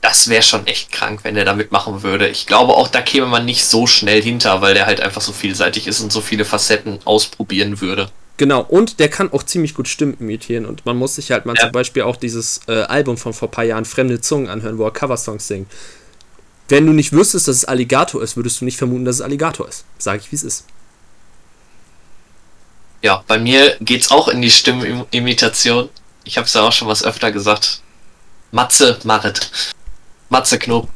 das 0.00 0.28
wäre 0.28 0.42
schon 0.42 0.66
echt 0.66 0.92
krank, 0.92 1.20
wenn 1.24 1.36
er 1.36 1.44
da 1.44 1.54
mitmachen 1.54 2.02
würde. 2.02 2.28
Ich 2.28 2.46
glaube 2.46 2.74
auch, 2.74 2.88
da 2.88 3.00
käme 3.00 3.26
man 3.26 3.44
nicht 3.44 3.64
so 3.64 3.86
schnell 3.86 4.22
hinter, 4.22 4.60
weil 4.60 4.74
der 4.74 4.86
halt 4.86 5.00
einfach 5.00 5.20
so 5.20 5.32
vielseitig 5.32 5.86
ist 5.86 6.00
und 6.00 6.12
so 6.12 6.20
viele 6.20 6.44
Facetten 6.44 7.00
ausprobieren 7.04 7.80
würde. 7.80 8.08
Genau, 8.36 8.60
und 8.62 9.00
der 9.00 9.08
kann 9.08 9.32
auch 9.32 9.42
ziemlich 9.42 9.74
gut 9.74 9.88
Stimmen 9.88 10.16
imitieren 10.20 10.64
und 10.64 10.86
man 10.86 10.96
muss 10.96 11.16
sich 11.16 11.32
halt 11.32 11.44
mal 11.44 11.56
ja. 11.56 11.62
zum 11.62 11.72
Beispiel 11.72 12.02
auch 12.02 12.14
dieses 12.14 12.60
äh, 12.68 12.82
Album 12.82 13.16
von 13.16 13.32
vor 13.32 13.48
ein 13.48 13.50
paar 13.50 13.64
Jahren 13.64 13.84
Fremde 13.84 14.20
Zungen 14.20 14.48
anhören, 14.48 14.78
wo 14.78 14.84
er 14.84 14.92
Coversongs 14.92 15.48
singt. 15.48 15.68
Wenn 16.68 16.86
du 16.86 16.92
nicht 16.92 17.12
wüsstest, 17.12 17.48
dass 17.48 17.56
es 17.56 17.64
Alligator 17.64 18.22
ist, 18.22 18.36
würdest 18.36 18.60
du 18.60 18.64
nicht 18.64 18.76
vermuten, 18.76 19.04
dass 19.04 19.16
es 19.16 19.22
Alligator 19.22 19.66
ist. 19.66 19.84
Sag 19.98 20.20
ich, 20.20 20.30
wie 20.30 20.36
es 20.36 20.44
ist. 20.44 20.64
Ja, 23.02 23.22
bei 23.26 23.38
mir 23.38 23.76
geht's 23.80 24.10
auch 24.10 24.28
in 24.28 24.42
die 24.42 24.50
Stimmenimitation. 24.50 25.88
Ich 26.24 26.36
habe 26.36 26.46
es 26.46 26.54
ja 26.54 26.62
auch 26.62 26.72
schon 26.72 26.88
was 26.88 27.04
öfter 27.04 27.32
gesagt. 27.32 27.80
Matze 28.50 28.98
Marit. 29.04 29.50
Matze 30.28 30.58
Knob. 30.58 30.88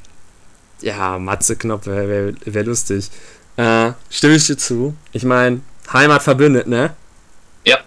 Ja, 0.81 1.19
Matze 1.19 1.57
Knopf 1.57 1.87
wäre 1.87 2.09
wär, 2.09 2.55
wär 2.55 2.65
lustig. 2.65 3.09
Äh, 3.57 3.93
stimme 4.11 4.35
ich 4.35 4.47
dir 4.47 4.57
zu? 4.57 4.95
Ich 5.13 5.23
meine, 5.23 5.61
Heimat 5.93 6.23
verbündet, 6.23 6.67
ne? 6.67 6.95
Ja. 7.65 7.79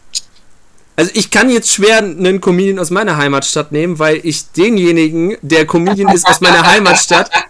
Also 0.95 1.11
ich 1.13 1.29
kann 1.29 1.49
jetzt 1.49 1.71
schwer 1.71 1.97
einen 1.97 2.39
Comedian 2.39 2.79
aus 2.79 2.89
meiner 2.89 3.17
Heimatstadt 3.17 3.71
nehmen, 3.71 3.99
weil 3.99 4.21
ich 4.23 4.51
denjenigen, 4.51 5.37
der 5.41 5.65
Comedian 5.65 6.13
ist 6.13 6.25
aus 6.25 6.41
meiner 6.41 6.65
Heimatstadt. 6.65 7.29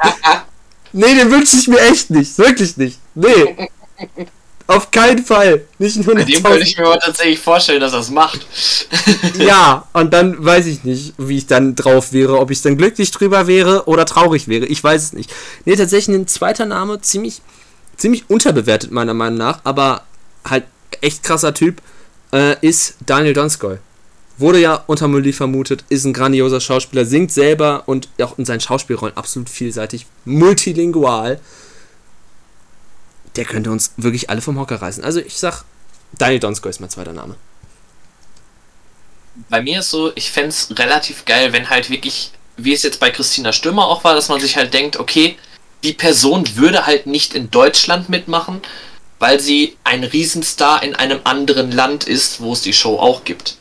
Nee, 0.97 1.13
den 1.13 1.29
wünsche 1.29 1.57
ich 1.57 1.67
mir 1.67 1.81
echt 1.81 2.09
nicht. 2.09 2.37
Wirklich 2.37 2.77
nicht. 2.77 2.99
Nee. 3.15 3.69
Auf 4.67 4.89
keinen 4.89 5.23
Fall. 5.23 5.61
Nicht 5.77 5.97
nur 5.97 6.15
Bei 6.15 6.23
dem 6.23 6.41
könnte 6.41 6.63
ich 6.63 6.77
mir 6.77 6.87
aber 6.87 6.99
tatsächlich 6.99 7.39
vorstellen, 7.39 7.81
dass 7.81 7.93
er 7.93 7.99
es 7.99 8.09
macht. 8.09 8.47
ja, 9.37 9.87
und 9.93 10.11
dann 10.11 10.43
weiß 10.43 10.65
ich 10.65 10.83
nicht, 10.83 11.13
wie 11.17 11.37
ich 11.37 11.45
dann 11.45 11.75
drauf 11.75 12.13
wäre, 12.13 12.39
ob 12.39 12.49
ich 12.49 12.61
dann 12.63 12.75
glücklich 12.75 13.11
drüber 13.11 13.45
wäre 13.45 13.87
oder 13.87 14.05
traurig 14.05 14.47
wäre. 14.47 14.65
Ich 14.65 14.83
weiß 14.83 15.03
es 15.03 15.13
nicht. 15.13 15.31
Nee, 15.65 15.75
tatsächlich 15.75 16.15
ein 16.15 16.27
zweiter 16.27 16.65
Name, 16.65 16.99
ziemlich, 17.01 17.41
ziemlich 17.95 18.27
unterbewertet 18.27 18.91
meiner 18.91 19.13
Meinung 19.13 19.37
nach, 19.37 19.59
aber 19.63 20.03
halt 20.43 20.63
echt 21.01 21.21
krasser 21.21 21.53
Typ, 21.53 21.81
äh, 22.33 22.55
ist 22.61 22.95
Daniel 23.05 23.33
Donskoy. 23.33 23.77
Wurde 24.37 24.59
ja 24.59 24.83
unter 24.87 25.07
Mully 25.07 25.31
vermutet, 25.31 25.85
ist 25.89 26.05
ein 26.05 26.13
grandioser 26.13 26.59
Schauspieler, 26.59 27.05
singt 27.05 27.31
selber 27.31 27.83
und 27.85 28.09
auch 28.21 28.37
in 28.37 28.45
seinen 28.45 28.59
Schauspielrollen 28.59 29.15
absolut 29.15 29.49
vielseitig, 29.49 30.07
multilingual 30.25 31.39
der 33.35 33.45
könnte 33.45 33.71
uns 33.71 33.93
wirklich 33.97 34.29
alle 34.29 34.41
vom 34.41 34.59
Hocker 34.59 34.81
reißen. 34.81 35.03
Also 35.03 35.19
ich 35.19 35.37
sag, 35.37 35.63
Daniel 36.13 36.39
Donskoy 36.39 36.69
ist 36.69 36.79
mein 36.79 36.89
zweiter 36.89 37.13
Name. 37.13 37.35
Bei 39.49 39.61
mir 39.61 39.79
ist 39.79 39.89
so, 39.89 40.11
ich 40.15 40.31
fände 40.31 40.49
es 40.49 40.69
relativ 40.77 41.25
geil, 41.25 41.51
wenn 41.51 41.69
halt 41.69 41.89
wirklich, 41.89 42.31
wie 42.57 42.73
es 42.73 42.83
jetzt 42.83 42.99
bei 42.99 43.11
Christina 43.11 43.51
Stürmer 43.51 43.87
auch 43.87 44.03
war, 44.03 44.15
dass 44.15 44.29
man 44.29 44.39
sich 44.39 44.55
halt 44.55 44.73
denkt, 44.73 44.97
okay, 44.97 45.37
die 45.83 45.93
Person 45.93 46.55
würde 46.55 46.85
halt 46.85 47.05
nicht 47.05 47.33
in 47.33 47.51
Deutschland 47.51 48.09
mitmachen, 48.09 48.61
weil 49.19 49.39
sie 49.39 49.77
ein 49.83 50.03
Riesenstar 50.03 50.83
in 50.83 50.95
einem 50.95 51.19
anderen 51.25 51.71
Land 51.71 52.05
ist, 52.05 52.41
wo 52.41 52.53
es 52.53 52.61
die 52.61 52.73
Show 52.73 52.97
auch 52.97 53.23
gibt. 53.23 53.57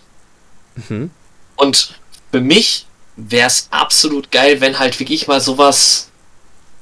Mhm. 0.88 1.10
Und 1.56 1.94
für 2.30 2.40
mich 2.40 2.86
wäre 3.16 3.46
es 3.46 3.68
absolut 3.70 4.30
geil, 4.30 4.60
wenn 4.60 4.78
halt 4.78 4.98
wirklich 4.98 5.26
mal 5.26 5.40
sowas 5.40 6.08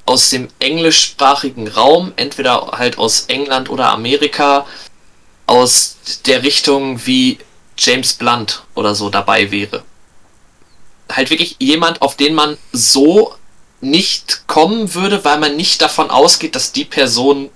aus 0.05 0.29
dem 0.29 0.47
englischsprachigen 0.59 1.67
Raum, 1.67 2.13
entweder 2.15 2.71
halt 2.73 2.97
aus 2.97 3.25
England 3.27 3.69
oder 3.69 3.89
Amerika, 3.89 4.65
aus 5.47 5.97
der 6.25 6.43
Richtung 6.43 7.05
wie 7.05 7.39
James 7.77 8.13
Blunt 8.13 8.63
oder 8.75 8.95
so 8.95 9.09
dabei 9.09 9.51
wäre. 9.51 9.83
Halt 11.11 11.29
wirklich 11.29 11.55
jemand, 11.59 12.01
auf 12.01 12.15
den 12.15 12.33
man 12.33 12.57
so 12.71 13.33
nicht 13.81 14.47
kommen 14.47 14.93
würde, 14.93 15.23
weil 15.25 15.39
man 15.39 15.55
nicht 15.55 15.81
davon 15.81 16.09
ausgeht, 16.09 16.55
dass 16.55 16.71
die 16.71 16.85
Person 16.85 17.49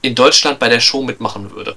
in 0.00 0.14
Deutschland 0.14 0.58
bei 0.58 0.68
der 0.68 0.80
Show 0.80 1.02
mitmachen 1.02 1.50
würde. 1.52 1.76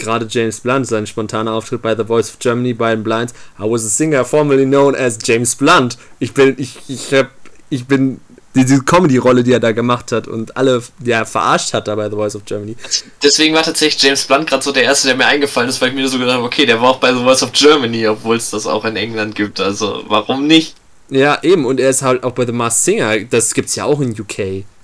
gerade 0.00 0.26
James 0.28 0.60
Blunt, 0.60 0.86
sein 0.86 1.06
spontaner 1.06 1.52
Auftritt 1.52 1.82
bei 1.82 1.94
The 1.94 2.04
Voice 2.04 2.30
of 2.30 2.38
Germany 2.38 2.72
bei 2.74 2.94
den 2.94 3.04
Blinds. 3.04 3.32
I 3.58 3.62
was 3.62 3.84
a 3.84 3.88
singer 3.88 4.24
formerly 4.24 4.64
known 4.64 4.94
as 4.94 5.18
James 5.22 5.54
Blunt. 5.54 5.96
Ich 6.18 6.34
bin, 6.34 6.56
ich, 6.58 6.78
ich 6.88 7.12
hab, 7.14 7.30
ich 7.70 7.86
bin 7.86 8.20
diese 8.54 8.82
Comedy-Rolle, 8.82 9.44
die 9.44 9.52
er 9.52 9.60
da 9.60 9.70
gemacht 9.72 10.10
hat 10.10 10.26
und 10.26 10.56
alle 10.56 10.82
ja, 11.04 11.24
verarscht 11.24 11.72
hat 11.72 11.86
da 11.86 11.94
bei 11.94 12.10
The 12.10 12.16
Voice 12.16 12.34
of 12.34 12.44
Germany. 12.44 12.76
Deswegen 13.22 13.54
war 13.54 13.62
tatsächlich 13.62 14.02
James 14.02 14.24
Blunt 14.24 14.48
gerade 14.48 14.62
so 14.62 14.72
der 14.72 14.82
erste, 14.82 15.06
der 15.06 15.16
mir 15.16 15.26
eingefallen 15.26 15.68
ist, 15.68 15.80
weil 15.80 15.90
ich 15.90 15.94
mir 15.94 16.08
so 16.08 16.18
gedacht 16.18 16.36
habe, 16.36 16.44
okay, 16.44 16.66
der 16.66 16.80
war 16.82 16.90
auch 16.90 16.98
bei 16.98 17.12
The 17.12 17.22
Voice 17.22 17.42
of 17.44 17.52
Germany, 17.52 18.08
obwohl 18.08 18.36
es 18.36 18.50
das 18.50 18.66
auch 18.66 18.84
in 18.84 18.96
England 18.96 19.36
gibt. 19.36 19.60
Also 19.60 20.02
warum 20.08 20.46
nicht? 20.46 20.74
Ja, 21.10 21.38
eben, 21.42 21.64
und 21.64 21.78
er 21.78 21.90
ist 21.90 22.02
halt 22.02 22.24
auch 22.24 22.32
bei 22.32 22.44
The 22.44 22.52
Masked 22.52 22.84
Singer. 22.84 23.20
Das 23.24 23.54
gibt's 23.54 23.76
ja 23.76 23.84
auch 23.84 24.00
in 24.00 24.18
UK, 24.18 24.38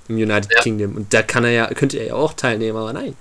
im 0.08 0.16
United 0.16 0.52
ja. 0.52 0.60
Kingdom. 0.60 0.96
Und 0.96 1.12
da 1.12 1.22
kann 1.22 1.44
er 1.44 1.50
ja, 1.50 1.66
könnte 1.66 1.98
er 1.98 2.06
ja 2.06 2.14
auch 2.14 2.34
teilnehmen, 2.34 2.78
aber 2.78 2.92
nein. 2.92 3.14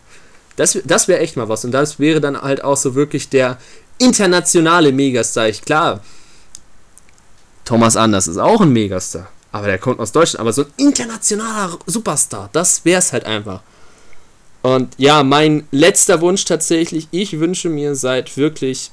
Das, 0.56 0.78
das 0.86 1.08
wäre 1.08 1.20
echt 1.20 1.38
mal 1.38 1.50
was. 1.50 1.66
Und 1.66 1.72
das 1.72 2.00
wäre 2.00 2.22
dann 2.22 2.40
halt 2.40 2.64
auch 2.64 2.78
so 2.78 2.94
wirklich 2.96 3.30
der 3.30 3.58
internationale 3.98 4.92
Megastar. 4.92 5.50
Ich, 5.50 5.64
klar, 5.64 6.02
Thomas 7.66 7.96
Anders 7.96 8.28
ist 8.28 8.38
auch 8.38 8.62
ein 8.62 8.72
Megastar. 8.72 9.28
Aber 9.56 9.68
der 9.68 9.78
kommt 9.78 10.02
aus 10.02 10.12
Deutschland. 10.12 10.42
Aber 10.42 10.52
so 10.52 10.64
ein 10.64 10.74
internationaler 10.76 11.80
Superstar, 11.86 12.50
das 12.52 12.84
wäre 12.84 13.00
es 13.00 13.14
halt 13.14 13.26
einfach. 13.26 13.62
Und 14.64 14.96
ja, 14.98 15.24
mein 15.24 15.66
letzter 15.72 16.20
Wunsch 16.20 16.44
tatsächlich, 16.44 17.08
ich 17.12 17.40
wünsche 17.40 17.70
mir 17.70 17.96
seit 17.96 18.36
wirklich. 18.36 18.92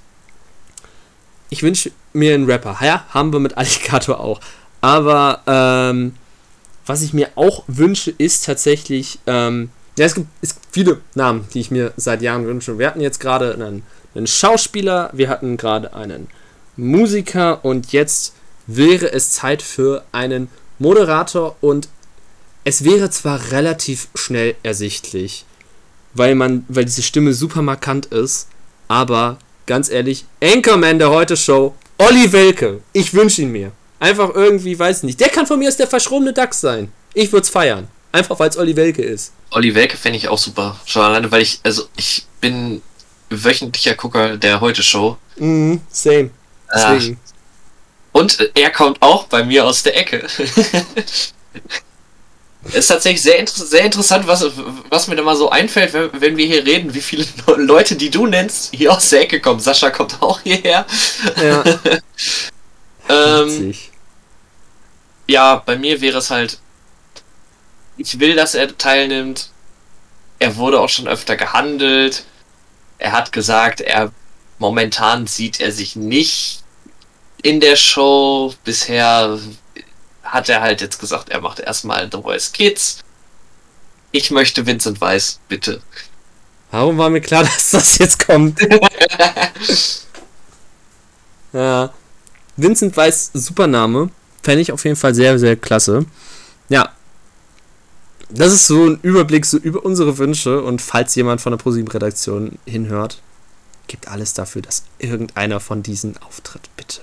Ich 1.50 1.64
wünsche 1.64 1.90
mir 2.12 2.34
einen 2.34 2.48
Rapper. 2.48 2.78
Ja, 2.80 3.04
haben 3.08 3.32
wir 3.32 3.40
mit 3.40 3.56
Alligator 3.58 4.20
auch. 4.20 4.38
Aber 4.80 5.40
ähm, 5.48 6.14
was 6.86 7.02
ich 7.02 7.12
mir 7.12 7.30
auch 7.34 7.64
wünsche, 7.66 8.12
ist 8.16 8.44
tatsächlich. 8.44 9.18
Ähm, 9.26 9.70
ja, 9.98 10.06
es 10.06 10.14
gibt, 10.14 10.28
es 10.42 10.54
gibt 10.54 10.66
viele 10.70 11.00
Namen, 11.16 11.48
die 11.52 11.58
ich 11.58 11.72
mir 11.72 11.92
seit 11.96 12.22
Jahren 12.22 12.46
wünsche. 12.46 12.78
Wir 12.78 12.86
hatten 12.86 13.00
jetzt 13.00 13.18
gerade 13.18 13.54
einen, 13.54 13.82
einen 14.14 14.28
Schauspieler, 14.28 15.10
wir 15.12 15.28
hatten 15.28 15.56
gerade 15.56 15.92
einen 15.92 16.28
Musiker 16.76 17.64
und 17.64 17.90
jetzt 17.90 18.34
wäre 18.66 19.12
es 19.12 19.30
Zeit 19.30 19.62
für 19.62 20.04
einen 20.12 20.48
Moderator 20.78 21.56
und 21.60 21.88
es 22.64 22.84
wäre 22.84 23.10
zwar 23.10 23.50
relativ 23.50 24.08
schnell 24.14 24.54
ersichtlich, 24.62 25.44
weil 26.14 26.34
man, 26.34 26.64
weil 26.68 26.84
diese 26.84 27.02
Stimme 27.02 27.34
super 27.34 27.62
markant 27.62 28.06
ist, 28.06 28.48
aber 28.88 29.38
ganz 29.66 29.90
ehrlich, 29.90 30.24
Anchorman 30.42 30.98
der 30.98 31.10
Heute 31.10 31.36
Show, 31.36 31.74
Olli 31.98 32.32
Welke, 32.32 32.80
ich 32.92 33.14
wünsche 33.14 33.42
ihn 33.42 33.52
mir. 33.52 33.72
Einfach 33.98 34.34
irgendwie, 34.34 34.76
weiß 34.76 35.04
nicht. 35.04 35.20
Der 35.20 35.28
kann 35.28 35.46
von 35.46 35.58
mir 35.58 35.68
aus 35.68 35.76
der 35.76 35.86
verschrobene 35.86 36.32
Dachs 36.32 36.60
sein. 36.60 36.92
Ich 37.14 37.30
würde 37.32 37.44
es 37.44 37.50
feiern. 37.50 37.88
Einfach 38.10 38.38
weil 38.38 38.50
es 38.50 38.58
Olli 38.58 38.74
Welke 38.76 39.02
ist. 39.02 39.32
Olli 39.50 39.74
Welke 39.74 39.96
fände 39.96 40.18
ich 40.18 40.28
auch 40.28 40.38
super. 40.38 40.78
Schon 40.84 41.02
alleine, 41.02 41.30
weil 41.30 41.42
ich, 41.42 41.60
also 41.62 41.84
ich 41.96 42.26
bin 42.40 42.82
wöchentlicher 43.30 43.94
Gucker 43.94 44.36
der 44.36 44.60
Heute 44.60 44.82
Show. 44.82 45.16
Mhm, 45.36 45.80
same. 45.90 46.30
Deswegen. 46.74 47.14
Äh, 47.14 47.31
und 48.12 48.50
er 48.54 48.70
kommt 48.70 49.00
auch 49.02 49.24
bei 49.24 49.42
mir 49.44 49.66
aus 49.66 49.82
der 49.82 49.96
Ecke. 49.96 50.26
ist 52.72 52.86
tatsächlich 52.86 53.22
sehr, 53.22 53.38
inter 53.38 53.64
sehr 53.64 53.84
interessant, 53.84 54.26
was, 54.26 54.46
was 54.88 55.08
mir 55.08 55.16
da 55.16 55.22
mal 55.22 55.36
so 55.36 55.50
einfällt, 55.50 55.92
wenn, 55.92 56.10
wenn 56.20 56.36
wir 56.36 56.46
hier 56.46 56.64
reden, 56.64 56.94
wie 56.94 57.00
viele 57.00 57.26
Leute, 57.56 57.96
die 57.96 58.10
du 58.10 58.26
nennst, 58.26 58.74
hier 58.74 58.92
aus 58.92 59.08
der 59.08 59.22
Ecke 59.22 59.40
kommen. 59.40 59.60
Sascha 59.60 59.90
kommt 59.90 60.20
auch 60.22 60.40
hierher. 60.40 60.86
Ja. 61.42 61.64
ähm, 63.42 63.74
ja, 65.26 65.56
bei 65.56 65.76
mir 65.76 66.00
wäre 66.00 66.18
es 66.18 66.30
halt, 66.30 66.58
ich 67.96 68.20
will, 68.20 68.36
dass 68.36 68.54
er 68.54 68.76
teilnimmt. 68.76 69.50
Er 70.38 70.56
wurde 70.56 70.80
auch 70.80 70.88
schon 70.88 71.08
öfter 71.08 71.36
gehandelt. 71.36 72.24
Er 72.98 73.12
hat 73.12 73.32
gesagt, 73.32 73.80
er 73.80 74.12
momentan 74.58 75.26
sieht 75.26 75.60
er 75.60 75.72
sich 75.72 75.96
nicht 75.96 76.61
in 77.42 77.60
der 77.60 77.76
Show. 77.76 78.54
Bisher 78.64 79.38
hat 80.22 80.48
er 80.48 80.60
halt 80.60 80.80
jetzt 80.80 80.98
gesagt, 80.98 81.28
er 81.28 81.40
macht 81.40 81.60
erstmal 81.60 82.08
The 82.10 82.22
Voice 82.22 82.52
Kids. 82.52 82.98
Ich 84.12 84.30
möchte 84.30 84.66
Vincent 84.66 85.00
Weiss, 85.00 85.40
bitte. 85.48 85.82
Warum 86.70 86.98
war 86.98 87.10
mir 87.10 87.20
klar, 87.20 87.42
dass 87.44 87.70
das 87.70 87.98
jetzt 87.98 88.26
kommt? 88.26 88.60
ja. 91.52 91.92
Vincent 92.56 92.96
Weiss, 92.96 93.30
super 93.34 93.66
Name. 93.66 94.10
Fände 94.42 94.60
ich 94.60 94.72
auf 94.72 94.84
jeden 94.84 94.96
Fall 94.96 95.14
sehr, 95.14 95.38
sehr 95.38 95.56
klasse. 95.56 96.06
Ja. 96.68 96.90
Das 98.30 98.52
ist 98.52 98.66
so 98.66 98.86
ein 98.86 98.98
Überblick 99.02 99.44
so 99.44 99.58
über 99.58 99.84
unsere 99.84 100.16
Wünsche 100.16 100.62
und 100.62 100.80
falls 100.80 101.14
jemand 101.14 101.42
von 101.42 101.52
der 101.52 101.58
ProSieben-Redaktion 101.58 102.58
hinhört, 102.64 103.20
gibt 103.88 104.08
alles 104.08 104.32
dafür, 104.32 104.62
dass 104.62 104.84
irgendeiner 104.98 105.60
von 105.60 105.82
diesen 105.82 106.16
auftritt, 106.16 106.70
bitte. 106.76 107.02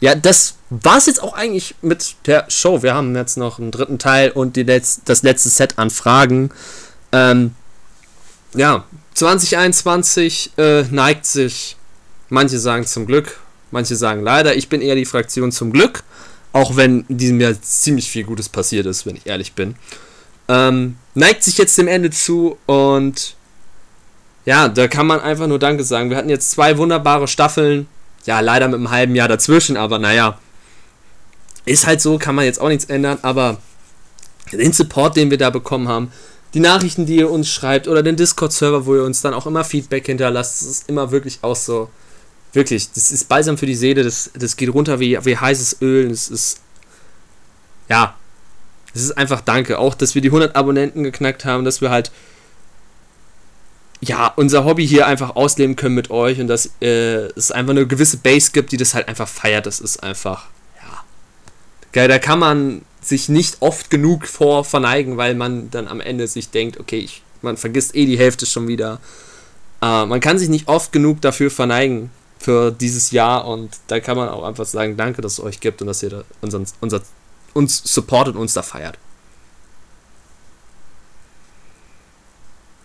Ja, 0.00 0.14
das 0.14 0.56
war 0.70 0.98
es 0.98 1.06
jetzt 1.06 1.22
auch 1.22 1.32
eigentlich 1.34 1.74
mit 1.80 2.16
der 2.26 2.44
Show. 2.48 2.82
Wir 2.82 2.94
haben 2.94 3.14
jetzt 3.16 3.36
noch 3.36 3.58
einen 3.58 3.70
dritten 3.70 3.98
Teil 3.98 4.30
und 4.30 4.56
die 4.56 4.62
Letz 4.62 5.00
das 5.04 5.22
letzte 5.22 5.48
Set 5.48 5.78
an 5.78 5.90
Fragen. 5.90 6.50
Ähm, 7.12 7.54
ja, 8.54 8.84
2021 9.14 10.52
äh, 10.58 10.82
neigt 10.90 11.26
sich, 11.26 11.76
manche 12.28 12.58
sagen 12.58 12.86
zum 12.86 13.06
Glück, 13.06 13.38
manche 13.70 13.96
sagen 13.96 14.22
leider. 14.22 14.56
Ich 14.56 14.68
bin 14.68 14.80
eher 14.80 14.94
die 14.94 15.04
Fraktion 15.04 15.52
zum 15.52 15.72
Glück, 15.72 16.02
auch 16.52 16.76
wenn 16.76 17.04
in 17.08 17.18
diesem 17.18 17.40
Jahr 17.40 17.60
ziemlich 17.60 18.10
viel 18.10 18.24
Gutes 18.24 18.48
passiert 18.48 18.86
ist, 18.86 19.06
wenn 19.06 19.16
ich 19.16 19.26
ehrlich 19.26 19.54
bin. 19.54 19.76
Ähm, 20.48 20.96
neigt 21.14 21.42
sich 21.42 21.56
jetzt 21.56 21.78
dem 21.78 21.88
Ende 21.88 22.10
zu 22.10 22.58
und 22.66 23.34
ja, 24.44 24.68
da 24.68 24.88
kann 24.88 25.06
man 25.06 25.20
einfach 25.20 25.46
nur 25.46 25.58
Danke 25.58 25.84
sagen. 25.84 26.10
Wir 26.10 26.16
hatten 26.16 26.28
jetzt 26.28 26.50
zwei 26.50 26.76
wunderbare 26.76 27.28
Staffeln 27.28 27.86
ja, 28.24 28.40
leider 28.40 28.68
mit 28.68 28.76
einem 28.76 28.90
halben 28.90 29.14
Jahr 29.14 29.28
dazwischen, 29.28 29.76
aber 29.76 29.98
naja. 29.98 30.38
Ist 31.66 31.86
halt 31.86 32.00
so, 32.00 32.18
kann 32.18 32.34
man 32.34 32.44
jetzt 32.44 32.60
auch 32.60 32.68
nichts 32.68 32.84
ändern, 32.86 33.18
aber 33.22 33.58
den 34.52 34.72
Support, 34.72 35.16
den 35.16 35.30
wir 35.30 35.38
da 35.38 35.50
bekommen 35.50 35.88
haben, 35.88 36.12
die 36.52 36.60
Nachrichten, 36.60 37.06
die 37.06 37.16
ihr 37.16 37.30
uns 37.30 37.48
schreibt 37.48 37.88
oder 37.88 38.02
den 38.02 38.16
Discord-Server, 38.16 38.86
wo 38.86 38.94
ihr 38.94 39.04
uns 39.04 39.22
dann 39.22 39.34
auch 39.34 39.46
immer 39.46 39.64
Feedback 39.64 40.06
hinterlasst, 40.06 40.60
das 40.60 40.68
ist 40.68 40.88
immer 40.88 41.10
wirklich 41.10 41.38
auch 41.42 41.56
so, 41.56 41.88
wirklich, 42.52 42.92
das 42.92 43.10
ist 43.10 43.28
balsam 43.28 43.58
für 43.58 43.66
die 43.66 43.74
Seele, 43.74 44.04
das, 44.04 44.30
das 44.34 44.56
geht 44.56 44.72
runter 44.72 45.00
wie, 45.00 45.18
wie 45.24 45.36
heißes 45.36 45.78
Öl, 45.80 46.10
das 46.10 46.28
ist, 46.28 46.60
ja, 47.88 48.14
das 48.94 49.02
ist 49.02 49.18
einfach 49.18 49.40
Danke. 49.40 49.78
Auch, 49.78 49.94
dass 49.94 50.14
wir 50.14 50.22
die 50.22 50.28
100 50.28 50.56
Abonnenten 50.56 51.02
geknackt 51.02 51.44
haben, 51.44 51.64
dass 51.64 51.80
wir 51.80 51.90
halt 51.90 52.12
ja, 54.04 54.32
unser 54.36 54.64
Hobby 54.64 54.86
hier 54.86 55.06
einfach 55.06 55.36
ausleben 55.36 55.76
können 55.76 55.94
mit 55.94 56.10
euch 56.10 56.40
und 56.40 56.48
dass 56.48 56.70
äh, 56.80 57.28
es 57.36 57.50
einfach 57.50 57.70
eine 57.70 57.86
gewisse 57.86 58.18
Base 58.18 58.50
gibt, 58.52 58.72
die 58.72 58.76
das 58.76 58.94
halt 58.94 59.08
einfach 59.08 59.28
feiert. 59.28 59.66
Das 59.66 59.80
ist 59.80 60.02
einfach, 60.02 60.46
ja. 60.76 61.04
Geil, 61.92 62.08
da 62.08 62.18
kann 62.18 62.38
man 62.38 62.82
sich 63.00 63.28
nicht 63.28 63.58
oft 63.60 63.90
genug 63.90 64.26
vor 64.26 64.64
verneigen, 64.64 65.16
weil 65.16 65.34
man 65.34 65.70
dann 65.70 65.88
am 65.88 66.00
Ende 66.00 66.26
sich 66.26 66.50
denkt, 66.50 66.80
okay, 66.80 66.98
ich, 66.98 67.22
man 67.42 67.56
vergisst 67.56 67.94
eh 67.94 68.06
die 68.06 68.18
Hälfte 68.18 68.46
schon 68.46 68.68
wieder. 68.68 69.00
Äh, 69.82 70.06
man 70.06 70.20
kann 70.20 70.38
sich 70.38 70.48
nicht 70.48 70.68
oft 70.68 70.92
genug 70.92 71.20
dafür 71.20 71.50
verneigen 71.50 72.10
für 72.38 72.72
dieses 72.72 73.10
Jahr 73.10 73.46
und 73.46 73.70
da 73.86 74.00
kann 74.00 74.16
man 74.16 74.28
auch 74.28 74.44
einfach 74.44 74.66
sagen, 74.66 74.96
danke, 74.96 75.22
dass 75.22 75.34
es 75.34 75.40
euch 75.40 75.60
gibt 75.60 75.80
und 75.80 75.86
dass 75.86 76.02
ihr 76.02 76.10
da 76.10 76.24
unseren, 76.42 76.66
unser, 76.80 77.00
uns 77.54 77.82
supportet 77.84 78.34
und 78.34 78.42
uns 78.42 78.54
da 78.54 78.62
feiert. 78.62 78.98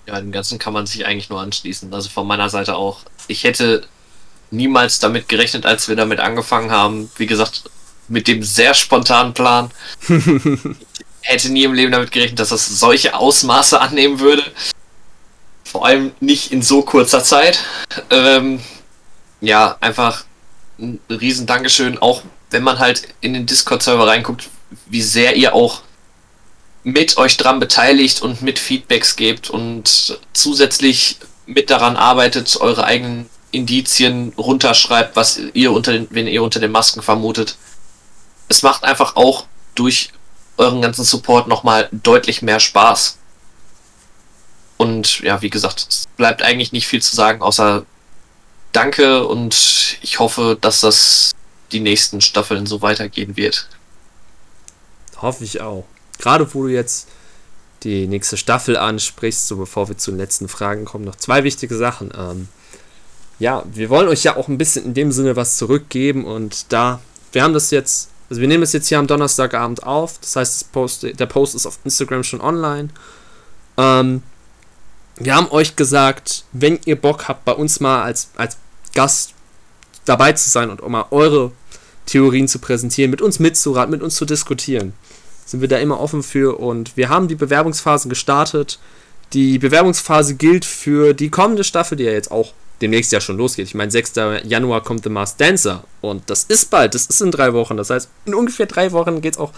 Ja, 0.09 0.19
dem 0.19 0.31
Ganzen 0.31 0.57
kann 0.57 0.73
man 0.73 0.87
sich 0.87 1.05
eigentlich 1.05 1.29
nur 1.29 1.39
anschließen. 1.39 1.93
Also 1.93 2.09
von 2.09 2.25
meiner 2.25 2.49
Seite 2.49 2.75
auch. 2.75 3.01
Ich 3.27 3.43
hätte 3.43 3.85
niemals 4.49 4.97
damit 4.97 5.29
gerechnet, 5.29 5.67
als 5.67 5.87
wir 5.87 5.95
damit 5.95 6.19
angefangen 6.19 6.71
haben. 6.71 7.11
Wie 7.17 7.27
gesagt, 7.27 7.69
mit 8.07 8.27
dem 8.27 8.41
sehr 8.41 8.73
spontanen 8.73 9.35
Plan. 9.35 9.69
hätte 11.21 11.51
nie 11.51 11.63
im 11.63 11.75
Leben 11.75 11.91
damit 11.91 12.11
gerechnet, 12.11 12.39
dass 12.39 12.49
das 12.49 12.67
solche 12.79 13.13
Ausmaße 13.13 13.79
annehmen 13.79 14.19
würde. 14.19 14.43
Vor 15.63 15.85
allem 15.85 16.11
nicht 16.19 16.51
in 16.51 16.63
so 16.63 16.81
kurzer 16.81 17.23
Zeit. 17.23 17.63
Ähm, 18.09 18.59
ja, 19.41 19.77
einfach 19.79 20.25
ein 20.79 20.99
riesen 21.07 21.45
Dankeschön. 21.45 21.99
Auch 21.99 22.23
wenn 22.49 22.63
man 22.63 22.79
halt 22.79 23.09
in 23.21 23.35
den 23.35 23.45
Discord-Server 23.45 24.07
reinguckt, 24.07 24.49
wie 24.87 25.03
sehr 25.03 25.35
ihr 25.35 25.53
auch 25.53 25.83
mit 26.83 27.17
euch 27.17 27.37
dran 27.37 27.59
beteiligt 27.59 28.21
und 28.21 28.41
mit 28.41 28.59
Feedbacks 28.59 29.15
gebt 29.15 29.49
und 29.49 30.19
zusätzlich 30.33 31.17
mit 31.45 31.69
daran 31.69 31.97
arbeitet, 31.97 32.57
eure 32.59 32.83
eigenen 32.85 33.29
Indizien 33.51 34.33
runterschreibt, 34.37 35.15
was 35.15 35.39
ihr 35.53 35.71
unter 35.71 35.91
den, 35.91 36.07
wenn 36.11 36.27
ihr 36.27 36.43
unter 36.43 36.59
den 36.59 36.71
Masken 36.71 37.01
vermutet. 37.01 37.57
Es 38.47 38.61
macht 38.63 38.83
einfach 38.83 39.15
auch 39.15 39.45
durch 39.75 40.11
euren 40.57 40.81
ganzen 40.81 41.03
Support 41.03 41.47
nochmal 41.47 41.89
deutlich 41.91 42.41
mehr 42.41 42.59
Spaß. 42.59 43.17
Und 44.77 45.19
ja, 45.19 45.41
wie 45.41 45.49
gesagt, 45.49 45.85
es 45.89 46.07
bleibt 46.15 46.41
eigentlich 46.41 46.71
nicht 46.71 46.87
viel 46.87 47.01
zu 47.01 47.15
sagen, 47.15 47.41
außer 47.41 47.85
Danke 48.71 49.25
und 49.25 49.97
ich 50.01 50.19
hoffe, 50.19 50.57
dass 50.59 50.81
das 50.81 51.31
die 51.71 51.79
nächsten 51.79 52.21
Staffeln 52.21 52.67
so 52.67 52.81
weitergehen 52.81 53.35
wird. 53.35 53.67
Hoffe 55.17 55.43
ich 55.43 55.59
auch 55.59 55.85
gerade 56.19 56.53
wo 56.53 56.63
du 56.63 56.69
jetzt 56.69 57.07
die 57.83 58.07
nächste 58.07 58.37
Staffel 58.37 58.77
ansprichst, 58.77 59.47
so 59.47 59.57
bevor 59.57 59.87
wir 59.87 59.97
zu 59.97 60.11
den 60.11 60.19
letzten 60.19 60.47
Fragen 60.47 60.85
kommen, 60.85 61.05
noch 61.05 61.15
zwei 61.15 61.43
wichtige 61.43 61.75
Sachen. 61.75 62.11
Ähm, 62.15 62.49
ja, 63.39 63.63
wir 63.73 63.89
wollen 63.89 64.09
euch 64.09 64.23
ja 64.23 64.35
auch 64.35 64.49
ein 64.49 64.57
bisschen 64.57 64.85
in 64.85 64.93
dem 64.93 65.11
Sinne 65.11 65.35
was 65.35 65.57
zurückgeben 65.57 66.25
und 66.25 66.71
da, 66.71 66.99
wir 67.31 67.41
haben 67.41 67.53
das 67.53 67.71
jetzt, 67.71 68.09
also 68.29 68.41
wir 68.41 68.49
nehmen 68.49 68.63
es 68.63 68.73
jetzt 68.73 68.89
hier 68.89 68.99
am 68.99 69.07
Donnerstagabend 69.07 69.83
auf, 69.83 70.19
das 70.19 70.35
heißt, 70.35 70.71
Post, 70.73 71.03
der 71.03 71.25
Post 71.25 71.55
ist 71.55 71.65
auf 71.65 71.79
Instagram 71.85 72.23
schon 72.23 72.41
online. 72.41 72.89
Ähm, 73.77 74.23
wir 75.15 75.35
haben 75.35 75.49
euch 75.51 75.75
gesagt, 75.75 76.43
wenn 76.51 76.79
ihr 76.85 76.99
Bock 76.99 77.27
habt, 77.27 77.45
bei 77.45 77.53
uns 77.53 77.79
mal 77.79 78.03
als, 78.03 78.29
als 78.35 78.57
Gast 78.93 79.33
dabei 80.05 80.33
zu 80.33 80.49
sein 80.49 80.69
und 80.69 80.83
auch 80.83 80.89
mal 80.89 81.05
eure 81.11 81.51
Theorien 82.05 82.47
zu 82.47 82.59
präsentieren, 82.59 83.11
mit 83.11 83.21
uns 83.21 83.39
mitzuraten, 83.39 83.91
mit 83.91 84.01
uns 84.01 84.15
zu 84.15 84.25
diskutieren, 84.25 84.93
sind 85.49 85.61
wir 85.61 85.67
da 85.67 85.77
immer 85.77 85.99
offen 85.99 86.21
für 86.21 86.59
und 86.59 86.95
wir 86.95 87.09
haben 87.09 87.27
die 87.27 87.35
Bewerbungsphase 87.35 88.07
gestartet. 88.07 88.77
Die 89.33 89.57
Bewerbungsphase 89.57 90.35
gilt 90.35 90.63
für 90.63 91.13
die 91.13 91.29
kommende 91.29 91.63
Staffel, 91.63 91.97
die 91.97 92.03
ja 92.03 92.11
jetzt 92.11 92.31
auch 92.31 92.53
demnächst 92.81 93.11
ja 93.11 93.19
schon 93.19 93.37
losgeht. 93.37 93.65
Ich 93.65 93.73
meine, 93.73 93.89
6. 93.89 94.13
Januar 94.43 94.83
kommt 94.83 95.03
The 95.03 95.09
Masked 95.09 95.41
Dancer 95.41 95.83
und 96.01 96.29
das 96.29 96.43
ist 96.43 96.69
bald, 96.69 96.93
das 96.93 97.07
ist 97.07 97.21
in 97.21 97.31
drei 97.31 97.53
Wochen. 97.53 97.77
Das 97.77 97.89
heißt, 97.89 98.09
in 98.25 98.35
ungefähr 98.35 98.67
drei 98.67 98.91
Wochen 98.91 99.21
geht 99.21 99.33
es 99.33 99.39
auch 99.39 99.51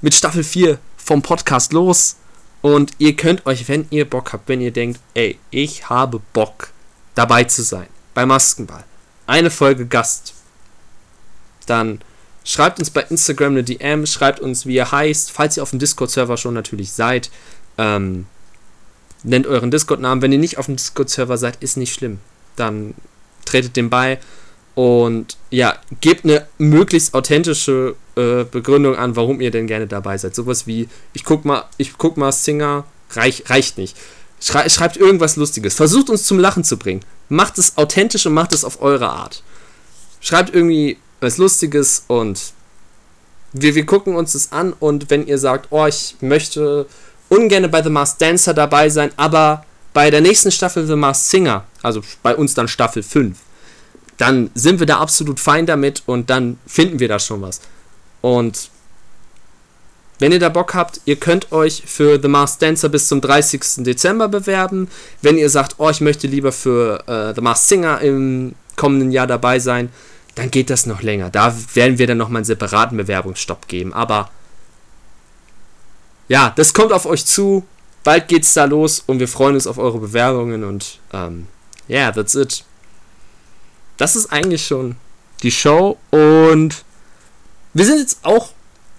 mit 0.00 0.14
Staffel 0.14 0.42
4 0.42 0.78
vom 0.96 1.20
Podcast 1.20 1.74
los. 1.74 2.16
Und 2.62 2.92
ihr 2.98 3.14
könnt 3.14 3.44
euch, 3.44 3.68
wenn 3.68 3.86
ihr 3.90 4.08
Bock 4.08 4.32
habt, 4.32 4.48
wenn 4.48 4.62
ihr 4.62 4.72
denkt, 4.72 5.00
ey, 5.12 5.38
ich 5.50 5.90
habe 5.90 6.20
Bock 6.32 6.70
dabei 7.14 7.44
zu 7.44 7.62
sein 7.62 7.86
bei 8.14 8.24
Maskenball, 8.24 8.84
eine 9.26 9.50
Folge 9.50 9.86
Gast, 9.86 10.32
dann 11.66 12.00
schreibt 12.46 12.78
uns 12.78 12.88
bei 12.90 13.02
Instagram 13.02 13.52
eine 13.52 13.64
DM, 13.64 14.06
schreibt 14.06 14.40
uns, 14.40 14.64
wie 14.64 14.76
ihr 14.76 14.90
heißt, 14.90 15.32
falls 15.32 15.58
ihr 15.58 15.62
auf 15.62 15.70
dem 15.70 15.80
Discord-Server 15.80 16.38
schon 16.38 16.54
natürlich 16.54 16.92
seid. 16.92 17.30
Ähm, 17.76 18.26
nennt 19.24 19.46
euren 19.46 19.70
Discord-Namen. 19.70 20.22
Wenn 20.22 20.32
ihr 20.32 20.38
nicht 20.38 20.56
auf 20.56 20.66
dem 20.66 20.76
Discord-Server 20.76 21.36
seid, 21.36 21.62
ist 21.62 21.76
nicht 21.76 21.92
schlimm. 21.92 22.20
Dann 22.54 22.94
tretet 23.44 23.76
dem 23.76 23.90
bei 23.90 24.18
und 24.76 25.36
ja, 25.50 25.76
gebt 26.00 26.24
eine 26.24 26.46
möglichst 26.58 27.14
authentische 27.14 27.96
äh, 28.14 28.44
Begründung 28.44 28.94
an, 28.94 29.16
warum 29.16 29.40
ihr 29.40 29.50
denn 29.50 29.66
gerne 29.66 29.86
dabei 29.86 30.16
seid. 30.16 30.34
Sowas 30.34 30.66
wie, 30.66 30.88
ich 31.14 31.24
guck 31.24 31.44
mal, 31.44 31.64
ich 31.78 31.98
guck 31.98 32.16
mal 32.16 32.30
Singer, 32.30 32.84
reich, 33.10 33.44
reicht 33.46 33.78
nicht. 33.78 33.96
Schrei, 34.40 34.68
schreibt 34.68 34.98
irgendwas 34.98 35.36
Lustiges. 35.36 35.74
Versucht 35.74 36.10
uns 36.10 36.24
zum 36.24 36.38
Lachen 36.38 36.62
zu 36.62 36.76
bringen. 36.76 37.00
Macht 37.28 37.58
es 37.58 37.76
authentisch 37.76 38.26
und 38.26 38.34
macht 38.34 38.52
es 38.52 38.64
auf 38.64 38.82
eure 38.82 39.08
Art. 39.08 39.42
Schreibt 40.20 40.54
irgendwie 40.54 40.98
was 41.20 41.38
Lustiges 41.38 42.04
und 42.08 42.52
wir, 43.52 43.74
wir 43.74 43.86
gucken 43.86 44.16
uns 44.16 44.32
das 44.32 44.52
an 44.52 44.72
und 44.72 45.10
wenn 45.10 45.26
ihr 45.26 45.38
sagt, 45.38 45.68
oh, 45.70 45.86
ich 45.86 46.16
möchte 46.20 46.86
ungern 47.28 47.70
bei 47.70 47.82
The 47.82 47.90
Masked 47.90 48.20
Dancer 48.20 48.54
dabei 48.54 48.88
sein, 48.88 49.10
aber 49.16 49.64
bei 49.92 50.10
der 50.10 50.20
nächsten 50.20 50.50
Staffel 50.50 50.86
The 50.86 50.96
Masked 50.96 51.30
Singer, 51.30 51.64
also 51.82 52.02
bei 52.22 52.36
uns 52.36 52.54
dann 52.54 52.68
Staffel 52.68 53.02
5, 53.02 53.36
dann 54.18 54.50
sind 54.54 54.78
wir 54.78 54.86
da 54.86 54.98
absolut 54.98 55.40
fein 55.40 55.66
damit 55.66 56.02
und 56.06 56.30
dann 56.30 56.58
finden 56.66 57.00
wir 57.00 57.08
da 57.08 57.18
schon 57.18 57.42
was. 57.42 57.60
Und 58.20 58.70
wenn 60.18 60.32
ihr 60.32 60.38
da 60.38 60.48
Bock 60.48 60.74
habt, 60.74 61.00
ihr 61.04 61.16
könnt 61.16 61.52
euch 61.52 61.82
für 61.86 62.20
The 62.20 62.28
Masked 62.28 62.62
Dancer 62.62 62.88
bis 62.88 63.08
zum 63.08 63.20
30. 63.20 63.84
Dezember 63.84 64.28
bewerben. 64.28 64.88
Wenn 65.20 65.36
ihr 65.36 65.50
sagt, 65.50 65.74
oh, 65.78 65.90
ich 65.90 66.00
möchte 66.00 66.26
lieber 66.26 66.52
für 66.52 67.04
äh, 67.06 67.34
The 67.34 67.42
Masked 67.42 67.68
Singer 67.68 68.00
im 68.00 68.54
kommenden 68.76 69.10
Jahr 69.10 69.26
dabei 69.26 69.58
sein, 69.58 69.90
dann 70.36 70.50
geht 70.50 70.70
das 70.70 70.86
noch 70.86 71.02
länger. 71.02 71.30
Da 71.30 71.54
werden 71.74 71.98
wir 71.98 72.06
dann 72.06 72.18
nochmal 72.18 72.40
einen 72.40 72.44
separaten 72.44 72.96
Bewerbungsstopp 72.96 73.68
geben. 73.68 73.92
Aber 73.92 74.30
ja, 76.28 76.52
das 76.54 76.74
kommt 76.74 76.92
auf 76.92 77.06
euch 77.06 77.24
zu. 77.24 77.66
Bald 78.04 78.28
geht's 78.28 78.54
da 78.54 78.66
los 78.66 79.02
und 79.06 79.18
wir 79.18 79.28
freuen 79.28 79.54
uns 79.54 79.66
auf 79.66 79.78
eure 79.78 79.98
Bewerbungen 79.98 80.62
und 80.62 81.00
ähm, 81.12 81.48
yeah, 81.88 82.12
that's 82.12 82.34
it. 82.34 82.64
Das 83.96 84.14
ist 84.14 84.30
eigentlich 84.30 84.64
schon 84.64 84.96
die 85.42 85.50
Show 85.50 85.98
und 86.10 86.84
wir 87.72 87.84
sind 87.84 87.98
jetzt 87.98 88.18
auch 88.22 88.50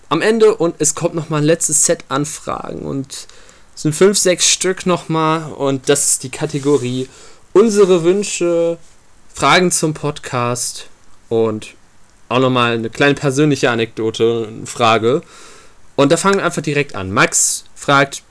am 0.09 0.21
Ende 0.21 0.55
und 0.55 0.75
es 0.79 0.95
kommt 0.95 1.15
nochmal 1.15 1.41
ein 1.41 1.45
letztes 1.45 1.85
Set 1.85 2.03
Anfragen 2.09 2.81
und 2.81 3.27
es 3.75 3.83
sind 3.83 3.93
fünf, 3.93 4.17
sechs 4.17 4.49
Stück 4.49 4.85
nochmal 4.85 5.53
und 5.53 5.87
das 5.87 6.11
ist 6.11 6.23
die 6.23 6.31
Kategorie 6.31 7.07
unsere 7.53 8.03
Wünsche, 8.03 8.77
Fragen 9.33 9.71
zum 9.71 9.93
Podcast 9.93 10.89
und 11.29 11.75
auch 12.29 12.39
nochmal 12.39 12.73
eine 12.73 12.89
kleine 12.89 13.15
persönliche 13.15 13.69
Anekdote, 13.69 14.47
eine 14.49 14.67
Frage. 14.67 15.21
Und 15.95 16.11
da 16.11 16.17
fangen 16.17 16.37
wir 16.37 16.45
einfach 16.45 16.61
direkt 16.61 16.95
an. 16.95 17.11
Max 17.11 17.65
fragt, 17.75 18.23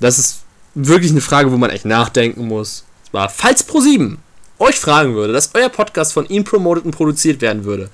das 0.00 0.18
ist 0.18 0.42
wirklich 0.74 1.10
eine 1.10 1.20
Frage, 1.20 1.52
wo 1.52 1.56
man 1.56 1.70
echt 1.70 1.84
nachdenken 1.84 2.46
muss. 2.46 2.84
Zwar, 3.10 3.28
falls 3.28 3.68
Pro7 3.68 4.16
euch 4.58 4.78
fragen 4.78 5.14
würde, 5.14 5.32
dass 5.32 5.54
euer 5.54 5.68
Podcast 5.68 6.12
von 6.12 6.26
ihm 6.26 6.44
promotet 6.44 6.84
und 6.84 6.92
produziert 6.92 7.40
werden 7.40 7.64
würde, 7.64 7.90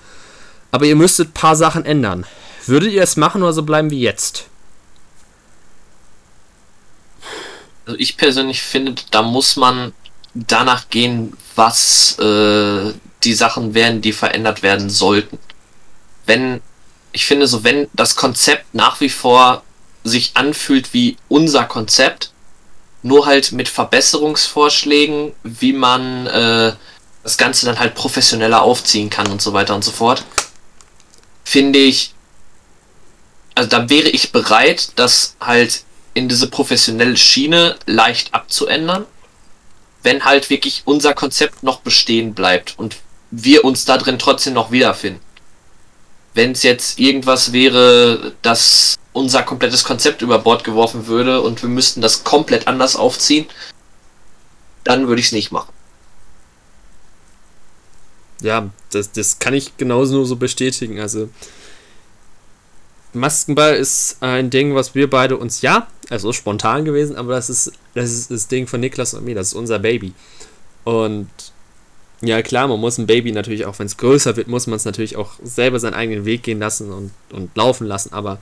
aber 0.71 0.85
ihr 0.85 0.97
müsstet 0.97 1.31
ein 1.31 1.33
paar 1.33 1.57
Sachen 1.57 1.85
ändern, 1.85 2.27
würdet 2.67 2.93
ihr 2.93 3.03
es 3.03 3.17
machen 3.17 3.43
oder 3.43 3.53
so 3.53 3.63
bleiben 3.63 3.91
wie 3.91 4.01
jetzt? 4.01 4.47
Also 7.87 7.99
ich 7.99 8.19
persönlich 8.19 8.61
finde, 8.61 8.95
da 9.11 9.23
muss 9.23 9.57
man 9.57 9.93
danach 10.35 10.91
gehen, 10.91 11.33
was 11.57 12.19
äh, 12.19 12.93
die 13.25 13.35
Sachen 13.35 13.75
wären, 13.75 14.01
die 14.01 14.13
verändert 14.13 14.63
werden 14.63 14.91
sollten. 14.91 15.39
Wenn, 16.27 16.61
ich 17.13 17.27
finde 17.27 17.47
so, 17.47 17.65
wenn 17.65 17.89
das 17.93 18.17
Konzept 18.17 18.75
nach 18.75 19.01
wie 19.01 19.09
vor 19.09 19.63
sich 20.05 20.33
anfühlt 20.35 20.95
wie 20.95 21.17
unser 21.29 21.65
Konzept, 21.65 22.33
nur 23.03 23.27
halt 23.27 23.53
mit 23.53 23.69
Verbesserungsvorschlägen, 23.69 25.33
wie 25.43 25.73
man 25.73 26.27
äh, 26.27 26.73
das 27.23 27.37
Ganze 27.37 27.67
dann 27.67 27.79
halt 27.79 27.95
professioneller 27.95 28.63
aufziehen 28.63 29.11
kann 29.11 29.31
und 29.31 29.43
so 29.43 29.53
weiter 29.53 29.75
und 29.75 29.85
so 29.85 29.91
fort, 29.91 30.25
finde 31.45 31.79
ich, 31.79 32.15
also 33.55 33.69
da 33.69 33.89
wäre 33.89 34.09
ich 34.09 34.33
bereit, 34.33 34.91
das 34.97 35.37
halt 35.41 35.83
in 36.15 36.29
diese 36.29 36.49
professionelle 36.49 37.17
Schiene 37.17 37.77
leicht 37.87 38.35
abzuändern, 38.35 39.07
wenn 40.03 40.25
halt 40.25 40.51
wirklich 40.51 40.83
unser 40.85 41.15
Konzept 41.15 41.63
noch 41.63 41.81
bestehen 41.81 42.35
bleibt 42.35 42.79
und 42.79 42.97
wir 43.31 43.65
uns 43.65 43.85
da 43.85 43.99
drin 43.99 44.19
trotzdem 44.19 44.55
noch 44.55 44.71
wiederfinden. 44.71 45.21
Wenn 46.35 46.53
es 46.53 46.63
jetzt 46.63 46.99
irgendwas 46.99 47.53
wäre, 47.53 48.33
dass 48.43 48.97
unser 49.13 49.43
komplettes 49.43 49.85
Konzept 49.85 50.23
über 50.23 50.39
Bord 50.39 50.65
geworfen 50.65 51.07
würde 51.07 51.41
und 51.41 51.63
wir 51.63 51.69
müssten 51.69 52.01
das 52.01 52.25
komplett 52.25 52.69
anders 52.69 52.97
aufziehen, 52.97 53.47
dann 54.85 55.09
würde 55.09 55.21
ich 55.21 55.27
es 55.27 55.33
nicht 55.33 55.51
machen. 55.51 55.73
Ja, 58.41 58.71
das, 58.93 59.11
das 59.13 59.39
kann 59.39 59.55
ich 59.55 59.77
genauso 59.77 60.15
nur 60.15 60.27
so 60.27 60.37
bestätigen. 60.37 61.01
Also, 61.01 61.29
Maskenball 63.13 63.75
ist 63.75 64.19
ein 64.21 64.51
Ding, 64.51 64.75
was 64.75 64.95
wir 64.95 65.11
beide 65.11 65.37
uns, 65.37 65.63
ja, 65.63 65.89
also 66.09 66.33
spontan 66.33 66.85
gewesen, 66.85 67.17
aber 67.17 67.35
das 67.35 67.51
ist, 67.51 67.73
das 67.95 68.13
ist 68.13 68.31
das 68.31 68.49
Ding 68.49 68.67
von 68.67 68.81
Niklas 68.81 69.15
und 69.15 69.25
mir, 69.25 69.35
das 69.35 69.49
ist 69.49 69.55
unser 69.55 69.79
Baby. 69.79 70.13
Und 70.85 71.29
ja, 72.21 72.43
klar, 72.43 72.67
man 72.67 72.81
muss 72.81 72.99
ein 72.99 73.07
Baby 73.07 73.31
natürlich 73.31 73.65
auch, 73.65 73.79
wenn 73.79 73.87
es 73.87 73.97
größer 73.97 74.37
wird, 74.37 74.49
muss 74.49 74.67
man 74.67 74.77
es 74.77 74.85
natürlich 74.85 75.17
auch 75.17 75.33
selber 75.43 75.79
seinen 75.79 75.95
eigenen 75.95 76.25
Weg 76.25 76.43
gehen 76.43 76.59
lassen 76.59 76.93
und, 76.93 77.13
und 77.31 77.57
laufen 77.57 77.87
lassen. 77.87 78.13
Aber 78.13 78.39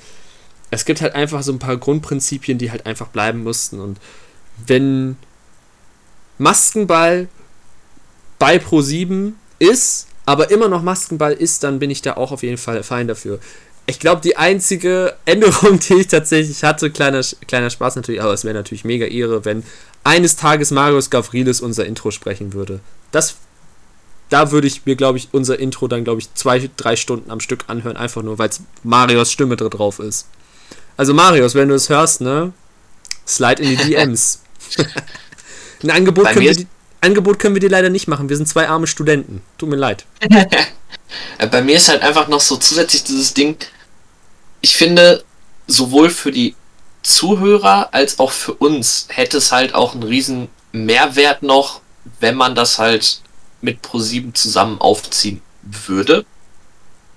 es 0.71 0.85
gibt 0.85 1.03
halt 1.03 1.15
einfach 1.15 1.43
so 1.43 1.53
ein 1.53 1.59
paar 1.59 1.77
Grundprinzipien, 1.77 2.59
die 2.59 2.71
halt 2.71 2.87
einfach 2.87 3.09
bleiben 3.09 3.43
mussten. 3.43 3.81
Und 3.81 3.99
wenn 4.67 5.17
Maskenball 6.39 7.29
bei 8.39 8.57
Pro7 8.57 9.33
ist, 9.59 10.07
aber 10.25 10.51
immer 10.51 10.69
noch 10.69 10.83
Maskenball 10.83 11.35
ist, 11.35 11.63
dann 11.63 11.79
bin 11.79 11.91
ich 11.91 12.03
da 12.03 12.15
auch 12.15 12.33
auf 12.33 12.43
jeden 12.43 12.59
Fall 12.59 12.83
fein 12.83 13.09
dafür. 13.09 13.39
Ich 13.87 14.01
glaube, 14.01 14.23
die 14.23 14.37
einzige 14.39 15.15
Änderung, 15.27 15.79
die 15.79 15.95
ich 15.95 16.09
tatsächlich 16.09 16.65
hatte, 16.65 16.91
kleiner, 16.91 17.23
kleiner 17.47 17.71
Spaß 17.71 17.97
natürlich, 17.97 18.23
aber 18.23 18.33
es 18.33 18.45
wäre 18.45 18.55
natürlich 18.55 18.85
mega 18.85 19.07
Ehre, 19.07 19.45
wenn 19.45 19.65
eines 20.03 20.37
Tages 20.37 20.71
Marius 20.71 21.11
Gavrilis 21.11 21.61
unser 21.61 21.85
Intro 21.85 22.11
sprechen 22.11 22.53
würde. 22.53 22.81
Das 23.13 23.37
da 24.29 24.51
würde 24.51 24.67
ich 24.67 24.87
mir, 24.87 24.97
glaube 24.97 25.19
ich, 25.19 25.29
unser 25.33 25.59
Intro 25.59 25.89
dann, 25.89 26.05
glaube 26.05 26.21
ich, 26.21 26.33
zwei, 26.35 26.69
drei 26.77 26.97
Stunden 26.97 27.31
am 27.31 27.41
Stück 27.41 27.65
anhören, 27.69 27.97
einfach 27.97 28.23
nur, 28.23 28.39
weil 28.39 28.51
Marios 28.83 29.31
Stimme 29.31 29.57
da 29.57 29.69
drauf 29.69 29.99
ist. 29.99 30.27
Also 30.97 31.15
Marius, 31.15 31.55
wenn 31.55 31.69
du 31.69 31.75
es 31.75 31.89
hörst, 31.89 32.21
ne? 32.21 32.53
Slide 33.27 33.63
in 33.63 33.71
die 33.71 33.77
DMs. 33.77 34.43
Ein 35.83 35.91
Angebot 35.91 36.27
können, 36.27 36.41
wir, 36.41 36.67
Angebot 37.01 37.39
können 37.39 37.55
wir 37.55 37.61
dir 37.61 37.71
leider 37.71 37.91
nicht 37.91 38.09
machen. 38.09 38.29
Wir 38.29 38.37
sind 38.37 38.47
zwei 38.47 38.69
arme 38.69 38.87
Studenten. 38.87 39.43
Tut 39.59 39.69
mir 39.69 39.77
leid. 39.77 40.07
Bei 41.51 41.63
mir 41.63 41.77
ist 41.77 41.89
halt 41.89 42.03
einfach 42.03 42.29
noch 42.29 42.41
so 42.41 42.57
zusätzlich 42.57 43.05
dieses 43.05 43.35
Ding. 43.35 43.57
Ich 44.61 44.77
finde, 44.77 45.23
sowohl 45.67 46.11
für 46.11 46.33
die 46.33 46.55
Zuhörer 47.03 47.91
als 47.93 48.19
auch 48.19 48.33
für 48.33 48.55
uns 48.55 49.07
hätte 49.11 49.37
es 49.37 49.53
halt 49.53 49.75
auch 49.75 49.95
einen 49.95 50.03
riesen 50.03 50.49
Mehrwert 50.73 51.43
noch, 51.43 51.81
wenn 52.21 52.35
man 52.35 52.55
das 52.55 52.79
halt 52.79 53.21
mit 53.61 53.85
Pro7 53.85 54.35
zusammen 54.35 54.81
aufziehen 54.81 55.43
würde, 55.63 56.25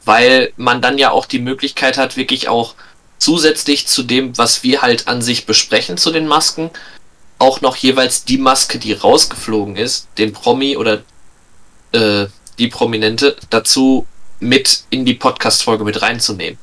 weil 0.06 0.52
man 0.58 0.82
dann 0.82 0.98
ja 0.98 1.12
auch 1.12 1.26
die 1.26 1.40
Möglichkeit 1.40 1.98
hat, 1.98 2.18
wirklich 2.18 2.48
auch 2.48 2.76
zusätzlich 3.18 3.88
zu 3.88 4.04
dem, 4.04 4.38
was 4.38 4.64
wir 4.64 4.82
halt 4.82 5.08
an 5.08 5.22
sich 5.22 5.46
besprechen 5.46 5.98
zu 5.98 6.12
den 6.12 6.28
Masken, 6.28 6.72
auch 7.38 7.62
noch 7.62 7.76
jeweils 7.76 8.26
die 8.26 8.38
Maske, 8.38 8.80
die 8.80 8.94
rausgeflogen 8.94 9.76
ist, 9.76 10.08
den 10.18 10.34
Promi 10.34 10.78
oder 10.78 11.04
äh, 11.92 12.28
die 12.58 12.68
Prominente 12.68 13.36
dazu 13.50 14.06
mit 14.40 14.84
in 14.90 15.06
die 15.06 15.14
Podcast-Folge 15.14 15.84
mit 15.84 16.02
reinzunehmen. 16.02 16.58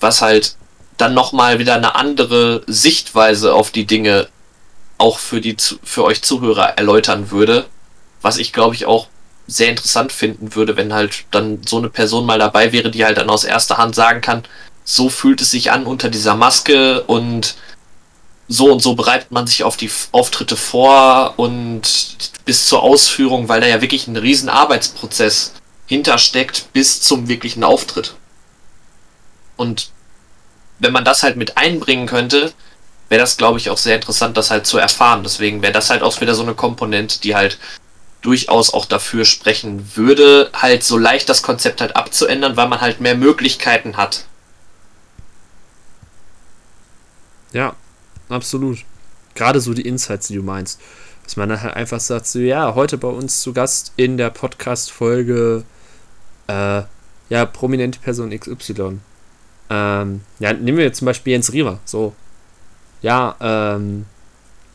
Was 0.00 0.22
halt 0.22 0.56
dann 0.96 1.14
nochmal 1.14 1.58
wieder 1.58 1.74
eine 1.74 1.94
andere 1.94 2.62
Sichtweise 2.66 3.54
auf 3.54 3.70
die 3.70 3.86
Dinge 3.86 4.28
auch 4.98 5.18
für 5.18 5.40
die 5.40 5.56
für 5.84 6.04
euch 6.04 6.22
Zuhörer 6.22 6.76
erläutern 6.76 7.30
würde, 7.30 7.66
was 8.22 8.38
ich 8.38 8.52
glaube 8.52 8.74
ich 8.74 8.86
auch 8.86 9.08
sehr 9.46 9.70
interessant 9.70 10.12
finden 10.12 10.54
würde, 10.54 10.76
wenn 10.76 10.92
halt 10.92 11.24
dann 11.30 11.60
so 11.66 11.78
eine 11.78 11.88
Person 11.88 12.26
mal 12.26 12.38
dabei 12.38 12.72
wäre, 12.72 12.90
die 12.90 13.04
halt 13.04 13.16
dann 13.16 13.30
aus 13.30 13.44
erster 13.44 13.78
Hand 13.78 13.94
sagen 13.94 14.20
kann, 14.20 14.44
so 14.84 15.08
fühlt 15.08 15.40
es 15.40 15.50
sich 15.50 15.70
an 15.70 15.86
unter 15.86 16.10
dieser 16.10 16.34
Maske 16.34 17.02
und 17.04 17.56
so 18.48 18.72
und 18.72 18.80
so 18.80 18.94
bereitet 18.94 19.30
man 19.30 19.46
sich 19.46 19.64
auf 19.64 19.76
die 19.76 19.90
Auftritte 20.12 20.56
vor 20.56 21.34
und 21.36 22.16
bis 22.44 22.66
zur 22.66 22.82
Ausführung, 22.82 23.48
weil 23.48 23.60
da 23.60 23.66
ja 23.66 23.82
wirklich 23.82 24.06
ein 24.06 24.16
riesen 24.16 24.48
Arbeitsprozess 24.48 25.52
hintersteckt 25.86 26.72
bis 26.72 27.00
zum 27.02 27.28
wirklichen 27.28 27.64
Auftritt. 27.64 28.14
Und 29.56 29.90
wenn 30.78 30.92
man 30.92 31.04
das 31.04 31.22
halt 31.22 31.36
mit 31.36 31.58
einbringen 31.58 32.06
könnte, 32.06 32.52
wäre 33.08 33.20
das, 33.20 33.36
glaube 33.36 33.58
ich, 33.58 33.70
auch 33.70 33.78
sehr 33.78 33.96
interessant, 33.96 34.36
das 34.36 34.50
halt 34.50 34.66
zu 34.66 34.78
erfahren. 34.78 35.22
Deswegen 35.22 35.62
wäre 35.62 35.72
das 35.72 35.90
halt 35.90 36.02
auch 36.02 36.20
wieder 36.20 36.34
so 36.34 36.42
eine 36.42 36.54
Komponente, 36.54 37.20
die 37.20 37.34
halt 37.34 37.58
durchaus 38.22 38.72
auch 38.72 38.84
dafür 38.84 39.24
sprechen 39.24 39.92
würde, 39.94 40.50
halt 40.52 40.82
so 40.82 40.98
leicht 40.98 41.28
das 41.28 41.42
Konzept 41.42 41.80
halt 41.80 41.96
abzuändern, 41.96 42.56
weil 42.56 42.68
man 42.68 42.80
halt 42.80 43.00
mehr 43.00 43.14
Möglichkeiten 43.14 43.96
hat. 43.96 44.24
Ja, 47.52 47.74
absolut. 48.28 48.78
Gerade 49.34 49.60
so 49.60 49.72
die 49.72 49.82
Insights, 49.82 50.28
die 50.28 50.34
du 50.34 50.42
meinst. 50.42 50.80
Dass 51.24 51.36
man 51.36 51.48
dann 51.48 51.62
halt 51.62 51.74
einfach 51.74 52.00
sagt, 52.00 52.26
so, 52.26 52.38
ja, 52.38 52.74
heute 52.74 52.98
bei 52.98 53.08
uns 53.08 53.42
zu 53.42 53.52
Gast 53.52 53.92
in 53.96 54.16
der 54.16 54.30
Podcast-Folge, 54.30 55.64
äh, 56.46 56.82
ja, 57.28 57.46
prominente 57.46 58.00
Person 58.00 58.30
XY. 58.30 58.98
Ähm, 59.70 60.22
ja, 60.38 60.52
nehmen 60.54 60.78
wir 60.78 60.84
jetzt 60.84 60.98
zum 60.98 61.06
Beispiel 61.06 61.34
Jens 61.34 61.52
Riewer, 61.52 61.78
so. 61.84 62.14
Ja, 63.02 63.36
ähm, 63.40 64.06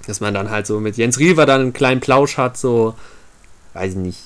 dass 0.05 0.19
man 0.19 0.33
dann 0.33 0.49
halt 0.49 0.67
so 0.67 0.79
mit 0.79 0.97
Jens 0.97 1.17
Riewer 1.19 1.45
dann 1.45 1.61
einen 1.61 1.73
kleinen 1.73 2.01
Plausch 2.01 2.37
hat, 2.37 2.57
so, 2.57 2.95
weiß 3.73 3.93
ich 3.93 3.97
nicht, 3.97 4.19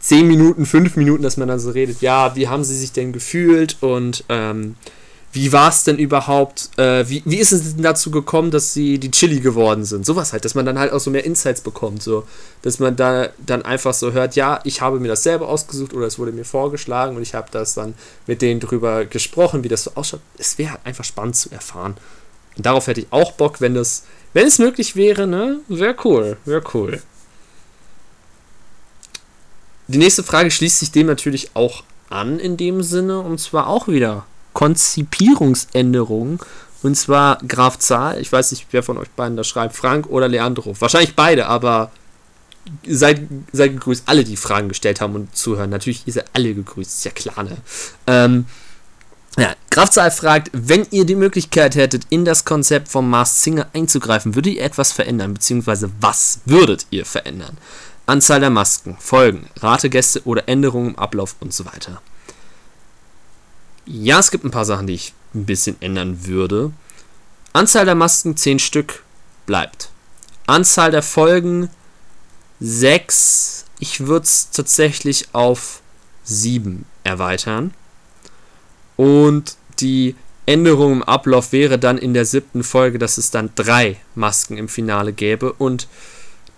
10 0.00 0.26
Minuten, 0.26 0.66
5 0.66 0.96
Minuten, 0.96 1.22
dass 1.22 1.36
man 1.36 1.48
dann 1.48 1.58
so 1.58 1.70
redet, 1.70 2.00
ja, 2.00 2.36
wie 2.36 2.48
haben 2.48 2.64
sie 2.64 2.76
sich 2.76 2.92
denn 2.92 3.12
gefühlt 3.12 3.76
und 3.80 4.24
ähm, 4.28 4.76
wie 5.32 5.52
war 5.52 5.68
es 5.68 5.84
denn 5.84 5.98
überhaupt, 5.98 6.70
äh, 6.78 7.08
wie, 7.08 7.22
wie 7.26 7.36
ist 7.36 7.52
es 7.52 7.74
denn 7.74 7.82
dazu 7.82 8.10
gekommen, 8.10 8.50
dass 8.50 8.72
sie 8.72 8.98
die 8.98 9.10
Chili 9.10 9.40
geworden 9.40 9.84
sind? 9.84 10.06
Sowas 10.06 10.32
halt, 10.32 10.44
dass 10.44 10.54
man 10.54 10.64
dann 10.64 10.78
halt 10.78 10.90
auch 10.92 11.00
so 11.00 11.10
mehr 11.10 11.24
Insights 11.24 11.60
bekommt, 11.60 12.02
so, 12.02 12.24
dass 12.62 12.78
man 12.78 12.96
da 12.96 13.28
dann 13.44 13.62
einfach 13.62 13.92
so 13.92 14.12
hört, 14.12 14.36
ja, 14.36 14.60
ich 14.64 14.80
habe 14.80 15.00
mir 15.00 15.08
das 15.08 15.22
selber 15.22 15.48
ausgesucht 15.48 15.92
oder 15.92 16.06
es 16.06 16.18
wurde 16.18 16.32
mir 16.32 16.44
vorgeschlagen 16.44 17.16
und 17.16 17.22
ich 17.22 17.34
habe 17.34 17.48
das 17.50 17.74
dann 17.74 17.94
mit 18.26 18.40
denen 18.40 18.60
drüber 18.60 19.04
gesprochen, 19.04 19.64
wie 19.64 19.68
das 19.68 19.84
so 19.84 19.90
ausschaut. 19.96 20.20
Es 20.38 20.56
wäre 20.56 20.72
halt 20.72 20.80
einfach 20.84 21.04
spannend 21.04 21.36
zu 21.36 21.50
erfahren. 21.50 21.96
Und 22.56 22.64
darauf 22.64 22.86
hätte 22.86 23.02
ich 23.02 23.06
auch 23.10 23.32
Bock, 23.32 23.60
wenn 23.60 23.74
das, 23.74 24.04
wenn 24.32 24.46
es 24.46 24.58
möglich 24.58 24.96
wäre, 24.96 25.26
ne? 25.26 25.60
Wäre 25.68 25.94
cool, 26.04 26.38
wäre 26.46 26.62
cool. 26.72 27.02
Die 29.88 29.98
nächste 29.98 30.22
Frage 30.22 30.50
schließt 30.50 30.78
sich 30.78 30.92
dem 30.92 31.06
natürlich 31.06 31.50
auch 31.54 31.82
an 32.10 32.38
in 32.38 32.56
dem 32.56 32.82
Sinne 32.82 33.20
und 33.20 33.40
zwar 33.40 33.66
auch 33.66 33.88
wieder 33.88 34.24
Konzipierungsänderungen. 34.52 36.38
Und 36.82 36.94
zwar 36.94 37.38
Graf 37.46 37.78
Zahl. 37.78 38.20
Ich 38.20 38.30
weiß 38.30 38.52
nicht, 38.52 38.66
wer 38.70 38.82
von 38.82 38.98
euch 38.98 39.10
beiden 39.10 39.36
da 39.36 39.44
schreibt. 39.44 39.74
Frank 39.74 40.06
oder 40.08 40.28
Leandro. 40.28 40.80
Wahrscheinlich 40.80 41.16
beide, 41.16 41.46
aber 41.46 41.90
seid, 42.86 43.22
seid 43.52 43.72
gegrüßt. 43.72 44.04
Alle, 44.06 44.24
die 44.24 44.36
Fragen 44.36 44.68
gestellt 44.68 45.00
haben 45.00 45.14
und 45.14 45.36
zuhören. 45.36 45.70
Natürlich, 45.70 46.06
ihr 46.06 46.12
seid 46.12 46.26
alle 46.34 46.54
gegrüßt. 46.54 46.90
Ist 46.90 47.04
ja 47.04 47.10
klar, 47.10 47.42
ne? 47.44 47.56
Ähm, 48.06 48.46
ja, 49.36 49.54
Grafzahl 49.70 50.10
fragt, 50.10 50.50
wenn 50.52 50.86
ihr 50.90 51.04
die 51.04 51.14
Möglichkeit 51.14 51.76
hättet, 51.76 52.06
in 52.10 52.24
das 52.24 52.44
Konzept 52.44 52.88
vom 52.88 53.08
Mars 53.08 53.42
Singer 53.42 53.68
einzugreifen, 53.72 54.34
würdet 54.34 54.54
ihr 54.54 54.62
etwas 54.62 54.90
verändern? 54.90 55.34
Beziehungsweise 55.34 55.90
was 56.00 56.40
würdet 56.44 56.86
ihr 56.90 57.04
verändern? 57.04 57.56
Anzahl 58.08 58.40
der 58.40 58.48
Masken, 58.48 58.96
Folgen, 58.98 59.50
Rategäste 59.56 60.22
oder 60.24 60.48
Änderungen 60.48 60.90
im 60.90 60.98
Ablauf 60.98 61.36
und 61.40 61.52
so 61.52 61.66
weiter. 61.66 62.00
Ja, 63.84 64.18
es 64.18 64.30
gibt 64.30 64.44
ein 64.44 64.50
paar 64.50 64.64
Sachen, 64.64 64.86
die 64.86 64.94
ich 64.94 65.12
ein 65.34 65.44
bisschen 65.44 65.76
ändern 65.80 66.24
würde. 66.24 66.72
Anzahl 67.52 67.84
der 67.84 67.94
Masken 67.94 68.34
10 68.34 68.60
Stück 68.60 69.02
bleibt. 69.44 69.90
Anzahl 70.46 70.90
der 70.90 71.02
Folgen 71.02 71.68
6. 72.60 73.66
Ich 73.78 74.06
würde 74.06 74.24
es 74.24 74.50
tatsächlich 74.52 75.28
auf 75.34 75.82
7 76.24 76.86
erweitern. 77.04 77.74
Und 78.96 79.56
die 79.80 80.16
Änderung 80.46 80.92
im 80.92 81.02
Ablauf 81.02 81.52
wäre 81.52 81.78
dann 81.78 81.98
in 81.98 82.14
der 82.14 82.24
siebten 82.24 82.64
Folge, 82.64 82.98
dass 82.98 83.18
es 83.18 83.30
dann 83.30 83.50
drei 83.54 84.00
Masken 84.14 84.56
im 84.56 84.68
Finale 84.68 85.12
gäbe. 85.12 85.52
Und 85.52 85.88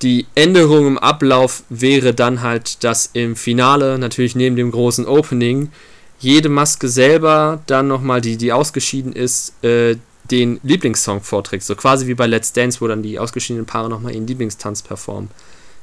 die 0.03 0.27
Änderung 0.35 0.87
im 0.87 0.99
Ablauf 0.99 1.63
wäre 1.69 2.15
dann 2.15 2.43
halt, 2.43 2.85
dass 2.85 3.11
im 3.13 3.37
Finale, 3.37 3.99
natürlich 3.99 4.35
neben 4.35 4.57
dem 4.57 4.71
großen 4.71 5.07
Opening, 5.07 5.71
jede 6.19 6.49
Maske 6.49 6.89
selber 6.89 7.61
dann 7.67 7.89
nochmal, 7.89 8.21
die, 8.21 8.37
die 8.37 8.53
ausgeschieden 8.53 9.13
ist, 9.13 9.53
äh, 9.65 9.97
den 10.31 10.61
Lieblingssong 10.63 11.23
vorträgt. 11.23 11.65
So 11.65 11.75
quasi 11.75 12.07
wie 12.07 12.15
bei 12.15 12.27
Let's 12.27 12.53
Dance, 12.53 12.81
wo 12.81 12.87
dann 12.87 13.03
die 13.03 13.19
ausgeschiedenen 13.19 13.67
Paare 13.67 13.89
nochmal 13.89 14.15
ihren 14.15 14.27
Lieblingstanz 14.27 14.83
performen. 14.83 15.31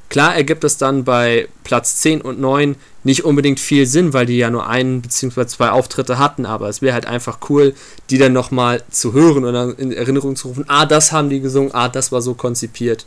Klar 0.08 0.34
ergibt 0.34 0.64
es 0.64 0.78
dann 0.78 1.04
bei 1.04 1.48
Platz 1.64 1.96
10 1.98 2.22
und 2.22 2.40
9 2.40 2.76
nicht 3.04 3.26
unbedingt 3.26 3.60
viel 3.60 3.84
Sinn, 3.84 4.14
weil 4.14 4.24
die 4.24 4.38
ja 4.38 4.48
nur 4.48 4.66
einen 4.66 5.02
bzw. 5.02 5.46
zwei 5.46 5.70
Auftritte 5.70 6.18
hatten, 6.18 6.46
aber 6.46 6.68
es 6.68 6.80
wäre 6.80 6.94
halt 6.94 7.04
einfach 7.04 7.38
cool, 7.50 7.74
die 8.08 8.16
dann 8.16 8.32
nochmal 8.32 8.82
zu 8.90 9.12
hören 9.12 9.44
und 9.44 9.52
dann 9.52 9.74
in 9.76 9.92
Erinnerung 9.92 10.34
zu 10.34 10.48
rufen, 10.48 10.64
ah, 10.68 10.86
das 10.86 11.12
haben 11.12 11.28
die 11.28 11.40
gesungen, 11.40 11.74
ah, 11.74 11.90
das 11.90 12.10
war 12.10 12.22
so 12.22 12.32
konzipiert. 12.32 13.04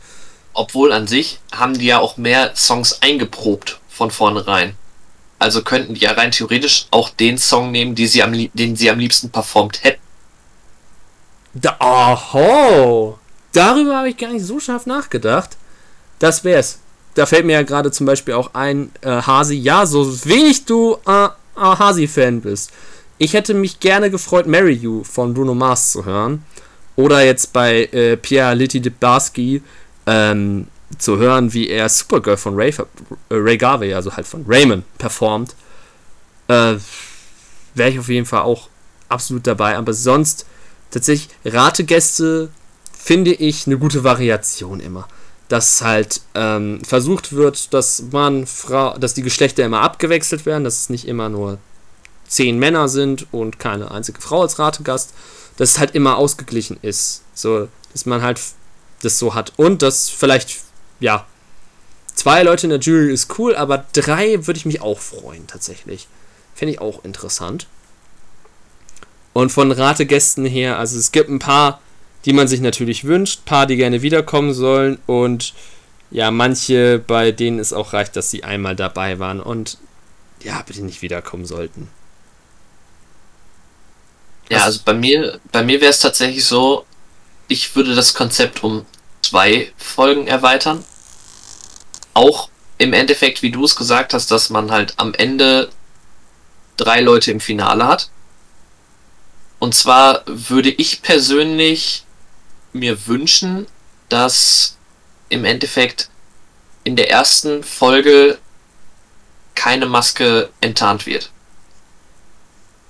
Obwohl 0.54 0.92
an 0.92 1.06
sich 1.06 1.40
haben 1.52 1.78
die 1.78 1.86
ja 1.86 1.98
auch 1.98 2.16
mehr 2.16 2.52
Songs 2.54 3.00
eingeprobt 3.02 3.80
von 3.88 4.10
vornherein. 4.10 4.74
Also 5.38 5.62
könnten 5.62 5.94
die 5.94 6.02
ja 6.02 6.12
rein 6.12 6.30
theoretisch 6.30 6.86
auch 6.90 7.10
den 7.10 7.38
Song 7.38 7.70
nehmen, 7.70 7.94
die 7.94 8.06
sie 8.06 8.22
am, 8.22 8.32
den 8.32 8.76
sie 8.76 8.90
am 8.90 8.98
liebsten 8.98 9.30
performt 9.30 9.82
hätten. 9.82 10.00
Da, 11.54 11.76
oho! 11.80 13.18
Darüber 13.52 13.98
habe 13.98 14.10
ich 14.10 14.16
gar 14.16 14.32
nicht 14.32 14.44
so 14.44 14.60
scharf 14.60 14.86
nachgedacht. 14.86 15.56
Das 16.18 16.44
wär's. 16.44 16.78
Da 17.14 17.26
fällt 17.26 17.44
mir 17.44 17.52
ja 17.52 17.62
gerade 17.62 17.90
zum 17.90 18.06
Beispiel 18.06 18.34
auch 18.34 18.54
ein, 18.54 18.90
äh, 19.02 19.10
Hasi, 19.10 19.56
ja, 19.56 19.84
so 19.84 20.24
wenig 20.24 20.64
du 20.64 20.96
äh, 21.06 21.24
äh, 21.24 21.28
Hasi-Fan 21.56 22.40
bist. 22.40 22.70
Ich 23.18 23.34
hätte 23.34 23.52
mich 23.52 23.80
gerne 23.80 24.10
gefreut, 24.10 24.46
Marry 24.46 24.72
You 24.72 25.04
von 25.04 25.34
Bruno 25.34 25.54
Mars 25.54 25.92
zu 25.92 26.04
hören. 26.04 26.44
Oder 26.96 27.24
jetzt 27.24 27.52
bei 27.52 27.84
äh, 27.86 28.16
Pierre 28.16 28.54
Litti 28.54 28.80
de 28.80 28.92
Barski, 28.98 29.62
ähm, 30.06 30.66
zu 30.98 31.18
hören, 31.18 31.52
wie 31.52 31.68
er 31.68 31.88
Supergirl 31.88 32.36
von 32.36 32.54
Ray, 32.54 32.70
äh, 32.70 32.84
Ray 33.30 33.56
Garvey, 33.56 33.94
also 33.94 34.14
halt 34.16 34.26
von 34.26 34.44
Raymond, 34.46 34.84
performt, 34.98 35.54
äh, 36.48 36.76
wäre 37.74 37.90
ich 37.90 37.98
auf 37.98 38.08
jeden 38.08 38.26
Fall 38.26 38.42
auch 38.42 38.68
absolut 39.08 39.46
dabei. 39.46 39.76
Aber 39.76 39.92
sonst 39.92 40.46
tatsächlich 40.90 41.34
Rategäste 41.44 42.50
finde 42.96 43.32
ich 43.32 43.66
eine 43.66 43.78
gute 43.78 44.04
Variation 44.04 44.80
immer. 44.80 45.08
Dass 45.48 45.82
halt 45.82 46.22
ähm, 46.34 46.82
versucht 46.82 47.32
wird, 47.32 47.74
dass 47.74 48.04
man 48.10 48.46
Frau, 48.46 48.96
dass 48.96 49.14
die 49.14 49.22
Geschlechter 49.22 49.64
immer 49.64 49.82
abgewechselt 49.82 50.46
werden, 50.46 50.64
dass 50.64 50.82
es 50.82 50.90
nicht 50.90 51.06
immer 51.06 51.28
nur 51.28 51.58
zehn 52.26 52.58
Männer 52.58 52.88
sind 52.88 53.26
und 53.32 53.58
keine 53.58 53.90
einzige 53.90 54.20
Frau 54.20 54.42
als 54.42 54.58
Rategast, 54.58 55.12
dass 55.58 55.72
es 55.72 55.78
halt 55.78 55.94
immer 55.94 56.16
ausgeglichen 56.16 56.78
ist. 56.80 57.22
So, 57.34 57.68
dass 57.92 58.06
man 58.06 58.22
halt 58.22 58.40
das 59.02 59.18
so 59.18 59.34
hat. 59.34 59.52
Und 59.56 59.82
dass 59.82 60.08
vielleicht 60.08 60.60
ja, 61.02 61.26
zwei 62.14 62.42
Leute 62.42 62.66
in 62.66 62.70
der 62.70 62.78
Jury 62.78 63.12
ist 63.12 63.38
cool, 63.38 63.54
aber 63.54 63.84
drei 63.92 64.46
würde 64.46 64.58
ich 64.58 64.66
mich 64.66 64.80
auch 64.80 64.98
freuen, 64.98 65.46
tatsächlich. 65.46 66.08
Fände 66.54 66.72
ich 66.72 66.80
auch 66.80 67.04
interessant. 67.04 67.66
Und 69.32 69.50
von 69.50 69.72
Rategästen 69.72 70.44
her, 70.44 70.78
also 70.78 70.98
es 70.98 71.12
gibt 71.12 71.28
ein 71.28 71.38
paar, 71.38 71.80
die 72.24 72.32
man 72.32 72.48
sich 72.48 72.60
natürlich 72.60 73.04
wünscht, 73.04 73.40
ein 73.40 73.44
paar, 73.46 73.66
die 73.66 73.76
gerne 73.76 74.02
wiederkommen 74.02 74.54
sollen 74.54 74.98
und 75.06 75.54
ja, 76.10 76.30
manche, 76.30 76.98
bei 76.98 77.32
denen 77.32 77.58
es 77.58 77.72
auch 77.72 77.94
reicht, 77.94 78.16
dass 78.16 78.30
sie 78.30 78.44
einmal 78.44 78.76
dabei 78.76 79.18
waren 79.18 79.40
und 79.40 79.78
ja, 80.42 80.60
bitte 80.62 80.84
nicht 80.84 81.00
wiederkommen 81.00 81.46
sollten. 81.46 81.88
Ja, 84.50 84.64
also 84.64 84.80
bei 84.84 84.92
mir, 84.92 85.40
bei 85.50 85.62
mir 85.62 85.80
wäre 85.80 85.90
es 85.90 86.00
tatsächlich 86.00 86.44
so, 86.44 86.84
ich 87.52 87.76
würde 87.76 87.94
das 87.94 88.14
Konzept 88.14 88.64
um 88.64 88.86
zwei 89.20 89.72
Folgen 89.76 90.26
erweitern 90.26 90.84
auch 92.14 92.50
im 92.78 92.92
Endeffekt, 92.92 93.42
wie 93.42 93.50
du 93.50 93.64
es 93.64 93.76
gesagt 93.76 94.14
hast, 94.14 94.30
dass 94.30 94.50
man 94.50 94.70
halt 94.70 94.94
am 94.96 95.14
Ende 95.14 95.70
drei 96.76 97.00
Leute 97.00 97.30
im 97.30 97.40
Finale 97.40 97.86
hat. 97.86 98.10
Und 99.58 99.74
zwar 99.74 100.22
würde 100.26 100.70
ich 100.70 101.02
persönlich 101.02 102.04
mir 102.72 103.06
wünschen, 103.06 103.66
dass 104.08 104.76
im 105.28 105.44
Endeffekt 105.44 106.10
in 106.84 106.96
der 106.96 107.10
ersten 107.10 107.62
Folge 107.62 108.38
keine 109.54 109.86
Maske 109.86 110.50
enttarnt 110.60 111.06
wird. 111.06 111.30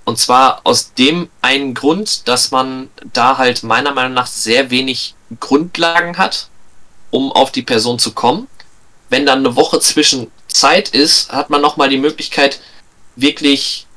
Und 0.05 0.19
zwar 0.19 0.61
aus 0.63 0.93
dem 0.93 1.29
einen 1.41 1.73
Grund, 1.73 2.27
dass 2.27 2.51
man 2.51 2.89
da 3.13 3.37
halt 3.37 3.63
meiner 3.63 3.93
Meinung 3.93 4.13
nach 4.13 4.27
sehr 4.27 4.69
wenig 4.69 5.15
Grundlagen 5.39 6.17
hat, 6.17 6.49
um 7.09 7.31
auf 7.31 7.51
die 7.51 7.61
Person 7.61 7.99
zu 7.99 8.11
kommen. 8.11 8.47
Wenn 9.09 9.25
dann 9.25 9.39
eine 9.39 9.55
Woche 9.55 9.79
zwischen 9.81 10.31
Zeit 10.47 10.89
ist, 10.89 11.31
hat 11.31 11.49
man 11.49 11.61
nochmal 11.61 11.89
die 11.89 11.97
Möglichkeit, 11.97 12.59
wirklich 13.15 13.87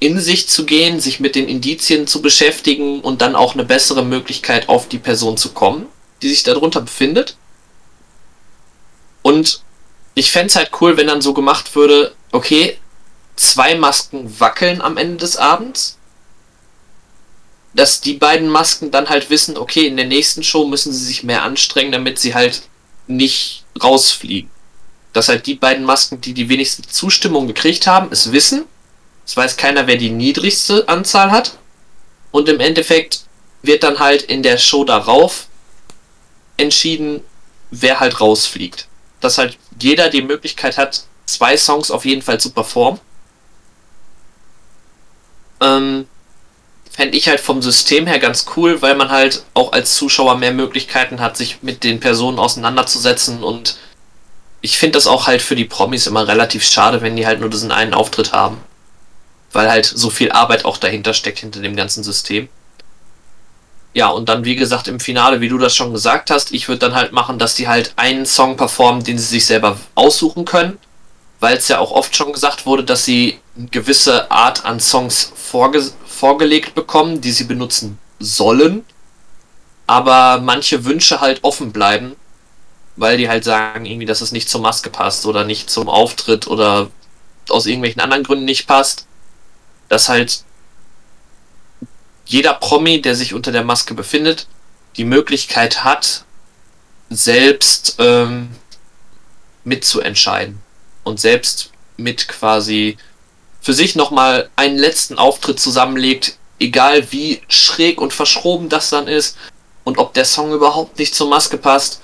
in 0.00 0.20
sich 0.20 0.48
zu 0.48 0.64
gehen, 0.64 1.00
sich 1.00 1.18
mit 1.18 1.34
den 1.34 1.48
Indizien 1.48 2.06
zu 2.06 2.22
beschäftigen 2.22 3.00
und 3.00 3.20
dann 3.20 3.34
auch 3.34 3.54
eine 3.54 3.64
bessere 3.64 4.04
Möglichkeit 4.04 4.68
auf 4.68 4.88
die 4.88 4.98
Person 4.98 5.36
zu 5.36 5.50
kommen, 5.50 5.86
die 6.22 6.28
sich 6.28 6.44
darunter 6.44 6.80
befindet. 6.80 7.36
Und 9.22 9.62
ich 10.14 10.30
fände 10.30 10.46
es 10.46 10.56
halt 10.56 10.70
cool, 10.80 10.96
wenn 10.96 11.08
dann 11.08 11.20
so 11.20 11.34
gemacht 11.34 11.74
würde, 11.74 12.14
okay, 12.30 12.78
zwei 13.38 13.74
Masken 13.76 14.40
wackeln 14.40 14.80
am 14.80 14.96
Ende 14.96 15.18
des 15.18 15.36
Abends. 15.36 15.96
Dass 17.74 18.00
die 18.00 18.14
beiden 18.14 18.48
Masken 18.48 18.90
dann 18.90 19.08
halt 19.08 19.30
wissen, 19.30 19.56
okay, 19.56 19.86
in 19.86 19.96
der 19.96 20.06
nächsten 20.06 20.42
Show 20.42 20.66
müssen 20.66 20.92
sie 20.92 21.04
sich 21.04 21.22
mehr 21.22 21.42
anstrengen, 21.42 21.92
damit 21.92 22.18
sie 22.18 22.34
halt 22.34 22.62
nicht 23.06 23.64
rausfliegen. 23.82 24.50
Dass 25.12 25.28
halt 25.28 25.46
die 25.46 25.54
beiden 25.54 25.84
Masken, 25.84 26.20
die 26.20 26.34
die 26.34 26.48
wenigste 26.48 26.82
Zustimmung 26.82 27.46
gekriegt 27.46 27.86
haben, 27.86 28.08
es 28.10 28.32
wissen. 28.32 28.64
Es 29.26 29.36
weiß 29.36 29.56
keiner, 29.56 29.86
wer 29.86 29.96
die 29.96 30.10
niedrigste 30.10 30.88
Anzahl 30.88 31.30
hat. 31.30 31.58
Und 32.30 32.48
im 32.48 32.60
Endeffekt 32.60 33.20
wird 33.62 33.82
dann 33.82 33.98
halt 33.98 34.22
in 34.22 34.42
der 34.42 34.58
Show 34.58 34.84
darauf 34.84 35.46
entschieden, 36.56 37.22
wer 37.70 38.00
halt 38.00 38.20
rausfliegt. 38.20 38.88
Dass 39.20 39.38
halt 39.38 39.58
jeder 39.80 40.10
die 40.10 40.22
Möglichkeit 40.22 40.78
hat, 40.78 41.04
zwei 41.26 41.56
Songs 41.56 41.90
auf 41.90 42.04
jeden 42.04 42.22
Fall 42.22 42.40
zu 42.40 42.50
performen. 42.50 43.00
Ähm, 45.60 46.06
Fände 46.90 47.16
ich 47.16 47.28
halt 47.28 47.38
vom 47.38 47.62
System 47.62 48.08
her 48.08 48.18
ganz 48.18 48.46
cool, 48.56 48.82
weil 48.82 48.96
man 48.96 49.10
halt 49.10 49.44
auch 49.54 49.72
als 49.72 49.94
Zuschauer 49.94 50.36
mehr 50.36 50.52
Möglichkeiten 50.52 51.20
hat, 51.20 51.36
sich 51.36 51.62
mit 51.62 51.84
den 51.84 52.00
Personen 52.00 52.40
auseinanderzusetzen 52.40 53.44
und 53.44 53.76
ich 54.62 54.78
finde 54.78 54.94
das 54.94 55.06
auch 55.06 55.28
halt 55.28 55.40
für 55.40 55.54
die 55.54 55.64
Promis 55.64 56.08
immer 56.08 56.26
relativ 56.26 56.64
schade, 56.64 57.00
wenn 57.00 57.14
die 57.14 57.24
halt 57.24 57.38
nur 57.38 57.50
diesen 57.50 57.70
einen 57.70 57.94
Auftritt 57.94 58.32
haben. 58.32 58.58
Weil 59.52 59.70
halt 59.70 59.86
so 59.86 60.10
viel 60.10 60.32
Arbeit 60.32 60.64
auch 60.64 60.76
dahinter 60.76 61.14
steckt, 61.14 61.38
hinter 61.38 61.60
dem 61.60 61.76
ganzen 61.76 62.02
System. 62.02 62.48
Ja, 63.94 64.08
und 64.08 64.28
dann, 64.28 64.44
wie 64.44 64.56
gesagt, 64.56 64.88
im 64.88 64.98
Finale, 64.98 65.40
wie 65.40 65.48
du 65.48 65.58
das 65.58 65.76
schon 65.76 65.92
gesagt 65.92 66.32
hast, 66.32 66.50
ich 66.52 66.66
würde 66.66 66.80
dann 66.80 66.96
halt 66.96 67.12
machen, 67.12 67.38
dass 67.38 67.54
die 67.54 67.68
halt 67.68 67.92
einen 67.94 68.26
Song 68.26 68.56
performen, 68.56 69.04
den 69.04 69.18
sie 69.18 69.26
sich 69.26 69.46
selber 69.46 69.78
aussuchen 69.94 70.44
können 70.44 70.78
weil 71.40 71.56
es 71.56 71.68
ja 71.68 71.78
auch 71.78 71.92
oft 71.92 72.16
schon 72.16 72.32
gesagt 72.32 72.66
wurde, 72.66 72.84
dass 72.84 73.04
sie 73.04 73.38
gewisse 73.70 74.30
Art 74.30 74.64
an 74.64 74.80
Songs 74.80 75.32
vorge 75.34 75.90
vorgelegt 76.06 76.74
bekommen, 76.74 77.20
die 77.20 77.30
sie 77.30 77.44
benutzen 77.44 77.98
sollen, 78.18 78.84
aber 79.86 80.40
manche 80.40 80.84
Wünsche 80.84 81.20
halt 81.20 81.44
offen 81.44 81.72
bleiben, 81.72 82.16
weil 82.96 83.18
die 83.18 83.28
halt 83.28 83.44
sagen, 83.44 83.86
irgendwie, 83.86 84.06
dass 84.06 84.20
es 84.20 84.32
nicht 84.32 84.48
zur 84.48 84.60
Maske 84.60 84.90
passt 84.90 85.26
oder 85.26 85.44
nicht 85.44 85.70
zum 85.70 85.88
Auftritt 85.88 86.48
oder 86.48 86.90
aus 87.48 87.66
irgendwelchen 87.66 88.00
anderen 88.00 88.24
Gründen 88.24 88.44
nicht 88.44 88.66
passt, 88.66 89.06
dass 89.88 90.08
halt 90.08 90.42
jeder 92.26 92.54
Promi, 92.54 93.00
der 93.00 93.14
sich 93.14 93.32
unter 93.32 93.52
der 93.52 93.64
Maske 93.64 93.94
befindet, 93.94 94.46
die 94.96 95.04
Möglichkeit 95.04 95.84
hat, 95.84 96.24
selbst 97.10 97.96
ähm, 97.98 98.50
mitzuentscheiden 99.64 100.60
und 101.04 101.20
selbst 101.20 101.70
mit 101.96 102.28
quasi 102.28 102.98
für 103.68 103.74
sich 103.74 103.96
nochmal 103.96 104.48
einen 104.56 104.78
letzten 104.78 105.18
Auftritt 105.18 105.60
zusammenlegt, 105.60 106.38
egal 106.58 107.12
wie 107.12 107.42
schräg 107.48 108.00
und 108.00 108.14
verschroben 108.14 108.70
das 108.70 108.88
dann 108.88 109.06
ist 109.06 109.36
und 109.84 109.98
ob 109.98 110.14
der 110.14 110.24
Song 110.24 110.54
überhaupt 110.54 110.98
nicht 110.98 111.14
zur 111.14 111.28
Maske 111.28 111.58
passt, 111.58 112.00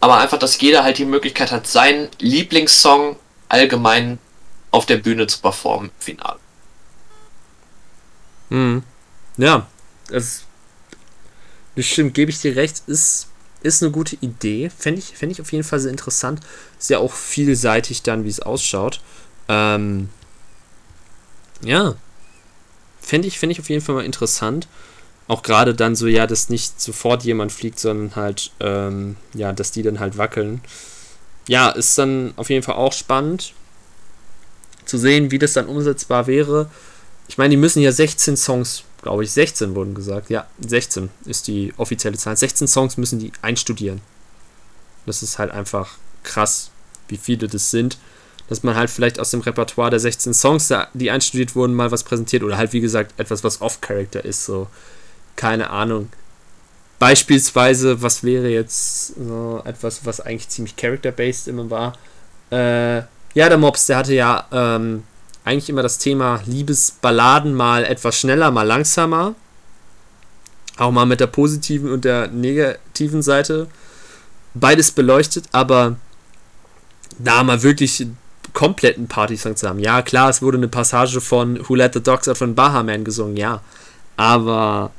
aber 0.00 0.16
einfach, 0.16 0.40
dass 0.40 0.60
jeder 0.60 0.82
halt 0.82 0.98
die 0.98 1.04
Möglichkeit 1.04 1.52
hat, 1.52 1.68
seinen 1.68 2.08
Lieblingssong 2.18 3.14
allgemein 3.48 4.18
auf 4.72 4.86
der 4.86 4.96
Bühne 4.96 5.28
zu 5.28 5.40
performen 5.40 5.90
im 5.90 6.02
Finale. 6.02 6.40
Hm. 8.50 8.82
Ja, 9.36 9.68
das, 10.08 10.42
das 11.76 11.86
stimmt, 11.86 12.14
gebe 12.14 12.32
ich 12.32 12.40
dir 12.40 12.56
recht, 12.56 12.82
ist 12.88 13.28
ist 13.62 13.84
eine 13.84 13.92
gute 13.92 14.16
Idee. 14.16 14.68
Fände 14.68 14.98
ich, 14.98 15.16
fänd 15.16 15.30
ich 15.30 15.40
auf 15.40 15.52
jeden 15.52 15.64
Fall 15.64 15.78
sehr 15.78 15.92
interessant. 15.92 16.40
Ist 16.78 16.90
ja 16.90 16.98
auch 16.98 17.12
vielseitig 17.12 18.02
dann, 18.02 18.24
wie 18.24 18.28
es 18.28 18.40
ausschaut. 18.40 19.00
Ähm, 19.48 20.10
ja. 21.62 21.94
Fände 23.00 23.28
ich, 23.28 23.38
fänd 23.38 23.52
ich 23.52 23.60
auf 23.60 23.68
jeden 23.68 23.82
Fall 23.82 23.96
mal 23.96 24.04
interessant. 24.04 24.66
Auch 25.26 25.42
gerade 25.42 25.74
dann 25.74 25.94
so, 25.96 26.06
ja, 26.06 26.26
dass 26.26 26.48
nicht 26.48 26.80
sofort 26.80 27.22
jemand 27.24 27.52
fliegt, 27.52 27.78
sondern 27.78 28.16
halt, 28.16 28.52
ähm, 28.60 29.16
ja, 29.32 29.52
dass 29.52 29.70
die 29.70 29.82
dann 29.82 30.00
halt 30.00 30.18
wackeln. 30.18 30.60
Ja, 31.48 31.70
ist 31.70 31.96
dann 31.98 32.32
auf 32.36 32.50
jeden 32.50 32.62
Fall 32.62 32.76
auch 32.76 32.92
spannend 32.92 33.52
zu 34.84 34.98
sehen, 34.98 35.30
wie 35.30 35.38
das 35.38 35.54
dann 35.54 35.66
umsetzbar 35.66 36.26
wäre. 36.26 36.70
Ich 37.28 37.38
meine, 37.38 37.50
die 37.50 37.56
müssen 37.56 37.82
ja 37.82 37.92
16 37.92 38.36
Songs 38.36 38.84
glaube 39.04 39.22
ich, 39.22 39.32
16 39.32 39.74
wurden 39.74 39.94
gesagt. 39.94 40.30
Ja, 40.30 40.46
16 40.66 41.10
ist 41.26 41.46
die 41.46 41.74
offizielle 41.76 42.16
Zahl. 42.16 42.38
16 42.38 42.66
Songs 42.66 42.96
müssen 42.96 43.18
die 43.18 43.32
einstudieren. 43.42 44.00
Das 45.04 45.22
ist 45.22 45.38
halt 45.38 45.50
einfach 45.50 45.98
krass, 46.22 46.70
wie 47.08 47.18
viele 47.18 47.46
das 47.46 47.70
sind. 47.70 47.98
Dass 48.48 48.62
man 48.62 48.76
halt 48.76 48.90
vielleicht 48.90 49.18
aus 49.18 49.30
dem 49.30 49.40
Repertoire 49.40 49.90
der 49.90 50.00
16 50.00 50.34
Songs, 50.34 50.72
die 50.92 51.10
einstudiert 51.10 51.54
wurden, 51.56 51.74
mal 51.74 51.90
was 51.90 52.04
präsentiert. 52.04 52.42
Oder 52.42 52.58
halt, 52.58 52.72
wie 52.72 52.80
gesagt, 52.80 53.18
etwas, 53.18 53.42
was 53.42 53.60
Off-Character 53.60 54.24
ist. 54.24 54.44
So, 54.44 54.68
keine 55.36 55.70
Ahnung. 55.70 56.10
Beispielsweise, 56.98 58.02
was 58.02 58.22
wäre 58.22 58.48
jetzt 58.48 59.14
so 59.16 59.62
etwas, 59.64 60.04
was 60.04 60.20
eigentlich 60.20 60.48
ziemlich 60.48 60.76
character-based 60.76 61.48
immer 61.48 61.70
war? 61.70 61.94
Äh, 62.50 62.98
ja, 63.34 63.48
der 63.48 63.58
Mops, 63.58 63.86
der 63.86 63.96
hatte 63.96 64.14
ja 64.14 64.46
ähm, 64.52 65.02
eigentlich 65.44 65.68
immer 65.68 65.82
das 65.82 65.98
Thema 65.98 66.40
Liebesballaden 66.46 67.54
mal 67.54 67.84
etwas 67.84 68.18
schneller, 68.18 68.50
mal 68.50 68.62
langsamer. 68.62 69.34
Auch 70.76 70.90
mal 70.90 71.06
mit 71.06 71.20
der 71.20 71.26
positiven 71.26 71.90
und 71.92 72.04
der 72.04 72.28
negativen 72.28 73.22
Seite. 73.22 73.68
Beides 74.54 74.92
beleuchtet, 74.92 75.46
aber 75.52 75.96
da 77.18 77.42
mal 77.44 77.62
wirklich 77.62 78.06
kompletten 78.54 79.08
Party-Song 79.08 79.56
zu 79.56 79.68
haben. 79.68 79.80
Ja, 79.80 80.00
klar, 80.00 80.30
es 80.30 80.40
wurde 80.40 80.56
eine 80.56 80.68
Passage 80.68 81.20
von 81.20 81.60
Who 81.68 81.74
Let 81.74 81.92
the 81.92 82.02
Dogs 82.02 82.28
Out 82.28 82.38
von 82.38 82.54
Baha 82.54 82.82
Man 82.82 83.04
gesungen, 83.04 83.36
ja. 83.36 83.60
Aber 84.16 84.92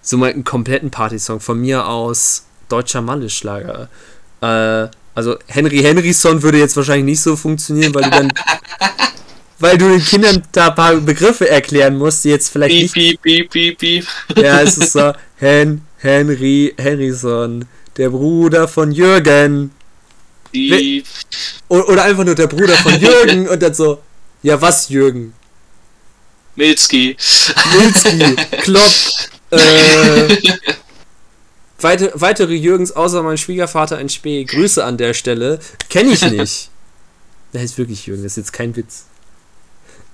so 0.00 0.16
mal 0.16 0.30
einen 0.30 0.44
kompletten 0.44 0.90
Party-Song 0.90 1.40
von 1.40 1.60
mir 1.60 1.86
aus 1.86 2.46
deutscher 2.68 3.02
Manneschlager. 3.02 3.88
Äh, 4.40 4.88
also 5.14 5.36
Henry 5.46 5.82
Henryson 5.82 6.42
würde 6.42 6.58
jetzt 6.58 6.76
wahrscheinlich 6.76 7.04
nicht 7.04 7.20
so 7.20 7.36
funktionieren, 7.36 7.94
weil 7.94 8.04
du 8.04 8.10
dann 8.10 8.32
weil 9.62 9.78
du 9.78 9.88
den 9.88 10.02
Kindern 10.02 10.42
da 10.52 10.68
ein 10.68 10.74
paar 10.74 10.96
Begriffe 10.96 11.48
erklären 11.48 11.96
musst, 11.96 12.24
die 12.24 12.30
jetzt 12.30 12.48
vielleicht 12.48 12.74
piep, 12.74 12.96
nicht... 12.96 13.22
Piep, 13.22 13.50
piep, 13.50 13.78
piep, 13.78 13.78
piep. 13.78 14.06
Ja, 14.36 14.60
es 14.60 14.76
ist 14.76 14.92
so, 14.92 15.12
Hen, 15.36 15.82
Henry, 15.98 16.74
Harrison, 16.78 17.64
der 17.96 18.10
Bruder 18.10 18.66
von 18.66 18.90
Jürgen. 18.90 19.70
Piep. 20.52 21.06
Oder 21.68 22.04
einfach 22.04 22.24
nur 22.24 22.34
der 22.34 22.46
Bruder 22.46 22.76
von 22.76 22.94
Jürgen 23.00 23.48
und 23.48 23.62
dann 23.62 23.74
so, 23.74 24.00
ja 24.42 24.60
was 24.60 24.88
Jürgen? 24.88 25.34
Milski. 26.54 27.16
Milski, 27.78 28.36
Klopp, 28.62 28.92
äh, 29.50 30.36
weite, 31.80 32.12
weitere 32.14 32.54
Jürgens 32.54 32.92
außer 32.92 33.22
mein 33.22 33.38
Schwiegervater 33.38 33.98
in 33.98 34.08
Spee. 34.08 34.44
Grüße 34.44 34.84
an 34.84 34.98
der 34.98 35.14
Stelle. 35.14 35.60
Kenne 35.88 36.12
ich 36.12 36.22
nicht. 36.22 36.68
Der 37.52 37.60
heißt 37.60 37.76
wirklich 37.76 38.06
Jürgen, 38.06 38.22
das 38.22 38.32
ist 38.32 38.36
jetzt 38.36 38.52
kein 38.52 38.74
Witz. 38.76 39.04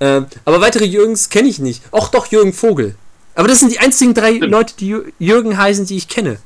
Ähm, 0.01 0.27
aber 0.45 0.61
weitere 0.61 0.85
Jürgens 0.85 1.29
kenne 1.29 1.49
ich 1.49 1.59
nicht. 1.61 1.83
Och 1.93 2.09
doch, 2.09 2.27
Jürgen 2.27 2.53
Vogel. 2.53 2.97
Aber 3.35 3.47
das 3.47 3.61
sind 3.61 3.71
die 3.71 3.79
einzigen 3.79 4.15
drei. 4.15 4.33
Leute, 4.33 4.75
die 4.77 4.97
Jürgen 5.21 5.57
heißen, 5.57 5.87
die 5.87 5.97
ich 5.97 6.09
kenne. 6.09 6.39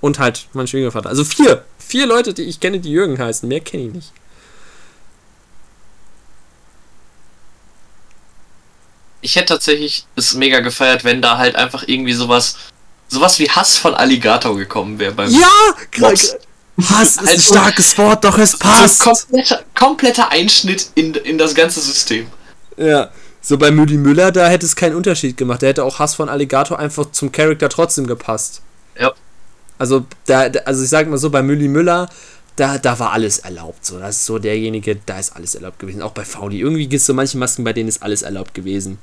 Und 0.00 0.18
halt 0.18 0.46
mein 0.52 0.66
Schwiegervater. 0.66 1.08
Also 1.08 1.24
vier. 1.24 1.64
Vier 1.78 2.06
Leute, 2.06 2.34
die 2.34 2.42
ich 2.42 2.60
kenne, 2.60 2.80
die 2.80 2.90
Jürgen 2.90 3.18
heißen. 3.18 3.48
Mehr 3.48 3.60
kenne 3.60 3.84
ich 3.84 3.92
nicht. 3.94 4.12
Ich 9.20 9.36
hätte 9.36 9.46
tatsächlich 9.54 10.06
es 10.16 10.34
mega 10.34 10.60
gefeiert, 10.60 11.04
wenn 11.04 11.20
da 11.20 11.38
halt 11.38 11.56
einfach 11.56 11.84
irgendwie 11.86 12.12
sowas, 12.12 12.56
sowas 13.08 13.38
wie 13.38 13.50
Hass 13.50 13.76
von 13.76 13.94
Alligator 13.94 14.56
gekommen 14.56 14.98
wäre 14.98 15.12
beim 15.12 15.30
Ja, 15.30 15.48
Mops. 15.98 16.36
Hass 16.88 17.16
ist 17.16 17.18
ein 17.22 17.28
also 17.28 17.54
starkes 17.54 17.98
Wort, 17.98 18.22
doch 18.22 18.38
es 18.38 18.56
passt. 18.56 19.00
So 19.00 19.10
kompletter, 19.10 19.60
kompletter 19.74 20.30
Einschnitt 20.30 20.90
in, 20.94 21.14
in 21.14 21.36
das 21.36 21.54
ganze 21.54 21.80
System. 21.80 22.28
Ja, 22.76 23.10
So 23.40 23.58
bei 23.58 23.72
Müdi 23.72 23.96
Müller, 23.96 24.30
da 24.30 24.48
hätte 24.48 24.64
es 24.66 24.76
keinen 24.76 24.94
Unterschied 24.94 25.36
gemacht. 25.36 25.62
Da 25.62 25.66
hätte 25.66 25.82
auch 25.84 25.98
Hass 25.98 26.14
von 26.14 26.28
Alligator 26.28 26.78
einfach 26.78 27.10
zum 27.10 27.32
Charakter 27.32 27.68
trotzdem 27.68 28.06
gepasst. 28.06 28.62
Also, 29.78 30.06
da, 30.26 30.42
also 30.64 30.82
ich 30.82 30.90
sag 30.90 31.08
mal 31.08 31.18
so, 31.18 31.30
bei 31.30 31.42
Müdi 31.42 31.68
Müller, 31.68 32.08
da, 32.58 32.78
da 32.78 32.98
war 32.98 33.12
alles 33.12 33.38
erlaubt. 33.38 33.84
So, 33.84 33.98
das 33.98 34.16
ist 34.16 34.26
so 34.26 34.38
derjenige, 34.38 34.96
da 34.96 35.18
ist 35.18 35.36
alles 35.36 35.54
erlaubt 35.54 35.78
gewesen. 35.78 36.02
Auch 36.02 36.12
bei 36.12 36.24
Faudi. 36.24 36.60
Irgendwie 36.60 36.88
gibt 36.88 37.00
es 37.00 37.06
so 37.06 37.14
manche 37.14 37.38
Masken, 37.38 37.64
bei 37.64 37.72
denen 37.72 37.88
ist 37.88 38.02
alles 38.02 38.22
erlaubt 38.22 38.54
gewesen. 38.54 38.98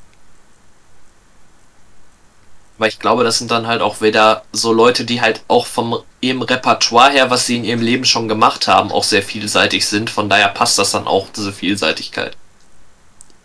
Weil 2.77 2.89
ich 2.89 2.99
glaube, 2.99 3.23
das 3.23 3.38
sind 3.38 3.52
dann 3.52 3.68
halt 3.68 3.81
auch 3.81 4.02
wieder 4.02 4.43
so 4.52 4.73
Leute, 4.73 5.06
die 5.06 5.22
halt 5.22 5.41
auch 5.47 5.65
vom 5.65 5.97
ihrem 6.19 6.41
Repertoire 6.41 7.11
her, 7.11 7.30
was 7.30 7.45
sie 7.45 7.56
in 7.56 7.64
ihrem 7.64 7.81
Leben 7.81 8.03
schon 8.03 8.27
gemacht 8.27 8.68
haben, 8.68 8.91
auch 8.91 9.06
sehr 9.06 9.23
vielseitig 9.23 9.88
sind. 9.88 10.10
Von 10.10 10.30
daher 10.30 10.49
passt 10.49 10.77
das 10.77 10.91
dann 10.91 11.07
auch, 11.07 11.30
diese 11.30 11.53
Vielseitigkeit. 11.53 12.35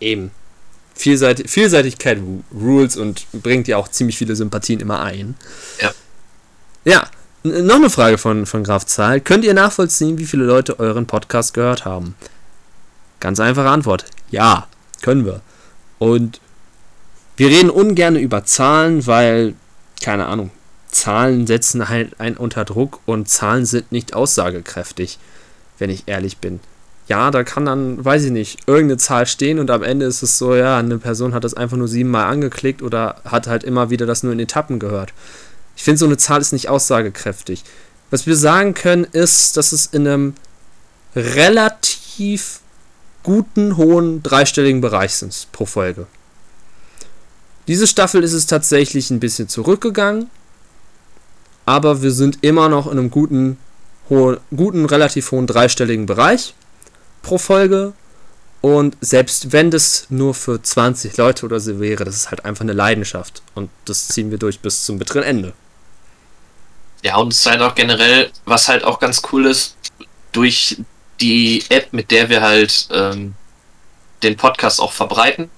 Eben. 0.01 0.33
Vielseitig, 0.97 1.49
Vielseitigkeit 1.49 2.19
rules 2.53 2.97
und 2.97 3.27
bringt 3.33 3.69
ja 3.69 3.77
auch 3.77 3.87
ziemlich 3.87 4.19
viele 4.19 4.35
Sympathien 4.35 4.81
immer 4.81 5.01
ein. 5.01 5.37
Ja. 5.81 5.93
Ja, 6.85 7.09
noch 7.43 7.77
eine 7.77 7.91
Frage 7.91 8.19
von, 8.19 8.47
von 8.47 8.65
Graf 8.65 8.85
Zahl. 8.87 9.21
Könnt 9.21 9.45
ihr 9.45 9.55
nachvollziehen, 9.55 10.19
wie 10.19 10.27
viele 10.27 10.45
Leute 10.45 10.79
euren 10.79 11.07
Podcast 11.07 11.55
gehört 11.55 11.85
haben? 11.85 12.15
Ganz 13.19 13.41
einfache 13.41 13.69
Antwort. 13.69 14.05
Ja, 14.31 14.67
können 15.03 15.25
wir. 15.25 15.41
Und 15.99 16.41
wir 17.37 17.49
reden 17.49 17.71
ungern 17.71 18.17
über 18.17 18.45
Zahlen, 18.45 19.07
weil, 19.07 19.55
keine 20.03 20.27
Ahnung, 20.27 20.51
Zahlen 20.91 21.47
setzen 21.47 21.89
halt 21.89 22.21
einen 22.21 22.37
unter 22.37 22.65
Druck 22.65 23.01
und 23.07 23.29
Zahlen 23.29 23.65
sind 23.65 23.93
nicht 23.93 24.15
aussagekräftig, 24.15 25.19
wenn 25.79 25.91
ich 25.91 26.05
ehrlich 26.07 26.39
bin. 26.39 26.61
Ja, 27.09 27.31
da 27.31 27.43
kann 27.43 27.65
dann, 27.65 28.05
weiß 28.05 28.25
ich 28.25 28.31
nicht, 28.31 28.69
irgendeine 28.69 28.99
Zahl 28.99 29.27
stehen 29.27 29.59
und 29.59 29.71
am 29.71 29.83
Ende 29.83 30.07
ist 30.07 30.23
es 30.23 30.39
so, 30.39 30.55
ja, 30.55 30.79
eine 30.79 30.99
Person 30.99 31.35
hat 31.35 31.45
das 31.45 31.55
einfach 31.55 31.77
nur 31.77 31.89
siebenmal 31.89 32.31
angeklickt 32.31 32.83
oder 32.83 33.17
hat 33.25 33.47
halt 33.47 33.65
immer 33.65 33.91
wieder 33.91 34.07
das 34.07 34.23
nur 34.23 34.33
in 34.33 34.39
Etappen 34.39 34.79
gehört. 34.79 35.13
Ich 35.81 35.85
finde, 35.85 35.97
so 35.97 36.05
eine 36.05 36.19
Zahl 36.19 36.43
ist 36.43 36.53
nicht 36.53 36.69
aussagekräftig. 36.69 37.65
Was 38.11 38.27
wir 38.27 38.37
sagen 38.37 38.75
können, 38.75 39.05
ist, 39.05 39.57
dass 39.57 39.73
es 39.73 39.87
in 39.87 40.07
einem 40.07 40.35
relativ 41.17 42.61
guten, 43.23 43.79
hohen, 43.79 44.23
dreistelligen 44.23 44.83
Bereich 44.83 45.15
sind 45.15 45.49
pro 45.53 45.65
Folge. 45.65 46.07
Diese 47.67 47.87
Staffel 47.87 48.23
ist 48.23 48.35
es 48.35 48.45
tatsächlich 48.45 49.09
ein 49.09 49.21
bisschen 49.21 49.49
zurückgegangen, 49.49 50.29
aber 51.65 52.03
wir 52.03 52.13
sind 52.13 52.41
immer 52.43 52.69
noch 52.69 52.87
in 52.87 52.99
einem 52.99 53.11
guten, 53.11 53.57
hohen, 54.11 54.37
guten 54.55 54.85
relativ 54.85 55.31
hohen 55.31 55.47
dreistelligen 55.47 56.05
Bereich 56.05 56.53
pro 57.23 57.39
Folge. 57.39 57.95
Und 58.61 58.99
selbst 59.01 59.53
wenn 59.53 59.71
das 59.71 60.09
nur 60.11 60.35
für 60.35 60.61
20 60.61 61.17
Leute 61.17 61.47
oder 61.47 61.59
so 61.59 61.81
wäre, 61.81 62.05
das 62.05 62.17
ist 62.17 62.31
halt 62.31 62.45
einfach 62.45 62.65
eine 62.65 62.75
Leidenschaft. 62.75 63.41
Und 63.55 63.71
das 63.87 64.09
ziehen 64.09 64.31
wir 64.31 64.37
durch 64.37 64.61
bis 64.61 64.85
zum 64.85 64.99
bitteren 64.99 65.23
Ende. 65.23 65.55
Ja, 67.03 67.17
und 67.17 67.33
es 67.33 67.41
ist 67.41 67.47
halt 67.47 67.63
auch 67.63 67.75
generell, 67.75 68.31
was 68.45 68.69
halt 68.69 68.85
auch 68.85 68.99
ganz 68.99 69.23
cool 69.33 69.47
ist, 69.47 69.77
durch 70.33 70.77
die 71.21 71.65
App, 71.69 71.93
mit 71.93 72.11
der 72.11 72.29
wir 72.29 72.43
halt 72.43 72.89
ähm, 72.93 73.35
den 74.23 74.37
Podcast 74.37 74.81
auch 74.81 74.93
verbreiten, 74.93 75.51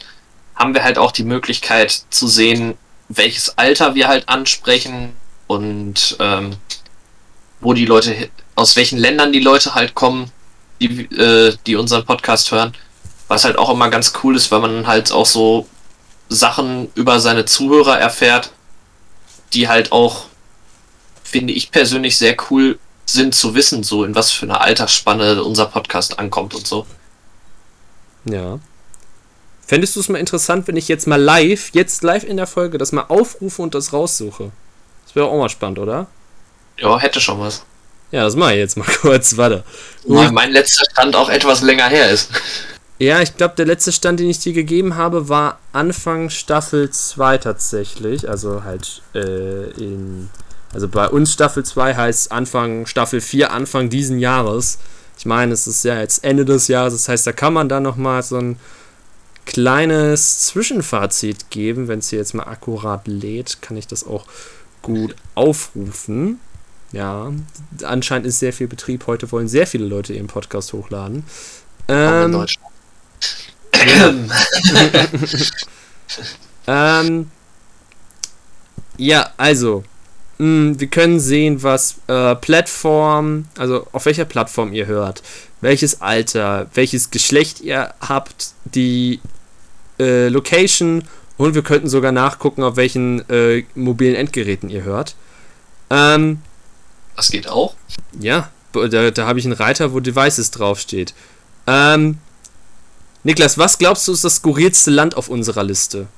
haben 0.54 0.74
wir 0.74 0.84
halt 0.84 0.98
auch 0.98 1.12
die 1.12 1.24
Möglichkeit 1.24 2.02
zu 2.10 2.26
sehen, 2.28 2.78
welches 3.08 3.58
Alter 3.58 3.94
wir 3.94 4.08
halt 4.08 4.28
ansprechen 4.28 5.14
und 5.46 6.16
ähm, 6.20 6.56
wo 7.60 7.72
die 7.72 7.86
Leute, 7.86 8.30
aus 8.54 8.76
welchen 8.76 8.98
Ländern 8.98 9.32
die 9.32 9.40
Leute 9.40 9.74
halt 9.74 9.94
kommen, 9.94 10.30
die, 10.80 11.02
äh, 11.14 11.56
die 11.66 11.76
unseren 11.76 12.04
Podcast 12.04 12.50
hören. 12.50 12.74
Was 13.28 13.44
halt 13.44 13.56
auch 13.56 13.70
immer 13.70 13.88
ganz 13.88 14.12
cool 14.22 14.36
ist, 14.36 14.50
weil 14.50 14.60
man 14.60 14.86
halt 14.86 15.12
auch 15.12 15.26
so 15.26 15.66
Sachen 16.28 16.90
über 16.94 17.20
seine 17.20 17.44
Zuhörer 17.44 17.98
erfährt, 17.98 18.52
die 19.52 19.68
halt 19.68 19.92
auch, 19.92 20.26
finde 21.32 21.52
ich 21.52 21.70
persönlich, 21.70 22.16
sehr 22.16 22.36
cool 22.50 22.78
sind 23.06 23.34
zu 23.34 23.54
wissen, 23.54 23.82
so 23.82 24.04
in 24.04 24.14
was 24.14 24.30
für 24.30 24.46
einer 24.46 24.60
Altersspanne 24.60 25.42
unser 25.42 25.66
Podcast 25.66 26.18
ankommt 26.18 26.54
und 26.54 26.66
so. 26.66 26.86
Ja. 28.24 28.60
Fändest 29.66 29.96
du 29.96 30.00
es 30.00 30.08
mal 30.08 30.18
interessant, 30.18 30.68
wenn 30.68 30.76
ich 30.76 30.88
jetzt 30.88 31.06
mal 31.06 31.20
live, 31.20 31.70
jetzt 31.72 32.02
live 32.02 32.24
in 32.24 32.36
der 32.36 32.46
Folge, 32.46 32.78
das 32.78 32.92
mal 32.92 33.06
aufrufe 33.08 33.62
und 33.62 33.74
das 33.74 33.92
raussuche? 33.92 34.52
Das 35.06 35.16
wäre 35.16 35.26
auch 35.26 35.38
mal 35.38 35.48
spannend, 35.48 35.78
oder? 35.78 36.06
Ja, 36.78 36.98
hätte 36.98 37.20
schon 37.20 37.40
was. 37.40 37.64
Ja, 38.10 38.24
das 38.24 38.36
mache 38.36 38.52
ich 38.52 38.58
jetzt 38.58 38.76
mal 38.76 38.86
kurz, 39.00 39.36
warte. 39.36 39.64
Weil 40.06 40.30
mein 40.30 40.52
letzter 40.52 40.84
Stand 40.90 41.16
auch 41.16 41.30
etwas 41.30 41.62
länger 41.62 41.88
her 41.88 42.10
ist. 42.10 42.30
Ja, 42.98 43.20
ich 43.20 43.36
glaube, 43.36 43.54
der 43.56 43.66
letzte 43.66 43.90
Stand, 43.90 44.20
den 44.20 44.30
ich 44.30 44.38
dir 44.38 44.52
gegeben 44.52 44.96
habe, 44.96 45.28
war 45.28 45.58
Anfang 45.72 46.30
Staffel 46.30 46.90
2 46.90 47.38
tatsächlich. 47.38 48.28
Also 48.28 48.62
halt 48.62 49.02
äh, 49.14 49.70
in. 49.70 50.30
Also 50.72 50.88
bei 50.88 51.08
uns 51.08 51.32
Staffel 51.32 51.64
2 51.64 51.94
heißt 51.94 52.32
Anfang 52.32 52.86
Staffel 52.86 53.20
4, 53.20 53.52
Anfang 53.52 53.90
diesen 53.90 54.18
Jahres. 54.18 54.78
Ich 55.18 55.26
meine, 55.26 55.52
es 55.52 55.66
ist 55.66 55.84
ja 55.84 56.00
jetzt 56.00 56.24
Ende 56.24 56.44
des 56.44 56.68
Jahres, 56.68 56.94
das 56.94 57.08
heißt, 57.08 57.26
da 57.26 57.32
kann 57.32 57.52
man 57.52 57.68
dann 57.68 57.82
nochmal 57.82 58.22
so 58.22 58.38
ein 58.38 58.58
kleines 59.44 60.40
Zwischenfazit 60.46 61.50
geben. 61.50 61.88
Wenn 61.88 61.98
es 61.98 62.08
hier 62.08 62.18
jetzt 62.18 62.34
mal 62.34 62.44
akkurat 62.44 63.06
lädt, 63.06 63.60
kann 63.60 63.76
ich 63.76 63.86
das 63.86 64.06
auch 64.06 64.26
gut 64.80 65.14
aufrufen. 65.34 66.40
Ja, 66.92 67.32
anscheinend 67.84 68.26
ist 68.26 68.38
sehr 68.38 68.52
viel 68.52 68.68
Betrieb. 68.68 69.06
Heute 69.06 69.30
wollen 69.32 69.48
sehr 69.48 69.66
viele 69.66 69.86
Leute 69.86 70.12
ihren 70.12 70.26
Podcast 70.26 70.72
hochladen. 70.72 71.24
Ähm, 71.88 72.46
ähm, 76.66 77.30
ja, 78.98 79.30
also, 79.36 79.84
mh, 80.38 80.46
hm, 80.46 80.80
wir 80.80 80.86
können 80.88 81.20
sehen, 81.20 81.62
was 81.62 81.96
äh, 82.08 82.34
Plattform, 82.36 83.46
also 83.58 83.86
auf 83.92 84.06
welcher 84.06 84.24
Plattform 84.24 84.72
ihr 84.72 84.86
hört, 84.86 85.22
welches 85.60 86.00
Alter, 86.00 86.66
welches 86.74 87.10
Geschlecht 87.10 87.60
ihr 87.60 87.94
habt, 88.00 88.52
die 88.64 89.20
äh, 89.98 90.28
Location 90.28 91.04
und 91.36 91.54
wir 91.54 91.62
könnten 91.62 91.88
sogar 91.88 92.12
nachgucken, 92.12 92.62
auf 92.62 92.76
welchen 92.76 93.28
äh, 93.28 93.64
mobilen 93.74 94.14
Endgeräten 94.14 94.68
ihr 94.68 94.82
hört. 94.84 95.14
Ähm, 95.90 96.40
das 97.16 97.30
geht 97.30 97.48
auch? 97.48 97.74
Ja, 98.18 98.50
da, 98.72 99.10
da 99.10 99.26
habe 99.26 99.38
ich 99.38 99.44
einen 99.44 99.54
Reiter, 99.54 99.92
wo 99.92 100.00
Devices 100.00 100.50
draufsteht. 100.50 101.14
Ähm, 101.66 102.18
Niklas, 103.24 103.58
was 103.58 103.78
glaubst 103.78 104.08
du 104.08 104.12
ist 104.12 104.24
das 104.24 104.36
skurrilste 104.36 104.90
Land 104.90 105.16
auf 105.16 105.28
unserer 105.28 105.62
Liste? 105.62 106.08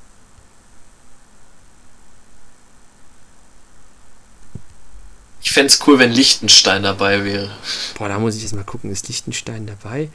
Fände 5.55 5.69
es 5.69 5.81
cool, 5.87 5.99
wenn 5.99 6.13
Liechtenstein 6.13 6.83
dabei 6.83 7.25
wäre. 7.25 7.51
Boah, 7.97 8.09
da 8.09 8.19
muss 8.19 8.37
ich 8.37 8.43
jetzt 8.43 8.55
mal 8.55 8.65
gucken. 8.65 8.91
Ist 8.91 9.09
Liechtenstein 9.09 9.67
dabei? 9.67 10.11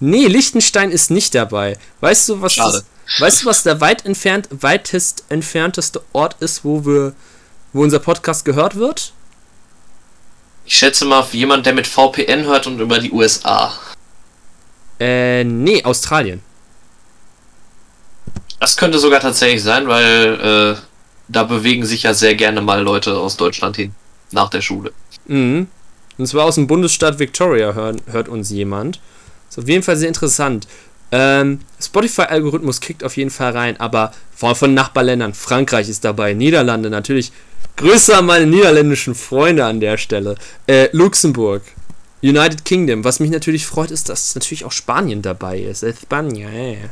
Nee, 0.00 0.26
Liechtenstein 0.26 0.90
ist 0.90 1.10
nicht 1.10 1.34
dabei. 1.34 1.76
Weißt 2.00 2.28
du, 2.28 2.40
was 2.40 2.54
Schade. 2.54 2.84
Das, 3.06 3.20
weißt 3.20 3.42
du, 3.42 3.46
was 3.46 3.62
der 3.64 3.80
weit 3.80 4.06
entfernt, 4.06 4.48
weitest 4.50 5.24
entfernteste 5.28 6.02
Ort 6.12 6.36
ist, 6.40 6.64
wo 6.64 6.86
wir, 6.86 7.14
wo 7.72 7.82
unser 7.82 7.98
Podcast 7.98 8.44
gehört 8.44 8.76
wird? 8.76 9.12
Ich 10.64 10.76
schätze 10.76 11.04
mal 11.04 11.20
auf 11.20 11.34
jemand, 11.34 11.66
der 11.66 11.74
mit 11.74 11.86
VPN 11.86 12.44
hört 12.44 12.66
und 12.66 12.78
über 12.78 12.98
die 12.98 13.10
USA. 13.10 13.72
Äh, 15.00 15.44
nee, 15.44 15.82
Australien. 15.84 16.42
Das 18.60 18.76
könnte 18.76 18.98
sogar 18.98 19.20
tatsächlich 19.20 19.62
sein, 19.62 19.88
weil 19.88 20.76
äh, 20.76 20.80
da 21.28 21.44
bewegen 21.44 21.84
sich 21.86 22.04
ja 22.04 22.14
sehr 22.14 22.34
gerne 22.34 22.60
mal 22.60 22.82
Leute 22.82 23.16
aus 23.16 23.36
Deutschland 23.36 23.76
hin. 23.76 23.94
Nach 24.32 24.50
der 24.50 24.60
Schule. 24.60 24.92
Mhm. 25.26 25.68
Und 26.18 26.26
zwar 26.26 26.44
aus 26.44 26.56
dem 26.56 26.66
Bundesstaat 26.66 27.18
Victoria 27.18 27.72
hören, 27.74 28.00
hört 28.10 28.28
uns 28.28 28.50
jemand. 28.50 29.00
Ist 29.48 29.58
auf 29.58 29.68
jeden 29.68 29.82
Fall 29.82 29.96
sehr 29.96 30.08
interessant. 30.08 30.66
Ähm, 31.10 31.60
Spotify-Algorithmus 31.80 32.80
kickt 32.80 33.02
auf 33.04 33.16
jeden 33.16 33.30
Fall 33.30 33.52
rein, 33.52 33.80
aber 33.80 34.12
vor 34.34 34.50
allem 34.50 34.56
von 34.56 34.74
Nachbarländern. 34.74 35.32
Frankreich 35.32 35.88
ist 35.88 36.04
dabei, 36.04 36.34
Niederlande 36.34 36.90
natürlich. 36.90 37.32
Grüße 37.76 38.16
an 38.16 38.26
meine 38.26 38.46
niederländischen 38.46 39.14
Freunde 39.14 39.64
an 39.64 39.80
der 39.80 39.96
Stelle. 39.96 40.34
Äh, 40.66 40.88
Luxemburg, 40.92 41.62
United 42.22 42.64
Kingdom. 42.64 43.04
Was 43.04 43.20
mich 43.20 43.30
natürlich 43.30 43.66
freut, 43.66 43.90
ist, 43.90 44.08
dass 44.08 44.34
natürlich 44.34 44.64
auch 44.64 44.72
Spanien 44.72 45.22
dabei 45.22 45.60
ist. 45.60 45.84
Spanien, 46.02 46.52
yeah. 46.52 46.90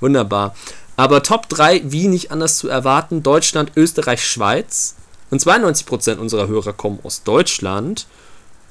Wunderbar. 0.00 0.54
Aber 0.96 1.22
Top 1.22 1.48
3, 1.48 1.82
wie 1.84 2.08
nicht 2.08 2.32
anders 2.32 2.58
zu 2.58 2.68
erwarten, 2.68 3.22
Deutschland, 3.22 3.72
Österreich, 3.76 4.26
Schweiz. 4.26 4.96
Und 5.30 5.42
92% 5.42 6.16
unserer 6.16 6.48
Hörer 6.48 6.72
kommen 6.72 6.98
aus 7.02 7.22
Deutschland. 7.22 8.06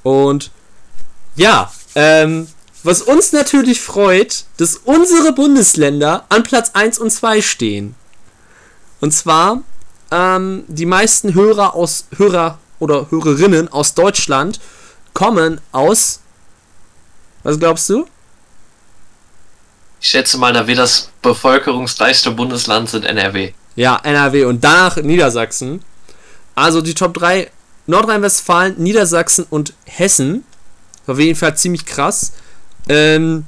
Und 0.02 0.50
ja, 1.34 1.70
ähm, 1.94 2.46
was 2.82 3.02
uns 3.02 3.32
natürlich 3.32 3.80
freut, 3.80 4.44
dass 4.58 4.76
unsere 4.76 5.32
Bundesländer 5.32 6.24
an 6.28 6.42
Platz 6.44 6.70
1 6.74 6.98
und 6.98 7.10
2 7.10 7.42
stehen. 7.42 7.94
Und 9.00 9.12
zwar 9.12 9.62
ähm, 10.10 10.64
die 10.68 10.86
meisten 10.86 11.34
Hörer 11.34 11.74
aus 11.74 12.06
Hörer 12.16 12.58
oder 12.78 13.10
Hörerinnen 13.10 13.68
aus 13.68 13.94
Deutschland 13.94 14.60
kommen 15.14 15.60
aus. 15.72 16.20
Was 17.42 17.58
glaubst 17.58 17.88
du? 17.90 18.06
Ich 20.00 20.08
schätze 20.08 20.38
mal, 20.38 20.52
da 20.52 20.66
wird 20.66 20.78
das 20.78 21.10
bevölkerungsreichste 21.22 22.30
Bundesland 22.30 22.88
sind 22.88 23.04
NRW. 23.04 23.52
Ja, 23.74 23.98
NRW 24.02 24.44
und 24.44 24.62
danach 24.62 24.96
Niedersachsen. 24.96 25.82
Also 26.56 26.80
die 26.80 26.94
Top 26.94 27.14
3 27.14 27.50
Nordrhein-Westfalen, 27.86 28.74
Niedersachsen 28.78 29.46
und 29.48 29.74
Hessen. 29.84 30.44
Auf 31.06 31.20
jeden 31.20 31.36
Fall 31.36 31.56
ziemlich 31.56 31.86
krass. 31.86 32.32
Ähm, 32.88 33.44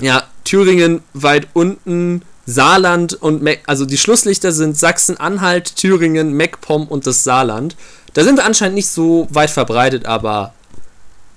ja, 0.00 0.24
Thüringen 0.44 1.02
weit 1.14 1.48
unten, 1.54 2.22
Saarland 2.46 3.14
und 3.14 3.42
Me 3.42 3.58
also 3.66 3.86
die 3.86 3.98
Schlusslichter 3.98 4.52
sind 4.52 4.76
Sachsen-Anhalt, 4.76 5.76
Thüringen, 5.76 6.36
MacPom 6.36 6.86
und 6.86 7.06
das 7.06 7.24
Saarland. 7.24 7.76
Da 8.12 8.24
sind 8.24 8.36
wir 8.36 8.44
anscheinend 8.44 8.74
nicht 8.74 8.88
so 8.88 9.28
weit 9.30 9.50
verbreitet, 9.50 10.04
aber 10.04 10.52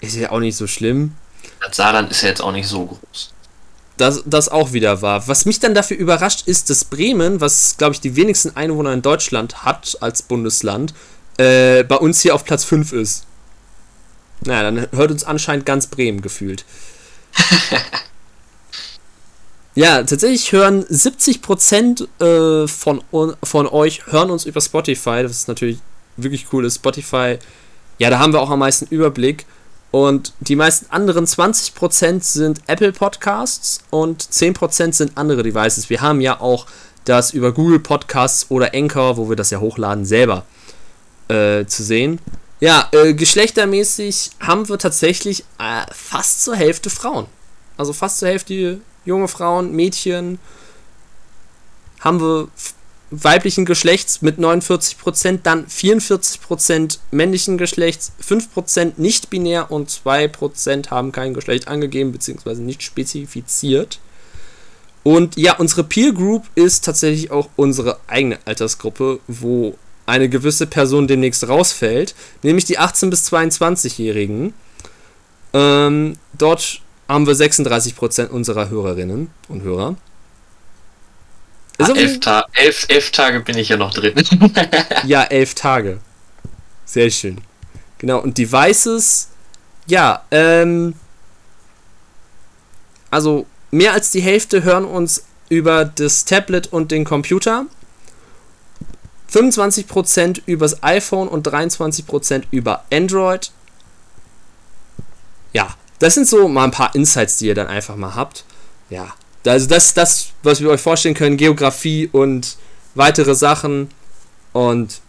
ist 0.02 0.16
ja 0.16 0.32
auch 0.32 0.40
nicht 0.40 0.58
so 0.58 0.68
schlimm. 0.68 1.14
Das 1.62 1.78
Saarland 1.78 2.12
ist 2.12 2.24
ja 2.24 2.30
jetzt 2.30 2.42
auch 2.42 2.52
nicht 2.52 2.68
so 2.68 2.86
groß. 2.86 3.33
Das, 3.98 4.24
das 4.26 4.50
auch 4.50 4.74
wieder 4.74 5.02
war. 5.02 5.28
Was 5.28 5.46
mich 5.46 5.60
dann 5.60 5.76
dafür 5.76 5.98
überrascht, 5.98 6.48
ist, 6.48 6.70
dass 6.70 6.84
Bremen, 6.84 7.42
was 7.42 7.78
glaube 7.78 7.94
ich 7.94 8.02
die 8.02 8.16
wenigsten 8.16 8.56
Einwohner 8.56 8.92
in 8.92 9.04
Deutschland 9.04 9.64
hat 9.66 9.98
als 10.02 10.24
Bundesland, 10.24 10.94
äh, 11.38 11.84
bei 11.84 11.98
uns 11.98 12.22
hier 12.22 12.34
auf 12.34 12.44
Platz 12.44 12.64
5 12.64 12.92
ist. 12.94 13.26
Naja, 14.42 14.64
dann 14.64 14.88
hört 14.92 15.12
uns 15.12 15.24
anscheinend 15.24 15.66
ganz 15.66 15.88
Bremen 15.88 16.22
gefühlt. 16.22 16.66
ja, 19.76 20.04
tatsächlich 20.04 20.52
hören 20.52 20.84
70% 20.84 22.08
äh, 22.20 22.68
von, 22.68 23.04
von 23.44 23.68
euch 23.68 24.08
hören 24.08 24.32
uns 24.32 24.46
über 24.46 24.60
Spotify. 24.60 25.24
Das 25.24 25.32
ist 25.32 25.48
natürlich 25.48 25.80
wirklich 26.18 26.48
cool. 26.52 26.66
Ist 26.66 26.76
Spotify, 26.76 27.38
ja, 28.00 28.10
da 28.10 28.20
haben 28.20 28.34
wir 28.34 28.42
auch 28.42 28.50
am 28.50 28.60
meisten 28.60 28.88
Überblick. 28.88 29.46
Und 29.94 30.34
die 30.40 30.56
meisten 30.56 30.88
anderen 30.90 31.28
20% 31.28 32.24
sind 32.24 32.62
Apple 32.66 32.92
Podcasts 32.94 33.78
und 33.92 34.24
10% 34.24 34.92
sind 34.92 35.12
andere 35.20 35.44
Devices. 35.44 35.88
Wir 35.92 36.02
haben 36.02 36.20
ja 36.20 36.42
auch 36.42 36.66
das 37.06 37.32
über 37.32 37.52
Google 37.52 37.78
Podcasts 37.78 38.48
oder 38.50 38.74
Anchor, 38.74 39.18
wo 39.18 39.30
wir 39.30 39.36
das 39.36 39.52
ja 39.52 39.60
hochladen, 39.60 40.04
selber 40.04 40.48
äh, 41.28 41.66
zu 41.66 41.84
sehen. 41.84 42.18
Ja, 42.60 42.90
äh, 42.92 43.14
geschlechtermäßig 43.14 44.32
haben 44.40 44.68
wir 44.68 44.80
tatsächlich 44.80 45.42
äh, 45.60 45.86
fast 45.92 46.44
zur 46.44 46.56
Hälfte 46.56 46.90
Frauen. 46.90 47.28
Also 47.78 47.94
fast 47.94 48.18
zur 48.18 48.30
Hälfte 48.30 48.82
junge 49.06 49.28
Frauen, 49.28 49.74
Mädchen. 49.76 50.40
Haben 52.00 52.20
wir 52.20 52.48
weiblichen 53.22 53.66
Geschlechts 53.66 54.22
mit 54.22 54.40
49%, 54.40 55.40
dann 55.44 55.68
44% 55.68 56.98
männlichen 57.12 57.58
Geschlechts, 57.58 58.12
5% 58.26 58.94
nicht 58.98 59.30
binär 59.30 59.72
und 59.72 59.90
2% 59.90 60.90
haben 60.90 61.12
kein 61.12 61.34
Geschlecht 61.34 61.68
angegeben 61.68 62.12
bzw. 62.12 62.56
nicht 62.56 62.82
spezifiziert. 62.82 64.00
Und 65.04 65.38
ja, 65.38 65.58
unsere 65.58 65.84
Peer 65.84 66.14
Group 66.14 66.46
ist 66.56 66.86
tatsächlich 66.86 67.30
auch 67.30 67.50
unsere 67.56 68.00
eigene 68.08 68.40
Altersgruppe, 68.46 69.20
wo 69.28 69.78
eine 70.06 70.30
gewisse 70.30 70.66
Person 70.66 71.08
demnächst 71.08 71.48
rausfällt, 71.48 72.16
nämlich 72.42 72.66
die 72.66 72.80
18- 72.80 73.10
bis 73.10 73.32
22-Jährigen. 73.32 74.54
Ähm, 75.54 76.18
dort 76.38 76.82
haben 77.08 77.28
wir 77.28 77.36
36% 77.36 78.30
unserer 78.30 78.70
Hörerinnen 78.70 79.30
und 79.50 79.62
Hörer. 79.62 79.96
Ah, 81.80 81.92
elf, 81.96 82.20
Ta 82.20 82.46
elf, 82.54 82.86
elf 82.88 83.12
Tage 83.12 83.40
bin 83.40 83.58
ich 83.58 83.70
ja 83.70 83.78
noch 83.78 83.94
drin. 83.94 84.14
ja, 85.06 85.24
elf 85.24 85.56
Tage. 85.56 86.00
Sehr 86.86 87.10
schön. 87.10 87.42
Genau, 87.98 88.20
und 88.20 88.38
Devices, 88.38 89.30
ja, 89.88 90.24
ähm, 90.30 90.94
also 93.10 93.46
mehr 93.72 93.94
als 93.94 94.12
die 94.12 94.22
Hälfte 94.22 94.64
hören 94.64 94.86
uns 94.86 95.26
über 95.50 95.86
das 95.86 96.26
Tablet 96.26 96.68
und 96.68 96.92
den 96.92 97.06
Computer. 97.06 97.66
25% 99.32 100.42
übers 100.46 100.84
iPhone 100.84 101.28
und 101.28 101.48
23% 101.48 102.44
über 102.52 102.84
Android. 102.92 103.52
Ja, 105.54 105.76
das 106.00 106.16
sind 106.16 106.28
so 106.28 106.48
mal 106.48 106.66
ein 106.66 106.72
paar 106.72 106.94
Insights, 106.94 107.38
die 107.38 107.48
ihr 107.48 107.56
dann 107.56 107.68
einfach 107.68 107.96
mal 107.96 108.16
habt. 108.16 108.46
Ja, 108.90 109.14
also 109.52 109.68
das 109.68 109.94
das, 109.94 110.30
was 110.42 110.62
wir 110.62 110.70
euch 110.70 110.82
vorstellen 110.82 111.16
können, 111.16 111.38
Geografie 111.38 112.10
und 112.12 112.58
weitere 112.96 113.36
Sachen. 113.36 113.90
Und 114.54 115.02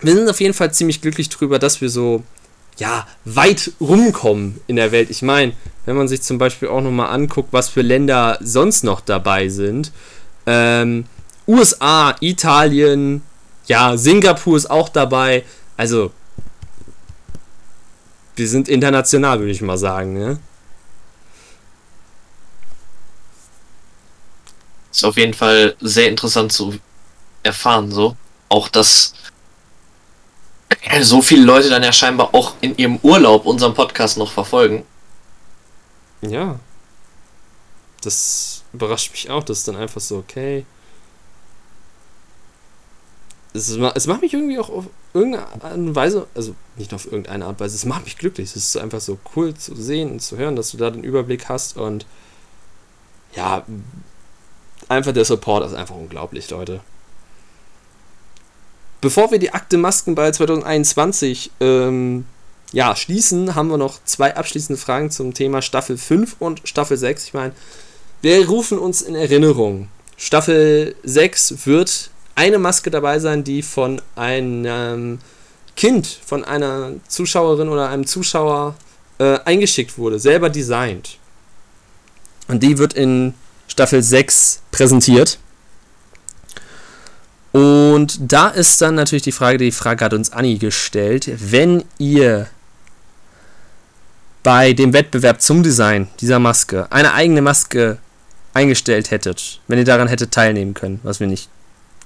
wir 0.00 0.14
sind 0.14 0.28
auf 0.28 0.40
jeden 0.40 0.54
Fall 0.54 0.72
ziemlich 0.72 1.00
glücklich 1.00 1.28
drüber, 1.28 1.58
dass 1.58 1.80
wir 1.80 1.88
so 1.88 2.22
ja, 2.78 3.06
weit 3.24 3.72
rumkommen 3.80 4.60
in 4.66 4.76
der 4.76 4.92
Welt. 4.92 5.10
Ich 5.10 5.22
meine, 5.22 5.52
wenn 5.86 5.96
man 5.96 6.08
sich 6.08 6.22
zum 6.22 6.38
Beispiel 6.38 6.68
auch 6.68 6.80
nochmal 6.80 7.10
anguckt, 7.10 7.52
was 7.52 7.68
für 7.68 7.82
Länder 7.82 8.38
sonst 8.40 8.84
noch 8.84 9.00
dabei 9.00 9.48
sind. 9.48 9.92
Ähm, 10.46 11.04
USA, 11.46 12.16
Italien, 12.20 13.22
ja, 13.66 13.96
Singapur 13.96 14.56
ist 14.56 14.70
auch 14.70 14.88
dabei. 14.88 15.44
Also, 15.76 16.10
wir 18.36 18.48
sind 18.48 18.68
international, 18.68 19.38
würde 19.38 19.52
ich 19.52 19.62
mal 19.62 19.78
sagen. 19.78 20.14
Ne? 20.14 20.38
Ist 24.94 25.04
auf 25.04 25.16
jeden 25.16 25.34
Fall 25.34 25.74
sehr 25.80 26.08
interessant 26.08 26.52
zu 26.52 26.78
erfahren, 27.42 27.90
so. 27.90 28.16
Auch, 28.48 28.68
dass 28.68 29.12
so 31.00 31.20
viele 31.20 31.44
Leute 31.44 31.68
dann 31.68 31.82
ja 31.82 31.92
scheinbar 31.92 32.32
auch 32.32 32.54
in 32.60 32.76
ihrem 32.76 32.98
Urlaub 33.02 33.44
unseren 33.44 33.74
Podcast 33.74 34.18
noch 34.18 34.30
verfolgen. 34.30 34.84
Ja. 36.20 36.60
Das 38.02 38.62
überrascht 38.72 39.10
mich 39.10 39.30
auch, 39.30 39.42
dass 39.42 39.64
dann 39.64 39.74
einfach 39.74 40.00
so, 40.00 40.18
okay, 40.18 40.64
es, 43.52 43.70
es 43.70 44.06
macht 44.06 44.20
mich 44.20 44.32
irgendwie 44.32 44.60
auch 44.60 44.68
auf 44.68 44.84
irgendeine 45.12 45.96
Weise, 45.96 46.28
also 46.36 46.54
nicht 46.76 46.94
auf 46.94 47.06
irgendeine 47.06 47.46
Art 47.46 47.58
Weise, 47.58 47.74
es 47.74 47.84
macht 47.84 48.04
mich 48.04 48.16
glücklich. 48.16 48.50
Es 48.50 48.56
ist 48.56 48.76
einfach 48.76 49.00
so 49.00 49.18
cool 49.34 49.54
zu 49.54 49.74
sehen 49.74 50.12
und 50.12 50.20
zu 50.20 50.36
hören, 50.36 50.54
dass 50.54 50.70
du 50.70 50.76
da 50.76 50.90
den 50.90 51.02
Überblick 51.02 51.48
hast 51.48 51.76
und 51.76 52.06
ja, 53.34 53.64
einfach 54.88 55.12
der 55.12 55.24
Support 55.24 55.66
ist 55.66 55.74
einfach 55.74 55.94
unglaublich, 55.94 56.50
Leute. 56.50 56.80
Bevor 59.00 59.30
wir 59.30 59.38
die 59.38 59.52
Akte 59.52 59.76
Maskenball 59.76 60.32
2021 60.32 61.50
ähm, 61.60 62.24
ja, 62.72 62.96
schließen, 62.96 63.54
haben 63.54 63.68
wir 63.68 63.76
noch 63.76 64.02
zwei 64.04 64.34
abschließende 64.34 64.80
Fragen 64.80 65.10
zum 65.10 65.34
Thema 65.34 65.62
Staffel 65.62 65.98
5 65.98 66.36
und 66.38 66.62
Staffel 66.64 66.96
6. 66.96 67.26
Ich 67.26 67.34
meine, 67.34 67.52
wir 68.22 68.48
rufen 68.48 68.78
uns 68.78 69.02
in 69.02 69.14
Erinnerung. 69.14 69.88
Staffel 70.16 70.96
6 71.02 71.66
wird 71.66 72.10
eine 72.34 72.58
Maske 72.58 72.90
dabei 72.90 73.18
sein, 73.18 73.44
die 73.44 73.62
von 73.62 74.00
einem 74.16 75.18
Kind, 75.76 76.06
von 76.06 76.44
einer 76.44 76.92
Zuschauerin 77.06 77.68
oder 77.68 77.90
einem 77.90 78.06
Zuschauer 78.06 78.74
äh, 79.18 79.38
eingeschickt 79.44 79.98
wurde, 79.98 80.18
selber 80.18 80.50
designt. 80.50 81.18
Und 82.48 82.62
die 82.62 82.78
wird 82.78 82.94
in 82.94 83.34
Staffel 83.68 84.02
6 84.02 84.62
präsentiert. 84.70 85.38
Und 87.52 88.18
da 88.32 88.48
ist 88.48 88.80
dann 88.80 88.96
natürlich 88.96 89.22
die 89.22 89.32
Frage, 89.32 89.58
die 89.58 89.70
Frage 89.70 90.04
hat 90.04 90.12
uns 90.12 90.32
Anni 90.32 90.58
gestellt, 90.58 91.30
wenn 91.36 91.84
ihr 91.98 92.48
bei 94.42 94.72
dem 94.72 94.92
Wettbewerb 94.92 95.40
zum 95.40 95.62
Design 95.62 96.08
dieser 96.20 96.38
Maske 96.38 96.90
eine 96.90 97.14
eigene 97.14 97.42
Maske 97.42 97.98
eingestellt 98.54 99.10
hättet, 99.10 99.60
wenn 99.68 99.78
ihr 99.78 99.84
daran 99.84 100.08
hättet 100.08 100.32
teilnehmen 100.32 100.74
können, 100.74 101.00
was 101.02 101.20
wir 101.20 101.26
nicht 101.26 101.48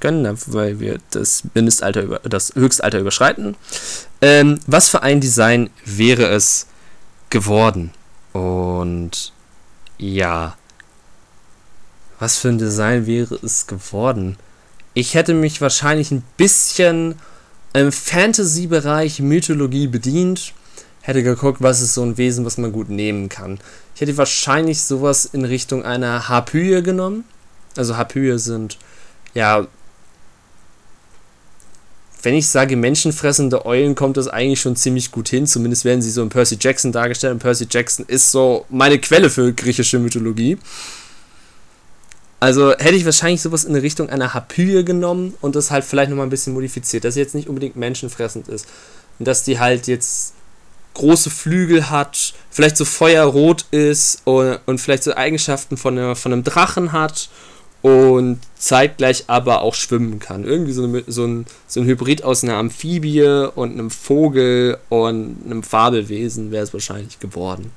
können, 0.00 0.22
ne, 0.22 0.34
weil 0.46 0.80
wir 0.80 0.98
das 1.10 1.44
Mindestalter, 1.54 2.02
über, 2.02 2.20
das 2.20 2.54
Höchstalter 2.54 2.98
überschreiten. 2.98 3.56
Ähm, 4.20 4.60
was 4.66 4.88
für 4.88 5.02
ein 5.02 5.20
Design 5.20 5.70
wäre 5.84 6.26
es 6.26 6.66
geworden? 7.30 7.92
Und 8.32 9.32
ja, 9.98 10.56
was 12.18 12.38
für 12.38 12.48
ein 12.48 12.58
Design 12.58 13.06
wäre 13.06 13.38
es 13.42 13.66
geworden? 13.66 14.36
Ich 14.94 15.14
hätte 15.14 15.34
mich 15.34 15.60
wahrscheinlich 15.60 16.10
ein 16.10 16.24
bisschen 16.36 17.16
im 17.72 17.92
Fantasy-Bereich 17.92 19.20
Mythologie 19.20 19.86
bedient. 19.86 20.54
Hätte 21.02 21.22
geguckt, 21.22 21.62
was 21.62 21.80
ist 21.80 21.94
so 21.94 22.02
ein 22.02 22.18
Wesen, 22.18 22.44
was 22.44 22.58
man 22.58 22.72
gut 22.72 22.88
nehmen 22.88 23.28
kann. 23.28 23.60
Ich 23.94 24.00
hätte 24.00 24.16
wahrscheinlich 24.16 24.80
sowas 24.80 25.24
in 25.26 25.44
Richtung 25.44 25.84
einer 25.84 26.28
Harpyie 26.28 26.82
genommen. 26.82 27.24
Also 27.76 27.96
Harpyie 27.96 28.38
sind 28.38 28.78
ja 29.34 29.68
wenn 32.22 32.34
ich 32.34 32.48
sage 32.48 32.76
menschenfressende 32.76 33.64
Eulen, 33.64 33.94
kommt 33.94 34.16
das 34.16 34.28
eigentlich 34.28 34.60
schon 34.60 34.76
ziemlich 34.76 35.12
gut 35.12 35.28
hin. 35.28 35.46
Zumindest 35.46 35.84
werden 35.84 36.02
sie 36.02 36.10
so 36.10 36.22
in 36.22 36.28
Percy 36.28 36.56
Jackson 36.60 36.90
dargestellt. 36.90 37.34
Und 37.34 37.38
Percy 37.38 37.66
Jackson 37.70 38.04
ist 38.06 38.32
so 38.32 38.66
meine 38.68 38.98
Quelle 38.98 39.30
für 39.30 39.52
griechische 39.52 39.98
Mythologie. 39.98 40.58
Also 42.40 42.70
hätte 42.70 42.94
ich 42.94 43.04
wahrscheinlich 43.04 43.42
sowas 43.42 43.64
in 43.64 43.74
Richtung 43.74 44.10
einer 44.10 44.32
Harpyie 44.32 44.84
genommen 44.84 45.34
und 45.40 45.56
das 45.56 45.70
halt 45.70 45.84
vielleicht 45.84 46.10
nochmal 46.10 46.26
ein 46.26 46.30
bisschen 46.30 46.52
modifiziert, 46.52 47.04
dass 47.04 47.14
sie 47.14 47.20
jetzt 47.20 47.34
nicht 47.34 47.48
unbedingt 47.48 47.76
menschenfressend 47.76 48.48
ist. 48.48 48.66
Und 49.18 49.26
dass 49.26 49.42
die 49.42 49.58
halt 49.58 49.88
jetzt 49.88 50.34
große 50.94 51.30
Flügel 51.30 51.90
hat, 51.90 52.34
vielleicht 52.50 52.76
so 52.76 52.84
feuerrot 52.84 53.64
ist 53.70 54.22
und, 54.24 54.58
und 54.66 54.80
vielleicht 54.80 55.02
so 55.02 55.14
Eigenschaften 55.14 55.76
von, 55.76 55.98
einer, 55.98 56.16
von 56.16 56.32
einem 56.32 56.44
Drachen 56.44 56.92
hat 56.92 57.28
und 57.82 58.40
zeitgleich 58.56 59.24
aber 59.28 59.62
auch 59.62 59.74
schwimmen 59.74 60.18
kann. 60.18 60.44
Irgendwie 60.44 60.72
so, 60.72 60.84
eine, 60.84 61.04
so, 61.06 61.24
ein, 61.24 61.46
so 61.66 61.80
ein 61.80 61.86
Hybrid 61.86 62.24
aus 62.24 62.42
einer 62.42 62.56
Amphibie 62.56 63.48
und 63.54 63.72
einem 63.72 63.90
Vogel 63.90 64.78
und 64.88 65.38
einem 65.44 65.62
Fabelwesen 65.62 66.50
wäre 66.50 66.64
es 66.64 66.72
wahrscheinlich 66.72 67.20
geworden. 67.20 67.72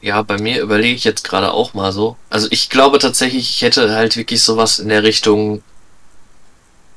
Ja, 0.00 0.22
bei 0.22 0.38
mir 0.38 0.60
überlege 0.62 0.94
ich 0.94 1.04
jetzt 1.04 1.24
gerade 1.24 1.52
auch 1.52 1.74
mal 1.74 1.92
so. 1.92 2.16
Also 2.30 2.46
ich 2.50 2.70
glaube 2.70 2.98
tatsächlich, 2.98 3.50
ich 3.50 3.62
hätte 3.62 3.94
halt 3.94 4.16
wirklich 4.16 4.42
sowas 4.42 4.78
in 4.78 4.88
der 4.88 5.02
Richtung, 5.02 5.62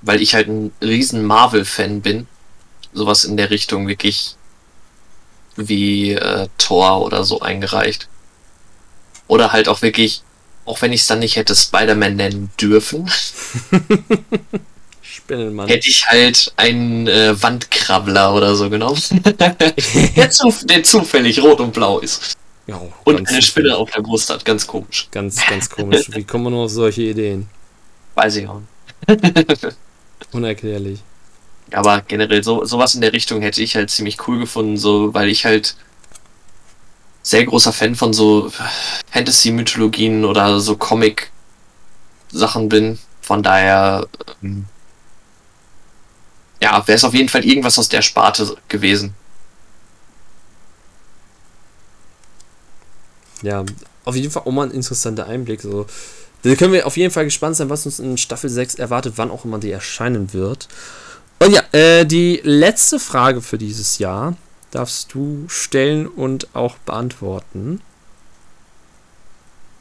weil 0.02 0.22
ich 0.22 0.36
halt 0.36 0.48
ein 0.48 0.72
riesen 0.82 1.26
Marvel-Fan 1.26 2.02
bin, 2.02 2.28
sowas 2.94 3.24
in 3.24 3.38
der 3.38 3.50
Richtung 3.50 3.88
wirklich 3.88 4.36
wie 5.56 6.12
äh, 6.12 6.48
Thor 6.58 7.02
oder 7.02 7.24
so 7.24 7.42
eingereicht. 7.42 8.08
Oder 9.28 9.52
halt 9.52 9.68
auch 9.68 9.82
wirklich, 9.82 10.22
auch 10.66 10.82
wenn 10.82 10.94
ich 10.94 11.02
es 11.02 11.08
dann 11.08 11.20
nicht 11.20 11.38
hätte 11.38 11.56
Spider-Man 11.56 12.16
nennen 12.16 12.52
dürfen, 12.60 13.10
Spinnenmann. 15.02 15.68
hätte 15.68 15.90
ich 15.90 16.08
halt 16.08 16.54
einen 16.56 17.08
äh, 17.08 17.42
Wandkrabbler 17.42 18.34
oder 18.34 18.56
so 18.56 18.70
genommen. 18.70 19.02
der, 20.16 20.30
zuf 20.30 20.64
der 20.66 20.84
zufällig 20.84 21.42
rot 21.42 21.60
und 21.60 21.74
blau 21.74 22.00
ist. 22.00 22.38
Ja, 22.68 22.82
Und 23.04 23.28
eine 23.28 23.42
Spinne 23.42 23.76
auf 23.76 23.92
der 23.92 24.02
Brust 24.02 24.30
hat, 24.30 24.46
ganz 24.46 24.68
komisch. 24.68 25.08
Ganz, 25.12 25.46
ganz 25.48 25.70
komisch. 25.70 26.10
Wie 26.14 26.24
kommen 26.24 26.46
wir 26.46 26.50
nur 26.52 26.66
auf 26.66 26.72
solche 26.72 27.02
Ideen? 27.02 27.50
Weiß 28.16 28.36
ich 28.36 28.48
auch 28.48 28.62
nicht. 29.08 29.68
Unerklärlich. 30.32 31.00
Aber 31.74 32.02
generell 32.02 32.44
so 32.44 32.66
sowas 32.66 32.96
in 32.96 33.02
der 33.02 33.14
Richtung 33.14 33.42
hätte 33.42 33.62
ich 33.62 33.76
halt 33.76 33.90
ziemlich 33.90 34.28
cool 34.28 34.40
gefunden, 34.40 34.78
so 34.78 35.14
weil 35.14 35.30
ich 35.30 35.46
halt 35.46 35.76
sehr 37.24 37.46
großer 37.46 37.72
Fan 37.72 37.96
von 37.96 38.14
so 38.14 38.52
Fantasy-Mythologien 39.12 40.26
oder 40.26 40.60
so 40.60 40.76
Comic-Sachen 40.76 42.68
bin. 42.70 43.00
Von 43.22 43.44
daher, 43.44 44.08
ähm, 44.44 44.66
ja, 46.62 46.86
wäre 46.88 46.96
es 46.96 47.04
auf 47.04 47.14
jeden 47.14 47.30
Fall 47.30 47.46
irgendwas 47.46 47.80
aus 47.80 47.90
der 47.90 48.02
Sparte 48.02 48.58
gewesen. 48.68 49.14
Ja, 53.42 53.66
auf 54.06 54.16
jeden 54.16 54.32
Fall 54.32 54.44
auch 54.46 54.52
mal 54.52 54.68
ein 54.68 54.72
interessanter 54.72 55.28
Einblick. 55.28 55.62
So. 55.62 55.86
Da 56.44 56.56
können 56.56 56.74
wir 56.74 56.88
auf 56.88 56.98
jeden 56.98 57.12
Fall 57.14 57.26
gespannt 57.26 57.56
sein, 57.56 57.70
was 57.70 57.86
uns 57.86 58.00
in 58.00 58.18
Staffel 58.18 58.50
6 58.50 58.76
erwartet, 58.76 59.14
wann 59.18 59.32
auch 59.32 59.46
immer 59.46 59.60
die 59.60 59.72
erscheinen 59.72 60.34
wird. 60.34 60.68
Und 61.40 61.54
ja, 61.54 61.62
äh, 61.72 62.06
die 62.06 62.40
letzte 62.44 63.00
Frage 63.00 63.42
für 63.42 63.58
dieses 63.58 63.98
Jahr 64.00 64.36
darfst 64.72 65.14
du 65.14 65.46
stellen 65.48 66.08
und 66.08 66.56
auch 66.56 66.78
beantworten. 66.78 67.82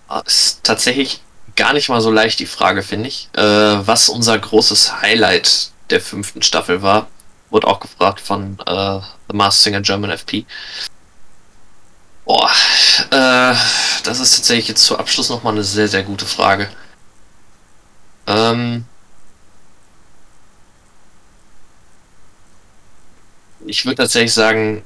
Ah, 0.09 0.23
Ist 0.27 0.61
tatsächlich 0.65 1.23
gar 1.57 1.73
nicht 1.73 1.89
mal 1.89 2.01
so 2.01 2.11
leicht 2.11 2.41
die 2.41 2.47
Frage, 2.47 2.83
finde 2.83 3.09
ich. 3.09 3.29
Äh, 3.35 3.43
was 3.43 4.09
unser 4.09 4.39
großes 4.39 5.01
Highlight 5.01 5.71
der 5.91 6.01
fünften 6.01 6.43
Staffel 6.43 6.83
war, 6.83 7.09
wurde 7.51 7.67
auch 7.67 7.81
gefragt 7.81 8.21
von 8.21 8.59
äh, 8.67 9.01
The 9.29 9.37
Masked 9.37 9.63
Singer 9.63 9.81
German 9.83 10.11
FP. 10.11 10.47
Boah, 12.31 12.49
äh, 13.11 13.57
das 14.05 14.21
ist 14.21 14.37
tatsächlich 14.37 14.69
jetzt 14.69 14.85
zu 14.85 14.97
Abschluss 14.97 15.31
nochmal 15.31 15.53
eine 15.53 15.65
sehr, 15.65 15.89
sehr 15.89 16.05
gute 16.05 16.27
Frage. 16.27 16.71
Ähm, 18.29 18.85
ich 23.67 23.85
würde 23.85 23.97
tatsächlich 23.97 24.33
sagen, 24.33 24.85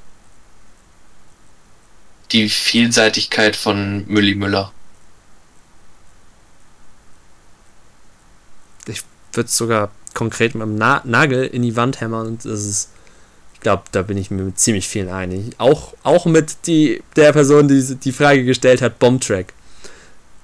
die 2.33 2.49
Vielseitigkeit 2.49 3.57
von 3.57 4.07
Mülli 4.07 4.37
Müller. 4.37 4.73
Wird 9.35 9.51
sogar 9.51 9.91
konkret 10.15 10.55
mit 10.55 10.63
dem 10.63 10.77
Na 10.77 11.03
Nagel 11.05 11.45
in 11.45 11.61
die 11.61 11.77
Wand 11.77 12.01
hämmern 12.01 12.27
und 12.27 12.45
das 12.47 12.65
ist. 12.65 12.94
Glaube, 13.65 13.85
da 13.93 14.03
bin 14.03 14.19
ich 14.19 14.31
mir 14.31 14.43
mit 14.43 14.59
ziemlich 14.59 14.87
vielen 14.87 15.09
einig. 15.09 15.55
Auch, 15.57 15.95
auch 16.03 16.27
mit 16.27 16.67
die, 16.67 17.03
der 17.17 17.33
Person, 17.33 17.67
die 17.67 17.97
die 17.97 18.13
Frage 18.13 18.45
gestellt 18.45 18.83
hat, 18.83 18.99
Bombtrack. 18.99 19.55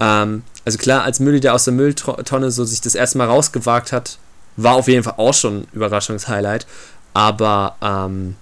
Ähm, 0.01 0.43
also 0.65 0.79
klar, 0.79 1.05
als 1.05 1.21
Mülli, 1.21 1.39
der 1.39 1.55
aus 1.55 1.65
der 1.65 1.75
Mülltonne 1.75 2.51
so 2.51 2.65
sich 2.65 2.81
das 2.81 2.95
erste 2.95 3.19
Mal 3.19 3.27
rausgewagt 3.27 3.93
hat, 3.93 4.19
war 4.57 4.75
auf 4.75 4.89
jeden 4.89 5.03
Fall 5.03 5.15
auch 5.19 5.35
schon 5.35 5.59
ein 5.59 5.69
Überraschungshighlight. 5.73 6.67
Aber 7.13 7.77
ähm, 7.83 8.37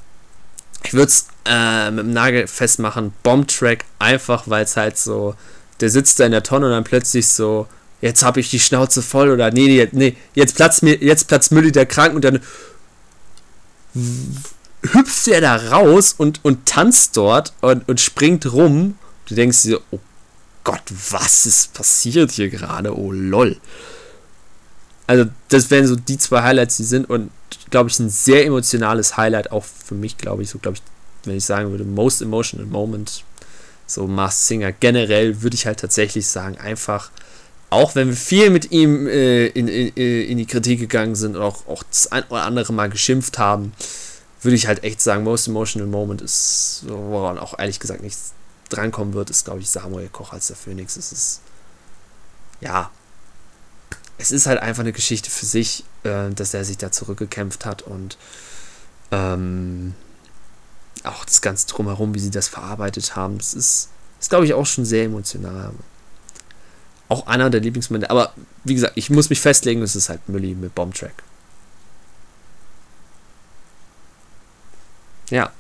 ich 0.85 0.93
würde 0.93 1.09
es 1.09 1.27
äh, 1.45 1.91
mit 1.91 2.05
dem 2.05 2.13
Nagel 2.13 2.47
festmachen, 2.47 3.13
Bombtrack, 3.25 3.85
einfach 3.99 4.45
weil 4.47 4.63
es 4.63 4.77
halt 4.77 4.97
so, 4.97 5.35
der 5.81 5.91
sitzt 5.91 6.21
da 6.21 6.25
in 6.25 6.31
der 6.31 6.45
Tonne 6.45 6.67
und 6.67 6.73
dann 6.73 6.85
plötzlich 6.85 7.27
so, 7.27 7.67
jetzt 8.01 8.23
habe 8.23 8.39
ich 8.39 8.51
die 8.51 8.61
Schnauze 8.61 9.03
voll 9.03 9.31
oder 9.31 9.51
nee, 9.51 9.67
nee, 9.67 9.89
nee, 9.91 10.17
jetzt 10.35 10.55
platzt 10.55 10.85
mir, 10.85 11.03
jetzt 11.03 11.27
platzt 11.27 11.51
Mülli 11.51 11.73
der 11.73 11.87
krank 11.87 12.15
und 12.15 12.25
dann 12.25 12.41
hüpft 14.93 15.29
er 15.29 15.41
da 15.41 15.57
raus 15.57 16.15
und, 16.17 16.45
und 16.45 16.67
tanzt 16.67 17.17
dort 17.17 17.53
und, 17.61 17.89
und 17.89 18.01
springt 18.01 18.53
rum. 18.53 18.97
Du 19.27 19.35
denkst 19.35 19.63
dir, 19.63 19.81
oh 19.91 19.99
Gott, 20.65 20.83
was 21.11 21.47
ist 21.47 21.75
passiert 21.75 22.31
hier 22.31 22.51
gerade? 22.51 22.97
Oh 22.97 23.13
lol. 23.13 23.57
Also, 25.07 25.31
das 25.49 25.71
wären 25.71 25.87
so 25.87 25.97
die 25.97 26.19
zwei 26.19 26.43
Highlights, 26.43 26.77
die 26.77 26.85
sind 26.85 27.09
und 27.09 27.31
glaube 27.71 27.89
ich 27.89 27.99
ein 27.99 28.11
sehr 28.11 28.45
emotionales 28.45 29.17
Highlight, 29.17 29.53
auch 29.53 29.65
für 29.65 29.95
mich, 29.95 30.19
glaube 30.19 30.43
ich, 30.43 30.51
so 30.51 30.59
glaube 30.59 30.77
ich, 30.77 30.83
wenn 31.25 31.37
ich 31.37 31.45
sagen 31.45 31.71
würde, 31.71 31.85
most 31.85 32.23
emotional 32.23 32.67
moment, 32.67 33.25
so 33.87 34.07
Mars 34.07 34.47
Singer 34.47 34.73
generell 34.73 35.43
würde 35.43 35.55
ich 35.55 35.67
halt 35.67 35.81
tatsächlich 35.81 36.27
sagen, 36.27 36.59
einfach, 36.59 37.11
auch 37.71 37.95
wenn 37.95 38.09
wir 38.09 38.17
viel 38.17 38.51
mit 38.51 38.71
ihm 38.71 39.07
äh, 39.07 39.47
in, 39.47 39.69
in, 39.69 39.89
in 39.95 40.39
die 40.39 40.47
Kritik 40.47 40.81
gegangen 40.81 41.15
sind 41.15 41.37
und 41.37 41.43
auch, 41.43 41.67
auch 41.67 41.83
das 41.85 42.13
ein 42.13 42.25
oder 42.29 42.45
andere 42.45 42.73
Mal 42.73 42.91
geschimpft 42.91 43.39
haben, 43.39 43.73
würde 44.43 44.55
ich 44.55 44.67
halt 44.67 44.85
echt 44.85 45.01
sagen, 45.01 45.25
most 45.25 45.49
emotional 45.49 45.89
moment 45.89 46.23
ist, 46.23 46.85
woran 46.87 47.39
auch 47.39 47.59
ehrlich 47.59 47.81
gesagt 47.81 48.03
nichts 48.03 48.33
drankommen 48.69 49.15
wird, 49.15 49.31
ist, 49.31 49.45
glaube 49.45 49.61
ich, 49.61 49.71
Samuel 49.71 50.09
Koch 50.09 50.33
als 50.33 50.49
der 50.49 50.57
Phoenix. 50.57 50.97
Es 50.97 51.13
ist, 51.13 51.41
ja, 52.61 52.91
es 54.19 54.31
ist 54.31 54.47
halt 54.47 54.61
einfach 54.61 54.83
eine 54.83 54.93
Geschichte 54.93 55.31
für 55.31 55.47
sich, 55.47 55.85
äh, 56.03 56.31
dass 56.31 56.55
er 56.55 56.65
sich 56.65 56.77
da 56.77 56.93
zurückgekämpft 56.93 57.65
hat 57.65 57.83
und 57.83 58.19
ähm, 59.11 59.95
auch 61.05 61.25
das 61.25 61.41
Ganze 61.41 61.67
drumherum, 61.69 62.15
wie 62.15 62.19
sie 62.19 62.31
das 62.31 62.49
verarbeitet 62.49 63.17
haben. 63.17 63.37
Es 63.37 63.55
ist, 63.55 63.89
ist 64.21 64.31
glaube 64.31 64.45
ich, 64.45 64.55
auch 64.55 64.67
schon 64.67 64.85
sehr 64.85 65.05
emotional. 65.05 65.73
Auch 67.09 67.27
einer 67.27 67.49
der 67.49 67.61
Lieblingsmomente. 67.61 68.11
Aber 68.11 68.35
wie 68.65 68.75
gesagt, 68.75 68.95
ich 68.97 69.09
muss 69.09 69.31
mich 69.31 69.41
festlegen, 69.41 69.83
es 69.83 69.97
ist 69.97 70.09
halt 70.09 70.29
Mülli 70.29 70.55
mit 70.55 70.75
Bombtrack. 70.75 71.23
Ja. 75.31 75.51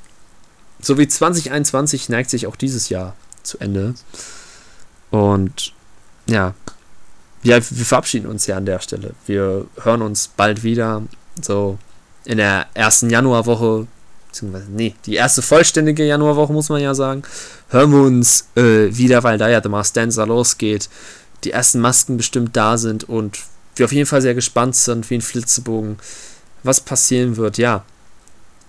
So 0.80 0.98
wie 0.98 1.08
2021 1.08 2.08
neigt 2.08 2.30
sich 2.30 2.46
auch 2.46 2.56
dieses 2.56 2.88
Jahr 2.88 3.16
zu 3.42 3.58
Ende. 3.58 3.94
Und 5.10 5.72
ja, 6.26 6.54
ja, 7.42 7.56
wir 7.56 7.86
verabschieden 7.86 8.26
uns 8.26 8.46
ja 8.46 8.56
an 8.56 8.66
der 8.66 8.80
Stelle. 8.80 9.14
Wir 9.26 9.66
hören 9.82 10.02
uns 10.02 10.28
bald 10.28 10.62
wieder. 10.62 11.02
So 11.40 11.78
in 12.24 12.38
der 12.38 12.66
ersten 12.74 13.10
Januarwoche, 13.10 13.86
beziehungsweise, 14.28 14.66
nee, 14.70 14.94
die 15.06 15.14
erste 15.14 15.40
vollständige 15.40 16.04
Januarwoche, 16.04 16.52
muss 16.52 16.68
man 16.68 16.82
ja 16.82 16.94
sagen, 16.94 17.22
hören 17.68 17.92
wir 17.92 18.02
uns 18.02 18.48
äh, 18.56 18.94
wieder, 18.94 19.22
weil 19.22 19.38
da 19.38 19.48
ja 19.48 19.62
The 19.62 19.68
Masked 19.68 19.96
Dancer 19.96 20.26
losgeht. 20.26 20.88
Die 21.44 21.52
ersten 21.52 21.80
Masken 21.80 22.16
bestimmt 22.16 22.56
da 22.56 22.76
sind 22.76 23.08
und 23.08 23.38
wir 23.76 23.86
auf 23.86 23.92
jeden 23.92 24.06
Fall 24.06 24.20
sehr 24.20 24.34
gespannt 24.34 24.74
sind, 24.74 25.08
wie 25.08 25.14
ein 25.14 25.22
Flitzebogen, 25.22 25.98
was 26.64 26.80
passieren 26.80 27.36
wird. 27.36 27.58
Ja, 27.58 27.84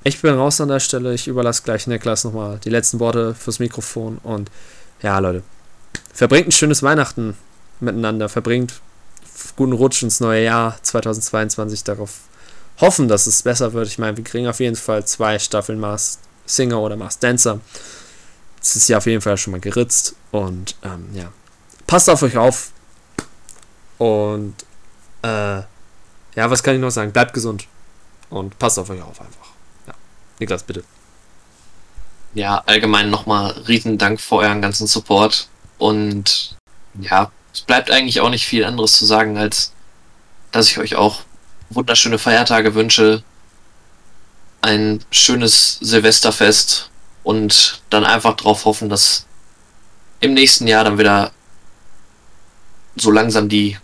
ich 0.03 0.21
bin 0.21 0.33
raus 0.33 0.61
an 0.61 0.69
der 0.69 0.79
Stelle. 0.79 1.13
Ich 1.13 1.27
überlasse 1.27 1.63
gleich 1.63 1.87
Niklas 1.87 2.23
nochmal 2.23 2.59
die 2.63 2.69
letzten 2.69 2.99
Worte 2.99 3.35
fürs 3.35 3.59
Mikrofon 3.59 4.19
und 4.23 4.49
ja, 5.01 5.17
Leute, 5.19 5.43
verbringt 6.13 6.47
ein 6.47 6.51
schönes 6.51 6.83
Weihnachten 6.83 7.35
miteinander 7.79 8.29
verbringt. 8.29 8.81
Guten 9.55 9.73
Rutsch 9.73 10.03
ins 10.03 10.19
neue 10.19 10.43
Jahr 10.43 10.77
2022 10.81 11.83
darauf 11.83 12.19
hoffen, 12.79 13.07
dass 13.07 13.27
es 13.27 13.43
besser 13.43 13.73
wird. 13.73 13.87
Ich 13.87 13.97
meine, 13.97 14.17
wir 14.17 14.23
kriegen 14.23 14.47
auf 14.47 14.59
jeden 14.59 14.75
Fall 14.75 15.05
zwei 15.05 15.39
Staffeln 15.39 15.79
Mars 15.79 16.19
Singer 16.45 16.79
oder 16.79 16.97
Mars 16.97 17.19
Dancer. 17.19 17.59
Es 18.61 18.75
ist 18.75 18.89
ja 18.89 18.97
auf 18.97 19.05
jeden 19.05 19.21
Fall 19.21 19.37
schon 19.37 19.51
mal 19.51 19.59
geritzt 19.59 20.15
und 20.31 20.75
ähm, 20.83 21.07
ja, 21.13 21.31
passt 21.87 22.09
auf 22.09 22.21
euch 22.23 22.37
auf 22.37 22.71
und 23.97 24.55
äh, 25.21 25.27
ja, 26.35 26.49
was 26.49 26.63
kann 26.63 26.75
ich 26.75 26.81
noch 26.81 26.89
sagen? 26.89 27.11
Bleibt 27.11 27.33
gesund 27.33 27.67
und 28.29 28.57
passt 28.59 28.79
auf 28.79 28.89
euch 28.89 29.01
auf 29.01 29.21
einfach. 29.21 29.58
Niklas, 30.39 30.63
bitte. 30.63 30.83
Ja, 32.33 32.63
allgemein 32.65 33.09
nochmal 33.09 33.51
riesen 33.67 33.97
Dank 33.97 34.21
für 34.21 34.37
euren 34.37 34.61
ganzen 34.61 34.87
Support 34.87 35.47
und 35.77 36.55
ja, 36.99 37.31
es 37.53 37.61
bleibt 37.61 37.91
eigentlich 37.91 38.21
auch 38.21 38.29
nicht 38.29 38.45
viel 38.45 38.63
anderes 38.63 38.93
zu 38.93 39.05
sagen, 39.05 39.37
als 39.37 39.73
dass 40.51 40.69
ich 40.69 40.77
euch 40.77 40.95
auch 40.95 41.21
wunderschöne 41.69 42.19
Feiertage 42.19 42.75
wünsche, 42.75 43.23
ein 44.61 45.03
schönes 45.11 45.79
Silvesterfest 45.81 46.89
und 47.23 47.81
dann 47.89 48.05
einfach 48.05 48.35
darauf 48.35 48.65
hoffen, 48.65 48.89
dass 48.89 49.25
im 50.19 50.33
nächsten 50.33 50.67
Jahr 50.67 50.83
dann 50.83 50.97
wieder 50.97 51.31
so 52.95 53.11
langsam 53.11 53.49
die 53.49 53.77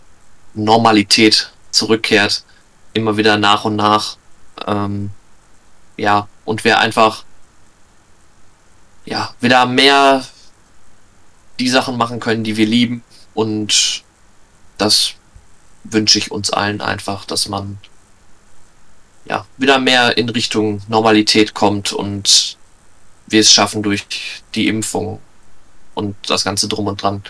Normalität 0.54 1.50
zurückkehrt, 1.70 2.44
immer 2.92 3.16
wieder 3.16 3.36
nach 3.36 3.64
und 3.64 3.76
nach. 3.76 4.16
Ähm, 4.66 5.10
ja, 5.96 6.28
und 6.46 6.64
wir 6.64 6.78
einfach 6.78 7.24
ja, 9.04 9.34
wieder 9.40 9.66
mehr 9.66 10.24
die 11.58 11.68
Sachen 11.68 11.96
machen 11.96 12.20
können, 12.20 12.44
die 12.44 12.56
wir 12.56 12.66
lieben. 12.66 13.02
Und 13.34 14.02
das 14.78 15.12
wünsche 15.84 16.18
ich 16.18 16.30
uns 16.30 16.50
allen 16.50 16.80
einfach, 16.80 17.24
dass 17.24 17.48
man 17.48 17.78
ja 19.26 19.46
wieder 19.56 19.78
mehr 19.78 20.16
in 20.16 20.28
Richtung 20.28 20.82
Normalität 20.88 21.54
kommt 21.54 21.92
und 21.92 22.56
wir 23.26 23.40
es 23.40 23.52
schaffen 23.52 23.82
durch 23.82 24.06
die 24.54 24.68
Impfung 24.68 25.20
und 25.94 26.16
das 26.28 26.44
Ganze 26.44 26.68
drum 26.68 26.86
und 26.86 27.02
dran, 27.02 27.24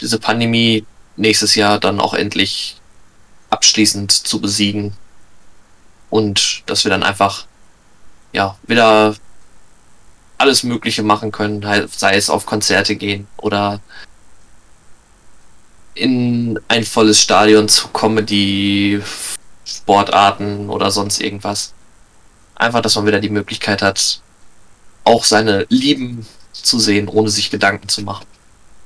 diese 0.00 0.18
Pandemie 0.18 0.86
nächstes 1.16 1.54
Jahr 1.54 1.80
dann 1.80 2.00
auch 2.00 2.14
endlich 2.14 2.76
abschließend 3.50 4.12
zu 4.12 4.40
besiegen 4.40 4.94
und 6.10 6.62
dass 6.66 6.84
wir 6.84 6.90
dann 6.90 7.02
einfach 7.02 7.46
ja 8.32 8.56
wieder 8.66 9.14
alles 10.38 10.62
Mögliche 10.64 11.02
machen 11.02 11.30
können, 11.30 11.66
halt, 11.66 11.92
sei 11.92 12.16
es 12.16 12.28
auf 12.28 12.46
Konzerte 12.46 12.96
gehen 12.96 13.28
oder 13.36 13.80
in 15.94 16.58
ein 16.68 16.84
volles 16.84 17.20
Stadion 17.20 17.68
zu 17.68 17.88
Comedy, 17.88 19.00
Sportarten 19.64 20.68
oder 20.68 20.90
sonst 20.90 21.20
irgendwas. 21.20 21.74
Einfach, 22.54 22.80
dass 22.80 22.96
man 22.96 23.06
wieder 23.06 23.20
die 23.20 23.28
Möglichkeit 23.28 23.82
hat, 23.82 24.20
auch 25.04 25.24
seine 25.24 25.66
Lieben 25.68 26.26
zu 26.52 26.78
sehen, 26.78 27.08
ohne 27.08 27.28
sich 27.28 27.50
Gedanken 27.50 27.88
zu 27.88 28.02
machen. 28.02 28.26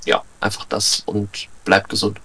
Ja, 0.05 0.23
einfach 0.41 0.65
das 0.65 1.03
und 1.07 1.49
bleibt 1.65 1.89
gesund. 1.89 2.21